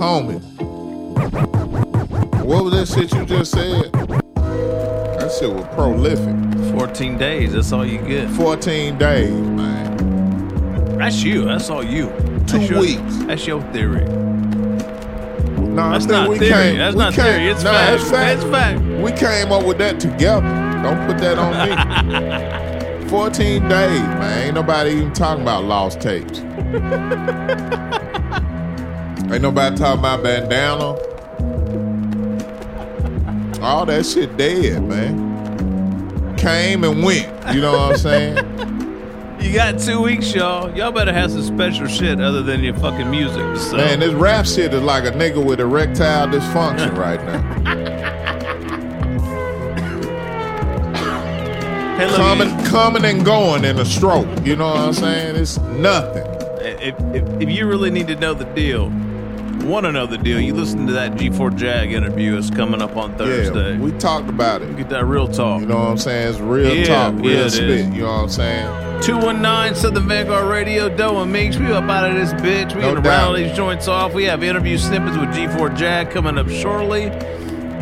Homie. 0.00 0.45
What 2.46 2.62
was 2.62 2.72
that 2.74 2.86
shit 2.86 3.12
you 3.12 3.26
just 3.26 3.50
said? 3.50 3.90
That 3.92 5.36
shit 5.36 5.52
was 5.52 5.66
prolific. 5.74 6.78
14 6.78 7.18
days, 7.18 7.54
that's 7.54 7.72
all 7.72 7.84
you 7.84 7.98
get. 7.98 8.30
14 8.30 8.96
days, 8.96 9.32
man. 9.32 10.96
That's 10.96 11.24
you. 11.24 11.44
That's 11.46 11.68
all 11.70 11.82
you. 11.82 12.06
Two 12.46 12.58
that's 12.58 12.70
your, 12.70 12.80
weeks. 12.82 13.16
That's 13.24 13.44
your 13.48 13.60
theory. 13.72 14.04
No, 14.04 15.90
That's 15.90 16.06
not 16.06 16.28
we 16.28 16.38
theory. 16.38 16.52
Came, 16.52 16.76
That's 16.78 16.94
we 16.94 17.00
not 17.00 17.14
came, 17.14 17.24
theory. 17.24 17.48
It's 17.50 17.64
nah, 17.64 17.72
fact. 17.72 18.00
It's 18.00 18.10
fact. 18.10 18.40
It's 18.40 18.48
fact. 18.48 18.80
We 19.02 19.10
came 19.10 19.50
up 19.50 19.66
with 19.66 19.78
that 19.78 19.98
together. 19.98 20.46
Don't 20.84 21.04
put 21.08 21.18
that 21.18 21.40
on 21.40 23.02
me. 23.02 23.08
14 23.10 23.68
days, 23.68 23.70
man. 23.70 24.46
Ain't 24.46 24.54
nobody 24.54 24.90
even 24.92 25.12
talking 25.12 25.42
about 25.42 25.64
lost 25.64 26.00
tapes. 26.00 26.38
Ain't 29.32 29.42
nobody 29.42 29.76
talking 29.76 29.98
about 29.98 30.22
bandana. 30.22 31.15
All 33.66 33.84
that 33.86 34.06
shit 34.06 34.36
dead, 34.36 34.84
man. 34.84 36.36
Came 36.36 36.84
and 36.84 37.02
went. 37.02 37.26
You 37.52 37.60
know 37.60 37.72
what 37.72 37.90
I'm 37.90 37.96
saying? 37.98 38.52
You 39.40 39.52
got 39.52 39.78
two 39.78 40.00
weeks, 40.02 40.34
y'all. 40.34 40.76
Y'all 40.76 40.90
better 40.90 41.12
have 41.12 41.30
some 41.30 41.42
special 41.42 41.86
shit 41.86 42.20
other 42.20 42.42
than 42.42 42.64
your 42.64 42.74
fucking 42.74 43.08
music. 43.08 43.56
So. 43.58 43.76
Man, 43.76 44.00
this 44.00 44.12
rap 44.12 44.44
shit 44.44 44.74
is 44.74 44.82
like 44.82 45.04
a 45.04 45.12
nigga 45.12 45.44
with 45.44 45.60
erectile 45.60 46.26
dysfunction 46.26 46.96
right 46.98 47.22
now. 47.24 47.42
Hey, 51.96 52.08
coming, 52.16 52.64
coming 52.64 53.04
and 53.04 53.24
going 53.24 53.64
in 53.64 53.78
a 53.78 53.84
stroke. 53.84 54.26
You 54.44 54.56
know 54.56 54.68
what 54.68 54.78
I'm 54.78 54.92
saying? 54.94 55.36
It's 55.36 55.58
nothing. 55.58 56.26
if, 56.62 56.98
if, 57.14 57.42
if 57.42 57.48
you 57.48 57.68
really 57.68 57.90
need 57.90 58.08
to 58.08 58.16
know 58.16 58.34
the 58.34 58.46
deal, 58.46 58.90
want 59.66 59.84
to 59.86 59.92
know 59.92 60.06
the 60.06 60.18
deal, 60.18 60.40
you 60.40 60.54
listen 60.54 60.86
to 60.86 60.92
that 60.94 61.12
G4 61.12 61.56
Jag 61.56 61.92
interview. 61.92 62.36
It's 62.36 62.50
coming 62.50 62.80
up 62.82 62.96
on 62.96 63.16
Thursday. 63.16 63.72
Yeah, 63.74 63.78
we 63.80 63.92
talked 63.92 64.28
about 64.28 64.62
it. 64.62 64.76
Get 64.76 64.88
that 64.90 65.04
real 65.04 65.28
talk. 65.28 65.60
You 65.60 65.66
know 65.66 65.76
what 65.78 65.88
I'm 65.88 65.98
saying? 65.98 66.28
It's 66.30 66.40
real 66.40 66.74
Yeah, 66.74 66.84
talk, 67.10 67.14
real 67.22 67.42
yeah, 67.42 67.48
spit. 67.48 67.70
is. 67.70 67.86
You 67.88 68.02
know 68.02 68.06
what 68.06 68.22
I'm 68.22 68.28
saying? 68.28 69.02
219 69.02 69.74
Southern 69.74 70.08
Vanguard 70.08 70.46
Radio, 70.48 70.88
Doe 70.88 71.20
and 71.22 71.32
Meeks. 71.32 71.58
We 71.58 71.66
up 71.66 71.84
out 71.84 72.10
of 72.10 72.16
this 72.16 72.32
bitch. 72.40 72.74
We 72.74 72.80
No 72.80 72.94
gonna 72.94 73.02
doubt. 73.02 73.36
these 73.36 73.54
joints 73.56 73.88
off. 73.88 74.14
We 74.14 74.24
have 74.24 74.42
interview 74.42 74.78
snippets 74.78 75.16
with 75.18 75.28
G4 75.30 75.76
Jag 75.76 76.10
coming 76.10 76.38
up 76.38 76.48
shortly. 76.48 77.10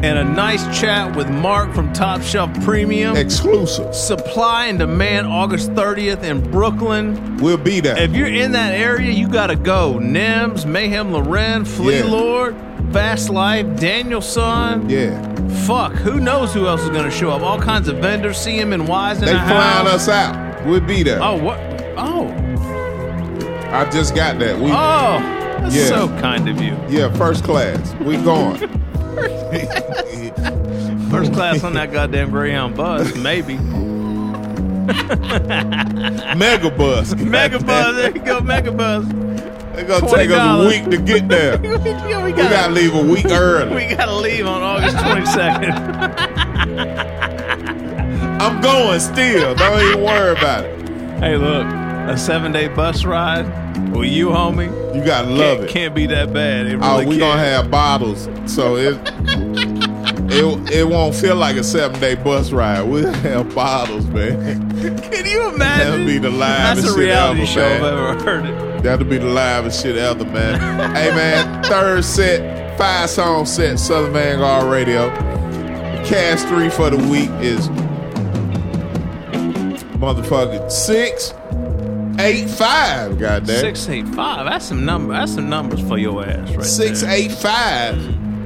And 0.04 0.18
a 0.18 0.24
nice 0.24 0.62
chat 0.78 1.16
with 1.16 1.30
Mark 1.30 1.72
from 1.74 1.90
Top 1.94 2.20
Shelf 2.20 2.50
Premium. 2.62 3.16
Exclusive. 3.16 3.94
Supply 3.94 4.66
and 4.66 4.78
Demand 4.78 5.26
August 5.26 5.70
30th 5.70 6.22
in 6.22 6.42
Brooklyn. 6.50 7.38
We'll 7.38 7.56
be 7.56 7.80
there. 7.80 7.98
If 7.98 8.12
you're 8.14 8.26
in 8.28 8.52
that 8.52 8.74
area, 8.74 9.10
you 9.10 9.26
gotta 9.28 9.56
go. 9.56 9.94
Nems, 9.98 10.66
Mayhem 10.66 11.10
Lauren, 11.10 11.64
Flee 11.64 12.00
Yeah. 12.00 12.04
Lord, 12.04 12.54
Fast 12.92 13.30
Life, 13.30 13.64
Daniel 13.80 14.20
Son. 14.20 14.90
Yeah. 14.90 15.18
Fuck, 15.66 15.94
who 15.94 16.20
knows 16.20 16.52
who 16.52 16.66
else 16.66 16.82
is 16.82 16.90
gonna 16.90 17.10
show 17.10 17.30
up? 17.30 17.40
All 17.40 17.58
kinds 17.58 17.88
of 17.88 17.96
vendors, 17.96 18.36
CM&Ys 18.36 19.20
in 19.20 19.24
They 19.24 19.32
the 19.32 19.38
flying 19.38 19.86
house. 19.86 20.06
us 20.06 20.08
out. 20.10 20.66
We'll 20.66 20.80
be 20.80 21.02
there. 21.02 21.18
Oh, 21.22 21.36
what? 21.42 21.58
Oh. 21.96 22.28
I 23.72 23.88
just 23.90 24.14
got 24.14 24.38
that. 24.40 24.58
We, 24.58 24.66
Oh, 24.70 25.18
that's 25.62 25.74
Yeah. 25.74 25.86
so 25.86 26.08
kind 26.20 26.46
of 26.46 26.60
you. 26.60 26.76
Yeah, 26.90 27.10
first 27.14 27.42
class. 27.42 27.94
We 28.04 28.18
going. 28.18 28.60
First 31.10 31.32
class 31.32 31.62
on 31.62 31.74
that 31.74 31.92
goddamn 31.92 32.30
Greyhound 32.30 32.76
bus, 32.76 33.14
maybe. 33.16 33.54
Mega 36.36 36.70
bus. 36.70 37.14
Mega 37.16 37.58
bus, 37.60 37.94
there 37.96 38.10
you 38.10 38.22
go, 38.22 38.40
mega 38.40 38.72
bus. 38.72 39.04
It's 39.76 39.88
gonna 39.88 40.10
take 40.12 40.30
us 40.30 40.64
a 40.64 40.68
week 40.68 40.90
to 40.90 40.98
get 40.98 41.28
there. 41.28 41.58
we, 41.58 41.68
We 41.68 42.32
gotta 42.32 42.72
leave 42.72 42.94
a 42.94 43.02
week 43.02 43.26
early. 43.26 43.74
We 43.88 43.94
gotta 43.94 44.14
leave 44.14 44.46
on 44.46 44.62
August 44.62 44.96
22nd. 44.96 45.72
I'm 48.40 48.60
going 48.60 49.00
still. 49.00 49.54
Don't 49.54 49.80
even 49.82 50.02
worry 50.02 50.32
about 50.32 50.64
it. 50.64 50.88
hey, 51.20 51.36
look, 51.36 51.66
a 51.66 52.16
seven 52.18 52.52
day 52.52 52.68
bus 52.68 53.04
ride 53.04 53.46
with 53.92 54.08
you, 54.10 54.28
homie. 54.28 54.68
You 54.94 55.04
gotta 55.04 55.28
love 55.28 55.58
can't, 55.58 55.70
it. 55.70 55.72
Can't 55.72 55.94
be 55.94 56.06
that 56.06 56.32
bad. 56.32 56.66
It 56.66 56.78
Oh, 56.82 56.94
really 56.98 57.06
we 57.06 57.18
gonna 57.18 57.40
can't. 57.42 57.64
have 57.64 57.70
bottles, 57.70 58.28
so 58.46 58.76
it 58.76 58.98
it 60.30 60.72
it 60.72 60.88
won't 60.88 61.14
feel 61.14 61.36
like 61.36 61.56
a 61.56 61.64
seven 61.64 62.00
day 62.00 62.14
bus 62.14 62.50
ride. 62.52 62.82
We'll 62.82 63.12
have 63.12 63.54
bottles, 63.54 64.06
man. 64.06 64.70
Can 65.00 65.26
you 65.26 65.48
imagine? 65.54 65.58
That'll 65.58 66.06
be 66.06 66.18
the 66.18 66.30
That's 66.30 66.80
livest 66.80 66.96
a 66.96 66.98
shit 67.00 67.08
reality 67.08 67.40
ever, 67.42 67.46
show 67.50 67.60
man. 67.60 67.84
I've 67.84 68.16
ever 68.16 68.24
heard 68.24 68.44
it. 68.46 68.82
That'll 68.82 69.06
be 69.06 69.18
the 69.18 69.26
livest 69.26 69.82
shit 69.82 69.96
ever, 69.96 70.24
man. 70.26 70.94
hey, 70.94 71.10
man, 71.14 71.62
third 71.64 72.04
set, 72.04 72.76
five 72.78 73.08
song 73.08 73.46
set, 73.46 73.78
Southern 73.78 74.12
Vanguard 74.12 74.70
Radio. 74.70 75.08
Cast 76.04 76.46
three 76.48 76.68
for 76.68 76.90
the 76.90 76.98
week 77.08 77.30
is 77.40 77.68
motherfucking 79.98 80.70
six, 80.70 81.32
eight, 82.20 82.48
five. 82.48 83.18
Goddamn, 83.18 83.60
Six 83.60 83.88
eight 83.88 84.06
five. 84.08 84.46
That's 84.46 84.66
some 84.66 84.84
number. 84.84 85.12
That's 85.12 85.34
some 85.34 85.48
numbers 85.48 85.80
for 85.86 85.98
your 85.98 86.24
ass, 86.24 86.54
right 86.54 86.64
six, 86.64 87.00
there. 87.02 87.10
eight, 87.10 87.32
five. 87.32 87.96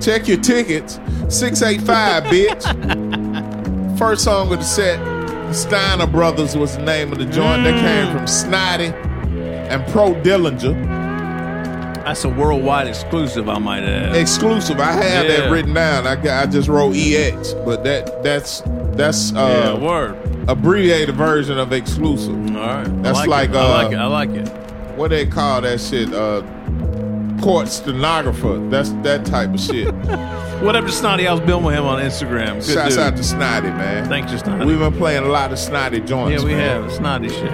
Check 0.01 0.29
your 0.29 0.41
tickets. 0.41 0.99
Six, 1.29 1.63
eight, 1.63 1.81
five, 1.83 2.23
bitch. 2.33 3.99
First 3.99 4.25
song 4.25 4.53
of 4.53 4.59
the 4.59 4.65
set, 4.65 4.99
Steiner 5.55 6.07
Brothers 6.07 6.57
was 6.57 6.77
the 6.77 6.83
name 6.83 7.13
of 7.13 7.19
the 7.19 7.25
joint. 7.27 7.65
That 7.65 7.75
came 7.81 8.07
mm. 8.07 8.17
from 8.17 8.27
Snotty 8.27 8.87
and 8.87 9.85
Pro 9.93 10.15
Dillinger. 10.15 10.99
That's 12.05 12.25
a 12.25 12.29
worldwide 12.31 12.87
exclusive, 12.87 13.49
I 13.51 13.59
might 13.59 13.83
add. 13.83 14.17
Exclusive. 14.17 14.81
I 14.81 14.93
had 14.93 15.27
Yeah. 15.27 15.41
that 15.43 15.51
written 15.51 15.75
down. 15.75 16.07
I 16.07 16.17
got, 16.17 16.43
I 16.43 16.51
just 16.51 16.69
wrote 16.69 16.97
EX, 16.97 17.53
but 17.53 17.85
that 17.85 18.23
that's 18.23 18.63
that's 18.99 19.31
Yeah, 19.33 19.41
uh 19.73 19.79
word. 19.79 20.17
abbreviated 20.49 21.15
version 21.15 21.57
of 21.59 21.73
exclusive. 21.73 22.35
All 22.55 22.63
right. 22.67 23.03
That's 23.03 23.19
I 23.21 23.25
like, 23.25 23.51
it. 23.51 23.57
uh, 23.57 23.61
I 23.67 23.83
like 23.85 23.93
it. 23.93 23.97
I 23.99 24.07
like 24.07 24.31
it. 24.31 24.49
what 24.99 25.09
they 25.09 25.25
call 25.25 25.63
that 25.63 25.81
shit? 25.81 26.13
Uh 26.13 26.43
court 27.41 27.69
stenographer. 27.69 28.59
That's 28.69 28.91
that 29.05 29.25
type 29.25 29.55
of 29.55 29.61
shit. 29.61 29.95
What 30.61 30.75
up 30.75 30.85
to 30.87 30.91
Snotty? 30.91 31.29
I 31.29 31.33
was 31.33 31.41
building 31.41 31.67
with 31.67 31.77
him 31.77 31.85
on 31.85 32.03
Instagram. 32.03 32.55
Good 32.57 32.75
Shouts 32.75 32.97
dude. 32.97 32.99
out 33.05 33.17
to 33.17 33.23
Snotty, 33.23 33.69
man. 33.69 34.09
Thanks, 34.09 34.33
to 34.33 34.39
Snotty. 34.41 34.67
We've 34.67 34.81
been 34.81 34.93
playing 34.95 35.23
a 35.23 35.29
lot 35.29 35.53
of 35.53 35.59
Snotty 35.59 36.01
joints. 36.01 36.43
yeah, 36.43 36.49
we 36.49 36.55
man. 36.57 36.83
have. 36.83 36.93
Snotty 36.93 37.29
shit. 37.29 37.53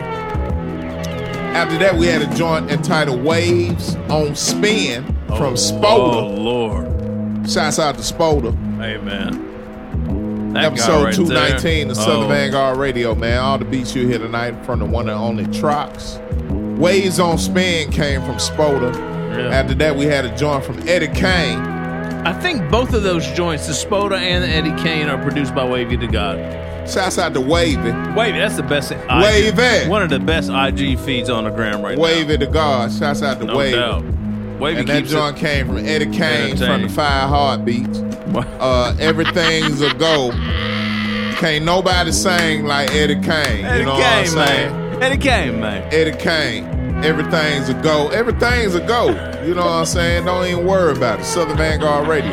After 1.55 1.77
that, 1.79 1.95
we 1.97 2.07
had 2.07 2.23
a 2.23 2.35
joint 2.35 2.71
entitled 2.71 3.23
Waves 3.23 3.95
on 4.09 4.35
Spin 4.35 5.05
from 5.27 5.53
Oh, 5.53 5.55
Spoda. 5.55 6.39
Lord. 6.39 7.49
Shouts 7.51 7.79
out 7.79 7.97
to 7.97 8.01
Spoda. 8.01 8.53
Hey, 8.81 8.97
man. 8.97 9.54
That 10.55 10.65
Episode 10.65 11.05
right 11.05 11.15
219 11.15 11.89
there. 11.89 11.91
of 11.91 11.97
Southern 11.97 12.25
Oh. 12.25 12.29
Vanguard 12.29 12.79
Radio, 12.79 13.15
man. 13.15 13.39
All 13.39 13.59
the 13.59 13.65
beats 13.65 13.95
you 13.95 14.07
hear 14.07 14.19
tonight 14.19 14.55
from 14.65 14.79
the 14.79 14.85
one 14.85 15.09
and 15.09 15.19
only 15.19 15.45
Trox. 15.47 16.19
Waves 16.79 17.19
on 17.21 17.39
Spin 17.39 17.91
came 17.91 18.21
from 18.23 18.37
Spoda. 18.37 18.95
Yeah. 19.37 19.49
After 19.49 19.75
that, 19.75 19.97
we 19.97 20.05
had 20.07 20.25
a 20.25 20.37
joint 20.37 20.65
from 20.65 20.79
Eddie 20.89 21.09
Kane. 21.09 21.59
I 22.27 22.33
think 22.33 22.71
both 22.71 22.95
of 22.95 23.03
those 23.03 23.27
joints, 23.33 23.67
the 23.67 23.73
Spoda 23.73 24.17
and 24.19 24.43
the 24.45 24.49
Eddie 24.49 24.83
Kane, 24.83 25.09
are 25.09 25.21
produced 25.23 25.55
by 25.55 25.65
Wavy 25.69 25.97
to 25.99 26.07
God. 26.07 26.39
Shouts 26.89 27.19
out 27.19 27.35
to 27.35 27.41
Wavy. 27.41 27.91
Wavy, 28.17 28.39
that's 28.39 28.57
the 28.57 28.63
best. 28.63 28.93
IG, 28.93 29.55
Wavy. 29.57 29.89
One 29.89 30.03
of 30.03 30.11
the 30.11 30.19
best 30.21 30.51
IG 30.51 30.99
feeds 30.99 31.31
on 31.31 31.45
the 31.45 31.51
gram 31.51 31.83
right 31.83 31.97
now. 31.97 32.03
Wavy 32.05 32.37
to 32.39 32.47
God. 32.47 32.93
Shouts 32.93 33.23
out 33.23 33.41
to. 33.41 33.47
No 33.47 33.57
Wavy. 33.57 33.77
doubt. 33.77 34.05
Wavy 34.59 34.81
and 34.81 34.89
that 34.89 35.05
joint 35.05 35.37
it. 35.37 35.41
came 35.41 35.67
from 35.67 35.79
Eddie 35.79 36.11
Kane 36.17 36.57
from 36.57 36.83
the 36.83 36.89
Five 36.89 37.29
Heartbeats. 37.29 37.99
Uh, 38.59 38.97
everything's 39.01 39.81
a 39.81 39.93
go. 39.95 40.31
Can't 41.39 41.65
nobody 41.65 42.13
sing 42.13 42.65
like 42.65 42.91
Eddie 42.93 43.15
Kane. 43.17 43.65
Eddie 43.65 43.79
you 43.81 43.85
know 43.85 43.97
Kane, 43.97 44.01
what 44.01 44.39
I'm 44.39 44.47
saying? 44.47 44.73
man. 44.73 45.03
Eddie 45.03 45.19
Kane, 45.19 45.61
man. 45.61 45.89
Eddie 45.93 46.17
Kane. 46.19 46.65
Everything's 47.05 47.69
a 47.69 47.75
go. 47.83 48.09
Everything's 48.09 48.75
a 48.75 48.81
go. 48.87 49.09
You 49.45 49.55
know 49.55 49.63
what 49.65 49.73
I'm 49.73 49.85
saying? 49.87 50.25
Don't 50.25 50.47
even 50.47 50.65
worry 50.67 50.97
about 50.97 51.21
it. 51.21 51.25
Southern 51.25 51.57
Vanguard 51.57 52.09
Radio. 52.09 52.33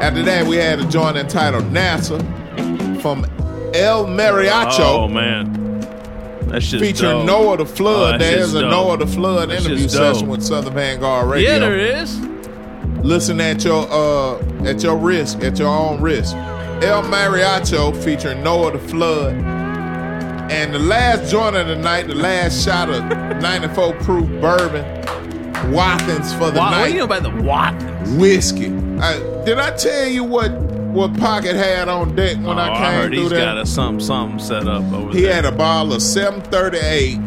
After 0.00 0.22
that, 0.22 0.46
we 0.46 0.56
had 0.56 0.80
a 0.80 0.88
joint 0.88 1.16
entitled 1.16 1.64
NASA 1.64 2.18
from 3.00 3.24
El 3.74 4.06
Mariacho. 4.06 4.80
Oh 4.80 5.08
man, 5.08 5.63
that 6.62 6.80
featuring. 6.80 7.26
Noah 7.26 7.56
the 7.58 7.62
Oh, 7.64 7.66
Flood. 7.66 8.20
that 8.20 8.30
There's 8.30 8.54
a 8.54 8.60
dope. 8.62 8.70
Noah 8.70 8.98
the 8.98 9.06
Flood 9.06 9.50
That 9.50 9.60
interview 9.64 9.88
session 9.88 10.28
with 10.28 10.42
Southern 10.42 10.74
Vanguard 10.74 11.28
Radio. 11.30 11.52
Yeah, 11.52 11.58
there 11.58 11.78
is. 11.78 12.18
Listen 13.02 13.40
at 13.40 13.64
your 13.64 13.86
uh 13.90 14.38
at 14.64 14.82
your 14.82 14.96
risk, 14.96 15.42
at 15.42 15.58
your 15.58 15.68
own 15.68 16.00
risk. 16.00 16.34
El 16.82 17.02
Mariacho 17.04 17.94
featuring 18.02 18.42
Noah 18.42 18.72
the 18.72 18.78
Flood. 18.78 19.34
And 20.50 20.74
the 20.74 20.78
last 20.78 21.30
joint 21.30 21.56
of 21.56 21.66
the 21.68 21.76
night, 21.76 22.06
the 22.06 22.14
last 22.14 22.64
shot 22.64 22.90
of 22.90 23.02
94 23.42 23.94
proof 24.00 24.28
bourbon, 24.40 24.84
Watkins 25.72 26.32
for 26.34 26.50
the 26.50 26.58
Wa- 26.58 26.70
night. 26.70 26.80
what 26.80 26.86
do 26.86 26.92
you 26.92 26.98
know 26.98 27.04
about 27.04 27.22
the 27.22 27.42
Watkins? 27.42 28.10
Whiskey. 28.18 28.66
I, 29.00 29.18
did 29.44 29.58
I 29.58 29.74
tell 29.76 30.06
you 30.06 30.22
what 30.24 30.50
what 30.94 31.18
Pocket 31.18 31.56
had 31.56 31.88
on 31.88 32.14
deck 32.14 32.36
when 32.36 32.46
oh, 32.46 32.62
I 32.62 32.72
I, 32.72 32.76
came 32.78 33.00
heard 33.00 33.12
through 33.12 33.20
he's 33.22 33.30
there? 33.30 33.40
got 33.40 33.58
a 33.58 33.66
something 33.66 33.98
something 34.04 34.38
set 34.38 34.68
up 34.68 34.84
over 34.92 35.10
He 35.12 35.22
there. 35.22 35.30
He 35.30 35.36
had 35.36 35.44
a 35.44 35.52
bottle 35.52 35.92
of 35.94 36.02
738 36.02 37.18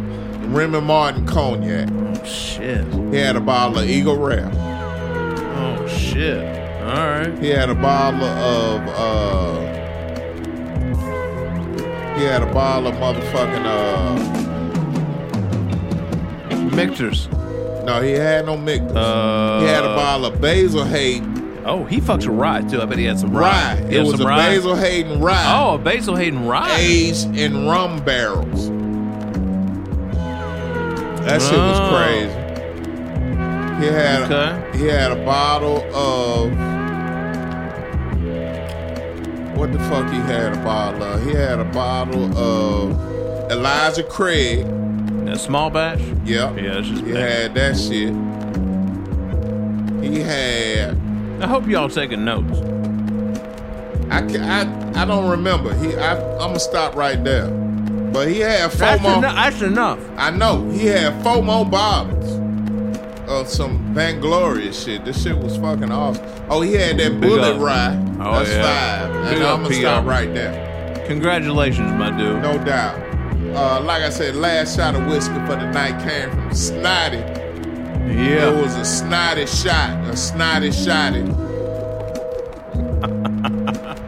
Remy 0.47 0.79
Martin 0.81 1.25
cognac. 1.25 1.89
Oh 1.91 2.23
shit. 2.25 2.85
He 3.11 3.17
had 3.17 3.35
a 3.35 3.41
bottle 3.41 3.79
of 3.79 3.89
Eagle 3.89 4.15
Rare. 4.17 4.49
Oh 4.55 5.85
shit. 5.87 6.43
All 6.83 6.93
right. 6.93 7.37
He 7.39 7.49
had 7.49 7.69
a 7.69 7.75
bottle 7.75 8.23
of 8.23 8.87
uh 8.87 9.67
he 12.17 12.23
had 12.23 12.41
a 12.41 12.51
bottle 12.53 12.87
of 12.87 12.95
motherfucking 12.95 13.65
uh 13.65 14.17
Michter's. 16.75 17.27
No, 17.85 18.01
he 18.01 18.11
had 18.11 18.45
no 18.45 18.55
Mick. 18.57 18.81
Uh, 18.95 19.59
he 19.61 19.65
had 19.67 19.83
a 19.83 19.95
bottle 19.95 20.25
of 20.27 20.39
Basil 20.41 20.83
Hayden 20.83 21.36
Oh, 21.69 21.83
he 21.83 21.99
fucks 21.99 22.25
with 22.27 22.37
rye 22.37 22.61
too. 22.61 22.81
I 22.81 22.85
bet 22.85 22.97
he 22.97 23.03
had 23.05 23.19
some 23.19 23.31
rye. 23.35 23.75
rye. 23.75 23.87
It 23.89 23.99
was 23.99 24.11
some 24.11 24.21
a 24.21 24.25
rye. 24.25 24.37
Basil 24.55 24.75
Hayden 24.75 25.19
rye. 25.21 25.45
Oh, 25.59 25.75
a 25.75 25.77
Basil 25.77 26.15
Hayden 26.15 26.47
rye. 26.47 26.77
Aged 26.79 27.35
in 27.37 27.67
rum 27.67 27.99
barrels. 28.05 28.69
That 31.25 31.41
shit 31.41 31.57
was 31.57 31.79
Oh. 31.79 31.89
crazy. 31.93 32.33
He 33.85 33.91
had 33.93 34.31
Okay. 34.31 34.77
he 34.77 34.85
had 34.87 35.11
a 35.11 35.17
bottle 35.25 35.83
of 35.93 36.51
what 39.57 39.71
the 39.73 39.79
fuck 39.79 40.09
he 40.11 40.19
had 40.19 40.53
a 40.53 40.57
bottle 40.63 41.03
of? 41.03 41.23
He 41.25 41.33
had 41.33 41.59
a 41.59 41.65
bottle 41.65 42.25
of 42.37 43.51
Elijah 43.51 44.03
Craig. 44.03 44.65
That 45.25 45.39
small 45.39 45.69
batch. 45.69 45.99
Yep. 46.25 46.57
Yeah, 46.57 46.77
it's 46.79 46.87
just 46.87 47.03
He 47.05 47.11
big. 47.11 47.17
had 47.21 47.55
that 47.55 47.75
shit. 47.77 48.13
He 50.01 50.21
had 50.21 50.95
I 51.41 51.47
hope 51.47 51.67
y'all 51.67 51.89
taking 51.89 52.25
notes. 52.25 52.59
I, 54.09 54.19
I 54.39 55.01
I 55.01 55.05
don't 55.05 55.29
remember. 55.29 55.73
He 55.75 55.95
I 55.95 56.13
I'm 56.33 56.37
gonna 56.49 56.59
stop 56.59 56.95
right 56.95 57.21
there. 57.23 57.47
But 57.47 58.29
he 58.29 58.39
had 58.39 58.71
four 58.71 58.79
That's, 58.79 59.01
more. 59.03 59.11
eno- 59.17 59.33
that's 59.33 59.61
enough. 59.61 59.99
I 60.17 60.31
know 60.31 60.67
he 60.69 60.85
had 60.87 61.21
four 61.23 61.43
more 61.43 61.65
bottles 61.65 62.25
of 63.29 63.49
some 63.49 63.93
vainglorious 63.93 64.83
shit. 64.85 65.03
This 65.05 65.21
shit 65.21 65.37
was 65.37 65.57
fucking 65.57 65.91
awesome. 65.91 66.25
Oh, 66.49 66.61
he 66.61 66.73
had 66.73 66.97
that 66.99 67.19
Big 67.19 67.29
bullet 67.29 67.55
up. 67.57 67.61
rye. 67.61 68.15
Oh, 68.21 68.39
That's 68.39 68.49
yeah. 68.49 68.63
five. 68.63 69.23
Big 69.25 69.33
And 69.37 69.43
I'm 69.45 69.57
gonna 69.63 69.67
PR. 69.75 69.81
stop 69.81 70.05
right 70.05 70.33
there. 70.33 71.05
Congratulations, 71.07 71.91
my 71.93 72.09
dude. 72.11 72.41
No 72.41 72.57
doubt. 72.63 72.95
Uh, 73.55 73.81
like 73.81 74.03
I 74.03 74.09
said, 74.09 74.35
last 74.35 74.75
shot 74.77 74.95
of 74.95 75.05
whiskey 75.07 75.33
for 75.45 75.55
the 75.55 75.69
night 75.71 76.01
came 76.07 76.29
from 76.31 76.53
Snotty. 76.53 77.17
Yeah. 78.07 78.49
It 78.49 78.61
was 78.61 78.75
a 78.75 78.85
snotty 78.85 79.45
shot, 79.45 80.07
a 80.07 80.15
snotty 80.17 80.69
shotty. 80.69 81.25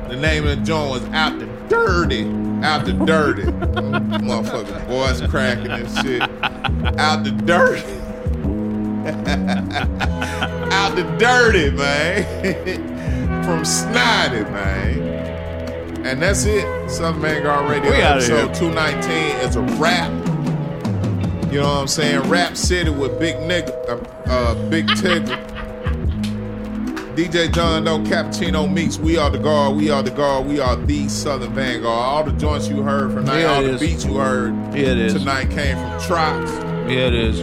the 0.09 0.15
name 0.15 0.47
of 0.47 0.57
the 0.59 0.65
joint 0.65 0.91
was 0.91 1.03
Out 1.13 1.37
the 1.39 1.45
Dirty. 1.67 2.25
Out 2.63 2.85
the 2.85 2.93
Dirty. 2.93 3.43
Motherfucking 3.43 4.87
voice 4.87 5.21
cracking 5.29 5.71
and 5.71 5.89
shit. 6.05 6.21
Out 6.99 7.23
the 7.23 7.31
Dirty. 7.31 7.81
Out 10.73 10.95
the 10.95 11.03
Dirty, 11.17 11.69
man. 11.71 13.43
From 13.43 13.63
Snotty, 13.65 14.41
man. 14.51 16.05
And 16.05 16.21
that's 16.21 16.45
it. 16.45 16.89
Southern 16.89 17.21
Vanguard 17.21 17.69
Radio 17.69 17.91
We 17.91 17.97
episode 17.97 18.55
here. 18.55 18.71
219 18.71 19.47
is 19.47 19.55
a 19.55 19.61
wrap. 19.81 20.11
You 21.51 21.61
know 21.61 21.67
what 21.67 21.81
I'm 21.81 21.87
saying? 21.87 22.29
Rap 22.29 22.55
City 22.55 22.89
with 22.91 23.19
Big 23.19 23.35
Nigga, 23.37 23.71
uh, 23.89 24.31
uh, 24.31 24.69
Big 24.69 24.85
Tigger. 24.87 25.45
DJ 27.15 27.51
John 27.53 27.83
Doe, 27.85 27.99
Cappuccino 27.99 28.71
Meeks. 28.71 28.97
We 28.97 29.17
Are 29.17 29.29
the 29.29 29.39
Guard, 29.39 29.75
We 29.75 29.89
Are 29.89 30.03
the 30.03 30.11
Guard, 30.11 30.45
We 30.47 30.59
Are 30.59 30.75
the 30.75 31.09
Southern 31.09 31.53
Vanguard. 31.53 31.85
All 31.85 32.23
the 32.23 32.31
joints 32.33 32.67
you 32.69 32.81
heard 32.83 33.11
from 33.11 33.25
tonight, 33.25 33.41
Yeah, 33.41 33.47
all 33.55 33.63
the 33.63 33.73
is. 33.73 33.79
beats 33.81 34.05
you 34.05 34.17
heard 34.17 34.53
Yeah, 34.75 34.91
it 34.91 34.97
is. 34.99 35.13
tonight 35.15 35.49
came 35.49 35.75
from 35.75 35.99
Trox. 36.01 36.47
Yeah, 36.89 37.07
it 37.07 37.13
is. 37.15 37.39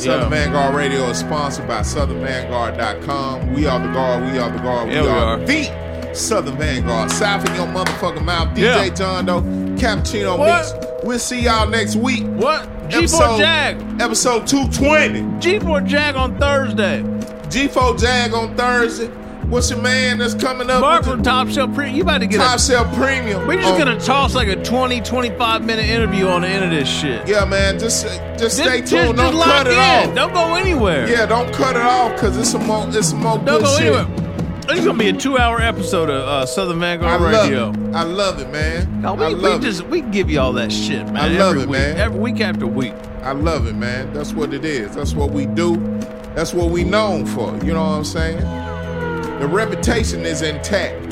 Southern 0.00 0.22
Yeah. 0.22 0.28
Vanguard 0.28 0.74
Radio 0.74 1.04
is 1.10 1.18
sponsored 1.18 1.68
by 1.68 1.80
SouthernVanguard.com. 1.80 3.52
We 3.54 3.66
are 3.66 3.78
the 3.78 3.92
guard, 3.92 4.24
we 4.32 4.38
are 4.38 4.50
the 4.50 4.58
guard, 4.58 4.88
we 4.88 4.96
are, 4.96 5.08
are. 5.08 5.36
the 5.38 6.14
Southern 6.14 6.56
Vanguard. 6.56 7.10
South 7.12 7.48
in 7.48 7.54
your 7.54 7.66
motherfucking 7.66 8.24
mouth. 8.24 8.56
DJ. 8.56 8.96
John 8.96 9.26
Doe, 9.26 9.42
Cappuccino 9.76 10.36
What? 10.38 10.64
Meeks. 10.74 10.86
We'll 11.04 11.18
see 11.20 11.42
y'all 11.42 11.68
next 11.68 11.94
week. 11.96 12.24
What? 12.24 12.68
G4 12.88 12.98
Episode- 12.98 13.38
Jag. 13.38 13.76
Episode 14.00 14.46
220. 14.46 15.20
G4 15.40 15.80
Jag 15.86 16.16
on 16.16 16.36
Thursday. 16.38 17.02
G4 17.48 17.94
Jag 18.00 18.34
on 18.34 18.54
Thursday. 18.56 19.08
What's 19.48 19.70
your 19.70 19.80
man 19.80 20.18
that's 20.18 20.32
coming 20.34 20.70
up? 20.70 20.80
Mark 20.80 21.04
from 21.04 21.22
Top 21.22 21.48
Shelf 21.48 21.74
Premium. 21.74 21.96
You 21.96 22.02
about 22.02 22.18
to 22.22 22.26
get 22.26 22.38
Top 22.40 22.56
a. 22.56 22.58
Shelf 22.60 22.94
Premium? 22.96 23.46
We're 23.46 23.60
just 23.60 23.72
on- 23.72 23.78
gonna 23.78 24.00
toss 24.00 24.34
like 24.34 24.48
a 24.48 24.56
20, 24.56 25.00
25 25.02 25.62
minute 25.64 25.84
interview 25.84 26.26
on 26.28 26.40
the 26.42 26.48
end 26.48 26.64
of 26.64 26.70
this 26.70 26.88
shit. 26.88 27.28
Yeah, 27.28 27.44
man. 27.44 27.78
Just, 27.78 28.06
just 28.38 28.56
stay 28.56 28.80
Just- 28.80 28.92
tuned. 28.92 29.16
just- 29.16 29.16
don't 29.16 29.32
just 29.34 29.44
cut 29.44 29.66
it 29.66 29.72
in. 29.74 29.78
off. 30.08 30.14
Don't 30.14 30.32
go 30.32 30.54
anywhere. 30.54 31.06
Yeah, 31.08 31.26
don't 31.26 31.52
cut 31.52 31.76
it 31.76 31.82
off 31.82 32.12
because 32.14 32.36
it's 32.38 32.50
some 32.50 32.66
more. 32.66 32.86
It's 32.88 33.08
some 33.10 33.20
more 33.22 33.36
Don't 33.38 33.44
good 33.58 33.64
go 33.64 33.76
shit. 33.78 33.86
anywhere. 33.86 34.06
Is 34.70 34.84
gonna 34.86 34.98
be 34.98 35.08
a 35.08 35.12
two-hour 35.12 35.60
episode 35.60 36.08
of 36.08 36.26
uh, 36.26 36.46
Southern 36.46 36.78
I 36.82 36.96
Vanguard 36.96 37.20
love 37.20 37.48
Radio. 37.48 37.70
it. 37.70 37.94
I 37.94 38.02
love 38.02 38.40
it, 38.40 38.48
man. 38.50 39.02
No, 39.02 39.14
I 39.14 39.28
we, 39.28 39.34
love 39.34 39.60
we 39.60 39.68
it. 39.68 39.70
just 39.70 39.86
we 39.88 40.00
give 40.00 40.30
you 40.30 40.40
all 40.40 40.52
that 40.54 40.72
shit, 40.72 41.04
man. 41.06 41.16
I 41.18 41.28
love 41.28 41.50
every 41.56 41.62
it, 41.62 41.68
week, 41.68 41.70
man. 41.78 41.96
Every 41.98 42.18
week 42.18 42.40
after 42.40 42.66
week. 42.66 42.94
I 43.22 43.32
love 43.32 43.66
it, 43.66 43.74
man. 43.74 44.12
That's 44.14 44.32
what 44.32 44.54
it 44.54 44.64
is. 44.64 44.94
That's 44.94 45.14
what 45.14 45.30
we 45.30 45.44
do. 45.46 45.76
That's 46.34 46.54
what 46.54 46.70
we 46.70 46.82
known 46.82 47.26
for. 47.26 47.54
You 47.64 47.74
know 47.74 47.82
what 47.82 47.90
I'm 47.90 48.04
saying? 48.04 48.38
The 49.38 49.46
reputation 49.46 50.24
is 50.24 50.40
intact. 50.42 51.10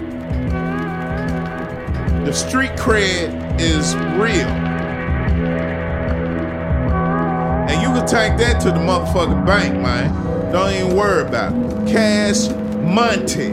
The 2.24 2.32
street 2.32 2.70
cred 2.72 3.60
is 3.60 3.94
real. 4.18 4.48
And 7.68 7.82
you 7.82 7.88
can 7.88 8.06
take 8.06 8.38
that 8.38 8.60
to 8.62 8.68
the 8.70 8.78
motherfucking 8.78 9.44
bank, 9.44 9.74
man. 9.74 10.52
Don't 10.52 10.72
even 10.72 10.96
worry 10.96 11.22
about 11.22 11.52
it. 11.52 11.88
Cash 11.92 12.48
Monte. 12.82 13.44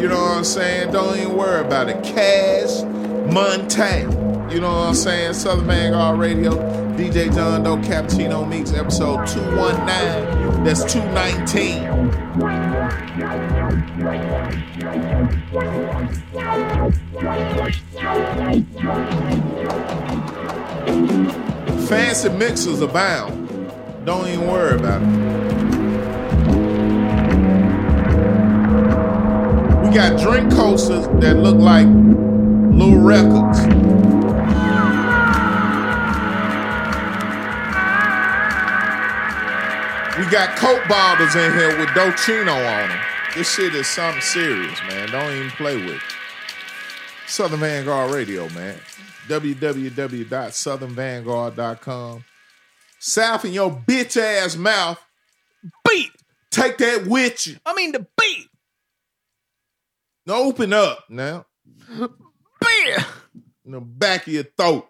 You 0.00 0.08
know 0.08 0.20
what 0.20 0.38
I'm 0.38 0.44
saying? 0.44 0.92
Don't 0.92 1.16
even 1.18 1.36
worry 1.36 1.60
about 1.60 1.88
it. 1.88 2.02
Cash 2.04 2.82
Monte. 3.32 4.02
You 4.54 4.60
know 4.60 4.68
what 4.68 4.88
I'm 4.88 4.94
saying? 4.94 5.34
Southern 5.34 5.66
Vanguard 5.66 6.18
Radio, 6.18 6.52
DJ 6.96 7.34
John 7.34 7.62
Doe, 7.62 7.76
Cappuccino 7.78 8.46
Meeks 8.48 8.72
episode 8.72 9.26
219. 9.26 10.64
That's 10.64 10.84
219. 10.92 11.94
Fancy 21.88 22.28
mixers 22.28 22.80
abound. 22.80 23.48
Don't 24.04 24.28
even 24.28 24.46
worry 24.46 24.76
about 24.76 25.02
it. 25.02 25.63
Got 29.94 30.20
drink 30.20 30.52
coasters 30.52 31.06
that 31.20 31.36
look 31.36 31.56
like 31.56 31.86
little 31.86 32.98
records. 32.98 33.60
We 40.18 40.24
got 40.32 40.58
Coke 40.58 40.82
bottles 40.88 41.36
in 41.36 41.52
here 41.52 41.78
with 41.78 41.90
Dolcino 41.90 42.56
on 42.56 42.88
them. 42.88 42.98
This 43.36 43.54
shit 43.54 43.72
is 43.76 43.86
something 43.86 44.20
serious, 44.20 44.76
man. 44.88 45.10
Don't 45.10 45.32
even 45.32 45.50
play 45.50 45.76
with 45.76 45.94
it. 45.94 46.02
Southern 47.28 47.60
Vanguard 47.60 48.12
Radio, 48.12 48.48
man. 48.48 48.76
www.southernvanguard.com. 49.28 52.24
South 52.98 53.44
in 53.44 53.52
your 53.52 53.70
bitch 53.70 54.20
ass 54.20 54.56
mouth. 54.56 55.00
Beat. 55.88 56.10
Take 56.50 56.78
that 56.78 57.06
with 57.06 57.46
you. 57.46 57.58
I 57.64 57.74
mean 57.74 57.92
the 57.92 58.04
beat. 58.18 58.48
Now 60.26 60.36
open 60.36 60.72
up 60.72 61.04
now. 61.10 61.46
Beer. 61.98 62.96
In 63.66 63.72
the 63.72 63.80
back 63.80 64.26
of 64.26 64.32
your 64.32 64.44
throat. 64.56 64.88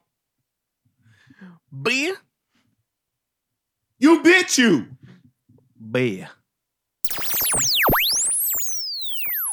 Beer. 1.83 2.15
You 3.99 4.23
bitch 4.23 4.59
you. 4.59 4.87
Beer. 5.91 6.29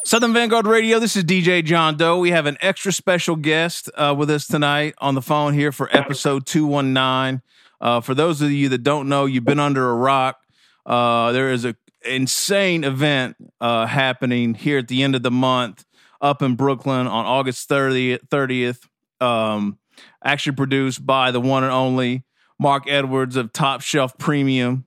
Southern 0.06 0.34
Vanguard 0.34 0.68
Radio, 0.68 1.00
this 1.00 1.16
is 1.16 1.24
DJ 1.24 1.64
John 1.64 1.98
Doe. 1.98 2.20
We 2.20 2.32
have 2.32 2.46
an 2.46 2.58
extra 2.62 2.92
special 2.92 3.36
guest 3.36 3.90
uh, 3.96 4.14
with 4.16 4.30
us 4.30 4.46
tonight 4.46 4.94
on 5.00 5.16
the 5.16 5.22
phone 5.22 5.54
here 5.54 5.72
for 5.72 5.90
episode 5.96 6.46
219. 6.46 7.42
Uh, 7.80 8.02
for 8.02 8.14
those 8.14 8.42
of 8.42 8.52
you 8.52 8.70
that 8.70 8.84
don't 8.84 9.10
know, 9.10 9.26
you've 9.26 9.46
been 9.46 9.60
under 9.60 9.90
a 9.90 9.96
rock. 9.96 10.38
Uh, 10.86 11.32
there 11.32 11.52
is 11.52 11.66
a 11.66 11.76
insane 12.06 12.84
event 12.84 13.36
uh, 13.60 13.86
happening 13.86 14.54
here 14.54 14.80
at 14.80 14.88
the 14.88 15.04
end 15.04 15.16
of 15.16 15.24
the 15.24 15.32
month 15.32 15.86
up 16.20 16.42
in 16.42 16.56
Brooklyn 16.56 17.08
on 17.08 17.26
August 17.26 17.70
30th. 17.70 18.28
30th 18.30 18.88
um, 19.26 19.78
actually 20.24 20.56
produced 20.56 21.06
by 21.06 21.32
the 21.32 21.42
one 21.42 21.64
and 21.64 21.72
only 21.72 22.24
Mark 22.60 22.88
Edwards 22.88 23.36
of 23.36 23.52
Top 23.54 23.82
Shelf 23.82 24.18
Premium. 24.18 24.86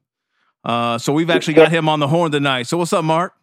Uh, 0.64 0.98
so 0.98 1.12
we've 1.12 1.30
actually 1.30 1.54
got 1.54 1.70
him 1.70 1.88
on 1.88 2.00
the 2.00 2.08
horn 2.08 2.32
tonight. 2.32 2.64
So 2.64 2.78
what's 2.78 2.92
up, 2.92 3.04
Mark? 3.04 3.34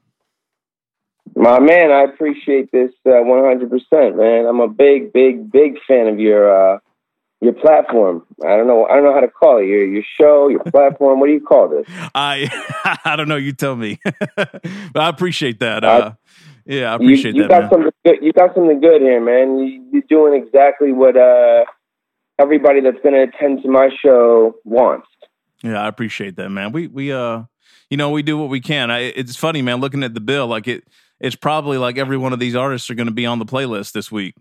My 1.35 1.59
man, 1.59 1.91
I 1.91 2.03
appreciate 2.03 2.71
this 2.71 2.91
uh, 3.05 3.09
100%, 3.09 4.17
man. 4.17 4.45
I'm 4.45 4.59
a 4.59 4.67
big, 4.67 5.13
big, 5.13 5.51
big 5.51 5.75
fan 5.87 6.07
of 6.07 6.19
your 6.19 6.75
uh, 6.75 6.79
your 7.41 7.53
platform. 7.53 8.23
I 8.45 8.55
don't 8.55 8.67
know. 8.67 8.85
I 8.85 8.95
don't 8.95 9.03
know 9.03 9.13
how 9.13 9.19
to 9.19 9.27
call 9.27 9.57
it. 9.57 9.65
Your 9.65 9.85
your 9.85 10.03
show, 10.19 10.47
your 10.47 10.63
platform. 10.63 11.19
What 11.19 11.27
do 11.27 11.33
you 11.33 11.41
call 11.41 11.69
this? 11.69 11.85
I 12.15 12.49
I 13.05 13.15
don't 13.15 13.27
know. 13.27 13.35
You 13.35 13.51
tell 13.51 13.75
me. 13.75 13.99
but 14.35 14.95
I 14.95 15.09
appreciate 15.09 15.59
that. 15.59 15.83
Uh, 15.83 16.13
yeah, 16.65 16.91
I 16.91 16.95
appreciate 16.95 17.35
you, 17.35 17.43
you 17.43 17.47
that. 17.47 17.53
got 17.53 17.61
man. 17.61 17.69
something 17.71 17.91
good. 18.05 18.17
You 18.21 18.33
got 18.33 18.55
something 18.55 18.79
good 18.79 19.01
here, 19.01 19.19
man. 19.19 19.57
You, 19.59 19.85
you're 19.91 20.03
doing 20.07 20.41
exactly 20.41 20.91
what 20.91 21.17
uh, 21.17 21.65
everybody 22.39 22.81
that's 22.81 23.01
going 23.03 23.15
to 23.15 23.23
attend 23.23 23.63
to 23.63 23.69
my 23.69 23.89
show 24.03 24.55
wants. 24.63 25.07
Yeah, 25.63 25.81
I 25.81 25.87
appreciate 25.87 26.35
that, 26.37 26.49
man. 26.49 26.71
We 26.71 26.87
we 26.87 27.11
uh, 27.11 27.43
you 27.89 27.97
know, 27.97 28.11
we 28.11 28.23
do 28.23 28.37
what 28.37 28.49
we 28.49 28.61
can. 28.61 28.91
I, 28.91 28.99
it's 28.99 29.35
funny, 29.35 29.61
man. 29.61 29.81
Looking 29.81 30.03
at 30.03 30.13
the 30.13 30.21
bill, 30.21 30.47
like 30.47 30.67
it, 30.67 30.85
it's 31.19 31.35
probably 31.35 31.77
like 31.77 31.97
every 31.97 32.17
one 32.17 32.33
of 32.33 32.39
these 32.39 32.55
artists 32.55 32.89
are 32.89 32.95
going 32.95 33.07
to 33.07 33.13
be 33.13 33.25
on 33.25 33.39
the 33.39 33.45
playlist 33.45 33.91
this 33.91 34.11
week. 34.11 34.35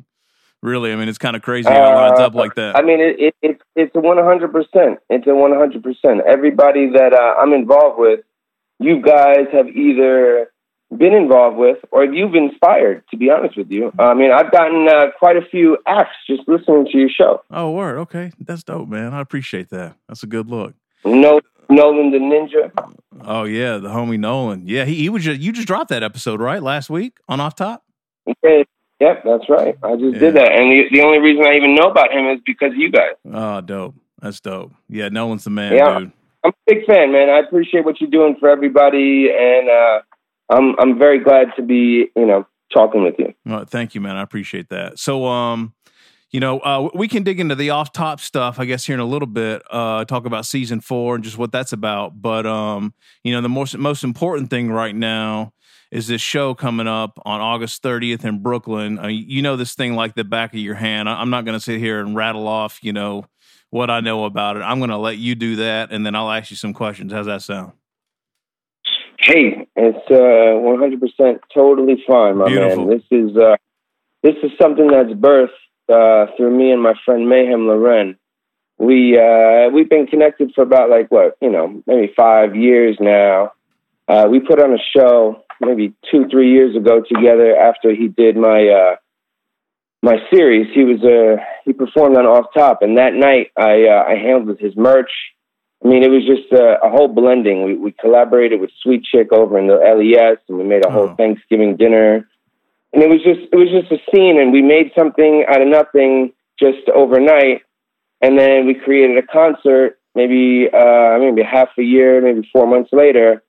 Really, 0.62 0.92
I 0.92 0.96
mean, 0.96 1.08
it's 1.08 1.18
kind 1.18 1.36
of 1.36 1.42
crazy 1.42 1.70
how 1.70 1.92
it 1.92 1.94
lines 1.94 2.20
up 2.20 2.34
like 2.34 2.54
that. 2.56 2.74
Uh, 2.74 2.78
I 2.78 2.82
mean, 2.82 3.00
it, 3.00 3.16
it, 3.18 3.34
it's 3.40 3.62
it's 3.76 3.94
a 3.94 4.00
one 4.00 4.18
hundred 4.18 4.52
percent. 4.52 4.98
It's 5.08 5.26
a 5.26 5.34
one 5.34 5.52
hundred 5.52 5.82
percent. 5.82 6.20
Everybody 6.28 6.90
that 6.90 7.14
uh, 7.14 7.40
I'm 7.40 7.54
involved 7.54 7.98
with, 7.98 8.20
you 8.78 9.00
guys 9.00 9.46
have 9.52 9.68
either 9.68 10.50
been 10.94 11.14
involved 11.14 11.56
with 11.56 11.78
or 11.92 12.04
you've 12.04 12.34
inspired. 12.34 13.04
To 13.10 13.16
be 13.16 13.30
honest 13.30 13.56
with 13.56 13.70
you, 13.70 13.90
I 13.98 14.12
mean, 14.12 14.32
I've 14.32 14.52
gotten 14.52 14.86
uh, 14.86 15.12
quite 15.18 15.38
a 15.38 15.42
few 15.50 15.78
acts 15.86 16.16
just 16.26 16.42
listening 16.46 16.86
to 16.92 16.98
your 16.98 17.08
show. 17.08 17.42
Oh, 17.50 17.70
word. 17.70 17.96
Okay, 17.98 18.32
that's 18.40 18.62
dope, 18.62 18.88
man. 18.88 19.14
I 19.14 19.22
appreciate 19.22 19.70
that. 19.70 19.96
That's 20.08 20.24
a 20.24 20.26
good 20.26 20.48
look. 20.48 20.74
No, 21.06 21.40
Nolan 21.70 22.10
the 22.10 22.18
Ninja. 22.18 22.70
Oh 23.22 23.44
yeah, 23.44 23.78
the 23.78 23.88
homie 23.88 24.18
Nolan. 24.18 24.64
Yeah, 24.66 24.84
he, 24.84 24.96
he 24.96 25.08
was 25.08 25.24
just 25.24 25.40
you 25.40 25.52
just 25.52 25.66
dropped 25.66 25.88
that 25.88 26.02
episode 26.02 26.40
right 26.40 26.62
last 26.62 26.90
week 26.90 27.18
on 27.28 27.40
Off 27.40 27.54
Top. 27.54 27.84
Yeah, 28.42 28.64
yep, 29.00 29.22
that's 29.24 29.48
right. 29.48 29.76
I 29.82 29.96
just 29.96 30.14
Yeah. 30.14 30.18
did 30.20 30.34
that, 30.34 30.52
and 30.52 30.70
the, 30.70 30.84
the 30.92 31.02
only 31.02 31.18
reason 31.18 31.44
I 31.46 31.56
even 31.56 31.74
know 31.74 31.90
about 31.90 32.12
him 32.12 32.26
is 32.28 32.40
because 32.44 32.72
of 32.72 32.76
you 32.78 32.90
guys. 32.90 33.12
Oh, 33.32 33.60
dope. 33.60 33.94
That's 34.20 34.40
dope. 34.40 34.72
Yeah, 34.88 35.08
Nolan's 35.08 35.44
the 35.44 35.50
man, 35.50 35.72
Yeah. 35.74 35.98
dude. 35.98 36.12
I'm 36.44 36.52
a 36.52 36.72
big 36.74 36.86
fan, 36.86 37.12
man. 37.12 37.28
I 37.28 37.38
appreciate 37.40 37.84
what 37.84 38.00
you're 38.00 38.10
doing 38.10 38.36
for 38.40 38.48
everybody, 38.48 39.28
and 39.30 39.68
uh, 39.68 40.00
I'm 40.50 40.74
I'm 40.78 40.98
very 40.98 41.18
glad 41.18 41.48
to 41.56 41.62
be, 41.62 42.08
you 42.16 42.26
know, 42.26 42.46
talking 42.72 43.02
with 43.02 43.16
you. 43.18 43.34
Well, 43.44 43.64
thank 43.66 43.94
you, 43.94 44.00
man. 44.00 44.16
I 44.16 44.22
appreciate 44.22 44.68
that. 44.70 44.98
So, 44.98 45.26
um, 45.26 45.74
you 46.30 46.40
know, 46.40 46.60
uh, 46.60 46.88
we 46.94 47.08
can 47.08 47.24
dig 47.24 47.40
into 47.40 47.54
the 47.56 47.70
off 47.70 47.92
top 47.92 48.20
stuff, 48.20 48.58
I 48.60 48.64
guess, 48.64 48.86
here 48.86 48.94
in 48.94 49.00
a 49.00 49.04
little 49.04 49.26
bit. 49.26 49.62
Uh, 49.70 50.04
talk 50.04 50.24
about 50.26 50.46
season 50.46 50.80
four 50.80 51.14
and 51.16 51.24
just 51.24 51.36
what 51.36 51.50
that's 51.52 51.72
about. 51.72 52.22
But, 52.22 52.46
um, 52.46 52.94
you 53.24 53.32
know, 53.34 53.40
the 53.40 53.48
most 53.48 53.76
most 53.76 54.02
important 54.04 54.48
thing 54.48 54.70
right 54.70 54.94
now 54.94 55.52
is 55.90 56.06
this 56.06 56.20
show 56.20 56.54
coming 56.54 56.86
up 56.86 57.18
on 57.24 57.40
August 57.40 57.82
30th 57.82 58.24
in 58.24 58.42
Brooklyn. 58.42 58.98
Uh, 58.98 59.08
you 59.08 59.42
know 59.42 59.56
this 59.56 59.74
thing 59.74 59.94
like 59.94 60.14
the 60.14 60.24
back 60.24 60.52
of 60.54 60.60
your 60.60 60.76
hand. 60.76 61.08
I- 61.08 61.20
I'm 61.20 61.30
not 61.30 61.44
going 61.44 61.56
to 61.56 61.60
sit 61.60 61.78
here 61.80 62.00
and 62.00 62.14
rattle 62.14 62.46
off, 62.46 62.78
you 62.82 62.92
know, 62.92 63.24
what 63.70 63.90
I 63.90 64.00
know 64.00 64.24
about 64.24 64.56
it. 64.56 64.60
I'm 64.60 64.78
going 64.78 64.90
to 64.90 64.96
let 64.98 65.18
you 65.18 65.34
do 65.34 65.56
that, 65.56 65.90
and 65.92 66.04
then 66.06 66.14
I'll 66.14 66.30
ask 66.30 66.50
you 66.50 66.56
some 66.56 66.72
questions. 66.72 67.12
How's 67.12 67.26
that 67.26 67.42
sound? 67.42 67.72
Hey, 69.18 69.66
it's 69.76 70.10
uh, 70.10 70.14
100% 70.14 71.38
totally 71.52 72.02
fine, 72.06 72.38
my 72.38 72.46
Beautiful. 72.48 72.86
man. 72.86 72.96
This 72.96 73.04
is 73.10 73.36
uh, 73.36 73.56
this 74.22 74.34
is 74.42 74.50
something 74.60 74.88
that's 74.88 75.10
birthed 75.10 75.48
uh, 75.92 76.26
through 76.36 76.56
me 76.56 76.70
and 76.72 76.82
my 76.82 76.94
friend 77.04 77.28
Mayhem 77.28 77.66
Lauren. 77.66 78.16
We 78.78 79.18
uh, 79.18 79.68
we've 79.74 79.90
been 79.90 80.06
connected 80.06 80.52
for 80.54 80.62
about 80.62 80.88
like 80.88 81.10
what 81.10 81.36
you 81.42 81.50
know 81.50 81.82
maybe 81.86 82.12
five 82.16 82.56
years 82.56 82.96
now. 82.98 83.52
Uh, 84.08 84.26
we 84.30 84.40
put 84.40 84.58
on 84.60 84.72
a 84.72 84.78
show 84.96 85.42
maybe 85.60 85.94
two 86.10 86.26
three 86.30 86.52
years 86.52 86.76
ago 86.76 87.02
together 87.02 87.56
after 87.56 87.94
he 87.94 88.08
did 88.08 88.36
my 88.36 88.68
uh, 88.68 88.96
my 90.02 90.16
series. 90.32 90.68
He 90.74 90.84
was 90.84 91.02
uh, 91.02 91.42
he 91.64 91.72
performed 91.72 92.16
on 92.16 92.26
Off 92.26 92.46
Top, 92.54 92.82
and 92.82 92.98
that 92.98 93.14
night 93.14 93.50
I 93.56 93.84
uh, 93.84 94.04
I 94.08 94.16
handled 94.16 94.58
his 94.58 94.76
merch. 94.76 95.10
I 95.84 95.88
mean, 95.88 96.02
it 96.02 96.10
was 96.10 96.26
just 96.26 96.52
a, 96.52 96.76
a 96.84 96.90
whole 96.90 97.08
blending. 97.08 97.64
We, 97.64 97.74
we 97.74 97.92
collaborated 97.92 98.60
with 98.60 98.70
Sweet 98.82 99.02
Chick 99.02 99.32
over 99.32 99.58
in 99.58 99.66
the 99.66 99.76
LES, 99.76 100.38
and 100.48 100.58
we 100.58 100.64
made 100.64 100.84
a 100.84 100.90
whole 100.90 101.14
Thanksgiving 101.14 101.76
dinner. 101.76 102.28
And 102.92 103.02
it 103.02 103.08
was 103.08 103.22
just 103.22 103.48
it 103.52 103.56
was 103.56 103.68
just 103.70 103.92
a 103.92 103.98
scene, 104.10 104.40
and 104.40 104.52
we 104.52 104.62
made 104.62 104.92
something 104.98 105.44
out 105.48 105.62
of 105.62 105.68
nothing 105.68 106.32
just 106.58 106.88
overnight. 106.94 107.62
And 108.20 108.38
then 108.38 108.66
we 108.66 108.74
created 108.74 109.16
a 109.16 109.26
concert, 109.26 109.98
maybe 110.14 110.68
uh, 110.72 111.18
maybe 111.18 111.42
half 111.42 111.70
a 111.78 111.82
year, 111.82 112.20
maybe 112.20 112.48
four 112.52 112.66
months 112.66 112.90
later, 112.92 113.42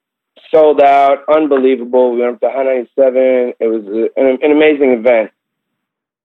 sold 0.49 0.81
out, 0.81 1.19
unbelievable. 1.33 2.13
We 2.13 2.21
went 2.21 2.35
up 2.35 2.41
to 2.41 2.49
Hot 2.49 2.65
97. 2.65 3.53
It 3.59 3.67
was 3.67 3.85
a, 3.85 4.19
an, 4.19 4.39
an 4.41 4.51
amazing 4.51 4.91
event. 4.91 5.31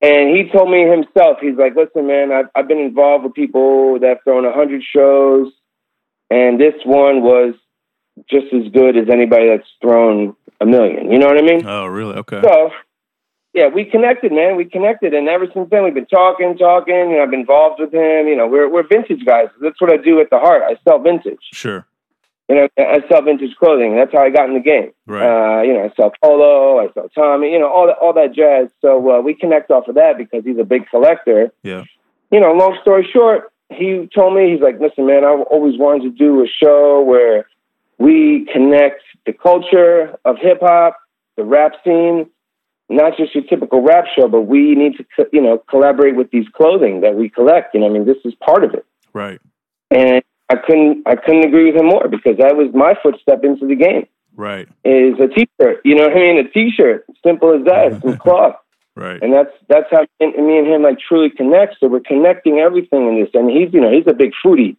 And 0.02 0.36
he 0.36 0.51
told 0.52 0.70
me 0.70 0.88
himself, 0.88 1.38
he's 1.40 1.56
like, 1.56 1.74
listen, 1.74 2.06
man, 2.06 2.30
I've, 2.30 2.47
I've 2.55 2.68
been 2.68 2.78
involved 2.78 3.24
with 3.24 3.34
people 3.34 3.98
that 4.01 4.09
have 4.09 4.18
thrown 4.24 4.44
100 4.44 4.82
shows, 4.82 5.52
and 6.30 6.60
this 6.60 6.74
one 6.84 7.22
was 7.22 7.55
just 8.28 8.47
as 8.52 8.70
good 8.72 8.97
as 8.97 9.09
anybody 9.10 9.48
that's 9.48 9.68
thrown 9.80 10.36
a 10.60 10.66
million. 10.66 11.10
You 11.10 11.18
know 11.18 11.26
what 11.26 11.38
I 11.38 11.43
mean? 11.43 11.66
Oh, 11.66 11.86
really? 11.86 12.16
Okay. 12.16 12.40
So, 12.43 12.70
yeah, 13.55 13.68
we 13.68 13.86
connected, 13.86 14.32
man. 14.32 14.56
We 14.56 14.66
connected, 14.66 15.14
and 15.14 15.28
ever 15.28 15.47
since 15.52 15.70
then, 15.70 15.82
we've 15.84 15.94
been 15.94 16.06
talking, 16.06 16.59
talking. 16.59 16.94
You 16.94 17.16
know, 17.16 17.22
I've 17.22 17.30
been 17.30 17.40
involved 17.40 17.80
with 17.80 17.93
him. 17.93 18.28
You 18.28 18.36
know, 18.36 18.47
we're 18.47 18.70
we're 18.70 18.86
vintage 18.86 19.24
guys. 19.24 19.48
That's 19.62 19.80
what 19.80 19.90
I 19.90 19.97
do 19.97 20.20
at 20.20 20.28
the 20.28 20.38
heart. 20.38 20.62
I 20.62 20.76
sell 20.84 20.98
vintage. 20.98 21.40
Sure. 21.52 21.86
You 22.48 22.55
know, 22.55 22.68
I 22.78 23.02
sell 23.10 23.23
vintage 23.23 23.56
clothing. 23.56 23.97
That's 23.97 24.12
how 24.12 24.20
I 24.20 24.31
got 24.31 24.48
in 24.48 24.55
the 24.55 24.60
game. 24.60 24.93
Right. 25.06 25.24
Uh, 25.24 25.62
you 25.62 25.73
know, 25.73 25.85
I 25.85 25.93
sell 25.97 26.12
polo. 26.23 26.78
I 26.78 26.93
sell 26.93 27.09
Tommy. 27.09 27.51
You 27.52 27.59
know, 27.59 27.68
all 27.68 27.89
that 27.89 27.98
all 27.98 28.12
that 28.12 28.35
jazz. 28.35 28.68
So 28.81 29.18
uh, 29.18 29.20
we 29.20 29.35
connect 29.35 29.70
off 29.70 29.89
of 29.89 29.97
that 29.97 30.16
because 30.16 30.44
he's 30.44 30.59
a 30.59 30.64
big 30.64 30.89
collector. 30.89 31.51
Yeah. 31.64 31.85
You 32.31 32.40
know, 32.40 32.52
long 32.52 32.78
story 32.82 33.09
short, 33.12 33.52
he 33.70 34.09
told 34.14 34.35
me 34.35 34.52
he's 34.52 34.60
like, 34.60 34.81
listen, 34.81 35.06
man, 35.06 35.24
I've 35.24 35.47
always 35.51 35.78
wanted 35.78 36.02
to 36.05 36.10
do 36.10 36.43
a 36.43 36.47
show 36.47 37.02
where 37.02 37.47
we 37.98 38.47
connect 38.52 39.02
the 39.24 39.32
culture 39.32 40.16
of 40.24 40.36
hip 40.40 40.59
hop, 40.60 40.98
the 41.36 41.44
rap 41.44 41.73
scene, 41.82 42.31
not 42.89 43.16
just 43.16 43.35
your 43.35 43.44
typical 43.44 43.82
rap 43.82 44.05
show, 44.16 44.28
but 44.28 44.43
we 44.43 44.74
need 44.74 44.97
to, 44.98 45.27
you 45.32 45.40
know, 45.40 45.59
collaborate 45.68 46.14
with 46.14 46.31
these 46.31 46.47
clothing 46.55 47.01
that 47.01 47.14
we 47.16 47.28
collect. 47.28 47.74
You 47.74 47.81
know, 47.81 47.86
I 47.86 47.90
mean, 47.90 48.06
this 48.06 48.18
is 48.24 48.35
part 48.35 48.64
of 48.64 48.74
it. 48.74 48.86
Right. 49.12 49.40
And 49.90 50.23
I 50.48 50.56
couldn't, 50.56 51.02
I 51.06 51.16
couldn't 51.16 51.44
agree 51.44 51.73
with 51.73 51.81
him 51.81 51.86
more 51.86 52.09
because 52.09 52.36
that 52.39 52.56
was 52.56 52.68
my 52.73 52.94
footstep 53.02 53.43
into 53.44 53.66
the 53.66 53.74
game. 53.74 54.06
Right. 54.35 54.68
Is 54.85 55.14
a 55.18 55.28
t-shirt. 55.28 55.81
You 55.85 55.94
know 55.94 56.05
what 56.09 56.12
I 56.16 56.20
mean? 56.20 56.39
A 56.39 56.48
t-shirt, 56.48 57.06
simple 57.24 57.55
as 57.59 57.64
that. 57.64 58.01
Some 58.02 58.18
cloth. 58.24 58.56
Right. 58.94 59.20
And 59.23 59.32
that's 59.32 59.51
that's 59.68 59.86
how 59.90 60.06
me 60.20 60.59
and 60.59 60.66
him 60.66 60.82
like 60.82 60.98
truly 60.98 61.31
connect. 61.31 61.77
So 61.81 61.89
we're 61.89 62.01
connecting 62.01 62.59
everything 62.59 63.09
in 63.09 63.20
this. 63.20 63.31
And 63.35 63.51
he's 63.51 63.73
you 63.73 63.81
know 63.81 63.90
he's 63.93 64.06
a 64.06 64.14
big 64.14 64.32
foodie. 64.44 64.77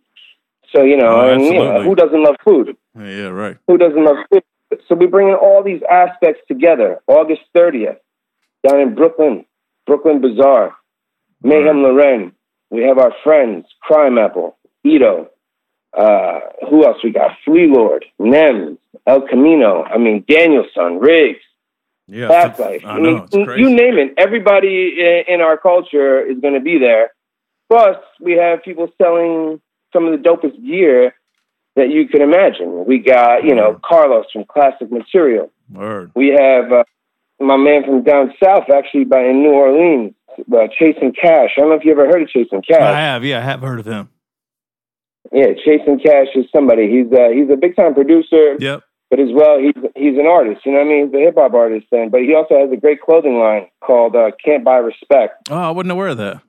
So 0.76 0.84
you 0.84 0.98
know, 0.98 1.08
Oh, 1.08 1.34
and, 1.34 1.44
you 1.44 1.54
know 1.54 1.84
who 1.84 1.96
doesn't 1.96 2.24
love 2.24 2.36
food? 2.44 2.76
Yeah, 2.98 3.28
right. 3.28 3.58
Who 3.68 3.78
doesn't 3.78 4.04
love 4.04 4.18
food? 4.32 4.44
So 4.88 4.96
we're 4.96 5.08
bringing 5.08 5.36
all 5.36 5.64
these 5.64 5.82
aspects 5.90 6.42
together. 6.48 7.00
August 7.08 7.42
30th, 7.56 7.98
down 8.68 8.80
in 8.80 8.96
Brooklyn, 8.96 9.46
Brooklyn 9.86 10.20
Bazaar, 10.20 10.76
Mayhem 11.42 11.84
Lauren. 11.84 12.34
We 12.70 12.84
have 12.84 12.98
our 12.98 13.14
friends, 13.24 13.66
Crime 13.82 14.18
Apple, 14.18 14.58
Eto. 14.86 15.28
Uh, 15.98 16.40
who 16.70 16.86
else 16.86 16.98
we 17.04 17.12
got? 17.12 17.32
Flee 17.44 17.68
Lord, 17.68 18.06
Nems, 18.20 18.78
El 19.08 19.22
Camino. 19.28 19.84
I 19.84 19.98
mean, 19.98 20.24
Danielson, 20.28 21.00
Rigz. 21.00 21.38
Yeah, 22.08 22.28
Fast 22.28 22.60
Life. 22.60 22.84
I 22.86 22.92
I 22.92 23.00
mean, 23.00 23.28
you 23.34 23.70
name 23.70 23.98
it. 23.98 24.14
Everybody 24.18 25.24
in 25.28 25.42
our 25.42 25.58
culture 25.58 26.22
is 26.22 26.40
going 26.40 26.54
to 26.54 26.62
be 26.62 26.78
there. 26.78 27.12
Plus, 27.70 27.98
we 28.22 28.34
have 28.34 28.64
people 28.64 28.88
selling 29.02 29.60
some 29.92 30.06
of 30.06 30.12
the 30.12 30.30
dopest 30.30 30.64
gear 30.66 31.14
that 31.76 31.90
you 31.90 32.08
can 32.08 32.22
imagine. 32.22 32.86
We 32.86 33.00
got, 33.00 33.44
you 33.44 33.56
know, 33.56 33.80
Carlos 33.84 34.26
from 34.32 34.46
Classic 34.46 34.90
Material. 34.92 35.52
Word. 35.70 36.12
We 36.16 36.30
have 36.30 36.72
uh, 36.72 36.84
my 37.40 37.58
man 37.58 37.84
from 37.84 38.04
down 38.04 38.34
south, 38.42 38.70
actually, 38.74 39.04
by 39.04 39.26
in 39.26 39.44
New 39.44 39.52
Orleans, 39.52 40.14
uh, 40.40 40.68
Chasing 40.80 41.14
Cash. 41.14 41.52
I 41.58 41.62
don't 41.62 41.70
know 41.70 41.76
if 41.76 41.84
you 41.84 41.92
ever 41.92 42.06
heard 42.06 42.22
of 42.22 42.30
Chasing 42.30 42.62
Cash. 42.62 42.82
I 42.82 43.00
have, 43.02 43.26
yeah, 43.26 43.40
I 43.40 43.42
have 43.42 43.62
heard 43.62 43.80
of 43.80 43.86
him. 43.86 44.10
Yeah, 45.32 45.54
Chasing 45.66 46.00
Cash 46.00 46.28
is 46.36 46.46
somebody. 46.56 46.90
He's 46.90 47.12
uh, 47.12 47.30
he's 47.30 47.50
a 47.52 47.58
big 47.58 47.76
time 47.76 47.94
producer. 47.94 48.56
Yep. 48.60 48.84
But 49.10 49.20
as 49.20 49.30
well, 49.34 49.58
he's 49.60 49.76
he's 49.96 50.18
an 50.20 50.28
artist. 50.28 50.66
You 50.66 50.74
know 50.74 50.80
what 50.80 50.86
I 50.86 50.90
mean? 50.90 51.06
He's 51.08 51.16
a 51.16 51.20
hip 51.20 51.36
hop 51.38 51.54
artist, 51.54 51.88
and 51.92 52.12
but 52.12 52.22
he 52.22 52.34
also 52.36 52.60
has 52.60 52.72
a 52.72 52.78
great 52.78 53.02
clothing 53.02 53.40
line 53.40 53.68
called 53.82 54.16
uh, 54.16 54.32
Can't 54.44 54.66
Buy 54.66 54.78
Respect. 54.78 55.50
Oh, 55.50 55.56
I 55.56 55.72
wasn't 55.72 55.92
aware 55.92 56.10
of 56.10 56.18
that. 56.18 56.42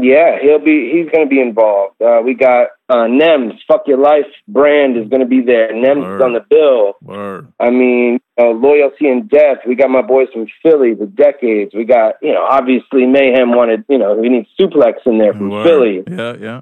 Yeah, 0.00 0.38
he'll 0.40 0.64
be. 0.64 0.90
He's 0.92 1.10
going 1.10 1.26
to 1.26 1.30
be 1.30 1.40
involved. 1.40 2.00
Uh, 2.00 2.20
we 2.24 2.34
got 2.34 2.68
uh, 2.88 3.06
Nems. 3.06 3.54
Fuck 3.66 3.82
Your 3.86 3.98
Life 3.98 4.26
brand 4.46 4.96
is 4.96 5.08
going 5.08 5.20
to 5.20 5.26
be 5.26 5.40
there. 5.40 5.72
Nems 5.72 6.16
is 6.16 6.22
on 6.22 6.34
the 6.34 6.44
bill. 6.48 6.94
Word. 7.02 7.52
I 7.58 7.70
mean, 7.70 8.20
uh, 8.40 8.50
loyalty 8.50 9.08
and 9.08 9.28
death. 9.28 9.58
We 9.66 9.74
got 9.74 9.90
my 9.90 10.02
boys 10.02 10.28
from 10.32 10.46
Philly, 10.62 10.94
the 10.94 11.06
Decades. 11.06 11.72
We 11.74 11.84
got 11.84 12.14
you 12.22 12.32
know, 12.32 12.46
obviously 12.48 13.06
Mayhem 13.06 13.50
wanted. 13.50 13.84
You 13.88 13.98
know, 13.98 14.14
we 14.14 14.28
need 14.28 14.46
Suplex 14.60 14.94
in 15.06 15.18
there 15.18 15.32
from 15.32 15.50
Word. 15.50 15.66
Philly. 15.66 16.04
Yeah, 16.08 16.36
yeah. 16.40 16.60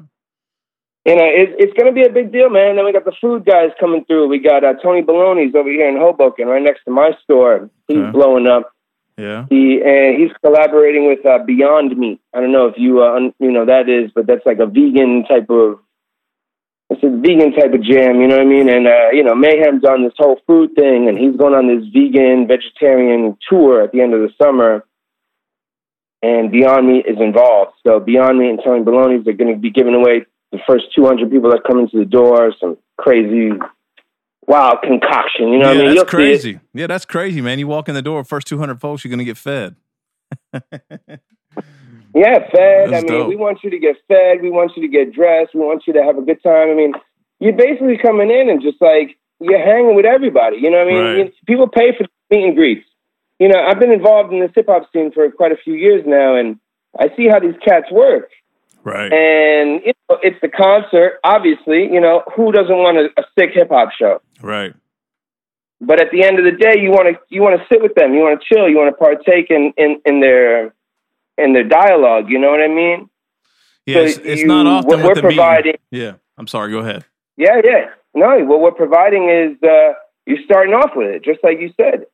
You 1.07 1.15
know, 1.15 1.23
it, 1.25 1.55
it's 1.59 1.73
going 1.75 1.87
to 1.87 1.93
be 1.93 2.03
a 2.05 2.11
big 2.13 2.33
deal, 2.33 2.51
man. 2.51 2.75
Then 2.75 2.85
we 2.85 2.93
got 2.93 3.05
the 3.05 3.15
food 3.21 3.45
guys 3.45 3.71
coming 3.79 4.05
through. 4.07 4.27
We 4.27 4.41
got 4.41 4.65
uh, 4.65 4.75
Tony 4.83 5.03
Baloney's 5.03 5.55
over 5.55 5.71
here 5.71 5.89
in 5.89 5.97
Hoboken, 5.97 6.49
right 6.49 6.61
next 6.63 6.83
to 6.85 6.91
my 6.91 7.13
store. 7.23 7.71
He's 7.87 7.99
Okay. 7.99 8.11
blowing 8.11 8.49
up. 8.49 8.73
Yeah. 9.17 9.47
He 9.49 9.81
and 9.83 10.21
he's 10.21 10.33
collaborating 10.45 11.07
with 11.07 11.25
uh, 11.25 11.39
Beyond 11.47 11.97
Meat. 11.97 12.21
I 12.35 12.41
don't 12.41 12.51
know 12.51 12.67
if 12.67 12.75
you 12.77 13.03
uh, 13.05 13.15
un- 13.15 13.35
you 13.39 13.53
know 13.53 13.65
that 13.65 13.89
is, 13.89 14.11
but 14.15 14.27
that's 14.27 14.45
like 14.45 14.59
a 14.59 14.67
vegan 14.67 15.25
type 15.27 15.49
of 15.49 15.79
it's 16.91 17.03
a 17.03 17.09
vegan 17.09 17.53
type 17.53 17.73
of 17.73 17.83
jam. 17.83 18.21
You 18.21 18.27
know 18.27 18.37
what 18.37 18.47
I 18.47 18.51
mean? 18.51 18.69
And 18.69 18.87
uh, 18.89 19.11
you 19.13 19.23
know, 19.23 19.35
Mayhem's 19.37 19.85
on 19.85 20.03
this 20.03 20.13
whole 20.19 20.41
food 20.47 20.75
thing, 20.75 21.09
and 21.09 21.17
he's 21.17 21.37
going 21.37 21.55
on 21.55 21.69
this 21.69 21.87
vegan 21.95 22.47
vegetarian 22.49 23.39
tour 23.49 23.81
at 23.83 23.93
the 23.93 24.01
end 24.01 24.13
of 24.13 24.21
the 24.21 24.31
summer. 24.43 24.85
And 26.23 26.51
Beyond 26.51 26.89
Meat 26.89 27.07
is 27.07 27.19
involved. 27.21 27.73
So 27.87 28.01
Beyond 28.01 28.39
Meat 28.39 28.51
and 28.51 28.61
Tony 28.63 28.83
Baloney's 28.85 29.27
are 29.29 29.33
going 29.33 29.55
to 29.55 29.61
be 29.61 29.71
giving 29.71 29.95
away 29.95 30.27
the 30.57 30.63
first 30.67 30.87
200 30.95 31.31
people 31.31 31.51
that 31.51 31.63
come 31.67 31.79
into 31.79 31.99
the 31.99 32.05
door 32.05 32.53
some 32.61 32.77
crazy, 32.99 33.53
wild 34.47 34.79
concoction. 34.83 35.49
You 35.49 35.59
know 35.59 35.67
yeah, 35.67 35.69
what 35.69 35.69
I 35.69 35.75
mean? 35.75 35.85
that's 35.87 35.95
You'll 35.97 36.05
crazy. 36.07 36.61
Yeah, 36.75 36.87
that's 36.87 37.05
crazy, 37.05 37.41
man. 37.41 37.59
You 37.59 37.67
walk 37.69 37.89
in 37.89 37.95
the 37.95 38.03
door, 38.03 38.25
first 38.25 38.47
200 38.47 38.81
folks, 38.81 39.05
you're 39.05 39.11
going 39.11 39.19
to 39.19 39.25
get 39.25 39.37
fed. 39.39 39.77
Yeah, 42.17 42.49
fed. 42.49 42.93
That's 42.93 43.05
I 43.05 43.13
mean, 43.13 43.21
dope. 43.21 43.29
we 43.29 43.37
want 43.37 43.59
you 43.63 43.69
to 43.69 43.79
get 43.79 43.97
fed. 44.09 44.41
We 44.41 44.49
want 44.49 44.73
you 44.75 44.81
to 44.81 44.89
get 44.89 45.13
dressed. 45.13 45.53
We 45.53 45.61
want 45.61 45.83
you 45.87 45.93
to 45.93 46.03
have 46.03 46.17
a 46.17 46.23
good 46.23 46.43
time. 46.43 46.71
I 46.71 46.75
mean, 46.75 46.93
you're 47.41 47.53
basically 47.53 47.99
coming 48.01 48.31
in 48.31 48.49
and 48.49 48.63
just 48.63 48.81
like 48.81 49.19
you're 49.39 49.61
hanging 49.63 49.95
with 49.95 50.07
everybody. 50.07 50.57
You 50.57 50.71
know 50.71 50.79
what 50.79 50.89
I 50.89 50.91
mean? 50.91 51.05
Right. 51.05 51.17
You- 51.27 51.33
people 51.47 51.69
pay 51.69 51.93
for 51.93 52.07
meet 52.31 52.45
and 52.45 52.57
greets. 52.57 52.89
You 53.39 53.49
know, 53.49 53.61
I've 53.61 53.79
been 53.79 53.93
involved 53.93 54.33
in 54.33 54.41
this 54.41 54.51
hip 54.55 54.65
hop 54.67 54.89
scene 54.95 55.13
for 55.13 55.31
quite 55.31 55.53
a 55.53 55.59
few 55.63 55.75
years 55.75 56.05
now, 56.07 56.37
and 56.37 56.59
I 56.99 57.15
see 57.19 57.29
how 57.29 57.39
these 57.39 57.55
cats 57.63 57.93
work. 57.93 58.31
Right. 58.87 59.13
And 59.13 59.83
you 59.85 59.93
know, 60.09 60.19
it's 60.23 60.41
the 60.41 60.49
concert. 60.49 61.19
Obviously, 61.25 61.93
you 61.93 62.01
know 62.01 62.23
who 62.37 62.53
doesn't 62.53 62.77
want 62.77 62.97
a, 62.99 63.07
a 63.21 63.25
sick 63.37 63.51
hip 63.53 63.69
hop 63.71 63.89
show? 63.99 64.23
Right. 64.41 64.75
But 65.81 66.01
at 66.01 66.13
the 66.13 66.23
end 66.25 66.39
of 66.39 66.45
the 66.45 66.53
day, 66.53 66.81
you 66.81 66.91
want 66.91 67.09
to 67.13 67.21
you 67.29 67.43
want 67.43 67.61
to 67.61 67.67
sit 67.69 67.83
with 67.83 67.95
them. 67.97 68.15
You 68.15 68.21
want 68.21 68.41
to 68.41 68.55
chill. 68.55 68.69
You 68.69 68.77
want 68.79 68.95
to 68.95 68.97
partake 68.97 69.51
in, 69.51 69.73
in 69.77 70.01
in 70.07 70.21
their 70.21 70.73
in 71.37 71.53
their 71.53 71.65
dialogue. 71.65 72.27
You 72.31 72.39
know 72.39 72.51
what 72.51 72.61
I 72.63 72.69
mean? 72.69 73.11
Yeah, 73.87 73.99
it's, 74.03 74.19
it's 74.19 74.43
you- 74.43 74.47
not 74.47 74.67
often 74.67 75.03
we're 75.03 75.15
the 75.17 75.23
meeting. 75.23 75.37
providing. 75.37 75.77
Yeah. 75.91 76.13
I'm 76.39 76.47
sorry. 76.47 76.71
Go 76.71 76.79
ahead. 76.79 77.05
Yeah, 77.37 77.61
yeah. 77.65 77.91
No, 78.15 78.39
what 78.45 78.61
we're 78.61 78.71
providing 78.73 79.29
is 79.29 79.63
uh, 79.63 79.95
you're 80.27 80.45
starting 80.45 80.75
off 80.75 80.91
with 80.95 81.09
it, 81.09 81.25
just 81.25 81.41
like 81.43 81.61
you 81.61 81.73
said. 81.77 82.07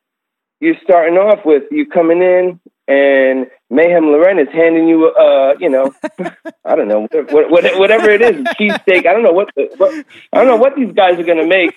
You're 0.59 0.75
starting 0.83 1.15
off 1.17 1.45
with 1.45 1.63
you 1.71 1.85
coming 1.85 2.21
in, 2.21 2.59
and 2.87 3.47
Mayhem 3.69 4.05
Lauren 4.05 4.39
is 4.39 4.49
handing 4.53 4.87
you, 4.87 5.07
uh, 5.07 5.53
you 5.59 5.69
know, 5.69 5.93
I 6.65 6.75
don't 6.75 6.87
know, 6.87 7.07
what, 7.11 7.49
what, 7.49 7.79
whatever 7.79 8.09
it 8.09 8.21
is, 8.21 8.35
cheesesteak. 8.59 9.05
I 9.05 9.13
don't 9.13 9.23
know 9.23 9.31
what, 9.31 9.49
the, 9.55 9.69
what, 9.77 10.05
I 10.31 10.37
don't 10.37 10.47
know 10.47 10.57
what 10.57 10.75
these 10.75 10.91
guys 10.93 11.17
are 11.19 11.23
gonna 11.23 11.47
make. 11.47 11.73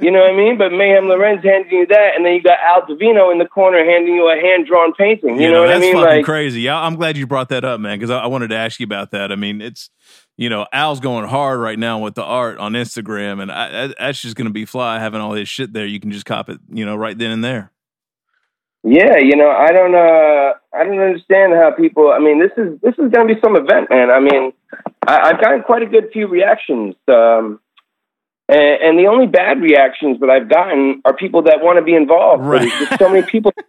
You 0.00 0.10
know 0.10 0.20
what 0.20 0.32
I 0.32 0.36
mean? 0.36 0.58
But 0.58 0.70
Mayhem 0.72 1.08
Lauren's 1.08 1.42
handing 1.44 1.72
you 1.72 1.86
that, 1.86 2.12
and 2.16 2.24
then 2.24 2.34
you 2.34 2.42
got 2.42 2.58
Al 2.64 2.86
Divino 2.86 3.30
in 3.30 3.38
the 3.38 3.46
corner 3.46 3.84
handing 3.84 4.14
you 4.14 4.30
a 4.30 4.34
hand 4.40 4.66
drawn 4.66 4.92
painting. 4.94 5.40
You 5.40 5.50
know 5.50 5.60
what 5.60 5.70
I 5.70 5.72
that's 5.72 5.80
mean? 5.82 5.94
fucking 5.94 6.16
Like, 6.18 6.24
crazy. 6.24 6.68
I'm 6.68 6.96
glad 6.96 7.16
you 7.16 7.26
brought 7.26 7.48
that 7.50 7.64
up, 7.64 7.80
man, 7.80 7.98
because 7.98 8.10
I, 8.10 8.20
I 8.20 8.26
wanted 8.26 8.48
to 8.48 8.56
ask 8.56 8.80
you 8.80 8.84
about 8.84 9.10
that. 9.10 9.32
I 9.32 9.36
mean, 9.36 9.60
it's 9.60 9.90
you 10.38 10.48
know, 10.48 10.66
Al's 10.72 11.00
going 11.00 11.26
hard 11.28 11.58
right 11.60 11.78
now 11.78 11.98
with 11.98 12.14
the 12.14 12.22
art 12.22 12.58
on 12.58 12.72
Instagram, 12.72 13.42
and 13.42 13.50
I, 13.50 13.84
I, 13.84 13.94
that's 13.98 14.22
just 14.22 14.36
going 14.36 14.46
to 14.46 14.52
be 14.52 14.64
fly 14.64 15.00
having 15.00 15.20
all 15.20 15.32
his 15.32 15.48
shit 15.48 15.72
there. 15.72 15.84
You 15.84 15.98
can 15.98 16.12
just 16.12 16.24
cop 16.24 16.48
it, 16.48 16.60
you 16.70 16.86
know, 16.86 16.94
right 16.94 17.18
then 17.18 17.32
and 17.32 17.42
there. 17.44 17.72
Yeah, 18.84 19.18
you 19.18 19.36
know, 19.36 19.50
I 19.50 19.68
don't 19.72 19.94
uh 19.94 20.52
I 20.72 20.84
don't 20.84 20.98
understand 21.00 21.52
how 21.54 21.72
people 21.76 22.10
I 22.12 22.18
mean 22.20 22.38
this 22.40 22.52
is 22.56 22.80
this 22.80 22.94
is 22.98 23.10
gonna 23.12 23.32
be 23.34 23.40
some 23.42 23.56
event, 23.56 23.90
man. 23.90 24.10
I 24.10 24.20
mean 24.20 24.52
I, 25.06 25.30
I've 25.30 25.40
gotten 25.40 25.62
quite 25.62 25.82
a 25.82 25.86
good 25.86 26.10
few 26.12 26.26
reactions. 26.28 26.94
Um 27.08 27.60
and, 28.50 28.82
and 28.82 28.98
the 28.98 29.06
only 29.08 29.26
bad 29.26 29.60
reactions 29.60 30.20
that 30.20 30.30
I've 30.30 30.48
gotten 30.48 31.02
are 31.04 31.14
people 31.14 31.42
that 31.42 31.60
want 31.60 31.78
to 31.78 31.84
be 31.84 31.94
involved. 31.94 32.44
Right. 32.44 32.70
There's 32.78 32.98
so 32.98 33.08
many 33.08 33.22
people 33.22 33.52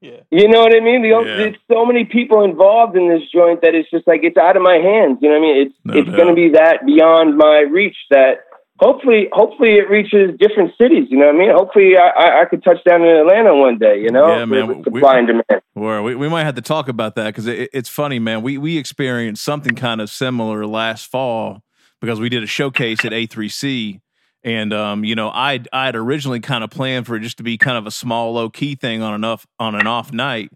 Yeah. 0.00 0.20
You 0.30 0.46
know 0.48 0.60
what 0.60 0.74
I 0.76 0.80
mean? 0.80 1.02
The, 1.02 1.08
Yeah. 1.08 1.36
There's 1.36 1.56
so 1.70 1.84
many 1.84 2.04
people 2.04 2.44
involved 2.44 2.96
in 2.96 3.08
this 3.08 3.22
joint 3.32 3.62
that 3.62 3.74
it's 3.74 3.90
just 3.90 4.06
like 4.06 4.20
it's 4.22 4.36
out 4.36 4.56
of 4.56 4.62
my 4.62 4.76
hands. 4.76 5.18
You 5.20 5.28
know 5.28 5.40
what 5.40 5.48
I 5.48 5.52
mean? 5.52 5.66
It's 5.66 5.74
No 5.84 5.94
it's 5.98 6.08
doubt. 6.08 6.16
going 6.16 6.28
to 6.28 6.34
be 6.34 6.50
that 6.50 6.86
beyond 6.86 7.36
my 7.36 7.60
reach. 7.60 7.96
That 8.10 8.44
hopefully, 8.78 9.28
hopefully 9.32 9.74
it 9.74 9.88
reaches 9.90 10.30
different 10.38 10.72
cities. 10.80 11.06
You 11.10 11.18
know 11.18 11.26
what 11.26 11.34
I 11.34 11.38
mean? 11.38 11.50
Hopefully, 11.50 11.96
I, 11.96 12.08
I, 12.08 12.40
I 12.42 12.44
could 12.44 12.62
touch 12.64 12.78
down 12.84 13.02
in 13.02 13.08
Atlanta 13.16 13.54
one 13.54 13.78
day. 13.78 14.00
You 14.00 14.10
know, 14.10 14.28
Yeah, 14.28 14.44
man, 14.44 14.66
With 14.68 14.76
we- 14.78 14.82
supply 15.00 15.18
and 15.18 15.26
demand. 15.26 15.62
Well, 15.74 16.02
we, 16.02 16.14
we 16.16 16.28
might 16.28 16.44
have 16.44 16.56
to 16.56 16.62
talk 16.62 16.88
about 16.88 17.14
that 17.16 17.26
because 17.26 17.46
it, 17.46 17.70
it's 17.72 17.88
funny, 17.88 18.18
man. 18.18 18.42
We 18.42 18.58
we 18.58 18.78
experienced 18.78 19.44
something 19.44 19.74
kind 19.74 20.00
of 20.00 20.10
similar 20.10 20.66
last 20.66 21.10
fall 21.10 21.62
because 22.00 22.18
we 22.20 22.28
did 22.28 22.42
a 22.42 22.46
showcase 22.46 23.04
at 23.04 23.12
A3C, 23.12 24.00
and 24.42 24.72
um, 24.72 25.04
you 25.04 25.14
know, 25.14 25.28
I 25.28 25.60
I 25.72 25.86
had 25.86 25.94
originally 25.96 26.40
kind 26.40 26.64
of 26.64 26.70
planned 26.70 27.06
for 27.06 27.14
it 27.16 27.20
just 27.20 27.36
to 27.38 27.42
be 27.44 27.56
kind 27.58 27.76
of 27.78 27.86
a 27.86 27.90
small, 27.92 28.32
low 28.32 28.50
key 28.50 28.74
thing 28.74 29.02
on 29.02 29.14
an 29.14 29.24
off 29.24 29.46
on 29.60 29.74
an 29.76 29.86
off 29.86 30.12
night, 30.12 30.50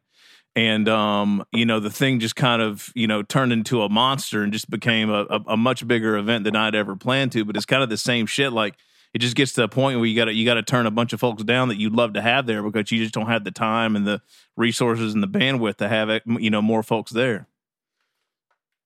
and 0.54 0.88
um, 0.88 1.44
you 1.52 1.64
know, 1.64 1.80
the 1.80 1.90
thing 1.90 2.20
just 2.20 2.36
kind 2.36 2.62
of 2.62 2.90
you 2.94 3.06
know 3.06 3.22
turned 3.22 3.52
into 3.52 3.82
a 3.82 3.88
monster 3.88 4.42
and 4.42 4.52
just 4.52 4.70
became 4.70 5.10
a, 5.10 5.26
a, 5.30 5.40
a 5.48 5.56
much 5.56 5.86
bigger 5.86 6.16
event 6.16 6.44
than 6.44 6.56
I'd 6.56 6.74
ever 6.74 6.96
planned 6.96 7.32
to. 7.32 7.44
But 7.44 7.56
it's 7.56 7.66
kind 7.66 7.82
of 7.82 7.88
the 7.88 7.96
same 7.96 8.26
shit, 8.26 8.52
like. 8.52 8.74
It 9.14 9.20
just 9.20 9.36
gets 9.36 9.52
to 9.52 9.64
a 9.64 9.68
point 9.68 9.98
where 9.98 10.06
you 10.06 10.16
got 10.16 10.24
to 10.24 10.32
you 10.32 10.46
got 10.46 10.54
to 10.54 10.62
turn 10.62 10.86
a 10.86 10.90
bunch 10.90 11.12
of 11.12 11.20
folks 11.20 11.44
down 11.44 11.68
that 11.68 11.78
you'd 11.78 11.92
love 11.92 12.14
to 12.14 12.22
have 12.22 12.46
there 12.46 12.62
because 12.62 12.90
you 12.90 12.98
just 12.98 13.12
don't 13.12 13.26
have 13.26 13.44
the 13.44 13.50
time 13.50 13.94
and 13.94 14.06
the 14.06 14.22
resources 14.56 15.12
and 15.12 15.22
the 15.22 15.28
bandwidth 15.28 15.76
to 15.76 15.88
have 15.90 16.08
it, 16.08 16.22
you 16.26 16.48
know 16.48 16.62
more 16.62 16.82
folks 16.82 17.12
there. 17.12 17.46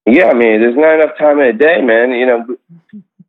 Yeah, 0.05 0.27
I 0.27 0.35
mean, 0.35 0.61
there's 0.61 0.77
not 0.77 0.95
enough 1.01 1.17
time 1.17 1.39
in 1.39 1.47
a 1.47 1.53
day, 1.53 1.81
man. 1.81 2.11
You 2.11 2.27
know, 2.27 2.57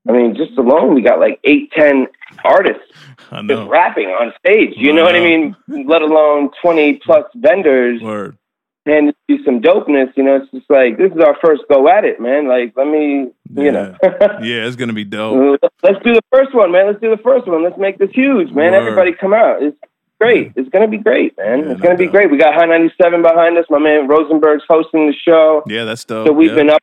I 0.08 0.12
mean, 0.12 0.36
just 0.36 0.58
alone 0.58 0.96
we 0.96 1.04
got 1.04 1.20
like 1.20 1.40
eight, 1.44 1.72
ten 1.72 2.08
artists 2.44 2.84
just 3.48 3.70
rapping 3.70 4.08
on 4.08 4.34
stage. 4.46 4.74
You 4.76 4.92
I 4.92 4.96
know 4.96 5.04
what 5.04 5.16
I 5.16 5.20
mean? 5.20 5.56
Let 5.68 6.02
alone 6.02 6.52
twenty 6.62 6.96
plus 6.96 7.26
vendors. 7.36 8.02
Word. 8.02 8.38
handed 8.86 9.16
you 9.28 9.44
some 9.44 9.62
dopeness, 9.62 10.16
you 10.16 10.24
know, 10.24 10.38
it's 10.38 10.52
just 10.52 10.70
like 10.70 10.98
this 10.98 11.12
is 11.12 11.20
our 11.20 11.36
first 11.44 11.64
go 11.70 11.90
at 11.90 12.06
it, 12.06 12.20
man. 12.22 12.48
Like, 12.48 12.74
let 12.76 12.88
me, 12.88 13.32
you 13.54 13.72
know, 13.72 13.96
yeah, 14.02 14.40
it's 14.66 14.76
gonna 14.76 14.94
be 14.94 15.04
dope. 15.04 15.60
let's 15.84 16.04
do 16.04 16.14
the 16.14 16.22
first 16.32 16.54
one, 16.56 16.72
man. 16.72 16.88
Let's 16.88 17.02
do 17.02 17.10
the 17.10 17.22
first 17.22 17.48
one. 17.48 17.64
Let's 17.64 17.78
make 17.78 17.98
this 17.98 18.12
huge, 18.12 18.52
man. 18.52 18.72
Word. 18.72 18.82
Everybody 18.82 19.14
come 19.14 19.34
out. 19.34 19.62
It's 19.62 19.78
great. 20.20 20.54
It's 20.56 20.70
gonna 20.70 20.88
be 20.88 20.98
great, 20.98 21.38
man. 21.38 21.70
it's 21.70 21.82
gonna 21.82 21.98
be 21.98 22.08
great. 22.08 22.32
We 22.32 22.38
got 22.38 22.54
Hot 22.54 22.70
97 22.70 23.22
behind 23.22 23.58
us. 23.58 23.66
My 23.70 23.80
man 23.80 24.08
Rosenberg's 24.08 24.64
hosting 24.70 25.08
the 25.08 25.14
show. 25.14 25.64
Yeah, 25.68 25.84
that's 25.84 26.06
dope. 26.06 26.28
So 26.28 26.34
we've 26.34 26.52
yeah. 26.52 26.56
been 26.56 26.70
up 26.70 26.82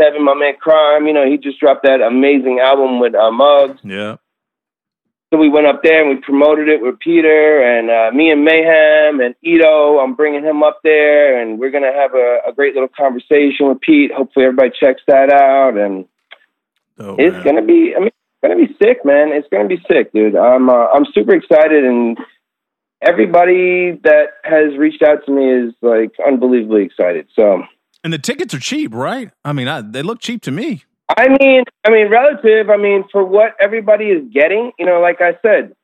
seven. 0.00 0.24
My 0.24 0.34
man 0.34 0.54
Crime, 0.60 1.06
you 1.06 1.12
know, 1.12 1.28
he 1.28 1.36
just 1.36 1.60
dropped 1.60 1.84
that 1.84 2.00
amazing 2.00 2.60
album 2.60 3.00
with 3.00 3.14
uh, 3.14 3.30
Muggs. 3.30 3.80
Yeah. 3.84 4.16
So 5.32 5.38
we 5.38 5.48
went 5.48 5.66
up 5.66 5.82
there 5.84 6.00
and 6.00 6.10
we 6.10 6.20
promoted 6.20 6.68
it 6.68 6.82
with 6.82 6.98
Peter 6.98 7.62
and 7.62 7.88
uh, 7.88 8.10
me 8.16 8.30
and 8.30 8.44
Mayhem 8.44 9.20
and 9.20 9.36
Eto. 9.46 10.02
I'm 10.02 10.16
bringing 10.16 10.42
him 10.42 10.64
up 10.64 10.80
there, 10.82 11.40
and 11.40 11.60
we're 11.60 11.70
gonna 11.70 11.92
have 11.94 12.14
a, 12.14 12.38
a 12.48 12.52
great 12.52 12.74
little 12.74 12.88
conversation 12.88 13.68
with 13.68 13.80
Pete. 13.80 14.10
Hopefully, 14.12 14.46
everybody 14.46 14.70
checks 14.78 15.02
that 15.06 15.32
out, 15.32 15.76
and 15.78 16.06
it's 17.18 17.44
gonna 17.44 17.62
be. 17.62 17.94
I 17.96 18.00
mean, 18.00 18.08
it's 18.08 18.42
gonna 18.42 18.56
be 18.56 18.76
sick, 18.82 19.04
man. 19.04 19.28
It's 19.30 19.46
gonna 19.52 19.68
be 19.68 19.80
sick, 19.88 20.12
dude. 20.12 20.34
I'm 20.34 20.68
uh, 20.68 20.86
I'm 20.92 21.04
super 21.14 21.36
excited, 21.36 21.84
and 21.84 22.18
everybody 23.00 24.00
that 24.02 24.30
has 24.42 24.76
reached 24.76 25.02
out 25.02 25.24
to 25.26 25.32
me 25.32 25.68
is 25.68 25.74
like 25.80 26.12
unbelievably 26.26 26.82
excited. 26.82 27.28
So 27.36 27.62
And 28.02 28.12
the 28.12 28.18
tickets 28.18 28.52
are 28.52 28.58
cheap, 28.58 28.92
right? 28.94 29.30
I 29.44 29.52
mean, 29.52 29.68
I, 29.68 29.80
they 29.80 30.02
look 30.02 30.20
cheap 30.20 30.42
to 30.42 30.50
me. 30.50 30.84
I 31.16 31.28
mean, 31.40 31.64
I 31.84 31.90
mean, 31.90 32.10
relative. 32.10 32.70
I 32.70 32.76
mean, 32.76 33.04
for 33.10 33.24
what 33.24 33.56
everybody 33.60 34.06
is 34.06 34.22
getting, 34.32 34.72
you 34.78 34.86
know, 34.86 35.00
like 35.00 35.20
I 35.20 35.32
said, 35.42 35.74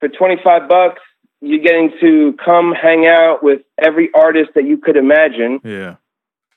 for 0.00 0.08
twenty 0.08 0.36
five 0.42 0.68
bucks, 0.68 1.00
you're 1.40 1.62
getting 1.62 1.92
to 2.00 2.34
come 2.44 2.72
hang 2.72 3.06
out 3.06 3.42
with 3.42 3.60
every 3.78 4.10
artist 4.14 4.50
that 4.54 4.64
you 4.64 4.78
could 4.78 4.96
imagine, 4.96 5.60
Yeah. 5.62 5.96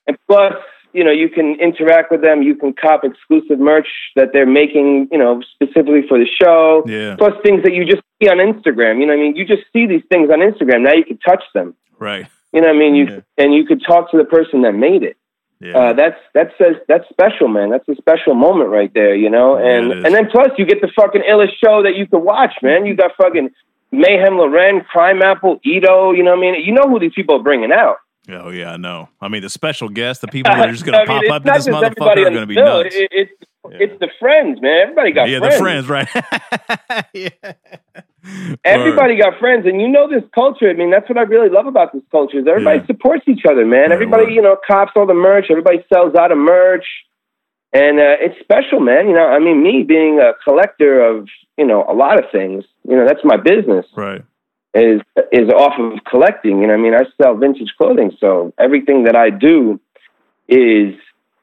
and 0.07 0.17
plus, 0.29 0.53
you 0.93 1.03
know, 1.03 1.11
you 1.11 1.29
can 1.29 1.55
interact 1.59 2.09
with 2.09 2.21
them. 2.21 2.41
You 2.41 2.55
can 2.55 2.73
cop 2.73 3.03
exclusive 3.03 3.59
merch 3.59 3.87
that 4.15 4.31
they're 4.33 4.45
making, 4.47 5.09
you 5.11 5.17
know, 5.17 5.41
specifically 5.53 6.07
for 6.07 6.17
the 6.17 6.25
show. 6.25 6.83
Yeah. 6.87 7.15
Plus, 7.17 7.33
things 7.43 7.63
that 7.63 7.73
you 7.73 7.85
just 7.85 8.01
see 8.21 8.29
on 8.29 8.37
Instagram. 8.37 8.99
You 8.99 9.05
know, 9.07 9.13
what 9.13 9.19
I 9.19 9.23
mean, 9.23 9.35
you 9.35 9.45
just 9.45 9.63
see 9.73 9.85
these 9.85 10.03
things 10.09 10.29
on 10.31 10.39
Instagram. 10.39 10.83
Now 10.83 10.93
you 10.93 11.03
can 11.03 11.17
touch 11.19 11.43
them. 11.53 11.75
Right. 11.99 12.27
You 12.53 12.61
know, 12.61 12.67
what 12.67 12.75
I 12.77 12.79
mean, 12.79 12.95
you 12.95 13.23
and 13.37 13.53
you 13.53 13.65
could 13.65 13.83
talk 13.85 14.09
to 14.11 14.17
the 14.17 14.25
person 14.25 14.61
that 14.61 14.71
made 14.73 15.03
it. 15.03 15.17
Uh, 15.63 15.93
that's 15.93 16.19
that 16.35 16.51
says 16.57 16.75
that's 16.87 17.09
special, 17.09 17.47
man. 17.47 17.71
That's 17.71 17.87
a 17.89 17.95
special 17.95 18.35
moment 18.35 18.69
right 18.69 18.93
there, 18.93 19.15
you 19.15 19.29
know. 19.29 19.55
And 19.55 19.91
and 19.91 20.13
then 20.13 20.29
plus 20.29 20.49
you 20.57 20.65
get 20.65 20.81
the 20.81 20.89
fucking 20.95 21.23
illest 21.27 21.53
show 21.63 21.81
that 21.81 21.95
you 21.95 22.05
could 22.05 22.19
watch, 22.19 22.53
man. 22.61 22.85
You 22.85 22.95
got 22.95 23.11
fucking 23.17 23.49
Mayhem 23.91 24.37
Lauren, 24.37 24.81
Crime 24.81 25.23
Apple, 25.23 25.59
Eto. 25.65 26.15
You 26.15 26.23
know 26.23 26.31
what 26.31 26.37
I 26.37 26.41
mean? 26.41 26.63
You 26.63 26.73
know 26.73 26.87
who 26.87 26.99
these 26.99 27.13
people 27.15 27.37
are 27.37 27.43
bringing 27.43 27.71
out. 27.71 27.97
Oh 28.29 28.49
yeah, 28.49 28.73
I 28.73 28.77
know. 28.77 29.09
I 29.19 29.29
mean, 29.29 29.41
the 29.41 29.49
special 29.49 29.89
guests, 29.89 30.21
the 30.21 30.27
people 30.27 30.53
that 30.53 30.69
are 30.69 30.71
just 30.71 30.85
gonna 30.85 30.97
I 31.07 31.07
mean, 31.07 31.07
pop 31.07 31.23
it's 31.23 31.31
up 31.31 31.45
in 31.47 31.53
this 31.53 31.67
motherfucker 31.67 32.27
are 32.27 32.29
gonna 32.29 32.45
be 32.45 32.55
bill. 32.55 32.83
nuts. 32.83 32.95
It, 32.95 33.09
it's 33.11 33.31
it's 33.65 33.99
the 33.99 34.09
friends, 34.19 34.61
man. 34.61 34.81
Everybody 34.83 35.11
got 35.11 35.29
yeah, 35.29 35.39
friends. 35.39 35.87
the 35.87 35.87
friends, 35.87 35.89
right? 35.89 36.07
Everybody 38.63 39.17
got 39.17 39.39
friends, 39.39 39.65
and 39.65 39.81
you 39.81 39.87
know 39.87 40.09
this 40.09 40.23
culture. 40.33 40.69
I 40.69 40.73
mean, 40.73 40.91
that's 40.91 41.07
what 41.09 41.17
I 41.17 41.21
really 41.21 41.49
love 41.49 41.67
about 41.67 41.93
this 41.93 42.03
culture. 42.11 42.39
Is 42.39 42.47
everybody 42.47 42.85
supports 42.85 43.23
each 43.27 43.45
other, 43.49 43.65
man. 43.65 43.91
everybody, 43.91 44.33
you 44.33 44.41
know, 44.41 44.57
cops 44.65 44.91
all 44.95 45.05
the 45.05 45.13
merch. 45.13 45.45
Everybody 45.49 45.85
sells 45.91 46.15
out 46.15 46.31
of 46.31 46.37
merch, 46.37 46.85
and 47.73 47.99
uh, 47.99 48.15
it's 48.19 48.39
special, 48.39 48.79
man. 48.79 49.07
You 49.07 49.13
know, 49.13 49.25
I 49.25 49.39
mean, 49.39 49.63
me 49.63 49.83
being 49.83 50.19
a 50.19 50.33
collector 50.43 51.01
of 51.01 51.27
you 51.57 51.65
know 51.65 51.85
a 51.87 51.93
lot 51.93 52.23
of 52.23 52.31
things. 52.31 52.63
You 52.87 52.95
know, 52.95 53.05
that's 53.05 53.23
my 53.23 53.37
business. 53.37 53.85
Right. 53.95 54.23
Is 54.73 55.01
is 55.31 55.49
off 55.49 55.73
of 55.79 56.03
collecting. 56.03 56.61
You 56.61 56.67
know, 56.67 56.73
I 56.73 56.77
mean, 56.77 56.93
I 56.93 57.03
sell 57.21 57.35
vintage 57.35 57.73
clothing, 57.77 58.11
so 58.19 58.53
everything 58.59 59.03
that 59.03 59.15
I 59.15 59.29
do 59.29 59.79
is 60.47 60.95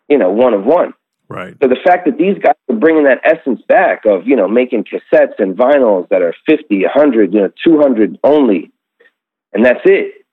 you 0.08 0.18
know 0.18 0.30
one 0.30 0.54
of 0.54 0.64
one. 0.64 0.94
Right. 1.28 1.56
So 1.62 1.68
the 1.68 1.78
fact 1.84 2.04
that 2.06 2.18
these 2.18 2.36
guys 2.42 2.54
are 2.68 2.76
bringing 2.76 3.04
that 3.04 3.20
essence 3.24 3.60
back 3.66 4.02
of, 4.04 4.26
you 4.26 4.36
know, 4.36 4.46
making 4.46 4.84
cassettes 4.84 5.38
and 5.38 5.56
vinyls 5.56 6.08
that 6.10 6.22
are 6.22 6.34
50, 6.46 6.82
100, 6.82 7.32
you 7.32 7.40
know, 7.40 7.50
200 7.64 8.18
only, 8.22 8.70
and 9.52 9.64
that's 9.64 9.80
it. 9.84 10.24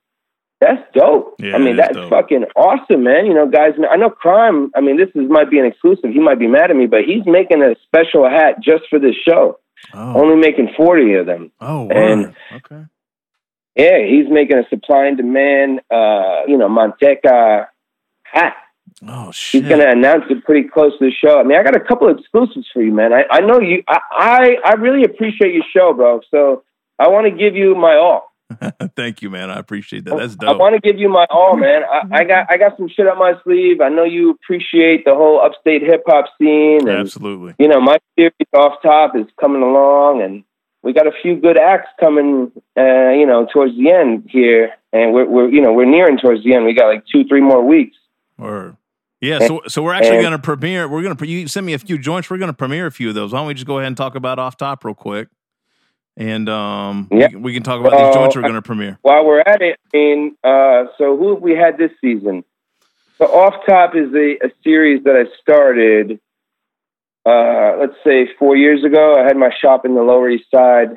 That's 0.59 0.81
dope. 0.93 1.35
Yeah, 1.39 1.55
I 1.55 1.57
mean, 1.57 1.75
that's 1.75 1.95
dope. 1.95 2.09
fucking 2.11 2.43
awesome, 2.55 3.03
man. 3.03 3.25
You 3.25 3.33
know, 3.33 3.47
guys, 3.49 3.71
I 3.89 3.95
know 3.97 4.11
Crime, 4.11 4.69
I 4.75 4.81
mean, 4.81 4.95
this 4.97 5.09
is 5.15 5.27
might 5.29 5.49
be 5.49 5.57
an 5.57 5.65
exclusive. 5.65 6.11
He 6.11 6.19
might 6.19 6.37
be 6.37 6.47
mad 6.47 6.69
at 6.69 6.75
me, 6.75 6.85
but 6.85 6.99
he's 7.03 7.25
making 7.25 7.63
a 7.63 7.73
special 7.83 8.29
hat 8.29 8.61
just 8.61 8.83
for 8.89 8.99
this 8.99 9.15
show. 9.27 9.57
Oh. 9.93 10.21
Only 10.21 10.35
making 10.35 10.69
40 10.77 11.13
of 11.15 11.25
them. 11.25 11.51
Oh, 11.59 11.89
And 11.89 12.35
okay. 12.53 12.85
yeah, 13.75 14.05
he's 14.07 14.29
making 14.29 14.57
a 14.59 14.69
supply 14.69 15.05
and 15.07 15.17
demand, 15.17 15.79
uh, 15.89 16.41
you 16.47 16.57
know, 16.59 16.69
Manteca 16.69 17.65
hat. 18.23 18.53
Oh 19.07 19.31
shit! 19.31 19.63
He's 19.63 19.69
going 19.69 19.81
to 19.81 19.89
announce 19.89 20.25
it 20.29 20.43
pretty 20.45 20.67
close 20.67 20.91
to 20.99 21.05
the 21.05 21.11
show. 21.11 21.39
I 21.39 21.43
mean, 21.43 21.57
I 21.57 21.63
got 21.63 21.75
a 21.75 21.79
couple 21.79 22.09
of 22.09 22.19
exclusives 22.19 22.67
for 22.71 22.81
you, 22.83 22.93
man. 22.93 23.11
I, 23.13 23.23
I 23.31 23.39
know 23.39 23.59
you. 23.59 23.83
I, 23.87 23.99
I 24.11 24.55
I 24.63 24.73
really 24.73 25.03
appreciate 25.03 25.53
your 25.53 25.63
show, 25.75 25.93
bro. 25.93 26.21
So 26.29 26.63
I 26.99 27.07
want 27.07 27.25
to 27.25 27.31
give 27.31 27.55
you 27.55 27.73
my 27.73 27.95
all. 27.95 28.31
Thank 28.95 29.21
you, 29.21 29.29
man. 29.29 29.49
I 29.49 29.57
appreciate 29.57 30.05
that. 30.05 30.17
That's 30.17 30.35
dope. 30.35 30.49
I 30.49 30.53
want 30.53 30.75
to 30.75 30.81
give 30.81 30.99
you 30.99 31.09
my 31.09 31.25
all, 31.29 31.57
man. 31.57 31.81
I, 31.83 32.19
I 32.19 32.23
got 32.23 32.47
I 32.51 32.57
got 32.57 32.77
some 32.77 32.89
shit 32.89 33.07
up 33.07 33.17
my 33.17 33.33
sleeve. 33.43 33.81
I 33.81 33.89
know 33.89 34.03
you 34.03 34.31
appreciate 34.31 35.05
the 35.05 35.15
whole 35.15 35.41
upstate 35.41 35.81
hip 35.81 36.03
hop 36.05 36.25
scene, 36.37 36.87
and 36.87 36.97
Absolutely. 36.97 37.55
you 37.59 37.67
know 37.67 37.79
my 37.79 37.97
series 38.15 38.33
off 38.53 38.81
top 38.83 39.15
is 39.15 39.25
coming 39.39 39.61
along, 39.61 40.21
and 40.21 40.43
we 40.83 40.93
got 40.93 41.07
a 41.07 41.11
few 41.21 41.37
good 41.37 41.57
acts 41.57 41.89
coming. 41.99 42.51
Uh, 42.77 43.09
you 43.11 43.25
know, 43.25 43.47
towards 43.51 43.75
the 43.77 43.91
end 43.91 44.27
here, 44.29 44.71
and 44.93 45.13
we're 45.13 45.27
we're 45.27 45.49
you 45.49 45.61
know 45.61 45.73
we're 45.73 45.89
nearing 45.89 46.17
towards 46.17 46.43
the 46.43 46.53
end. 46.53 46.65
We 46.65 46.73
got 46.73 46.87
like 46.87 47.03
two 47.11 47.23
three 47.25 47.41
more 47.41 47.65
weeks. 47.65 47.97
Or 48.37 48.75
yeah, 49.21 49.39
so 49.47 49.61
so 49.67 49.81
we're 49.83 49.93
actually 49.93 50.19
going 50.21 50.31
to 50.33 50.39
premiere. 50.39 50.87
We're 50.89 51.03
going 51.03 51.15
to 51.15 51.27
you 51.27 51.47
send 51.47 51.65
me 51.65 51.73
a 51.73 51.79
few 51.79 51.97
joints. 51.97 52.29
We're 52.29 52.37
going 52.37 52.49
to 52.51 52.57
premiere 52.57 52.87
a 52.87 52.91
few 52.91 53.09
of 53.09 53.15
those. 53.15 53.31
Why 53.31 53.39
don't 53.39 53.47
we 53.47 53.53
just 53.53 53.67
go 53.67 53.77
ahead 53.77 53.87
and 53.87 53.95
talk 53.97 54.15
about 54.15 54.39
off 54.39 54.57
top 54.57 54.83
real 54.83 54.95
quick, 54.95 55.29
and 56.17 56.49
um, 56.49 57.07
Yeah. 57.11 57.17
we, 57.27 57.29
can- 57.31 57.41
we 57.43 57.53
can 57.53 57.63
talk 57.63 57.79
about 57.79 57.91
these 57.91 58.13
joints 58.15 58.35
we're 58.35 58.41
going 58.41 58.53
to 58.55 58.61
premiere. 58.61 58.97
While 59.03 59.25
we're 59.25 59.41
at 59.41 59.61
it, 59.61 59.79
I 59.93 59.97
mean, 59.97 60.35
uh, 60.43 60.85
so 60.97 61.15
who 61.17 61.33
have 61.35 61.41
we 61.41 61.55
had 61.55 61.77
this 61.77 61.91
season? 62.01 62.43
So 63.17 63.25
Off 63.27 63.53
Top 63.67 63.95
is 63.95 64.13
a, 64.15 64.45
a 64.45 64.51
series 64.63 65.03
that 65.03 65.15
I 65.15 65.25
started, 65.39 66.19
uh, 67.25 67.77
let's 67.79 67.93
say 68.03 68.27
four 68.39 68.55
years 68.55 68.83
ago. 68.83 69.15
I 69.15 69.23
had 69.23 69.37
my 69.37 69.51
shop 69.61 69.85
in 69.85 69.93
the 69.95 70.01
Lower 70.01 70.29
East 70.29 70.49
Side 70.49 70.95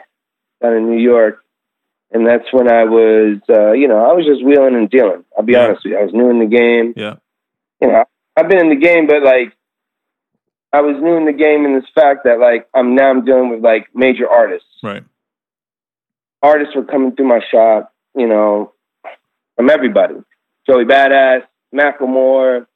down 0.62 0.72
in 0.74 0.90
New 0.90 0.98
York. 1.02 1.40
And 2.10 2.26
that's 2.26 2.44
when 2.52 2.70
I 2.70 2.84
was, 2.84 3.38
uh, 3.51 3.72
you 3.72 3.88
know, 3.88 3.98
I 3.98 4.12
was 4.12 4.24
just 4.24 4.44
wheeling 4.44 4.76
and 4.76 4.88
dealing. 4.88 5.24
I'll 5.36 5.42
be 5.44 5.56
honest 5.56 5.82
with 5.84 5.92
you. 5.92 5.98
I 5.98 6.05
was 6.05 6.14
new 6.14 6.30
in 6.30 6.38
the 6.38 6.46
game. 6.46 6.94
Yeah. 6.96 7.16
You 7.82 7.88
know, 7.88 8.05
I've 8.36 8.48
been 8.48 8.59
in 8.59 8.69
the 8.70 8.77
game, 8.77 9.06
but 9.06 9.23
like, 9.23 9.56
I 10.73 10.81
was 10.81 10.97
new 11.01 11.16
in 11.16 11.24
the 11.24 11.32
game 11.32 11.65
in 11.65 11.74
this 11.74 11.89
fact 11.94 12.24
that 12.24 12.40
like 12.40 12.69
I'm 12.74 12.94
now 12.97 13.09
I'm 13.11 13.24
dealing 13.24 13.48
with 13.51 13.61
like 13.62 13.86
major 13.94 14.28
artists 14.28 14.66
Right. 14.82 15.05
artists 16.43 16.74
were 16.74 16.85
coming 16.85 17.15
through 17.15 17.28
my 17.28 17.40
shop, 17.51 17.93
you 18.16 18.27
know, 18.27 18.73
from 19.56 19.70
everybody. 19.70 20.16
Joey 20.69 20.85
Badass, 20.85 21.43
Macklemore, 21.74 22.66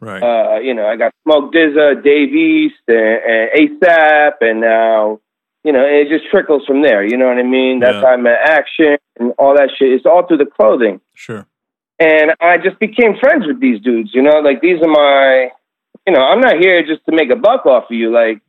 Right. 0.00 0.22
uh, 0.22 0.58
you 0.58 0.74
know, 0.74 0.86
I 0.86 0.96
got 0.96 1.12
Smoke 1.22 1.52
Dizza, 1.52 1.94
Dave 2.02 2.34
East, 2.34 2.74
and, 2.88 2.98
and 2.98 3.50
ASAP, 3.80 4.32
and 4.40 4.60
now, 4.60 5.20
you 5.64 5.72
know, 5.72 5.84
it 5.86 6.08
just 6.08 6.28
trickles 6.30 6.64
from 6.66 6.82
there. 6.82 7.04
You 7.04 7.16
know 7.16 7.28
what 7.28 7.38
I 7.38 7.42
mean? 7.44 7.78
That's 7.80 7.94
Yeah. 7.94 8.00
how 8.02 8.06
I 8.08 8.16
met 8.16 8.38
Action 8.44 8.98
and 9.18 9.32
all 9.38 9.54
that 9.56 9.70
shit. 9.78 9.92
It's 9.92 10.04
all 10.06 10.26
through 10.26 10.38
the 10.38 10.46
clothing. 10.46 11.00
Sure. 11.14 11.46
And 11.98 12.32
I 12.40 12.58
just 12.58 12.78
became 12.78 13.16
friends 13.18 13.46
with 13.46 13.60
these 13.60 13.80
dudes, 13.80 14.10
you 14.12 14.22
know, 14.22 14.40
like 14.40 14.60
these 14.60 14.82
are 14.82 14.88
my, 14.88 15.48
you 16.06 16.12
know, 16.12 16.20
I'm 16.20 16.40
not 16.40 16.56
here 16.60 16.84
just 16.84 17.04
to 17.06 17.14
make 17.14 17.30
a 17.30 17.36
buck 17.36 17.64
off 17.64 17.84
of 17.90 17.96
you. 17.96 18.12
Like, 18.12 18.42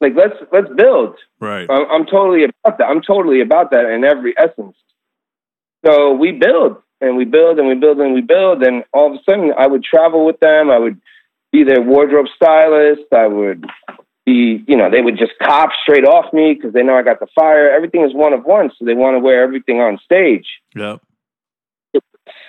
like 0.00 0.12
let's 0.16 0.34
let's 0.52 0.68
build. 0.76 1.16
Right. 1.40 1.66
I'm, 1.70 1.90
I'm 1.90 2.06
totally 2.06 2.44
about 2.44 2.78
that. 2.78 2.84
I'm 2.84 3.00
totally 3.00 3.40
about 3.40 3.70
that 3.70 3.86
in 3.86 4.04
every 4.04 4.34
essence. 4.36 4.76
So 5.86 6.12
we 6.12 6.32
build 6.32 6.76
and 7.00 7.16
we 7.16 7.24
build 7.24 7.58
and 7.58 7.68
we 7.68 7.74
build 7.74 7.98
and 7.98 8.12
we 8.12 8.20
build, 8.20 8.62
and 8.62 8.84
all 8.92 9.12
of 9.12 9.18
a 9.18 9.22
sudden 9.24 9.52
I 9.58 9.66
would 9.66 9.82
travel 9.82 10.26
with 10.26 10.38
them. 10.40 10.70
I 10.70 10.78
would 10.78 11.00
be 11.52 11.64
their 11.64 11.80
wardrobe 11.80 12.26
stylist. 12.36 13.12
I 13.12 13.28
would 13.28 13.64
be, 14.26 14.62
you 14.68 14.76
know, 14.76 14.90
they 14.90 15.00
would 15.00 15.18
just 15.18 15.32
cop 15.42 15.70
straight 15.82 16.04
off 16.04 16.32
me 16.32 16.54
because 16.54 16.72
they 16.72 16.82
know 16.82 16.96
I 16.96 17.02
got 17.02 17.18
the 17.18 17.26
fire. 17.34 17.70
Everything 17.70 18.04
is 18.04 18.14
one 18.14 18.32
of 18.32 18.44
one, 18.44 18.70
so 18.78 18.84
they 18.84 18.94
want 18.94 19.16
to 19.16 19.20
wear 19.20 19.42
everything 19.42 19.80
on 19.80 19.98
stage. 20.04 20.46
Yep. 20.74 21.00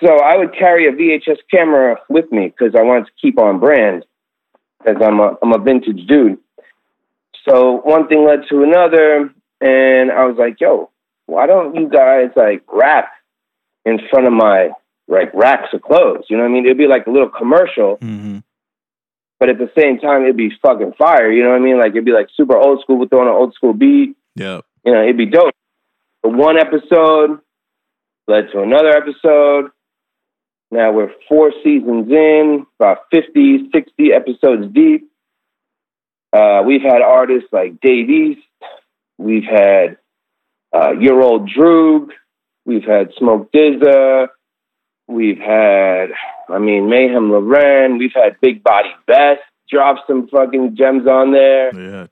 So 0.02 0.18
I 0.18 0.36
would 0.36 0.54
carry 0.58 0.86
a 0.88 0.92
VHS 0.92 1.38
camera 1.50 1.96
with 2.08 2.30
me 2.32 2.48
because 2.48 2.74
I 2.78 2.82
wanted 2.82 3.06
to 3.06 3.12
keep 3.20 3.38
on 3.38 3.58
brand 3.60 4.04
because 4.78 5.00
I'm 5.02 5.20
a 5.20 5.36
I'm 5.42 5.52
a 5.52 5.58
vintage 5.58 6.06
dude. 6.06 6.38
So 7.48 7.80
one 7.84 8.08
thing 8.08 8.26
led 8.26 8.40
to 8.50 8.62
another, 8.62 9.30
and 9.60 10.10
I 10.10 10.24
was 10.24 10.36
like, 10.38 10.60
"Yo, 10.60 10.90
why 11.26 11.46
don't 11.46 11.74
you 11.74 11.88
guys 11.88 12.30
like 12.36 12.62
rap 12.72 13.10
in 13.84 13.98
front 14.10 14.26
of 14.26 14.32
my 14.32 14.70
like 15.08 15.32
racks 15.34 15.68
of 15.72 15.82
clothes?" 15.82 16.24
You 16.28 16.36
know 16.36 16.42
what 16.44 16.50
I 16.50 16.52
mean? 16.52 16.64
It'd 16.64 16.78
be 16.78 16.86
like 16.86 17.06
a 17.06 17.10
little 17.10 17.28
commercial, 17.28 17.98
Mm-hmm. 17.98 18.38
but 19.38 19.48
at 19.50 19.58
the 19.58 19.70
same 19.78 19.98
time, 19.98 20.22
it'd 20.22 20.36
be 20.36 20.50
fucking 20.62 20.94
fire. 20.98 21.30
You 21.30 21.42
know 21.44 21.50
what 21.50 21.60
I 21.60 21.64
mean? 21.64 21.78
Like 21.78 21.90
it'd 21.92 22.04
be 22.04 22.12
like 22.12 22.28
super 22.34 22.56
old 22.56 22.80
school 22.80 22.98
with 22.98 23.10
throwing 23.10 23.28
an 23.28 23.34
old 23.34 23.54
school 23.54 23.72
beat. 23.74 24.16
Yeah. 24.34 24.60
You 24.84 24.92
know, 24.92 25.02
it'd 25.02 25.16
be 25.18 25.26
dope. 25.26 25.54
But 26.22 26.32
one 26.32 26.58
episode 26.58 27.40
led 28.26 28.50
to 28.52 28.62
another 28.62 28.88
episode, 28.88 29.70
Now 30.74 30.90
we're 30.90 31.12
four 31.28 31.52
seasons 31.62 32.10
in, 32.10 32.66
about 32.80 33.04
50, 33.12 33.70
60 33.72 34.12
episodes 34.12 34.74
deep. 34.74 35.08
Uh, 36.32 36.62
we've 36.66 36.82
had 36.82 37.00
artists 37.00 37.48
like 37.52 37.80
Dave 37.80 38.10
East. 38.10 38.40
We've 39.16 39.44
had 39.44 39.98
uh, 40.74 40.94
Your 40.98 41.22
Old 41.22 41.48
Droog. 41.48 42.08
We've 42.64 42.82
had 42.82 43.10
Smoke 43.16 43.52
Dizza. 43.52 44.30
We've 45.06 45.38
had, 45.38 46.06
I 46.48 46.58
mean, 46.58 46.90
Mayhem 46.90 47.30
Lauren. 47.30 47.96
We've 47.96 48.10
had 48.12 48.40
Big 48.40 48.64
Body 48.64 48.90
Bes 49.06 49.38
drop 49.70 50.04
some 50.08 50.26
fucking 50.26 50.74
gems 50.76 51.06
on 51.06 51.30
there. 51.30 51.72
Yeah. 51.72 52.06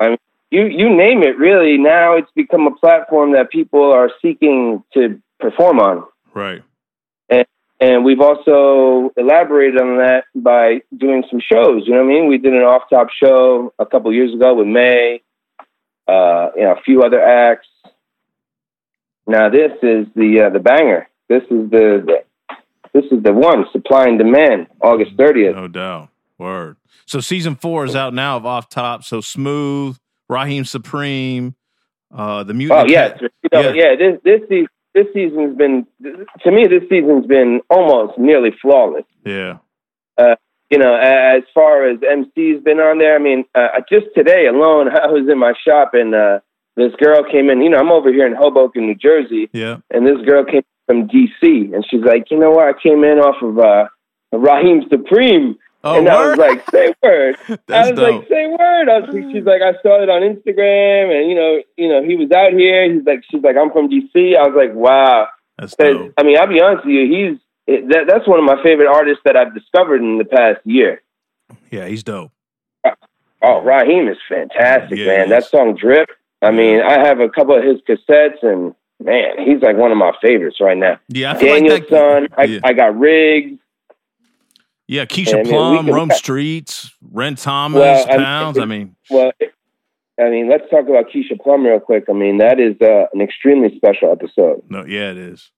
I 0.00 0.08
mean, 0.08 0.18
you 0.50 0.64
you 0.66 0.88
name 0.88 1.22
it. 1.22 1.38
Really, 1.38 1.78
now 1.78 2.16
it's 2.16 2.30
become 2.34 2.66
a 2.66 2.74
platform 2.74 3.32
that 3.34 3.52
people 3.52 3.92
are 3.92 4.10
seeking 4.20 4.82
to 4.94 5.22
perform 5.38 5.78
on. 5.78 6.04
Right. 6.34 6.62
And 7.82 8.04
we've 8.04 8.20
also 8.20 9.10
elaborated 9.16 9.80
on 9.80 9.98
that 9.98 10.24
by 10.36 10.82
doing 10.96 11.24
some 11.28 11.40
shows. 11.40 11.82
You 11.84 11.94
know 11.94 12.04
what 12.04 12.12
I 12.12 12.14
mean? 12.14 12.28
We 12.28 12.38
did 12.38 12.52
an 12.54 12.60
off 12.60 12.82
top 12.88 13.08
show 13.10 13.74
a 13.76 13.84
couple 13.84 14.12
years 14.14 14.32
ago 14.32 14.54
with 14.54 14.68
May, 14.68 15.20
uh, 16.06 16.50
you 16.54 16.62
know, 16.62 16.74
a 16.78 16.82
few 16.84 17.02
other 17.02 17.20
acts. 17.20 17.66
Now 19.26 19.48
this 19.50 19.72
is 19.82 20.06
the 20.14 20.44
uh, 20.46 20.50
the 20.50 20.60
banger. 20.60 21.08
This 21.28 21.42
is 21.44 21.70
the, 21.70 22.02
the 22.06 22.58
this 22.92 23.04
is 23.10 23.22
the 23.22 23.32
one. 23.32 23.64
Supply 23.72 24.04
and 24.04 24.18
demand. 24.18 24.68
August 24.80 25.12
thirtieth. 25.16 25.56
No 25.56 25.66
doubt. 25.66 26.08
Word. 26.38 26.76
So 27.06 27.18
season 27.20 27.56
four 27.56 27.84
is 27.84 27.96
out 27.96 28.14
now 28.14 28.36
of 28.36 28.46
Off 28.46 28.68
Top. 28.68 29.02
So 29.04 29.20
Smooth, 29.20 29.96
Rahiem 30.30 30.66
Supreme, 30.66 31.54
uh, 32.14 32.44
the 32.44 32.54
Mutant. 32.54 32.80
Oh 32.80 32.84
yes, 32.88 33.18
Cat- 33.20 33.30
Yeah. 33.52 33.72
yeah. 33.74 33.96
This 33.96 34.20
this 34.24 34.40
season, 34.48 34.68
this 34.94 35.06
season's 35.14 35.56
been 35.56 35.86
to 36.02 36.50
me. 36.50 36.66
This 36.66 36.88
season's 36.88 37.26
been 37.26 37.60
almost 37.70 38.18
nearly 38.18 38.50
flawless. 38.60 39.04
Yeah. 39.24 39.58
Uh, 40.18 40.36
you 40.70 40.78
know, 40.78 40.94
as 40.94 41.42
far 41.54 41.86
as 41.88 41.98
MC's 42.00 42.62
been 42.62 42.78
on 42.80 42.98
there, 42.98 43.14
I 43.14 43.18
mean, 43.18 43.44
uh, 43.54 43.68
just 43.90 44.06
today 44.16 44.46
alone, 44.46 44.88
I 44.94 45.06
was 45.08 45.28
in 45.30 45.38
my 45.38 45.52
shop 45.66 45.90
and 45.94 46.14
uh, 46.14 46.40
this 46.76 46.92
girl 46.96 47.22
came 47.30 47.50
in. 47.50 47.60
You 47.62 47.70
know, 47.70 47.78
I'm 47.78 47.92
over 47.92 48.12
here 48.12 48.26
in 48.26 48.34
Hoboken, 48.34 48.86
New 48.86 48.94
Jersey, 48.94 49.50
Yeah. 49.52 49.78
and 49.90 50.06
this 50.06 50.18
girl 50.26 50.44
came 50.44 50.62
from 50.86 51.08
DC, 51.08 51.74
and 51.74 51.84
she's 51.88 52.02
like, 52.02 52.30
you 52.30 52.38
know 52.38 52.50
what? 52.50 52.66
I 52.68 52.72
came 52.82 53.04
in 53.04 53.18
off 53.18 53.36
of 53.42 53.58
uh, 53.58 53.88
Rahiem 54.34 54.88
Supreme. 54.90 55.56
Oh, 55.84 55.98
and 55.98 56.08
I 56.08 56.28
was 56.28 56.38
like, 56.38 56.68
say 56.70 56.94
word. 57.02 57.36
I 57.68 57.90
was 57.90 57.98
dope. 57.98 57.98
like, 57.98 58.28
say 58.28 58.46
word. 58.46 58.88
I 58.88 58.98
was, 59.00 59.14
like, 59.14 59.24
she's 59.32 59.44
like, 59.44 59.62
I 59.62 59.72
saw 59.82 60.02
it 60.02 60.08
on 60.08 60.22
Instagram, 60.22 61.10
and 61.16 61.28
you 61.28 61.34
know, 61.34 61.62
you 61.76 61.88
know, 61.88 62.02
he 62.04 62.14
was 62.16 62.30
out 62.30 62.52
here. 62.52 62.92
He's 62.92 63.04
like, 63.04 63.24
she's 63.30 63.42
like, 63.42 63.56
I'm 63.56 63.70
from 63.72 63.88
DC. 63.88 64.36
I 64.36 64.46
was 64.46 64.54
like, 64.56 64.74
wow. 64.74 65.26
That's 65.58 65.74
dope. 65.76 66.12
I 66.16 66.22
mean, 66.22 66.38
I'll 66.38 66.46
be 66.46 66.60
honest 66.62 66.84
with 66.86 66.94
you. 66.94 67.06
He's 67.66 67.88
that, 67.90 68.04
that's 68.08 68.26
one 68.28 68.38
of 68.38 68.44
my 68.44 68.62
favorite 68.62 68.88
artists 68.88 69.22
that 69.24 69.36
I've 69.36 69.54
discovered 69.54 70.00
in 70.00 70.18
the 70.18 70.24
past 70.24 70.60
year. 70.64 71.02
Yeah, 71.70 71.86
he's 71.86 72.02
dope. 72.02 72.32
Uh, 72.84 72.90
oh, 73.42 73.62
Rahiem 73.64 74.10
is 74.10 74.18
fantastic, 74.28 74.98
Yeah, 74.98 75.06
man. 75.06 75.28
That 75.28 75.44
song 75.44 75.74
"Drip." 75.76 76.08
I 76.40 76.50
mean, 76.50 76.80
I 76.80 77.04
have 77.06 77.20
a 77.20 77.28
couple 77.28 77.56
of 77.56 77.62
his 77.64 77.80
cassettes, 77.88 78.42
and 78.42 78.74
man, 79.00 79.34
he's 79.44 79.60
like 79.62 79.76
one 79.76 79.92
of 79.92 79.98
my 79.98 80.12
favorites 80.20 80.56
right 80.60 80.76
now. 80.76 80.98
Yeah, 81.08 81.32
I 81.32 81.38
feel 81.38 81.52
like 81.52 81.62
Daniel's 81.62 81.80
that- 81.80 81.88
son. 81.88 82.28
I, 82.36 82.44
yeah. 82.44 82.60
I 82.64 82.72
got 82.72 82.94
Rigz. 82.94 83.58
Yeah, 84.88 85.04
Keisha 85.06 85.34
I 85.34 85.36
mean, 85.36 85.44
we 85.44 85.50
Plum, 85.50 85.86
Rome 85.90 86.08
Streetz, 86.10 86.90
Ren 87.10 87.34
Thomas, 87.36 87.80
Well, 87.80 88.04
I 88.08 88.16
mean, 88.16 88.24
Pounds. 88.24 88.58
I 88.58 88.64
mean, 88.64 88.96
Well, 89.10 89.32
I 90.20 90.28
mean, 90.28 90.48
let's 90.50 90.68
talk 90.70 90.88
about 90.88 91.06
Keisha 91.10 91.40
Plum 91.40 91.64
real 91.64 91.80
quick. 91.80 92.04
I 92.08 92.12
mean, 92.12 92.38
that 92.38 92.60
is 92.60 92.74
uh, 92.82 93.06
an 93.14 93.20
extremely 93.22 93.74
special 93.76 94.12
episode. 94.12 94.62
no, 94.68 94.84
yeah, 94.84 95.10
it 95.10 95.16
is. 95.18 95.50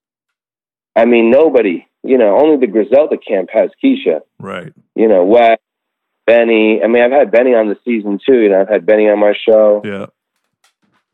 I 0.94 1.06
mean, 1.06 1.30
nobody, 1.30 1.86
you 2.04 2.16
know, 2.18 2.38
only 2.38 2.58
the 2.64 2.70
Griselda 2.70 3.16
camp 3.18 3.48
has 3.52 3.70
Keisha. 3.82 4.20
Right. 4.38 4.72
You 4.94 5.08
know, 5.08 5.24
Wes, 5.24 5.58
Benny. 6.26 6.80
I 6.82 6.86
mean, 6.86 7.02
I've 7.02 7.10
had 7.10 7.32
Benny 7.32 7.54
on 7.54 7.68
the 7.68 7.76
season 7.84 8.20
too. 8.24 8.38
You 8.40 8.50
know, 8.50 8.60
I've 8.60 8.68
had 8.68 8.86
Benny 8.86 9.08
on 9.08 9.18
my 9.18 9.34
show. 9.36 9.82
Yeah. 9.84 10.06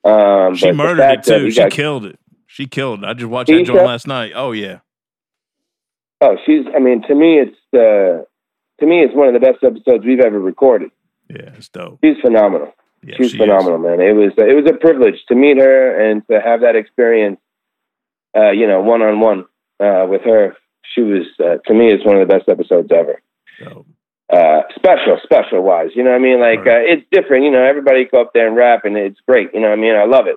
Um, 0.04 0.54
She 0.56 0.70
murdered 0.72 1.10
it 1.12 1.22
too. 1.22 1.50
She 1.50 1.60
got- 1.60 1.70
killed 1.72 2.04
it. 2.04 2.18
She 2.46 2.66
killed 2.66 3.04
it. 3.04 3.06
I 3.06 3.14
just 3.14 3.28
watched 3.30 3.48
that 3.48 3.64
joint 3.64 3.84
last 3.86 4.06
night. 4.06 4.32
Oh 4.34 4.52
yeah. 4.52 4.80
Oh, 6.20 6.36
she's. 6.44 6.66
I 6.74 6.78
mean, 6.78 7.02
to 7.08 7.14
me, 7.14 7.38
it's 7.40 7.56
uh, 7.72 8.24
to 8.80 8.86
me, 8.86 9.02
it's 9.02 9.14
one 9.14 9.28
of 9.28 9.34
the 9.34 9.40
best 9.40 9.62
episodes 9.64 10.04
we've 10.04 10.20
ever 10.20 10.38
recorded. 10.38 10.90
Yeah, 11.28 11.50
it's 11.56 11.68
dope. 11.68 11.98
She's 12.04 12.18
phenomenal. 12.20 12.72
Yeah, 13.02 13.14
she's 13.16 13.32
she 13.32 13.38
phenomenal, 13.38 13.78
man. 13.78 14.00
It 14.00 14.12
was 14.12 14.32
it 14.36 14.54
was 14.54 14.70
a 14.70 14.76
privilege 14.76 15.24
to 15.28 15.34
meet 15.34 15.58
her 15.58 16.10
and 16.10 16.26
to 16.28 16.40
have 16.40 16.60
that 16.62 16.76
experience. 16.76 17.40
Uh, 18.36 18.50
you 18.50 18.66
know, 18.66 18.80
one 18.80 19.02
on 19.02 19.20
one 19.20 19.46
with 19.80 20.22
her. 20.22 20.56
She 20.94 21.02
was 21.02 21.26
uh, 21.38 21.58
to 21.66 21.74
me, 21.74 21.92
it's 21.92 22.04
one 22.04 22.20
of 22.20 22.26
the 22.26 22.32
best 22.32 22.48
episodes 22.48 22.90
ever. 22.92 23.22
Uh, 24.32 24.62
special, 24.76 25.18
special 25.24 25.60
wise, 25.60 25.90
you 25.94 26.04
know 26.04 26.10
what 26.10 26.20
I 26.20 26.22
mean? 26.22 26.40
Like 26.40 26.60
uh, 26.60 26.78
it's 26.78 27.04
different. 27.10 27.44
You 27.44 27.50
know, 27.50 27.64
everybody 27.64 28.04
go 28.04 28.20
up 28.20 28.32
there 28.32 28.46
and 28.46 28.56
rap, 28.56 28.84
and 28.84 28.96
it's 28.96 29.18
great. 29.26 29.50
You 29.52 29.60
know 29.60 29.70
what 29.70 29.78
I 29.78 29.82
mean? 29.82 29.96
I 29.96 30.04
love 30.04 30.26
it. 30.26 30.36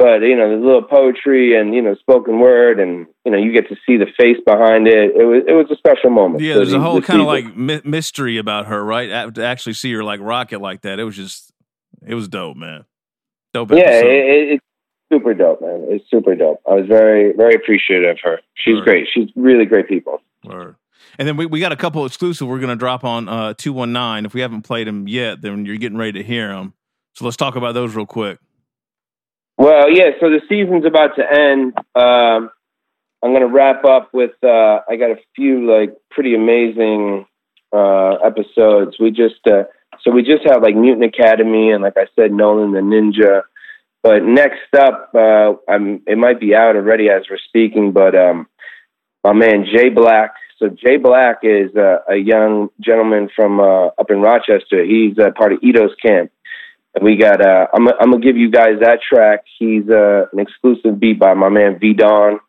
But 0.00 0.22
you 0.22 0.34
know, 0.34 0.48
there's 0.48 0.62
a 0.62 0.66
little 0.66 0.82
poetry 0.82 1.60
and 1.60 1.74
you 1.74 1.82
know, 1.82 1.94
spoken 1.96 2.38
word, 2.40 2.80
and 2.80 3.06
you 3.26 3.30
know, 3.30 3.36
you 3.36 3.52
get 3.52 3.68
to 3.68 3.76
see 3.86 3.98
the 3.98 4.06
face 4.18 4.38
behind 4.46 4.88
it. 4.88 5.14
It 5.14 5.24
was 5.26 5.42
it 5.46 5.52
was 5.52 5.66
a 5.70 5.76
special 5.76 6.08
moment. 6.08 6.42
Yeah, 6.42 6.54
So 6.54 6.58
there's 6.60 6.72
a 6.72 6.80
whole 6.80 6.94
the 6.94 7.02
kind 7.06 7.20
of 7.20 7.26
like 7.26 7.54
my- 7.54 7.82
mystery 7.84 8.38
about 8.38 8.66
her, 8.68 8.82
right? 8.82 9.34
To 9.34 9.44
actually 9.44 9.74
see 9.74 9.92
her 9.92 10.02
like 10.02 10.18
rock 10.20 10.54
it 10.54 10.58
like 10.58 10.80
that, 10.82 10.98
it 10.98 11.04
was 11.04 11.16
just, 11.16 11.52
it 12.06 12.14
was 12.14 12.28
dope, 12.28 12.56
man. 12.56 12.86
Dope. 13.52 13.72
yeah, 13.72 13.76
episode. 13.80 14.06
it, 14.06 14.24
it, 14.24 14.52
it's 14.54 14.64
super 15.12 15.34
dope, 15.34 15.60
man. 15.60 15.86
It's 15.90 16.08
super 16.10 16.34
dope. 16.34 16.62
I 16.66 16.76
was 16.76 16.86
very, 16.86 17.34
very 17.36 17.54
appreciative 17.54 18.08
of 18.12 18.18
her. 18.22 18.40
She's 18.54 18.76
Word. 18.76 18.84
great. 18.84 19.06
She's 19.12 19.28
really 19.36 19.66
great 19.66 19.86
people. 19.86 20.22
Word. 20.46 20.76
And 21.18 21.28
then 21.28 21.36
we, 21.36 21.44
we 21.44 21.60
got 21.60 21.72
a 21.72 21.76
couple 21.76 22.06
exclusive 22.06 22.48
we're 22.48 22.58
going 22.60 22.70
to 22.70 22.76
drop 22.76 23.04
on 23.04 23.28
uh, 23.28 23.52
219. 23.52 24.24
If 24.24 24.32
we 24.32 24.40
haven't 24.40 24.62
played 24.62 24.86
them 24.86 25.06
yet, 25.08 25.42
then 25.42 25.66
you're 25.66 25.76
getting 25.76 25.98
ready 25.98 26.12
to 26.12 26.22
hear 26.22 26.48
them. 26.48 26.72
So 27.16 27.26
let's 27.26 27.36
talk 27.36 27.56
about 27.56 27.74
those 27.74 27.94
real 27.94 28.06
quick. 28.06 28.38
Well, 29.60 29.90
yeah. 29.90 30.12
So 30.20 30.30
the 30.30 30.40
season's 30.48 30.86
about 30.86 31.16
to 31.16 31.22
end. 31.22 31.74
Um, 31.94 32.50
I'm 33.22 33.32
going 33.32 33.46
to 33.46 33.54
wrap 33.54 33.84
up 33.84 34.08
with. 34.14 34.30
Uh, 34.42 34.80
I 34.88 34.96
got 34.96 35.10
a 35.10 35.18
few 35.36 35.70
like 35.70 35.94
pretty 36.10 36.34
amazing 36.34 37.26
uh, 37.70 38.14
episodes. 38.24 38.96
We 38.98 39.10
just 39.10 39.46
uh, 39.46 39.64
so 40.00 40.12
we 40.12 40.22
just 40.22 40.46
have 40.46 40.62
like 40.62 40.74
Mutant 40.74 41.04
Academy 41.04 41.72
and 41.72 41.82
like 41.82 41.98
I 41.98 42.06
said, 42.16 42.32
Nolan 42.32 42.72
the 42.72 42.80
Ninja. 42.80 43.42
But 44.02 44.22
next 44.22 44.72
up, 44.78 45.10
uh, 45.14 45.52
I'm, 45.70 46.02
it 46.06 46.16
might 46.16 46.40
be 46.40 46.54
out 46.54 46.74
already 46.74 47.10
as 47.10 47.24
we're 47.28 47.36
speaking. 47.46 47.92
But 47.92 48.14
um, 48.14 48.46
my 49.22 49.34
man 49.34 49.66
Jay 49.70 49.90
Black. 49.90 50.32
So 50.58 50.70
Jay 50.70 50.96
Black 50.96 51.40
is 51.42 51.76
uh, 51.76 51.98
a 52.08 52.16
young 52.16 52.70
gentleman 52.80 53.28
from 53.36 53.60
uh, 53.60 53.88
up 53.88 54.10
in 54.10 54.22
Rochester. 54.22 54.82
He's 54.86 55.18
uh, 55.18 55.32
part 55.36 55.52
of 55.52 55.58
Eto's 55.62 55.94
camp. 56.02 56.30
And 56.94 57.04
we 57.04 57.16
got. 57.16 57.40
Uh, 57.40 57.66
I'm. 57.72 57.88
I'm 57.88 58.10
gonna 58.10 58.20
give 58.20 58.36
you 58.36 58.50
guys 58.50 58.80
that 58.80 58.98
track. 59.00 59.44
He's 59.58 59.88
uh, 59.88 60.26
an 60.32 60.40
exclusive 60.40 60.98
beat 60.98 61.18
by 61.18 61.34
my 61.34 61.48
man 61.48 61.78
V 61.78 61.94
Don 61.94 62.40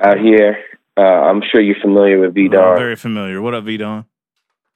out 0.00 0.18
here. 0.18 0.58
Uh, 0.96 1.02
I'm 1.02 1.42
sure 1.50 1.60
you're 1.60 1.80
familiar 1.80 2.18
with 2.18 2.34
V 2.34 2.48
Don. 2.48 2.78
very 2.78 2.96
familiar. 2.96 3.42
What 3.42 3.54
up, 3.54 3.64
V 3.64 3.76
Don? 3.76 4.06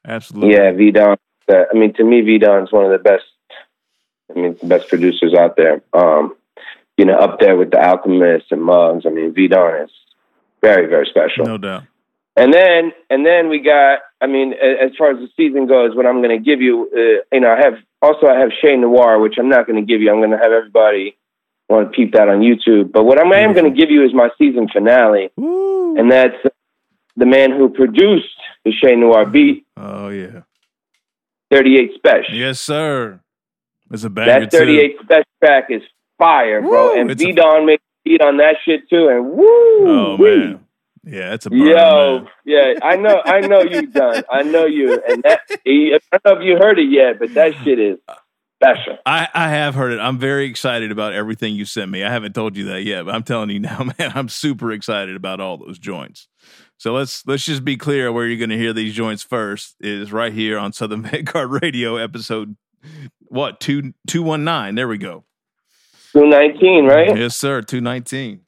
Absolutely. 0.07 0.55
Yeah, 0.55 0.73
V 0.73 0.91
Don. 0.91 1.17
Uh, 1.49 1.65
I 1.73 1.77
mean, 1.77 1.95
to 1.95 2.05
me, 2.05 2.21
V 2.21 2.39
Don's 2.39 2.71
one 2.71 2.85
of 2.85 2.93
the 2.93 2.99
best. 2.99 3.25
I 4.31 4.39
mean, 4.39 4.57
the 4.61 4.67
best 4.67 4.89
producers 4.89 5.35
out 5.35 5.57
there. 5.57 5.83
Um, 5.93 6.37
you 6.97 7.07
know, 7.07 7.17
up 7.17 7.41
there 7.41 7.57
with 7.57 7.71
the 7.71 7.83
Alchemist 7.83 8.53
and 8.53 8.63
Muggs. 8.63 9.07
I 9.07 9.09
mean, 9.09 9.33
V 9.33 9.49
Don 9.49 9.85
is 9.85 9.91
very, 10.61 10.87
very 10.87 11.07
special. 11.07 11.47
No 11.47 11.57
doubt. 11.57 11.85
And 12.37 12.53
then, 12.55 12.93
and 13.11 13.25
then 13.27 13.49
we 13.49 13.61
got. 13.61 14.01
I 14.21 14.27
mean, 14.27 14.53
as 14.53 14.91
far 14.99 15.11
as 15.11 15.19
the 15.19 15.29
season 15.37 15.67
goes, 15.67 15.97
what 15.97 16.07
I'm 16.07 16.23
going 16.23 16.37
to 16.39 16.45
give 16.45 16.61
you, 16.61 16.89
uh, 16.95 17.25
you 17.35 17.41
know, 17.41 17.51
I 17.53 17.61
have 17.61 17.75
also 18.03 18.27
I 18.27 18.39
have 18.39 18.51
Shane 18.63 18.83
Noir, 18.83 19.19
which 19.19 19.35
I'm 19.39 19.49
not 19.49 19.67
going 19.67 19.85
to 19.85 19.87
give 19.87 20.01
you. 20.03 20.11
I'm 20.11 20.19
going 20.19 20.31
to 20.31 20.37
have 20.37 20.53
everybody 20.53 21.17
want 21.69 21.91
to 21.91 21.97
peep 21.97 22.13
that 22.13 22.29
on 22.29 22.41
YouTube. 22.41 22.93
But 22.93 23.05
what 23.05 23.19
I'm, 23.21 23.33
I 23.33 23.39
am 23.39 23.53
going 23.55 23.73
to 23.73 23.79
give 23.79 23.91
you 23.91 24.05
is 24.05 24.13
my 24.13 24.29
season 24.39 24.69
finale, 24.73 25.31
and 25.37 26.11
that's 26.11 26.35
the 27.17 27.27
man 27.27 27.51
who 27.53 27.69
produced 27.71 28.29
the 28.65 28.73
Shane 28.73 29.01
Noir 29.01 29.25
beat, 29.27 29.67
Oh 29.77 30.09
yeah. 30.09 30.43
38 31.51 32.03
Spesh. 32.03 32.25
Yes, 32.33 32.61
sir. 32.61 33.21
It's 33.91 34.05
a 34.05 34.11
banger 34.11 34.41
That 34.41 34.53
38 34.53 35.01
Spesh 35.01 35.23
track 35.43 35.65
is 35.71 35.83
fire, 36.19 36.61
bro. 36.61 36.71
Woo, 36.95 37.01
and 37.01 37.11
it's 37.11 37.23
a- 37.23 37.27
V 37.27 37.33
Don 37.33 37.67
made 37.67 37.81
beat 38.05 38.23
on 38.23 38.37
that 38.39 38.57
shit 38.65 38.89
too, 38.89 39.09
and 39.09 39.31
woo, 39.33 39.45
Oh 39.47 40.17
man. 40.19 40.61
Yeah, 41.05 41.33
it's 41.35 41.47
a 41.47 41.51
burn, 41.51 41.61
Yo, 41.61 42.19
man. 42.19 42.29
yeah, 42.45 42.75
I 42.83 42.97
know, 42.97 43.23
I 43.25 43.41
know 43.41 43.63
you 43.63 43.87
done, 43.87 44.23
I 44.31 44.43
know 44.43 44.67
you, 44.67 45.01
and 45.09 45.23
that 45.23 45.41
I 45.51 45.99
don't 46.13 46.25
know 46.25 46.41
if 46.41 46.47
you 46.47 46.57
heard 46.59 46.79
it 46.79 46.91
yet, 46.91 47.19
but 47.19 47.33
that 47.35 47.55
shit 47.65 47.79
is 47.79 47.99
special. 48.63 48.99
I, 49.07 49.27
I 49.33 49.49
have 49.49 49.75
heard 49.75 49.93
it. 49.93 49.99
I'm 49.99 50.19
very 50.19 50.45
excited 50.45 50.93
about 50.93 51.15
everything 51.15 51.55
you 51.55 51.65
sent 51.65 51.91
me. 51.91 52.05
I 52.05 52.11
haven't 52.11 52.35
told 52.35 52.55
you 52.57 52.65
that 52.67 52.83
yet, 52.83 53.07
but 53.07 53.15
I'm 53.15 53.23
telling 53.23 53.49
you 53.49 53.61
now, 53.61 53.79
man, 53.99 54.13
I'm 54.15 54.29
super 54.29 54.73
excited 54.73 55.17
about 55.17 55.41
all 55.41 55.57
those 55.57 55.79
joints. 55.79 56.29
So 56.77 56.93
let's 56.95 57.27
let's 57.27 57.45
just 57.45 57.65
be 57.65 57.77
clear 57.77 58.13
where 58.13 58.27
you're 58.27 58.39
going 58.39 58.51
to 58.51 58.59
hear 58.59 58.73
these 58.73 58.95
joints 58.95 59.23
first 59.23 59.77
is 59.81 60.13
right 60.13 60.33
here 60.33 60.59
on 60.59 60.73
Southern 60.73 61.03
Vanguard 61.05 61.63
Radio, 61.63 61.97
episode 61.97 62.57
what 63.29 63.61
two 63.61 63.95
two 64.07 64.23
one 64.23 64.45
nine. 64.45 64.75
There 64.75 64.89
we 64.89 64.99
go. 64.99 65.25
Two 66.13 66.27
nineteen, 66.27 66.87
right? 66.87 67.17
Yes, 67.17 67.37
sir. 67.37 67.63
Two 67.63 67.81
nineteen. 67.81 68.43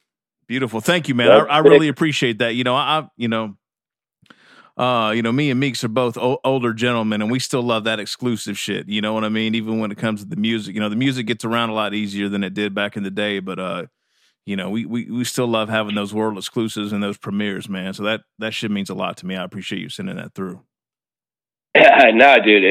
Beautiful. 0.47 0.81
Thank 0.81 1.07
you, 1.07 1.15
man. 1.15 1.31
I, 1.31 1.39
I 1.45 1.57
really 1.59 1.87
appreciate 1.87 2.39
that. 2.39 2.55
You 2.55 2.63
know, 2.63 2.75
I, 2.75 2.99
I- 2.99 3.07
you 3.17 3.27
know, 3.27 3.55
uh, 4.75 5.11
you 5.15 5.21
know, 5.21 5.31
me 5.31 5.51
and 5.51 5.59
Meeks 5.59 5.83
are 5.83 5.87
both 5.89 6.17
o- 6.17 6.39
older 6.43 6.73
gentlemen, 6.73 7.21
and 7.21 7.29
we 7.31 7.39
still 7.39 7.61
love 7.61 7.83
that 7.83 7.99
exclusive 7.99 8.57
shit. 8.57 8.87
You 8.89 9.01
know 9.01 9.13
what 9.13 9.23
I 9.23 9.29
mean? 9.29 9.53
Even 9.55 9.79
when 9.79 9.91
it 9.91 9.97
comes 9.97 10.21
to 10.23 10.27
the 10.27 10.35
music, 10.35 10.73
you 10.73 10.81
know, 10.81 10.89
the 10.89 10.95
music 10.95 11.27
gets 11.27 11.45
around 11.45 11.69
a 11.69 11.73
lot 11.73 11.93
easier 11.93 12.27
than 12.27 12.43
it 12.43 12.53
did 12.55 12.73
back 12.73 12.97
in 12.97 13.03
the 13.03 13.11
day. 13.11 13.39
But 13.39 13.59
uh, 13.59 13.85
you 14.45 14.55
know, 14.55 14.69
we 14.71 14.85
we 14.85 15.09
we 15.11 15.23
still 15.25 15.47
love 15.47 15.69
having 15.69 15.95
those 15.95 16.13
world 16.13 16.37
exclusives 16.37 16.91
and 16.91 17.03
those 17.03 17.17
premieres, 17.17 17.69
man. 17.69 17.93
So 17.93 18.03
that 18.03 18.21
that 18.39 18.53
shit 18.53 18.71
means 18.71 18.89
a 18.89 18.95
lot 18.95 19.17
to 19.17 19.25
me. 19.27 19.35
I 19.35 19.43
appreciate 19.43 19.79
you 19.79 19.89
sending 19.89 20.15
that 20.15 20.33
through. 20.33 20.61
nah, 21.77 22.35
dude. 22.39 22.63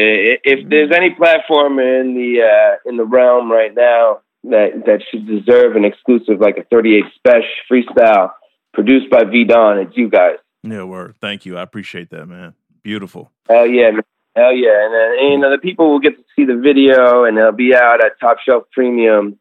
If 0.45 0.69
there's 0.69 0.91
any 0.95 1.11
platform 1.11 1.79
in 1.79 2.15
the 2.15 2.43
uh, 2.43 2.89
in 2.91 2.97
the 2.97 3.05
realm 3.05 3.51
right 3.51 3.75
now 3.75 4.21
that 4.45 4.85
that 4.87 5.03
should 5.11 5.27
deserve 5.27 5.77
an 5.77 5.85
exclusive, 5.85 6.41
like 6.41 6.59
a 6.59 6.65
38 6.65 7.05
Spesh 7.19 7.47
freestyle 7.71 8.31
produced 8.75 9.11
by 9.11 9.25
V 9.25 9.45
Don, 9.45 9.79
it's 9.79 9.97
you 9.97 10.09
guys. 10.09 10.37
Yeah, 10.63 10.85
word. 10.85 11.17
Thank 11.21 11.45
you. 11.47 11.57
I 11.57 11.63
appreciate 11.63 12.11
that, 12.11 12.27
man. 12.27 12.55
Beautiful. 12.83 13.31
Hell 13.49 13.67
yeah, 13.67 13.91
man. 13.91 14.03
Hell 14.35 14.53
yeah. 14.55 14.85
And 14.85 14.95
then 14.95 15.31
you 15.33 15.39
know 15.39 15.51
the 15.51 15.59
people 15.59 15.91
will 15.91 16.01
get 16.01 16.17
to 16.17 16.25
see 16.35 16.45
the 16.45 16.57
video, 16.57 17.25
and 17.25 17.37
they'll 17.37 17.53
be 17.53 17.75
out 17.75 18.05
at 18.05 18.19
Top 18.21 18.39
Shelf 18.47 18.65
Premium. 18.73 19.39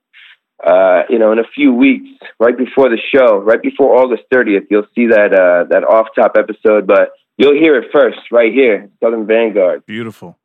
Uh, 0.63 1.03
you 1.09 1.17
know, 1.17 1.31
in 1.31 1.39
a 1.39 1.47
few 1.55 1.73
weeks, 1.73 2.07
right 2.39 2.55
before 2.55 2.87
the 2.89 2.99
show, 3.13 3.39
right 3.39 3.61
before 3.63 3.95
August 3.95 4.23
30th, 4.31 4.67
you'll 4.69 4.85
see 4.93 5.07
that 5.07 5.33
uh, 5.33 5.65
that 5.69 5.83
off 5.83 6.07
top 6.15 6.33
episode. 6.37 6.85
But 6.85 7.13
you'll 7.37 7.55
hear 7.55 7.77
it 7.77 7.85
first, 7.91 8.19
right 8.31 8.53
here, 8.53 8.89
Southern 9.01 9.25
Vanguard. 9.25 9.85
Beautiful. 9.87 10.37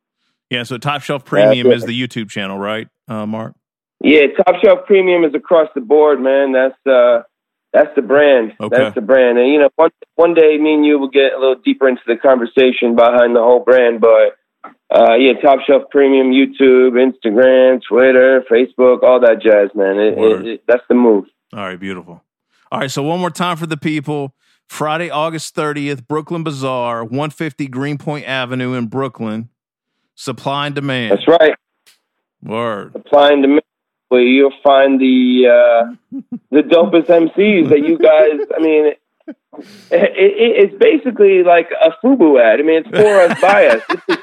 Yeah. 0.49 0.63
So 0.63 0.77
Top 0.77 1.03
Shelf 1.03 1.23
Premium 1.25 1.67
Yeah, 1.67 1.73
is 1.73 1.83
the 1.85 1.99
YouTube 1.99 2.29
channel, 2.29 2.57
right, 2.57 2.87
uh, 3.07 3.25
Mark? 3.27 3.53
Yeah, 4.01 4.27
Top 4.37 4.55
Shelf 4.63 4.85
Premium 4.85 5.23
is 5.23 5.33
across 5.33 5.69
the 5.73 5.81
board, 5.81 6.21
man. 6.21 6.51
That's 6.51 6.77
uh 6.85 7.23
that's 7.73 7.89
the 7.95 8.01
brand. 8.01 8.53
Okay. 8.59 8.77
That's 8.77 8.95
the 8.95 9.01
brand. 9.01 9.37
And 9.37 9.51
you 9.51 9.59
know, 9.59 9.69
one 9.75 9.89
one 10.15 10.33
day 10.33 10.57
me 10.57 10.75
and 10.75 10.85
you 10.85 10.99
will 10.99 11.09
get 11.09 11.33
a 11.33 11.39
little 11.39 11.61
deeper 11.63 11.87
into 11.87 12.01
the 12.05 12.15
conversation 12.15 12.95
behind 12.95 13.35
the 13.35 13.41
whole 13.41 13.63
brand, 13.63 14.01
but 14.01 14.37
uh 14.93 15.15
yeah, 15.15 15.33
Top 15.41 15.59
Shelf 15.65 15.83
Premium, 15.89 16.31
YouTube, 16.31 16.93
Instagram, 16.93 17.81
Twitter, 17.87 18.43
Facebook, 18.51 19.03
all 19.03 19.19
that 19.21 19.41
jazz, 19.41 19.69
man. 19.73 19.97
It, 19.97 20.17
it, 20.17 20.47
it, 20.47 20.63
that's 20.67 20.83
the 20.87 20.95
move. 20.95 21.25
All 21.53 21.59
right, 21.59 21.79
beautiful. 21.79 22.23
All 22.71 22.79
right, 22.79 22.91
so 22.91 23.01
one 23.01 23.19
more 23.19 23.31
time 23.31 23.57
for 23.57 23.65
the 23.65 23.77
people. 23.77 24.35
Friday, 24.67 25.09
August 25.09 25.55
30th, 25.55 26.05
Brooklyn 26.07 26.43
Bazaar, 26.43 27.05
150 27.05 27.67
Greenpoint 27.67 28.27
Avenue 28.27 28.73
in 28.73 28.87
Brooklyn. 28.87 29.47
Supply 30.15 30.65
and 30.65 30.75
demand. 30.75 31.13
That's 31.13 31.27
right. 31.27 31.53
Word. 32.43 32.91
Supply 32.91 33.31
and 33.31 33.41
demand 33.41 33.61
where 34.09 34.21
you'll 34.21 34.51
find 34.63 34.99
the 34.99 35.47
uh 35.47 36.19
the 36.51 36.61
dopest 36.61 37.07
MCs 37.07 37.69
that 37.69 37.79
you 37.79 37.97
guys 37.97 38.47
I 38.55 38.61
mean 38.61 38.93
it, 39.27 39.35
it, 39.91 40.71
it's 40.71 40.77
basically 40.77 41.43
like 41.43 41.69
a 41.81 41.91
FUBU 42.03 42.41
ad. 42.41 42.59
I 42.59 42.63
mean, 42.63 42.83
it's 42.85 42.89
for 42.89 43.21
us, 43.21 43.41
by 43.41 43.67
us. 43.67 44.19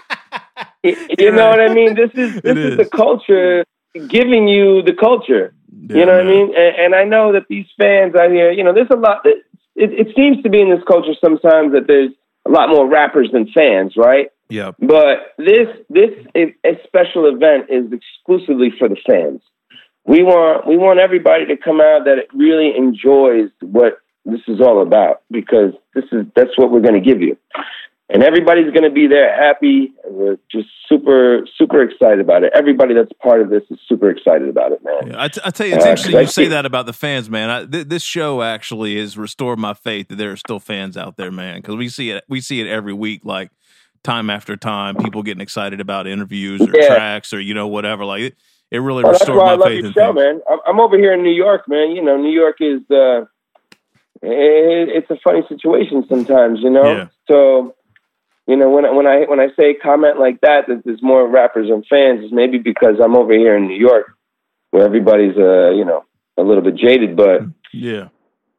Is, 0.83 0.99
you 1.19 1.33
know 1.33 1.49
what 1.49 1.61
I 1.61 1.73
mean? 1.73 1.95
This 1.95 2.11
is 2.15 2.41
this 2.43 2.57
is. 2.57 2.77
the 2.77 2.87
culture 2.87 3.65
giving 4.09 4.49
you 4.49 4.83
the 4.83 4.95
culture. 4.95 5.55
you 5.71 6.07
know 6.07 6.17
what 6.17 6.27
I 6.27 6.29
mean? 6.29 6.55
And, 6.57 6.77
and 6.77 6.95
I 6.95 7.05
know 7.05 7.33
that 7.33 7.47
these 7.49 7.67
fans 7.79 8.15
out 8.15 8.31
here, 8.31 8.51
you 8.51 8.65
know, 8.65 8.73
there's 8.73 8.91
a 8.91 8.97
lot. 8.97 9.25
It, 9.25 9.45
it 9.77 10.15
seems 10.15 10.43
to 10.43 10.49
be 10.49 10.61
in 10.61 10.71
this 10.71 10.85
culture 10.87 11.15
sometimes 11.21 11.73
that 11.73 11.87
there's 11.87 12.13
a 12.47 12.51
lot 12.51 12.69
more 12.69 12.89
rappers 12.89 13.31
than 13.33 13.51
fans, 13.53 13.95
right? 13.97 14.29
Yep. 14.51 14.77
But 14.81 15.35
this 15.39 15.69
this 15.91 16.11
is, 16.35 16.51
a 16.65 16.79
special 16.87 17.27
event 17.27 17.67
is 17.71 17.93
exclusively 17.93 18.73
for 18.79 18.89
the 18.89 18.97
fans. 19.07 19.41
We 20.07 20.23
want 20.23 20.67
we 20.67 20.77
want 20.77 21.01
everybody 21.01 21.47
to 21.47 21.57
come 21.57 21.81
out 21.81 22.05
that 22.05 22.27
really 22.35 22.77
enjoys 22.77 23.51
what 23.61 23.99
this 24.27 24.41
is 24.49 24.61
all 24.61 24.83
about 24.83 25.23
because 25.31 25.73
this 25.95 26.05
is 26.13 26.27
that's 26.37 26.51
what 26.57 26.71
we're 26.71 26.81
going 26.81 26.95
to 26.95 27.01
give 27.01 27.23
you, 27.23 27.39
and 28.11 28.23
everybody's 28.23 28.71
going 28.73 28.85
to 28.85 28.91
be 28.91 29.07
there 29.07 29.35
happy. 29.35 29.93
And 30.05 30.15
we're 30.15 30.37
just 30.53 30.69
super 30.91 31.47
super 31.57 31.83
excited 31.83 32.21
about 32.21 32.45
it. 32.45 32.53
Everybody 32.55 32.93
that's 32.93 33.13
part 33.23 33.41
of 33.41 33.49
this 33.49 33.63
is 33.71 33.79
super 33.89 34.11
excited 34.11 34.49
about 34.49 34.73
it, 34.73 34.85
man. 34.85 35.15
I, 35.17 35.29
t- 35.29 35.41
I 35.43 35.51
tell 35.51 35.67
you, 35.67 35.75
it's 35.77 35.85
Uh, 35.87 35.89
interesting 35.89 36.13
you 36.13 36.19
thank 36.19 36.31
say 36.31 36.49
that 36.49 36.67
about 36.67 36.85
the 36.85 36.93
fans, 36.93 37.31
man. 37.31 37.49
I, 37.49 37.65
th- 37.65 37.87
this 37.89 38.03
show 38.03 38.43
actually 38.43 38.99
has 39.01 39.17
restored 39.17 39.59
my 39.59 39.73
faith 39.73 40.09
that 40.09 40.17
there 40.17 40.33
are 40.33 40.37
still 40.37 40.61
fans 40.61 40.99
out 40.99 41.17
there, 41.17 41.31
man. 41.33 41.57
Because 41.57 41.77
we 41.77 41.89
see 41.89 42.11
it, 42.11 42.25
we 42.29 42.43
see 42.43 42.61
it 42.61 42.67
every 42.67 42.93
week, 42.93 43.23
like 43.25 43.51
time 44.03 44.29
after 44.29 44.55
time, 44.55 44.97
people 44.97 45.23
getting 45.23 45.41
excited 45.41 45.81
about 45.81 46.07
interviews 46.07 46.61
or 46.61 46.73
Yeah. 46.79 46.89
tracks 46.89 47.33
or 47.33 47.41
you 47.41 47.55
know 47.55 47.69
whatever. 47.69 48.05
Like 48.05 48.37
it, 48.75 48.79
really 48.79 49.03
Well, 49.05 49.13
that's 49.13 49.23
restored 49.29 49.43
I 49.43 49.45
my 49.47 49.55
love 49.55 49.69
faith 49.69 49.85
in 49.85 49.93
show, 49.93 50.13
things. 50.13 50.17
man. 50.17 50.41
I'm- 50.67 50.81
over 50.81 50.97
here 50.99 51.13
in 51.15 51.23
New 51.23 51.33
York, 51.35 51.69
man. 51.69 51.91
You 51.97 52.03
know, 52.03 52.17
New 52.17 52.33
York 52.33 52.57
is 52.61 52.81
uh, 52.91 53.23
it, 54.23 54.89
it's 55.03 55.11
a 55.11 55.17
funny 55.23 55.43
situation 55.49 56.05
sometimes, 56.09 56.61
you 56.63 56.71
know. 56.71 56.85
Yeah. 56.97 57.07
So, 57.29 57.75
you 58.47 58.57
know, 58.57 58.71
when 58.71 58.85
I, 58.85 58.91
when 58.91 59.07
I 59.07 59.25
when 59.27 59.41
I 59.41 59.49
say 59.59 59.75
comment 59.75 60.19
like 60.19 60.41
that, 60.43 60.67
that 60.69 60.83
there's 60.85 61.03
more 61.03 61.27
rappers 61.29 61.69
and 61.71 61.85
fans, 61.89 62.25
is 62.25 62.33
maybe 62.33 62.59
because 62.59 62.97
I'm 63.03 63.17
over 63.17 63.33
here 63.33 63.57
in 63.57 63.67
New 63.69 63.77
York, 63.79 64.07
where 64.71 64.85
everybody's 64.85 65.37
uh, 65.37 65.71
you 65.71 65.85
know, 65.85 66.05
a 66.37 66.43
little 66.43 66.63
bit 66.63 66.77
jaded, 66.77 67.17
but 67.17 67.43
Yeah, 67.73 68.09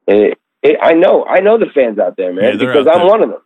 it, 0.08 0.38
it, 0.64 0.78
I 0.82 0.94
know 0.94 1.26
I 1.26 1.40
know 1.42 1.58
the 1.58 1.68
fans 1.74 2.00
out 2.00 2.18
there, 2.18 2.34
man, 2.34 2.58
they're 2.58 2.68
because 2.68 2.88
I'm 2.88 3.00
there. 3.02 3.08
one 3.08 3.22
of 3.24 3.30
them. 3.30 3.42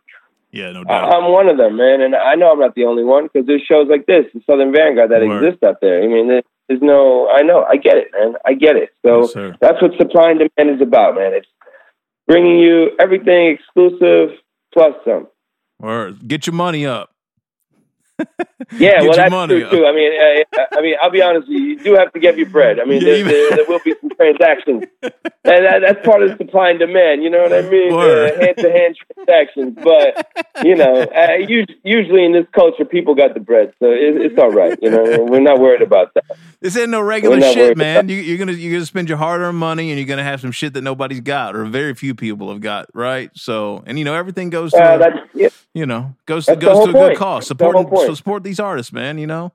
yeah, 0.50 0.72
no 0.72 0.84
doubt. 0.84 1.12
I'm 1.14 1.30
one 1.30 1.48
of 1.48 1.58
them, 1.58 1.76
man, 1.76 2.00
and 2.00 2.14
I 2.16 2.34
know 2.36 2.50
I'm 2.52 2.58
not 2.60 2.74
the 2.74 2.84
only 2.84 3.04
one 3.04 3.24
because 3.30 3.46
there's 3.46 3.62
shows 3.62 3.88
like 3.88 4.06
this, 4.06 4.24
the 4.32 4.40
Southern 4.46 4.72
Vanguard, 4.72 5.10
that 5.10 5.20
Word. 5.26 5.44
exist 5.44 5.62
out 5.62 5.76
there. 5.82 6.02
I 6.02 6.06
mean, 6.06 6.40
there's 6.70 6.82
no, 6.82 7.28
I 7.28 7.42
know, 7.42 7.66
I 7.68 7.76
get 7.76 7.96
it, 7.96 8.12
man, 8.12 8.34
I 8.46 8.54
get 8.54 8.76
it. 8.76 8.90
So 9.04 9.22
Yes, 9.22 9.56
that's 9.60 9.82
what 9.82 9.90
supply 9.98 10.30
and 10.30 10.38
demand 10.38 10.76
is 10.76 10.80
about, 10.80 11.16
man. 11.16 11.32
It's 11.34 11.48
bringing 12.28 12.60
you 12.60 12.90
everything 13.00 13.58
exclusive 13.58 14.38
plus 14.72 14.94
some. 15.04 15.26
Or 15.80 16.12
get 16.12 16.46
your 16.46 16.54
money 16.54 16.86
up. 16.86 17.09
Yeah, 18.78 19.02
well, 19.02 19.14
that's 19.14 19.30
money 19.30 19.60
true 19.60 19.70
too. 19.70 19.86
I 19.86 19.92
mean, 19.92 20.12
uh, 20.12 20.78
I 20.78 20.80
mean, 20.80 20.94
I'll 21.02 21.10
be 21.10 21.22
honest 21.22 21.48
with 21.48 21.56
you. 21.56 21.64
You 21.70 21.78
do 21.78 21.94
have 21.94 22.12
to 22.12 22.20
get 22.20 22.36
your 22.36 22.48
bread. 22.48 22.78
I 22.78 22.84
mean, 22.84 23.02
Yeah, 23.02 23.14
there, 23.14 23.24
there, 23.24 23.50
there 23.56 23.64
will 23.66 23.80
be 23.84 23.94
some 24.00 24.10
transactions, 24.10 24.84
and 25.02 25.12
that, 25.44 25.80
that's 25.84 26.06
part 26.06 26.22
of 26.22 26.36
supply 26.36 26.70
and 26.70 26.78
demand. 26.78 27.22
You 27.22 27.30
know 27.30 27.42
what 27.42 27.52
I 27.52 27.62
mean? 27.62 27.90
Hand 27.90 28.56
to 28.58 28.70
hand 28.70 28.96
transactions. 29.14 29.78
But 29.82 30.28
you 30.64 30.76
know, 30.76 31.02
uh, 31.02 31.36
usually 31.84 32.24
in 32.24 32.32
this 32.32 32.46
culture, 32.52 32.84
people 32.84 33.14
got 33.14 33.34
the 33.34 33.40
bread, 33.40 33.72
so 33.80 33.90
it, 33.90 34.20
it's 34.20 34.38
all 34.38 34.50
right. 34.50 34.78
You 34.80 34.90
know, 34.90 35.24
we're 35.24 35.40
not 35.40 35.58
worried 35.58 35.82
about 35.82 36.14
that. 36.14 36.24
This 36.60 36.76
ain't 36.76 36.90
no 36.90 37.00
regular 37.00 37.40
shit, 37.40 37.76
man. 37.76 38.08
You, 38.08 38.16
you're 38.16 38.38
gonna 38.38 38.52
you're 38.52 38.72
gonna 38.74 38.86
spend 38.86 39.08
your 39.08 39.18
hard 39.18 39.40
earned 39.40 39.58
money, 39.58 39.90
and 39.90 39.98
you're 39.98 40.08
gonna 40.08 40.22
have 40.22 40.40
some 40.40 40.52
shit 40.52 40.74
that 40.74 40.82
nobody's 40.82 41.20
got, 41.20 41.56
or 41.56 41.64
very 41.64 41.94
few 41.94 42.14
people 42.14 42.50
have 42.50 42.60
got, 42.60 42.88
right? 42.94 43.30
So, 43.34 43.82
and 43.86 43.98
you 43.98 44.04
know 44.04 44.14
everything 44.14 44.50
goes 44.50 44.72
to 44.72 44.78
Uh, 44.82 44.98
that's, 44.98 45.16
yeah, 45.34 45.48
you 45.74 45.86
know 45.86 46.14
goes 46.26 46.46
That's 46.46 46.60
goes 46.60 46.84
to 46.84 46.90
a 46.90 46.92
good 46.92 47.16
cause. 47.16 47.48
That's 47.48 47.58
the 47.58 47.64
whole 47.64 47.82
Support 47.84 48.06
so 48.06 48.14
support 48.14 48.44
these 48.44 48.60
artists, 48.60 48.92
man. 48.92 49.18
You 49.18 49.26
know, 49.26 49.52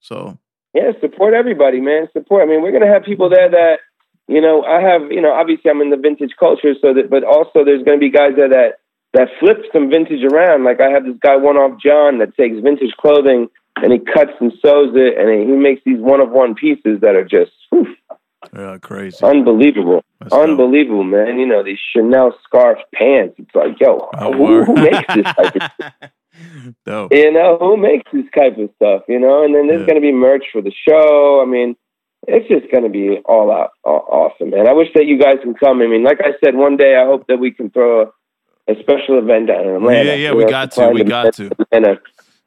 so 0.00 0.38
Yeah, 0.74 0.92
support 1.00 1.34
everybody, 1.34 1.80
man. 1.80 2.08
Support. 2.12 2.42
I 2.42 2.46
mean, 2.46 2.62
we're 2.62 2.72
gonna 2.72 2.92
have 2.92 3.04
people 3.04 3.28
there 3.28 3.50
that, 3.50 3.80
you 4.28 4.40
know, 4.40 4.64
I 4.64 4.80
have, 4.80 5.10
you 5.10 5.20
know, 5.20 5.32
obviously 5.32 5.70
I'm 5.70 5.80
in 5.80 5.90
the 5.90 5.96
vintage 5.96 6.34
culture, 6.38 6.74
so 6.80 6.94
that, 6.94 7.10
but 7.10 7.24
also 7.24 7.64
there's 7.64 7.82
gonna 7.82 7.98
be 7.98 8.10
guys 8.10 8.32
there 8.36 8.48
that 8.48 8.78
that 9.12 9.28
flip 9.40 9.58
some 9.72 9.90
vintage 9.90 10.24
around. 10.24 10.64
Like 10.64 10.80
I 10.80 10.90
have 10.90 11.04
this 11.04 11.16
guy, 11.20 11.36
One 11.36 11.56
Off 11.56 11.80
John, 11.80 12.18
that 12.18 12.36
takes 12.36 12.58
vintage 12.60 12.92
clothing 13.00 13.48
and 13.76 13.92
he 13.92 13.98
cuts 13.98 14.32
and 14.40 14.52
sews 14.52 14.92
it, 14.94 15.18
and 15.18 15.28
he 15.48 15.56
makes 15.56 15.82
these 15.84 16.00
one 16.00 16.20
of 16.20 16.30
one 16.30 16.54
pieces 16.54 17.00
that 17.00 17.14
are 17.14 17.24
just 17.24 17.52
whew, 17.70 17.94
yeah, 18.54 18.78
crazy. 18.80 19.24
unbelievable, 19.24 20.02
unbelievable, 20.32 21.04
man. 21.04 21.38
You 21.38 21.46
know, 21.46 21.62
these 21.64 21.78
Chanel 21.92 22.34
scarf 22.44 22.78
pants. 22.94 23.34
It's 23.38 23.54
like, 23.54 23.78
yo, 23.80 24.08
Oh, 24.18 24.32
who, 24.32 24.64
who 24.64 24.74
makes 24.74 25.14
this 25.14 25.24
type 25.24 25.56
of 25.56 26.10
Dope. 26.84 27.12
you 27.12 27.32
know, 27.32 27.56
who 27.58 27.76
makes 27.76 28.10
this 28.12 28.26
type 28.36 28.58
of 28.58 28.68
stuff, 28.76 29.02
you 29.08 29.18
know? 29.18 29.44
And 29.44 29.54
then 29.54 29.66
there's 29.68 29.80
Yeah. 29.80 29.86
going 29.86 29.96
to 29.96 30.00
be 30.06 30.12
merch 30.12 30.44
for 30.52 30.60
the 30.62 30.72
show. 30.86 31.40
I 31.42 31.46
mean, 31.50 31.76
it's 32.28 32.46
just 32.48 32.70
going 32.70 32.84
to 32.84 32.90
be 32.90 33.18
all 33.24 33.50
out 33.50 33.70
aw- 33.84 34.04
awesome, 34.10 34.50
man. 34.50 34.66
I 34.68 34.72
wish 34.72 34.88
that 34.94 35.06
you 35.06 35.18
guys 35.18 35.36
can 35.42 35.54
come. 35.54 35.80
I 35.80 35.86
mean, 35.86 36.02
like 36.04 36.20
I 36.20 36.32
said, 36.44 36.54
one 36.54 36.76
day 36.76 36.96
I 36.96 37.06
hope 37.06 37.26
that 37.28 37.38
we 37.38 37.52
can 37.52 37.70
throw 37.70 38.02
a, 38.02 38.72
a 38.72 38.74
special 38.80 39.18
event 39.18 39.46
down 39.48 39.64
in 39.66 39.76
Atlanta. 39.76 40.04
Yeah, 40.04 40.14
yeah, 40.14 40.32
we 40.34 40.44
got 40.44 40.72
to, 40.72 40.88
we 40.90 41.04
got 41.04 41.34
to. 41.34 41.50
Atlanta. 41.72 42.00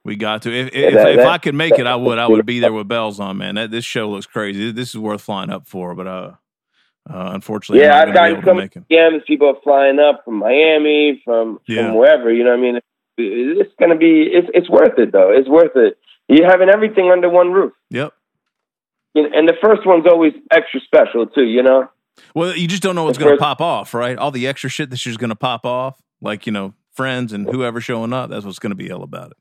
We 0.09 0.15
got 0.15 0.41
to. 0.41 0.49
If 0.51 0.73
Yeah, 0.73 0.87
if, 0.87 0.93
that- 0.95 1.09
if 1.11 1.17
that- 1.17 1.27
I 1.27 1.37
could 1.37 1.53
make 1.53 1.77
it, 1.77 1.85
I 1.85 1.95
would. 1.95 2.17
I 2.17 2.27
would 2.27 2.47
be 2.47 2.59
there 2.59 2.73
with 2.73 2.87
bells 2.87 3.19
on, 3.19 3.37
man. 3.37 3.53
That 3.53 3.69
this 3.69 3.85
show 3.85 4.09
looks 4.09 4.25
crazy. 4.25 4.71
This 4.71 4.89
is 4.89 4.97
worth 4.97 5.21
flying 5.21 5.51
up 5.51 5.67
for, 5.67 5.93
but 5.93 6.07
uh, 6.07 6.31
uh 7.07 7.29
unfortunately, 7.35 7.85
Yeah, 7.85 7.95
I've 7.99 8.11
gonna 8.11 8.35
gotten 8.41 8.71
some. 8.89 9.21
People 9.27 9.49
are 9.49 9.61
flying 9.63 9.99
up 9.99 10.25
from 10.25 10.39
Miami, 10.39 11.21
from 11.23 11.59
Yeah. 11.67 11.85
from 11.89 11.95
wherever. 11.95 12.33
You 12.33 12.43
know 12.43 12.49
what 12.49 12.57
I 12.57 12.61
mean? 12.61 12.79
It's 13.19 13.71
to 13.79 13.95
be. 13.95 14.23
It's 14.33 14.47
it's 14.55 14.67
worth 14.67 14.97
it 14.97 15.11
though. 15.11 15.29
It's 15.31 15.47
worth 15.47 15.75
it. 15.75 15.99
You're 16.27 16.49
having 16.49 16.69
everything 16.69 17.11
under 17.11 17.29
one 17.29 17.51
roof. 17.51 17.73
Yep. 17.91 18.11
And 19.13 19.47
the 19.47 19.57
first 19.63 19.85
one's 19.85 20.07
always 20.07 20.33
extra 20.51 20.79
special 20.81 21.27
too. 21.27 21.43
You 21.43 21.61
know. 21.61 21.87
Well, 22.33 22.55
you 22.55 22.67
just 22.67 22.81
don't 22.81 22.95
know 22.95 23.03
what's 23.03 23.19
going 23.19 23.31
to 23.35 23.39
pop 23.39 23.61
off, 23.61 23.93
right? 23.93 24.17
All 24.17 24.31
the 24.31 24.47
extra 24.47 24.71
shit 24.71 24.89
that's 24.89 25.03
just 25.03 25.19
going 25.19 25.29
to 25.29 25.35
pop 25.35 25.67
off, 25.67 26.01
like 26.19 26.47
you 26.47 26.51
know, 26.51 26.73
friends 26.93 27.31
and 27.31 27.47
whoever 27.47 27.79
showing 27.79 28.11
up. 28.11 28.31
That's 28.31 28.43
what's 28.43 28.59
going 28.59 28.71
to 28.71 28.75
be 28.75 28.91
all 28.91 29.03
about 29.03 29.31
it. 29.31 29.37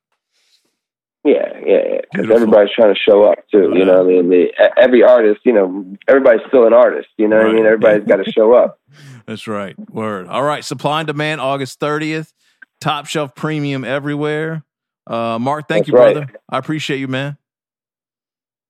Yeah, 1.25 1.59
yeah, 1.67 1.79
yeah. 1.93 2.01
because 2.13 2.31
everybody's 2.31 2.71
trying 2.75 2.95
to 2.95 3.01
show 3.01 3.25
up 3.25 3.39
too. 3.51 3.73
You 3.75 3.85
know, 3.85 4.05
what 4.05 4.15
I 4.15 4.23
mean, 4.23 4.31
the, 4.31 4.71
every 4.77 5.03
artist, 5.03 5.41
you 5.45 5.53
know, 5.53 5.85
everybody's 6.07 6.47
still 6.49 6.67
an 6.67 6.73
artist. 6.73 7.09
You 7.17 7.29
know 7.29 7.37
what 7.39 7.47
I 7.47 7.53
mean? 7.53 7.67
Everybody's 7.67 8.07
got 8.07 8.17
to 8.25 8.31
show 8.33 8.55
up. 8.55 8.81
That's 9.27 9.47
right. 9.47 9.77
Word. 9.91 10.29
All 10.29 10.43
right. 10.43 10.65
Supply 10.65 11.01
and 11.01 11.07
demand, 11.07 11.41
August 11.41 11.81
30th. 11.81 12.33
Top 12.81 13.07
shelf 13.07 13.35
premium 13.35 13.85
everywhere. 13.85 14.63
Uh, 15.07 15.39
Mark, 15.41 15.67
thank 15.69 15.87
That's 15.87 15.93
you, 15.93 15.99
right. 15.99 16.15
brother. 16.15 16.33
I 16.49 16.59
appreciate 16.59 16.99
you, 16.99 17.09
man. 17.09 17.37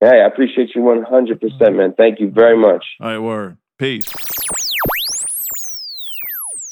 Hey, 0.01 0.23
I 0.23 0.27
appreciate 0.27 0.71
you 0.75 0.83
one 0.83 1.03
hundred 1.03 1.41
percent, 1.41 1.77
man. 1.77 1.93
Thank 1.97 2.21
you 2.21 2.31
very 2.31 2.57
much. 2.57 2.85
All 3.01 3.09
right, 3.09 3.19
word. 3.19 3.59
Peace. 3.79 4.09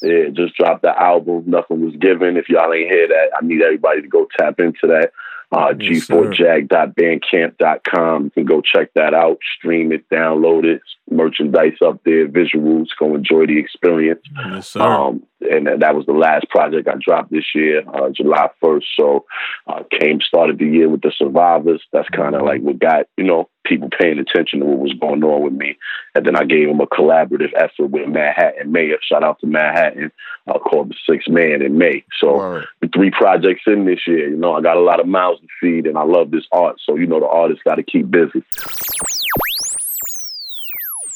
Yeah, 0.00 0.28
just 0.32 0.54
dropped 0.54 0.82
the 0.82 0.96
album. 0.96 1.44
Nothing 1.46 1.84
was 1.84 1.96
given. 1.96 2.36
If 2.36 2.48
y'all 2.48 2.72
ain't 2.72 2.88
hear 2.88 3.08
that, 3.08 3.30
I 3.36 3.44
need 3.44 3.62
everybody 3.62 4.02
to 4.02 4.08
go 4.08 4.28
tap 4.38 4.60
into 4.60 4.86
that. 4.86 5.10
Uh, 5.52 5.74
Yes, 5.78 6.08
G4jag.bandcamp.com. 6.08 8.24
You 8.24 8.30
can 8.30 8.44
go 8.44 8.60
check 8.60 8.92
that 8.94 9.14
out, 9.14 9.38
stream 9.58 9.92
it, 9.92 10.08
download 10.10 10.64
it, 10.64 10.82
merchandise 11.10 11.76
up 11.84 12.00
there, 12.04 12.28
visuals. 12.28 12.86
Go 12.98 13.14
enjoy 13.14 13.46
the 13.46 13.58
experience. 13.58 14.22
Yes, 14.36 14.68
sir. 14.68 14.80
Um, 14.80 15.22
and 15.40 15.66
that- 15.66 15.94
was 15.96 16.06
the 16.06 16.12
last 16.12 16.48
project 16.50 16.88
I 16.88 16.94
dropped 17.00 17.30
this 17.30 17.54
year, 17.54 17.82
uh, 17.92 18.10
July 18.10 18.50
1st. 18.60 18.86
So, 18.96 19.24
uh, 19.66 19.82
came 19.90 20.20
started 20.20 20.58
the 20.58 20.66
year 20.66 20.88
with 20.88 21.02
the 21.02 21.12
Survivors. 21.16 21.82
That's 21.92 22.08
kind 22.10 22.34
of 22.34 22.42
like 22.42 22.60
what 22.60 22.78
got, 22.78 23.06
you 23.16 23.24
know, 23.24 23.48
people 23.64 23.88
paying 23.98 24.18
attention 24.18 24.60
to 24.60 24.66
what 24.66 24.78
was 24.78 24.92
going 25.00 25.24
on 25.24 25.42
with 25.42 25.52
me. 25.52 25.76
And 26.14 26.24
then 26.24 26.36
I 26.36 26.44
gave 26.44 26.68
them 26.68 26.80
a 26.80 26.86
collaborative 26.86 27.52
effort 27.56 27.90
with 27.90 28.08
Manhattan 28.08 28.70
Mayor. 28.70 28.98
Shout 29.02 29.24
out 29.24 29.40
to 29.40 29.46
Manhattan, 29.46 30.12
uh, 30.46 30.58
called 30.58 30.90
The 30.90 30.94
Six 31.10 31.28
Man 31.28 31.62
in 31.62 31.78
May. 31.78 32.04
So, 32.20 32.38
the 32.80 32.88
three 32.88 33.10
projects 33.10 33.62
in 33.66 33.84
this 33.86 34.06
year, 34.06 34.28
you 34.28 34.36
know, 34.36 34.54
I 34.54 34.60
got 34.60 34.76
a 34.76 34.80
lot 34.80 35.00
of 35.00 35.06
mouths 35.06 35.40
to 35.40 35.46
feed 35.60 35.86
and 35.86 35.98
I 35.98 36.04
love 36.04 36.30
this 36.30 36.46
art. 36.52 36.76
So, 36.84 36.96
you 36.96 37.06
know, 37.06 37.20
the 37.20 37.26
artists 37.26 37.62
got 37.64 37.76
to 37.76 37.82
keep 37.82 38.10
busy. 38.10 38.42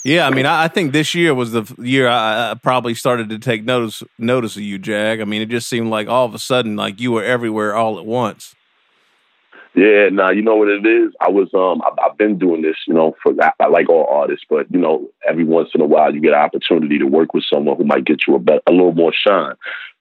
Yeah, 0.03 0.27
I 0.27 0.31
mean, 0.31 0.47
I, 0.47 0.65
I 0.65 0.69
think 0.69 0.93
this 0.93 1.15
year 1.15 1.35
was 1.35 1.53
the 1.53 1.75
year 1.79 2.09
I, 2.09 2.53
I 2.53 2.55
probably 2.55 2.95
started 2.95 3.29
to 3.31 3.39
take 3.39 3.65
notice 3.65 4.03
notice 4.19 4.57
of 4.57 4.63
you, 4.63 4.79
Jag. 4.79 5.21
I 5.21 5.25
mean, 5.25 5.43
it 5.43 5.51
just 5.51 5.69
seemed 5.69 5.91
like 5.91 6.09
all 6.09 6.25
of 6.25 6.35
a 6.35 6.39
sudden, 6.39 6.77
like 6.77 7.01
you 7.01 7.13
were 7.13 7.23
everywhere 7.23 7.75
all 7.75 7.99
at 7.99 8.07
once. 8.07 8.55
Yeah, 9.75 10.09
nah, 10.11 10.33
you 10.33 10.43
know 10.43 10.57
what 10.57 10.69
it 10.69 10.85
is. 10.85 11.13
I 11.21 11.29
was 11.29 11.49
um, 11.55 11.81
I, 11.83 12.07
I've 12.07 12.19
been 12.19 12.39
doing 12.39 12.63
this, 12.63 12.77
you 12.89 12.95
know, 12.95 13.15
for 13.23 13.33
I, 13.41 13.53
I 13.61 13.69
like 13.69 13.89
all 13.89 14.07
artists, 14.11 14.45
but 14.49 14.67
you 14.71 14.81
know, 14.81 15.09
every 15.29 15.45
once 15.45 15.69
in 15.75 15.81
a 15.81 15.87
while 15.87 16.13
you 16.13 16.21
get 16.21 16.33
an 16.33 16.41
opportunity 16.41 16.99
to 16.99 17.05
work 17.05 17.35
with 17.35 17.45
someone 17.53 17.77
who 17.77 17.85
might 17.85 18.05
get 18.05 18.27
you 18.27 18.35
a 18.35 18.39
bet 18.39 18.63
a 18.67 18.73
little 18.73 18.93
more 18.93 19.13
shine. 19.13 19.55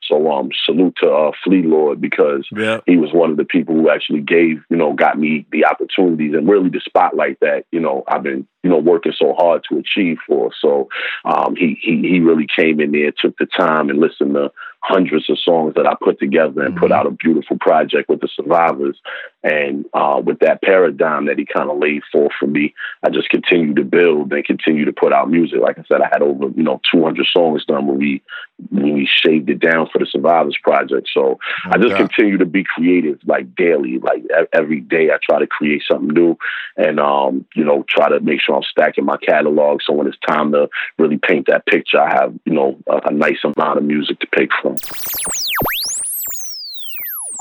So 0.10 0.32
um, 0.32 0.50
salute 0.66 0.98
to 1.04 1.10
uh, 1.10 1.32
Flee 1.44 1.64
Lord 1.64 2.02
because 2.02 2.48
Yeah. 2.56 2.80
he 2.86 2.98
was 2.98 3.14
one 3.14 3.32
of 3.32 3.38
the 3.38 3.46
people 3.46 3.76
who 3.76 3.90
actually 3.90 4.22
gave, 4.22 4.64
you 4.70 4.78
know, 4.78 4.94
got 4.94 5.20
me 5.20 5.46
the 5.52 5.66
opportunities 5.66 6.34
and 6.34 6.50
really 6.50 6.70
the 6.70 6.82
spotlight 6.84 7.38
that 7.42 7.66
you 7.72 7.80
know 7.80 8.04
I've 8.08 8.24
been, 8.24 8.48
you 8.64 8.70
know, 8.70 8.78
working 8.80 9.14
so 9.16 9.34
hard 9.38 9.64
to 9.70 9.78
achieve 9.78 10.18
for. 10.28 10.52
So 10.60 10.90
um, 11.26 11.56
he 11.56 11.78
he 11.82 12.02
he 12.02 12.20
really 12.20 12.48
came 12.54 12.80
in 12.80 12.92
there, 12.92 13.12
took 13.12 13.38
the 13.38 13.46
time 13.46 13.90
and 13.90 14.00
listened 14.00 14.34
to 14.34 14.52
hundreds 14.82 15.30
of 15.30 15.38
songs 15.40 15.74
that 15.76 15.86
I 15.86 15.94
put 16.02 16.20
together 16.20 16.62
and 16.62 16.76
put 16.76 16.92
out 16.92 17.06
a 17.06 17.12
beautiful 17.12 17.58
project 17.60 18.10
with 18.10 18.22
the 18.22 18.30
survivors. 18.34 18.98
And 19.44 19.86
uh, 19.94 20.22
with 20.24 20.40
that 20.40 20.62
paradigm 20.62 21.26
that 21.28 21.38
he 21.38 21.46
kind 21.46 21.70
of 21.70 21.78
laid 21.78 22.02
forth 22.12 22.32
for 22.40 22.48
me, 22.48 22.74
I 23.04 23.10
just 23.10 23.30
continue 23.30 23.74
to 23.76 23.84
build 23.84 24.34
and 24.34 24.44
continue 24.44 24.86
to 24.86 24.94
put 24.94 25.14
out 25.14 25.30
music. 25.30 25.60
Like 25.62 25.80
I 25.80 25.84
said, 25.88 26.02
I 26.02 26.10
had 26.12 26.22
over 26.22 26.50
you 26.56 26.64
know 26.64 26.82
200 26.92 27.26
songs 27.32 27.66
done 27.66 27.88
when 27.88 27.98
we 27.98 28.22
when 28.70 28.94
we 28.94 29.08
shaved 29.26 29.50
it 29.50 29.60
down 29.60 29.88
for 29.92 30.00
the 30.00 30.06
survivors 30.06 30.58
project. 30.62 31.10
So 31.14 31.40
I 31.66 31.78
just 31.78 31.92
Yeah. 31.92 32.08
continue 32.08 32.38
to 32.38 32.46
be 32.46 32.64
creative, 32.64 33.20
like 33.26 33.56
daily, 33.56 34.00
like 34.00 34.24
every 34.52 34.82
day. 34.82 35.10
I 35.12 35.18
try 35.24 35.40
to 35.40 35.48
create 35.48 35.84
something 35.90 36.14
new, 36.14 36.38
and 36.76 37.00
um, 37.00 37.46
you 37.56 37.64
know, 37.64 37.86
try 37.88 38.10
to 38.10 38.20
make 38.20 38.42
sure 38.42 38.56
I'm 38.56 38.64
stacking 38.64 39.06
my 39.06 39.18
catalog. 39.18 39.82
So 39.84 39.94
when 39.94 40.08
it's 40.08 40.18
time 40.28 40.52
to 40.52 40.70
really 40.98 41.18
paint 41.18 41.48
that 41.48 41.66
picture, 41.66 42.00
I 42.02 42.14
have 42.14 42.34
you 42.46 42.54
know 42.54 42.78
a, 42.88 43.10
a 43.10 43.12
nice 43.12 43.40
amount 43.44 43.78
of 43.78 43.84
music 43.86 44.20
to 44.20 44.28
pick 44.28 44.50
from. 44.62 44.69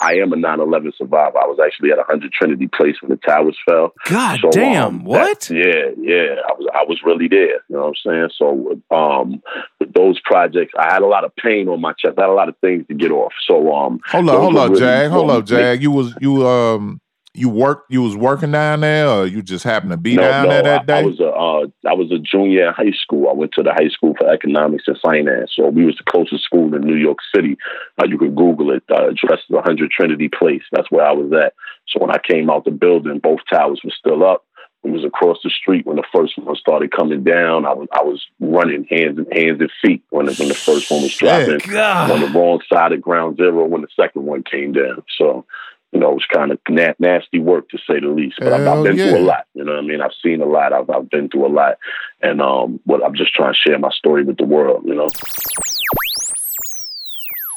I 0.01 0.15
am 0.15 0.33
a 0.33 0.37
9/11 0.37 0.93
survivor. 0.97 1.39
I 1.39 1.47
was 1.47 1.59
actually 1.65 1.91
at 1.91 1.99
100 1.99 2.31
Trinity 2.33 2.69
Place 2.69 2.95
when 3.03 3.11
the 3.11 3.17
towers 3.17 3.59
fell. 3.69 3.93
God 4.07 4.39
So, 4.41 4.51
damn! 4.51 4.85
um, 4.87 5.05
what? 5.05 5.41
that- 5.41 5.55
yeah, 5.55 5.91
yeah. 6.01 6.37
I 6.49 6.53
was 6.53 6.69
I 6.73 6.85
was 6.85 7.01
really 7.05 7.27
there. 7.29 7.61
You 7.69 7.77
know 7.77 7.81
what 7.81 7.97
I'm 8.07 8.29
saying? 8.29 8.31
So 8.37 8.81
um, 8.97 9.43
with 9.81 9.93
those 9.95 10.21
projects, 10.21 10.73
I 10.79 10.93
had 10.93 11.03
a 11.03 11.07
lot 11.07 11.25
of 11.25 11.35
pain 11.35 11.69
on 11.69 11.81
my 11.81 11.93
chest. 11.95 12.17
I 12.19 12.23
had 12.23 12.31
a 12.31 12.35
lot 12.35 12.49
of 12.49 12.57
things 12.59 12.87
to 12.89 12.95
get 12.95 13.11
off. 13.11 13.33
So 13.49 13.75
um, 13.75 13.99
Hold 14.07 14.29
up, 14.29 14.35
those 14.35 14.43
hold 14.43 14.55
were 14.55 14.61
up, 14.61 14.69
really 14.71 14.81
Jag. 14.81 15.11
Hold 15.11 15.27
what 15.27 15.37
up, 15.39 15.45
Jag. 15.47 15.83
You 15.83 15.91
was 15.91 16.15
you 16.21 16.47
um 16.47 17.01
you 17.39 17.49
worked 17.49 17.91
you 17.91 18.03
was 18.03 18.17
working 18.17 18.51
down 18.51 18.81
there, 18.81 19.09
or 19.09 19.27
you 19.27 19.43
just 19.43 19.65
happened 19.65 19.93
to 19.93 19.97
be 19.97 20.17
no, 20.17 20.23
down 20.23 20.45
no, 20.45 20.51
there 20.51 20.63
that 20.63 20.91
I, 20.91 20.99
I 20.99 21.03
day? 21.03 21.05
was 21.05 21.21
a 21.21 21.29
uh, 21.29 21.89
I 21.89 21.95
was 21.95 22.11
a 22.11 22.19
junior 22.19 22.69
in 22.69 22.75
high 22.75 22.97
school. 23.01 23.29
I 23.29 23.33
went 23.33 23.53
to 23.53 23.63
the 23.63 23.73
high 23.73 23.89
school 23.89 24.15
for 24.19 24.29
economics 24.29 24.85
and 24.87 24.99
finance. 25.03 25.53
So 25.55 25.69
we 25.69 25.85
was 25.85 25.97
the 25.97 26.11
closest 26.11 26.45
school 26.45 26.75
in 26.75 26.83
New 26.83 26.97
York 26.97 27.19
City. 27.35 27.57
Uh, 28.01 28.07
you 28.09 28.19
could 28.19 28.35
Google 28.35 28.73
it. 28.73 28.83
Uh, 28.91 29.11
address 29.11 29.41
is 29.49 29.55
100 29.55 29.91
Trinity 29.91 30.29
Place. 30.29 30.63
That's 30.73 30.91
where 30.91 31.07
I 31.07 31.13
was 31.13 31.33
at. 31.33 31.55
So 31.89 32.01
when 32.01 32.11
I 32.11 32.19
came 32.19 32.51
out 32.51 32.65
the 32.65 32.71
building, 32.71 33.21
both 33.23 33.41
towers 33.51 33.81
were 33.85 33.95
still 33.97 34.25
up. 34.25 34.45
We 34.83 34.93
was 34.93 35.05
across 35.05 35.39
the 35.43 35.51
street 35.51 35.87
when 35.87 35.97
the 35.97 36.07
first 36.15 36.39
one 36.39 36.55
started 36.55 36.93
coming 36.93 37.25
down. 37.25 37.67
I 37.67 37.75
was 37.75 37.89
I 37.93 38.03
was 38.03 38.25
running 38.39 38.87
hands 38.89 39.19
and 39.19 39.27
hands 39.33 39.61
and 39.61 39.71
feet 39.83 40.03
when 40.11 40.27
the, 40.27 40.35
when 40.35 40.49
the 40.49 40.55
first 40.55 40.91
one 40.91 41.03
was 41.03 41.17
dropping. 41.17 41.59
God. 41.59 42.11
On 42.11 42.21
the 42.21 42.39
wrong 42.39 42.61
side 42.73 42.93
of 42.93 43.03
ground 43.03 43.37
zero 43.39 43.67
when 43.67 43.83
the 43.83 43.89
second 43.97 44.25
one 44.25 44.45
came 44.45 44.73
down. 44.73 45.03
So 45.19 45.47
you 45.93 46.01
know, 46.01 46.11
it 46.11 46.15
was 46.15 46.27
kind 46.33 46.51
of 46.53 46.59
na- 46.69 46.93
nasty 46.99 47.39
work 47.39 47.69
to 47.71 47.79
say 47.79 47.99
the 48.01 48.09
least. 48.09 48.37
But 48.39 48.53
I've, 48.53 48.61
I've 48.61 48.67
Hell 48.67 48.83
been 48.85 48.97
through 48.97 49.19
a 49.19 49.21
lot. 49.21 49.45
You 49.55 49.65
know 49.65 49.73
what 49.73 49.85
I 49.85 49.87
mean? 49.87 50.01
I've 50.03 50.11
seen 50.23 50.41
a 50.43 50.47
lot. 50.47 50.73
I've, 50.73 50.89
I've 50.91 51.09
been 51.11 51.29
through 51.29 51.47
a 51.47 51.53
lot. 51.55 51.79
And 52.21 52.41
um, 52.43 52.81
what 52.85 53.03
I'm 53.05 53.15
just 53.15 53.33
trying 53.35 53.55
to 53.55 53.59
share 53.59 53.79
my 53.79 53.91
story 53.91 54.23
with 54.25 54.37
the 54.37 54.45
world, 54.45 54.83
you 54.87 54.95
know? 54.95 55.09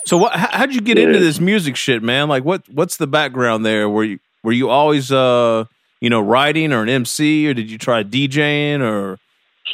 So 0.06 0.18
what? 0.18 0.34
How, 0.34 0.48
how'd 0.60 0.74
you 0.74 0.82
get 0.82 0.98
Yeah. 0.98 1.06
into 1.06 1.20
this 1.20 1.40
music 1.40 1.76
shit, 1.76 2.02
man? 2.04 2.28
Like, 2.28 2.44
what? 2.44 2.64
What's 2.70 2.98
the 2.98 3.08
background 3.08 3.66
there? 3.66 3.88
Were 3.90 4.04
you 4.04 4.20
were 4.44 4.52
you 4.52 4.70
always 4.70 5.12
uh 5.12 5.66
you 6.00 6.10
know 6.10 6.20
writing 6.22 6.74
or 6.74 6.82
an 6.84 6.90
MC, 6.90 7.48
or 7.48 7.54
did 7.54 7.70
you 7.70 7.78
try 7.78 8.04
DJing, 8.04 8.82
or 8.82 9.20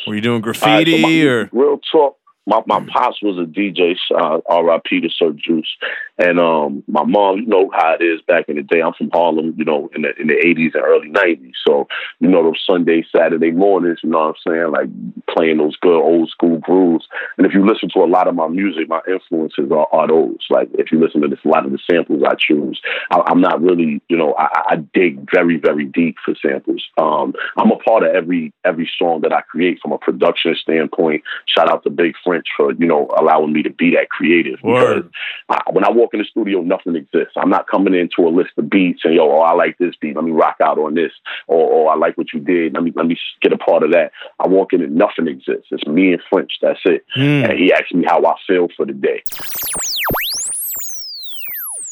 were 0.05 0.15
you 0.15 0.21
doing 0.21 0.43
All 0.43 0.49
right, 0.49 0.55
so 0.55 0.67
graffiti, 0.67 1.01
my- 1.01 1.21
or 1.29 1.49
real 1.53 1.79
talk. 1.91 2.16
My 2.47 2.61
my 2.65 2.79
pops 2.87 3.21
was 3.21 3.37
a 3.37 3.45
DJ, 3.45 3.95
uh, 4.15 4.39
R.I.P. 4.47 5.01
to 5.01 5.09
Sir 5.09 5.31
Juice, 5.31 5.75
and 6.17 6.39
um, 6.39 6.83
my 6.87 7.03
mom. 7.03 7.39
You 7.39 7.45
know 7.45 7.69
how 7.73 7.95
it 7.99 8.03
is 8.03 8.21
back 8.21 8.45
in 8.47 8.55
the 8.55 8.63
day. 8.63 8.81
I'm 8.81 8.93
from 8.93 9.09
Harlem, 9.11 9.53
you 9.57 9.65
know, 9.65 9.89
in 9.93 10.03
the 10.03 10.15
in 10.19 10.27
the 10.27 10.33
80s 10.33 10.73
and 10.73 10.83
early 10.83 11.09
90s. 11.09 11.51
So 11.67 11.87
you 12.19 12.29
know 12.29 12.43
those 12.43 12.63
Sunday, 12.65 13.05
Saturday 13.13 13.51
mornings. 13.51 13.99
You 14.01 14.09
know 14.09 14.19
what 14.19 14.35
I'm 14.47 14.51
saying? 14.53 14.71
Like 14.71 15.35
playing 15.35 15.57
those 15.57 15.75
good 15.75 15.99
old 15.99 16.29
school 16.29 16.57
grooves. 16.59 17.05
And 17.37 17.45
if 17.45 17.53
you 17.53 17.65
listen 17.65 17.89
to 17.93 17.99
a 17.99 18.07
lot 18.07 18.27
of 18.27 18.35
my 18.35 18.47
music, 18.47 18.87
my 18.87 19.01
influences 19.07 19.69
are, 19.71 19.87
are 19.91 20.07
those. 20.07 20.37
Like 20.49 20.69
if 20.73 20.91
you 20.91 20.99
listen 20.99 21.21
to 21.21 21.27
this, 21.27 21.39
a 21.43 21.49
lot 21.49 21.65
of 21.65 21.73
the 21.73 21.79
samples 21.89 22.23
I 22.25 22.35
choose, 22.39 22.79
I, 23.11 23.21
I'm 23.27 23.41
not 23.41 23.61
really, 23.61 24.01
you 24.07 24.17
know, 24.17 24.35
I, 24.37 24.47
I 24.69 24.75
dig 24.93 25.29
very 25.29 25.57
very 25.57 25.85
deep 25.85 26.15
for 26.23 26.33
samples. 26.41 26.83
Um, 26.97 27.33
I'm 27.57 27.71
a 27.71 27.77
part 27.77 28.03
of 28.03 28.15
every 28.15 28.53
every 28.65 28.89
song 28.97 29.21
that 29.21 29.33
I 29.33 29.41
create 29.41 29.79
from 29.81 29.91
a 29.91 29.97
production 29.97 30.55
standpoint. 30.55 31.23
Shout 31.45 31.69
out 31.69 31.83
to 31.83 31.89
Big 31.89 32.13
French 32.37 32.47
for 32.55 32.73
you 32.73 32.87
know 32.87 33.09
allowing 33.17 33.53
me 33.53 33.63
to 33.63 33.69
be 33.69 33.91
that 33.91 34.09
creative. 34.09 34.59
Word. 34.63 35.09
Because 35.47 35.61
I, 35.67 35.71
when 35.71 35.83
I 35.83 35.91
walk 35.91 36.13
in 36.13 36.19
the 36.19 36.25
studio, 36.25 36.61
nothing 36.61 36.95
exists. 36.95 37.33
I'm 37.35 37.49
not 37.49 37.67
coming 37.67 37.93
into 37.93 38.27
a 38.27 38.31
list 38.31 38.51
of 38.57 38.69
beats 38.69 39.01
and 39.03 39.13
yo, 39.13 39.31
oh, 39.31 39.41
I 39.41 39.53
like 39.53 39.77
this 39.77 39.95
beat. 39.99 40.15
Let 40.15 40.25
me 40.25 40.31
rock 40.31 40.57
out 40.61 40.77
on 40.77 40.95
this, 40.95 41.11
or, 41.47 41.69
or 41.69 41.91
I 41.91 41.95
like 41.95 42.17
what 42.17 42.33
you 42.33 42.39
did. 42.39 42.73
Let 42.73 42.83
me 42.83 42.93
let 42.95 43.07
me 43.07 43.17
get 43.41 43.53
a 43.53 43.57
part 43.57 43.83
of 43.83 43.91
that. 43.91 44.11
I 44.39 44.47
walk 44.47 44.73
in 44.73 44.81
and 44.81 44.95
nothing 44.95 45.27
exists. 45.27 45.67
It's 45.71 45.87
me 45.87 46.13
and 46.13 46.21
French. 46.29 46.53
That's 46.61 46.79
it. 46.85 47.05
Mm. 47.15 47.49
And 47.49 47.59
he 47.59 47.73
asked 47.73 47.93
me 47.93 48.05
how 48.07 48.23
I 48.25 48.35
feel 48.47 48.67
for 48.75 48.85
the 48.85 48.93
day. 48.93 49.23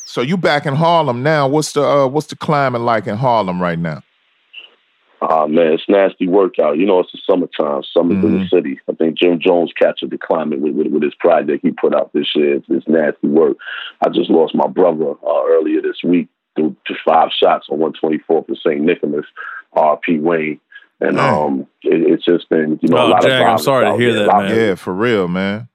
So 0.05 0.21
you 0.21 0.37
back 0.37 0.65
in 0.65 0.75
Harlem 0.75 1.23
now? 1.23 1.47
What's 1.47 1.73
the 1.73 1.83
uh, 1.83 2.07
what's 2.07 2.27
the 2.27 2.37
climate 2.37 2.81
like 2.81 3.07
in 3.07 3.17
Harlem 3.17 3.61
right 3.61 3.79
now? 3.79 4.01
Ah 5.27 5.47
man, 5.47 5.73
it's 5.73 5.83
nasty 5.87 6.27
workout. 6.27 6.77
You 6.77 6.85
know, 6.85 6.99
it's 6.99 7.11
the 7.11 7.19
summertime. 7.27 7.81
Summer's 7.91 8.23
in 8.23 8.39
the 8.39 8.47
city. 8.47 8.79
I 8.89 8.93
think 8.93 9.17
Jim 9.17 9.39
Jones 9.39 9.73
captured 9.79 10.11
the 10.11 10.17
climate 10.17 10.59
with, 10.59 10.75
with, 10.75 10.87
with 10.87 11.03
his 11.03 11.15
project 11.15 11.65
he 11.65 11.71
put 11.71 11.95
out 11.95 12.13
this 12.13 12.27
year. 12.35 12.55
It's, 12.55 12.65
it's 12.69 12.87
nasty 12.87 13.27
work. 13.27 13.57
I 14.05 14.09
just 14.09 14.29
lost 14.29 14.53
my 14.53 14.67
brother 14.67 15.11
uh, 15.11 15.43
earlier 15.47 15.81
this 15.81 16.03
week 16.03 16.27
through 16.55 16.75
to 16.87 16.93
five 17.05 17.29
shots 17.31 17.67
on 17.69 17.79
124th 17.79 18.49
of 18.49 18.57
St. 18.59 18.81
Nicholas, 18.81 19.25
R.P. 19.73 20.19
Wayne. 20.19 20.59
And 21.01 21.19
um, 21.19 21.67
it, 21.81 22.13
it's 22.13 22.23
just 22.25 22.47
been, 22.49 22.79
you 22.81 22.89
know, 22.89 22.97
a 22.97 23.05
Oh, 23.05 23.07
lot 23.09 23.21
Jag, 23.23 23.41
of 23.41 23.47
I'm 23.47 23.57
sorry 23.57 23.91
to 23.91 23.97
hear 23.97 24.13
that, 24.13 24.27
man. 24.27 24.55
Yeah, 24.55 24.75
for 24.75 24.93
real, 24.93 25.27
man. 25.27 25.67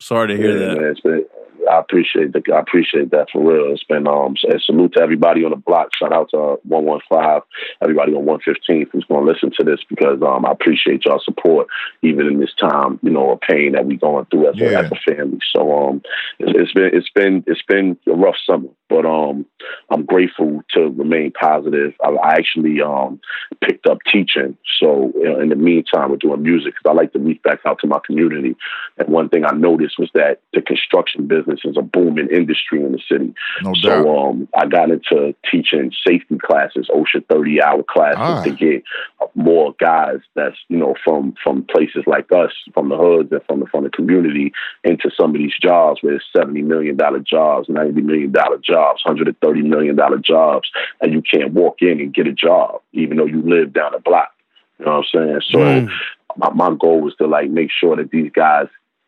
Sorry 0.00 0.28
to 0.28 0.36
hear 0.36 0.58
yeah, 0.58 0.66
that. 0.66 0.80
Man, 0.80 0.90
it's 0.90 1.00
been, 1.00 1.24
I 1.70 1.78
appreciate 1.80 2.32
the, 2.32 2.42
I 2.54 2.60
appreciate 2.60 3.10
that 3.10 3.28
for 3.32 3.42
real. 3.42 3.72
It's 3.72 3.84
been 3.84 4.06
um 4.06 4.34
and 4.44 4.62
salute 4.62 4.94
to 4.94 5.02
everybody 5.02 5.44
on 5.44 5.50
the 5.50 5.56
block. 5.56 5.88
Shout 5.94 6.12
out 6.12 6.30
to 6.30 6.38
uh, 6.38 6.56
one 6.64 6.84
one 6.84 7.00
five, 7.08 7.42
everybody 7.82 8.12
on 8.14 8.24
one 8.24 8.40
fifteenth 8.40 8.88
who's 8.92 9.04
going 9.04 9.26
to 9.26 9.32
listen 9.32 9.50
to 9.58 9.64
this 9.64 9.80
because 9.88 10.20
um 10.22 10.46
I 10.46 10.52
appreciate 10.52 11.04
y'all 11.04 11.20
support 11.24 11.68
even 12.02 12.26
in 12.26 12.40
this 12.40 12.54
time 12.58 12.98
you 13.02 13.10
know 13.10 13.32
of 13.32 13.40
pain 13.40 13.72
that 13.72 13.86
we 13.86 13.96
going 13.96 14.26
through 14.26 14.48
as, 14.50 14.56
Yeah. 14.58 14.68
a, 14.70 14.84
as 14.84 14.90
a 14.92 15.12
family. 15.12 15.38
So 15.54 15.88
um 15.88 16.02
it's, 16.38 16.52
it's 16.58 16.72
been 16.72 16.90
it's 16.92 17.10
been 17.14 17.44
it's 17.46 17.62
been 17.68 17.98
a 18.06 18.16
rough 18.16 18.36
summer, 18.48 18.68
but 18.88 19.04
um 19.06 19.46
I'm 19.90 20.04
grateful 20.04 20.62
to 20.74 20.80
remain 20.88 21.32
positive. 21.32 21.94
I, 22.04 22.08
I 22.10 22.32
actually 22.34 22.80
um, 22.82 23.20
picked 23.62 23.86
up 23.86 23.98
teaching. 24.10 24.56
So 24.80 25.12
you 25.16 25.24
know, 25.24 25.40
in 25.40 25.48
the 25.48 25.56
meantime, 25.56 26.10
we're 26.10 26.16
doing 26.16 26.42
music 26.42 26.74
because 26.74 26.90
I 26.90 26.94
like 26.94 27.12
to 27.14 27.18
reach 27.18 27.42
back 27.42 27.60
out 27.66 27.78
to 27.80 27.86
my 27.86 27.98
community. 28.04 28.54
And 28.98 29.08
one 29.08 29.28
thing 29.28 29.44
I 29.44 29.52
noticed 29.52 29.98
was 29.98 30.10
that 30.14 30.40
the 30.52 30.60
construction 30.62 31.26
business 31.26 31.60
is 31.64 31.76
a 31.78 31.82
booming 31.82 32.28
industry 32.30 32.82
in 32.84 32.92
the 32.92 33.00
city. 33.10 33.34
No 33.62 33.72
doubt. 33.72 33.82
so 33.82 34.18
um, 34.18 34.48
I 34.56 34.66
got 34.66 34.90
into 34.90 35.34
teaching 35.50 35.90
safety 36.06 36.38
classes, 36.38 36.88
OSHA 36.94 37.26
30 37.30 37.62
hour 37.62 37.82
classes 37.82 38.18
Ah. 38.18 38.42
to 38.44 38.50
get 38.50 38.82
more 39.34 39.74
guys 39.80 40.18
that's 40.34 40.56
you 40.68 40.76
know 40.78 40.94
from 41.04 41.34
from 41.42 41.64
places 41.64 42.04
like 42.06 42.30
us, 42.32 42.52
from 42.74 42.88
the 42.88 42.96
hoods 42.96 43.30
and 43.32 43.42
from 43.46 43.60
the 43.60 43.66
from 43.66 43.84
the 43.84 43.90
community 43.90 44.52
into 44.84 45.10
some 45.18 45.30
of 45.30 45.36
these 45.38 45.54
jobs 45.60 46.02
where 46.02 46.14
it's 46.14 46.24
seventy 46.36 46.62
million 46.62 46.96
dollar 46.96 47.20
jobs, 47.20 47.68
ninety 47.68 48.00
million 48.02 48.32
dollar 48.32 48.58
jobs, 48.78 49.02
hundred 49.04 49.28
and 49.28 49.40
thirty 49.40 49.62
million 49.62 49.96
dollar 49.96 50.18
jobs, 50.18 50.68
and 51.00 51.12
you 51.12 51.22
can't 51.22 51.52
walk 51.52 51.76
in 51.80 52.00
and 52.00 52.14
get 52.14 52.26
a 52.26 52.32
job 52.32 52.80
even 52.92 53.16
though 53.16 53.26
you 53.26 53.42
live 53.42 53.72
down 53.72 53.92
the 53.92 53.98
block. 53.98 54.30
You 54.78 54.86
know 54.86 54.98
what 54.98 55.06
I'm 55.14 55.40
saying? 55.40 55.40
So 55.52 55.58
Mm. 55.58 55.88
my, 56.36 56.50
my 56.70 56.76
goal 56.78 57.00
was 57.00 57.14
to 57.16 57.26
like 57.26 57.50
make 57.50 57.70
sure 57.70 57.96
that 57.96 58.10
these 58.10 58.30
guys 58.32 58.66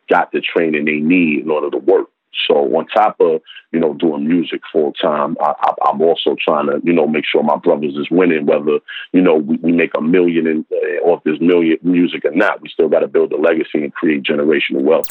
got 0.09 0.32
the 0.32 0.40
training 0.40 0.84
they 0.84 0.98
need 0.98 1.44
in 1.44 1.51
order 1.51 1.70
to 1.70 1.78
work. 1.78 2.09
So 2.47 2.55
on 2.76 2.86
top 2.86 3.16
of 3.20 3.40
you 3.72 3.80
know 3.80 3.94
doing 3.94 4.26
music 4.26 4.60
full 4.72 4.92
time, 4.92 5.36
I, 5.40 5.52
I, 5.60 5.70
I'm 5.88 6.01
also 6.01 6.36
trying 6.44 6.66
to 6.66 6.80
you 6.82 6.92
know 6.92 7.06
make 7.06 7.24
sure 7.30 7.42
my 7.42 7.56
brothers 7.56 7.94
is 7.97 8.09
winning. 8.10 8.47
Whether 8.47 8.78
you 9.12 9.20
know 9.20 9.34
we, 9.36 9.56
we 9.62 9.72
make 9.72 9.92
a 9.97 10.01
million 10.01 10.47
in, 10.47 10.64
uh, 10.72 11.09
off 11.09 11.22
this 11.24 11.40
million 11.40 11.78
music 11.82 12.24
or 12.24 12.30
not, 12.32 12.60
we 12.62 12.68
still 12.68 12.88
got 12.88 13.01
to 13.01 13.09
build 13.09 13.32
a 13.32 13.36
legacy 13.36 13.82
and 13.84 13.92
create 13.94 14.22
generational 14.22 14.82
wealth. 14.82 15.09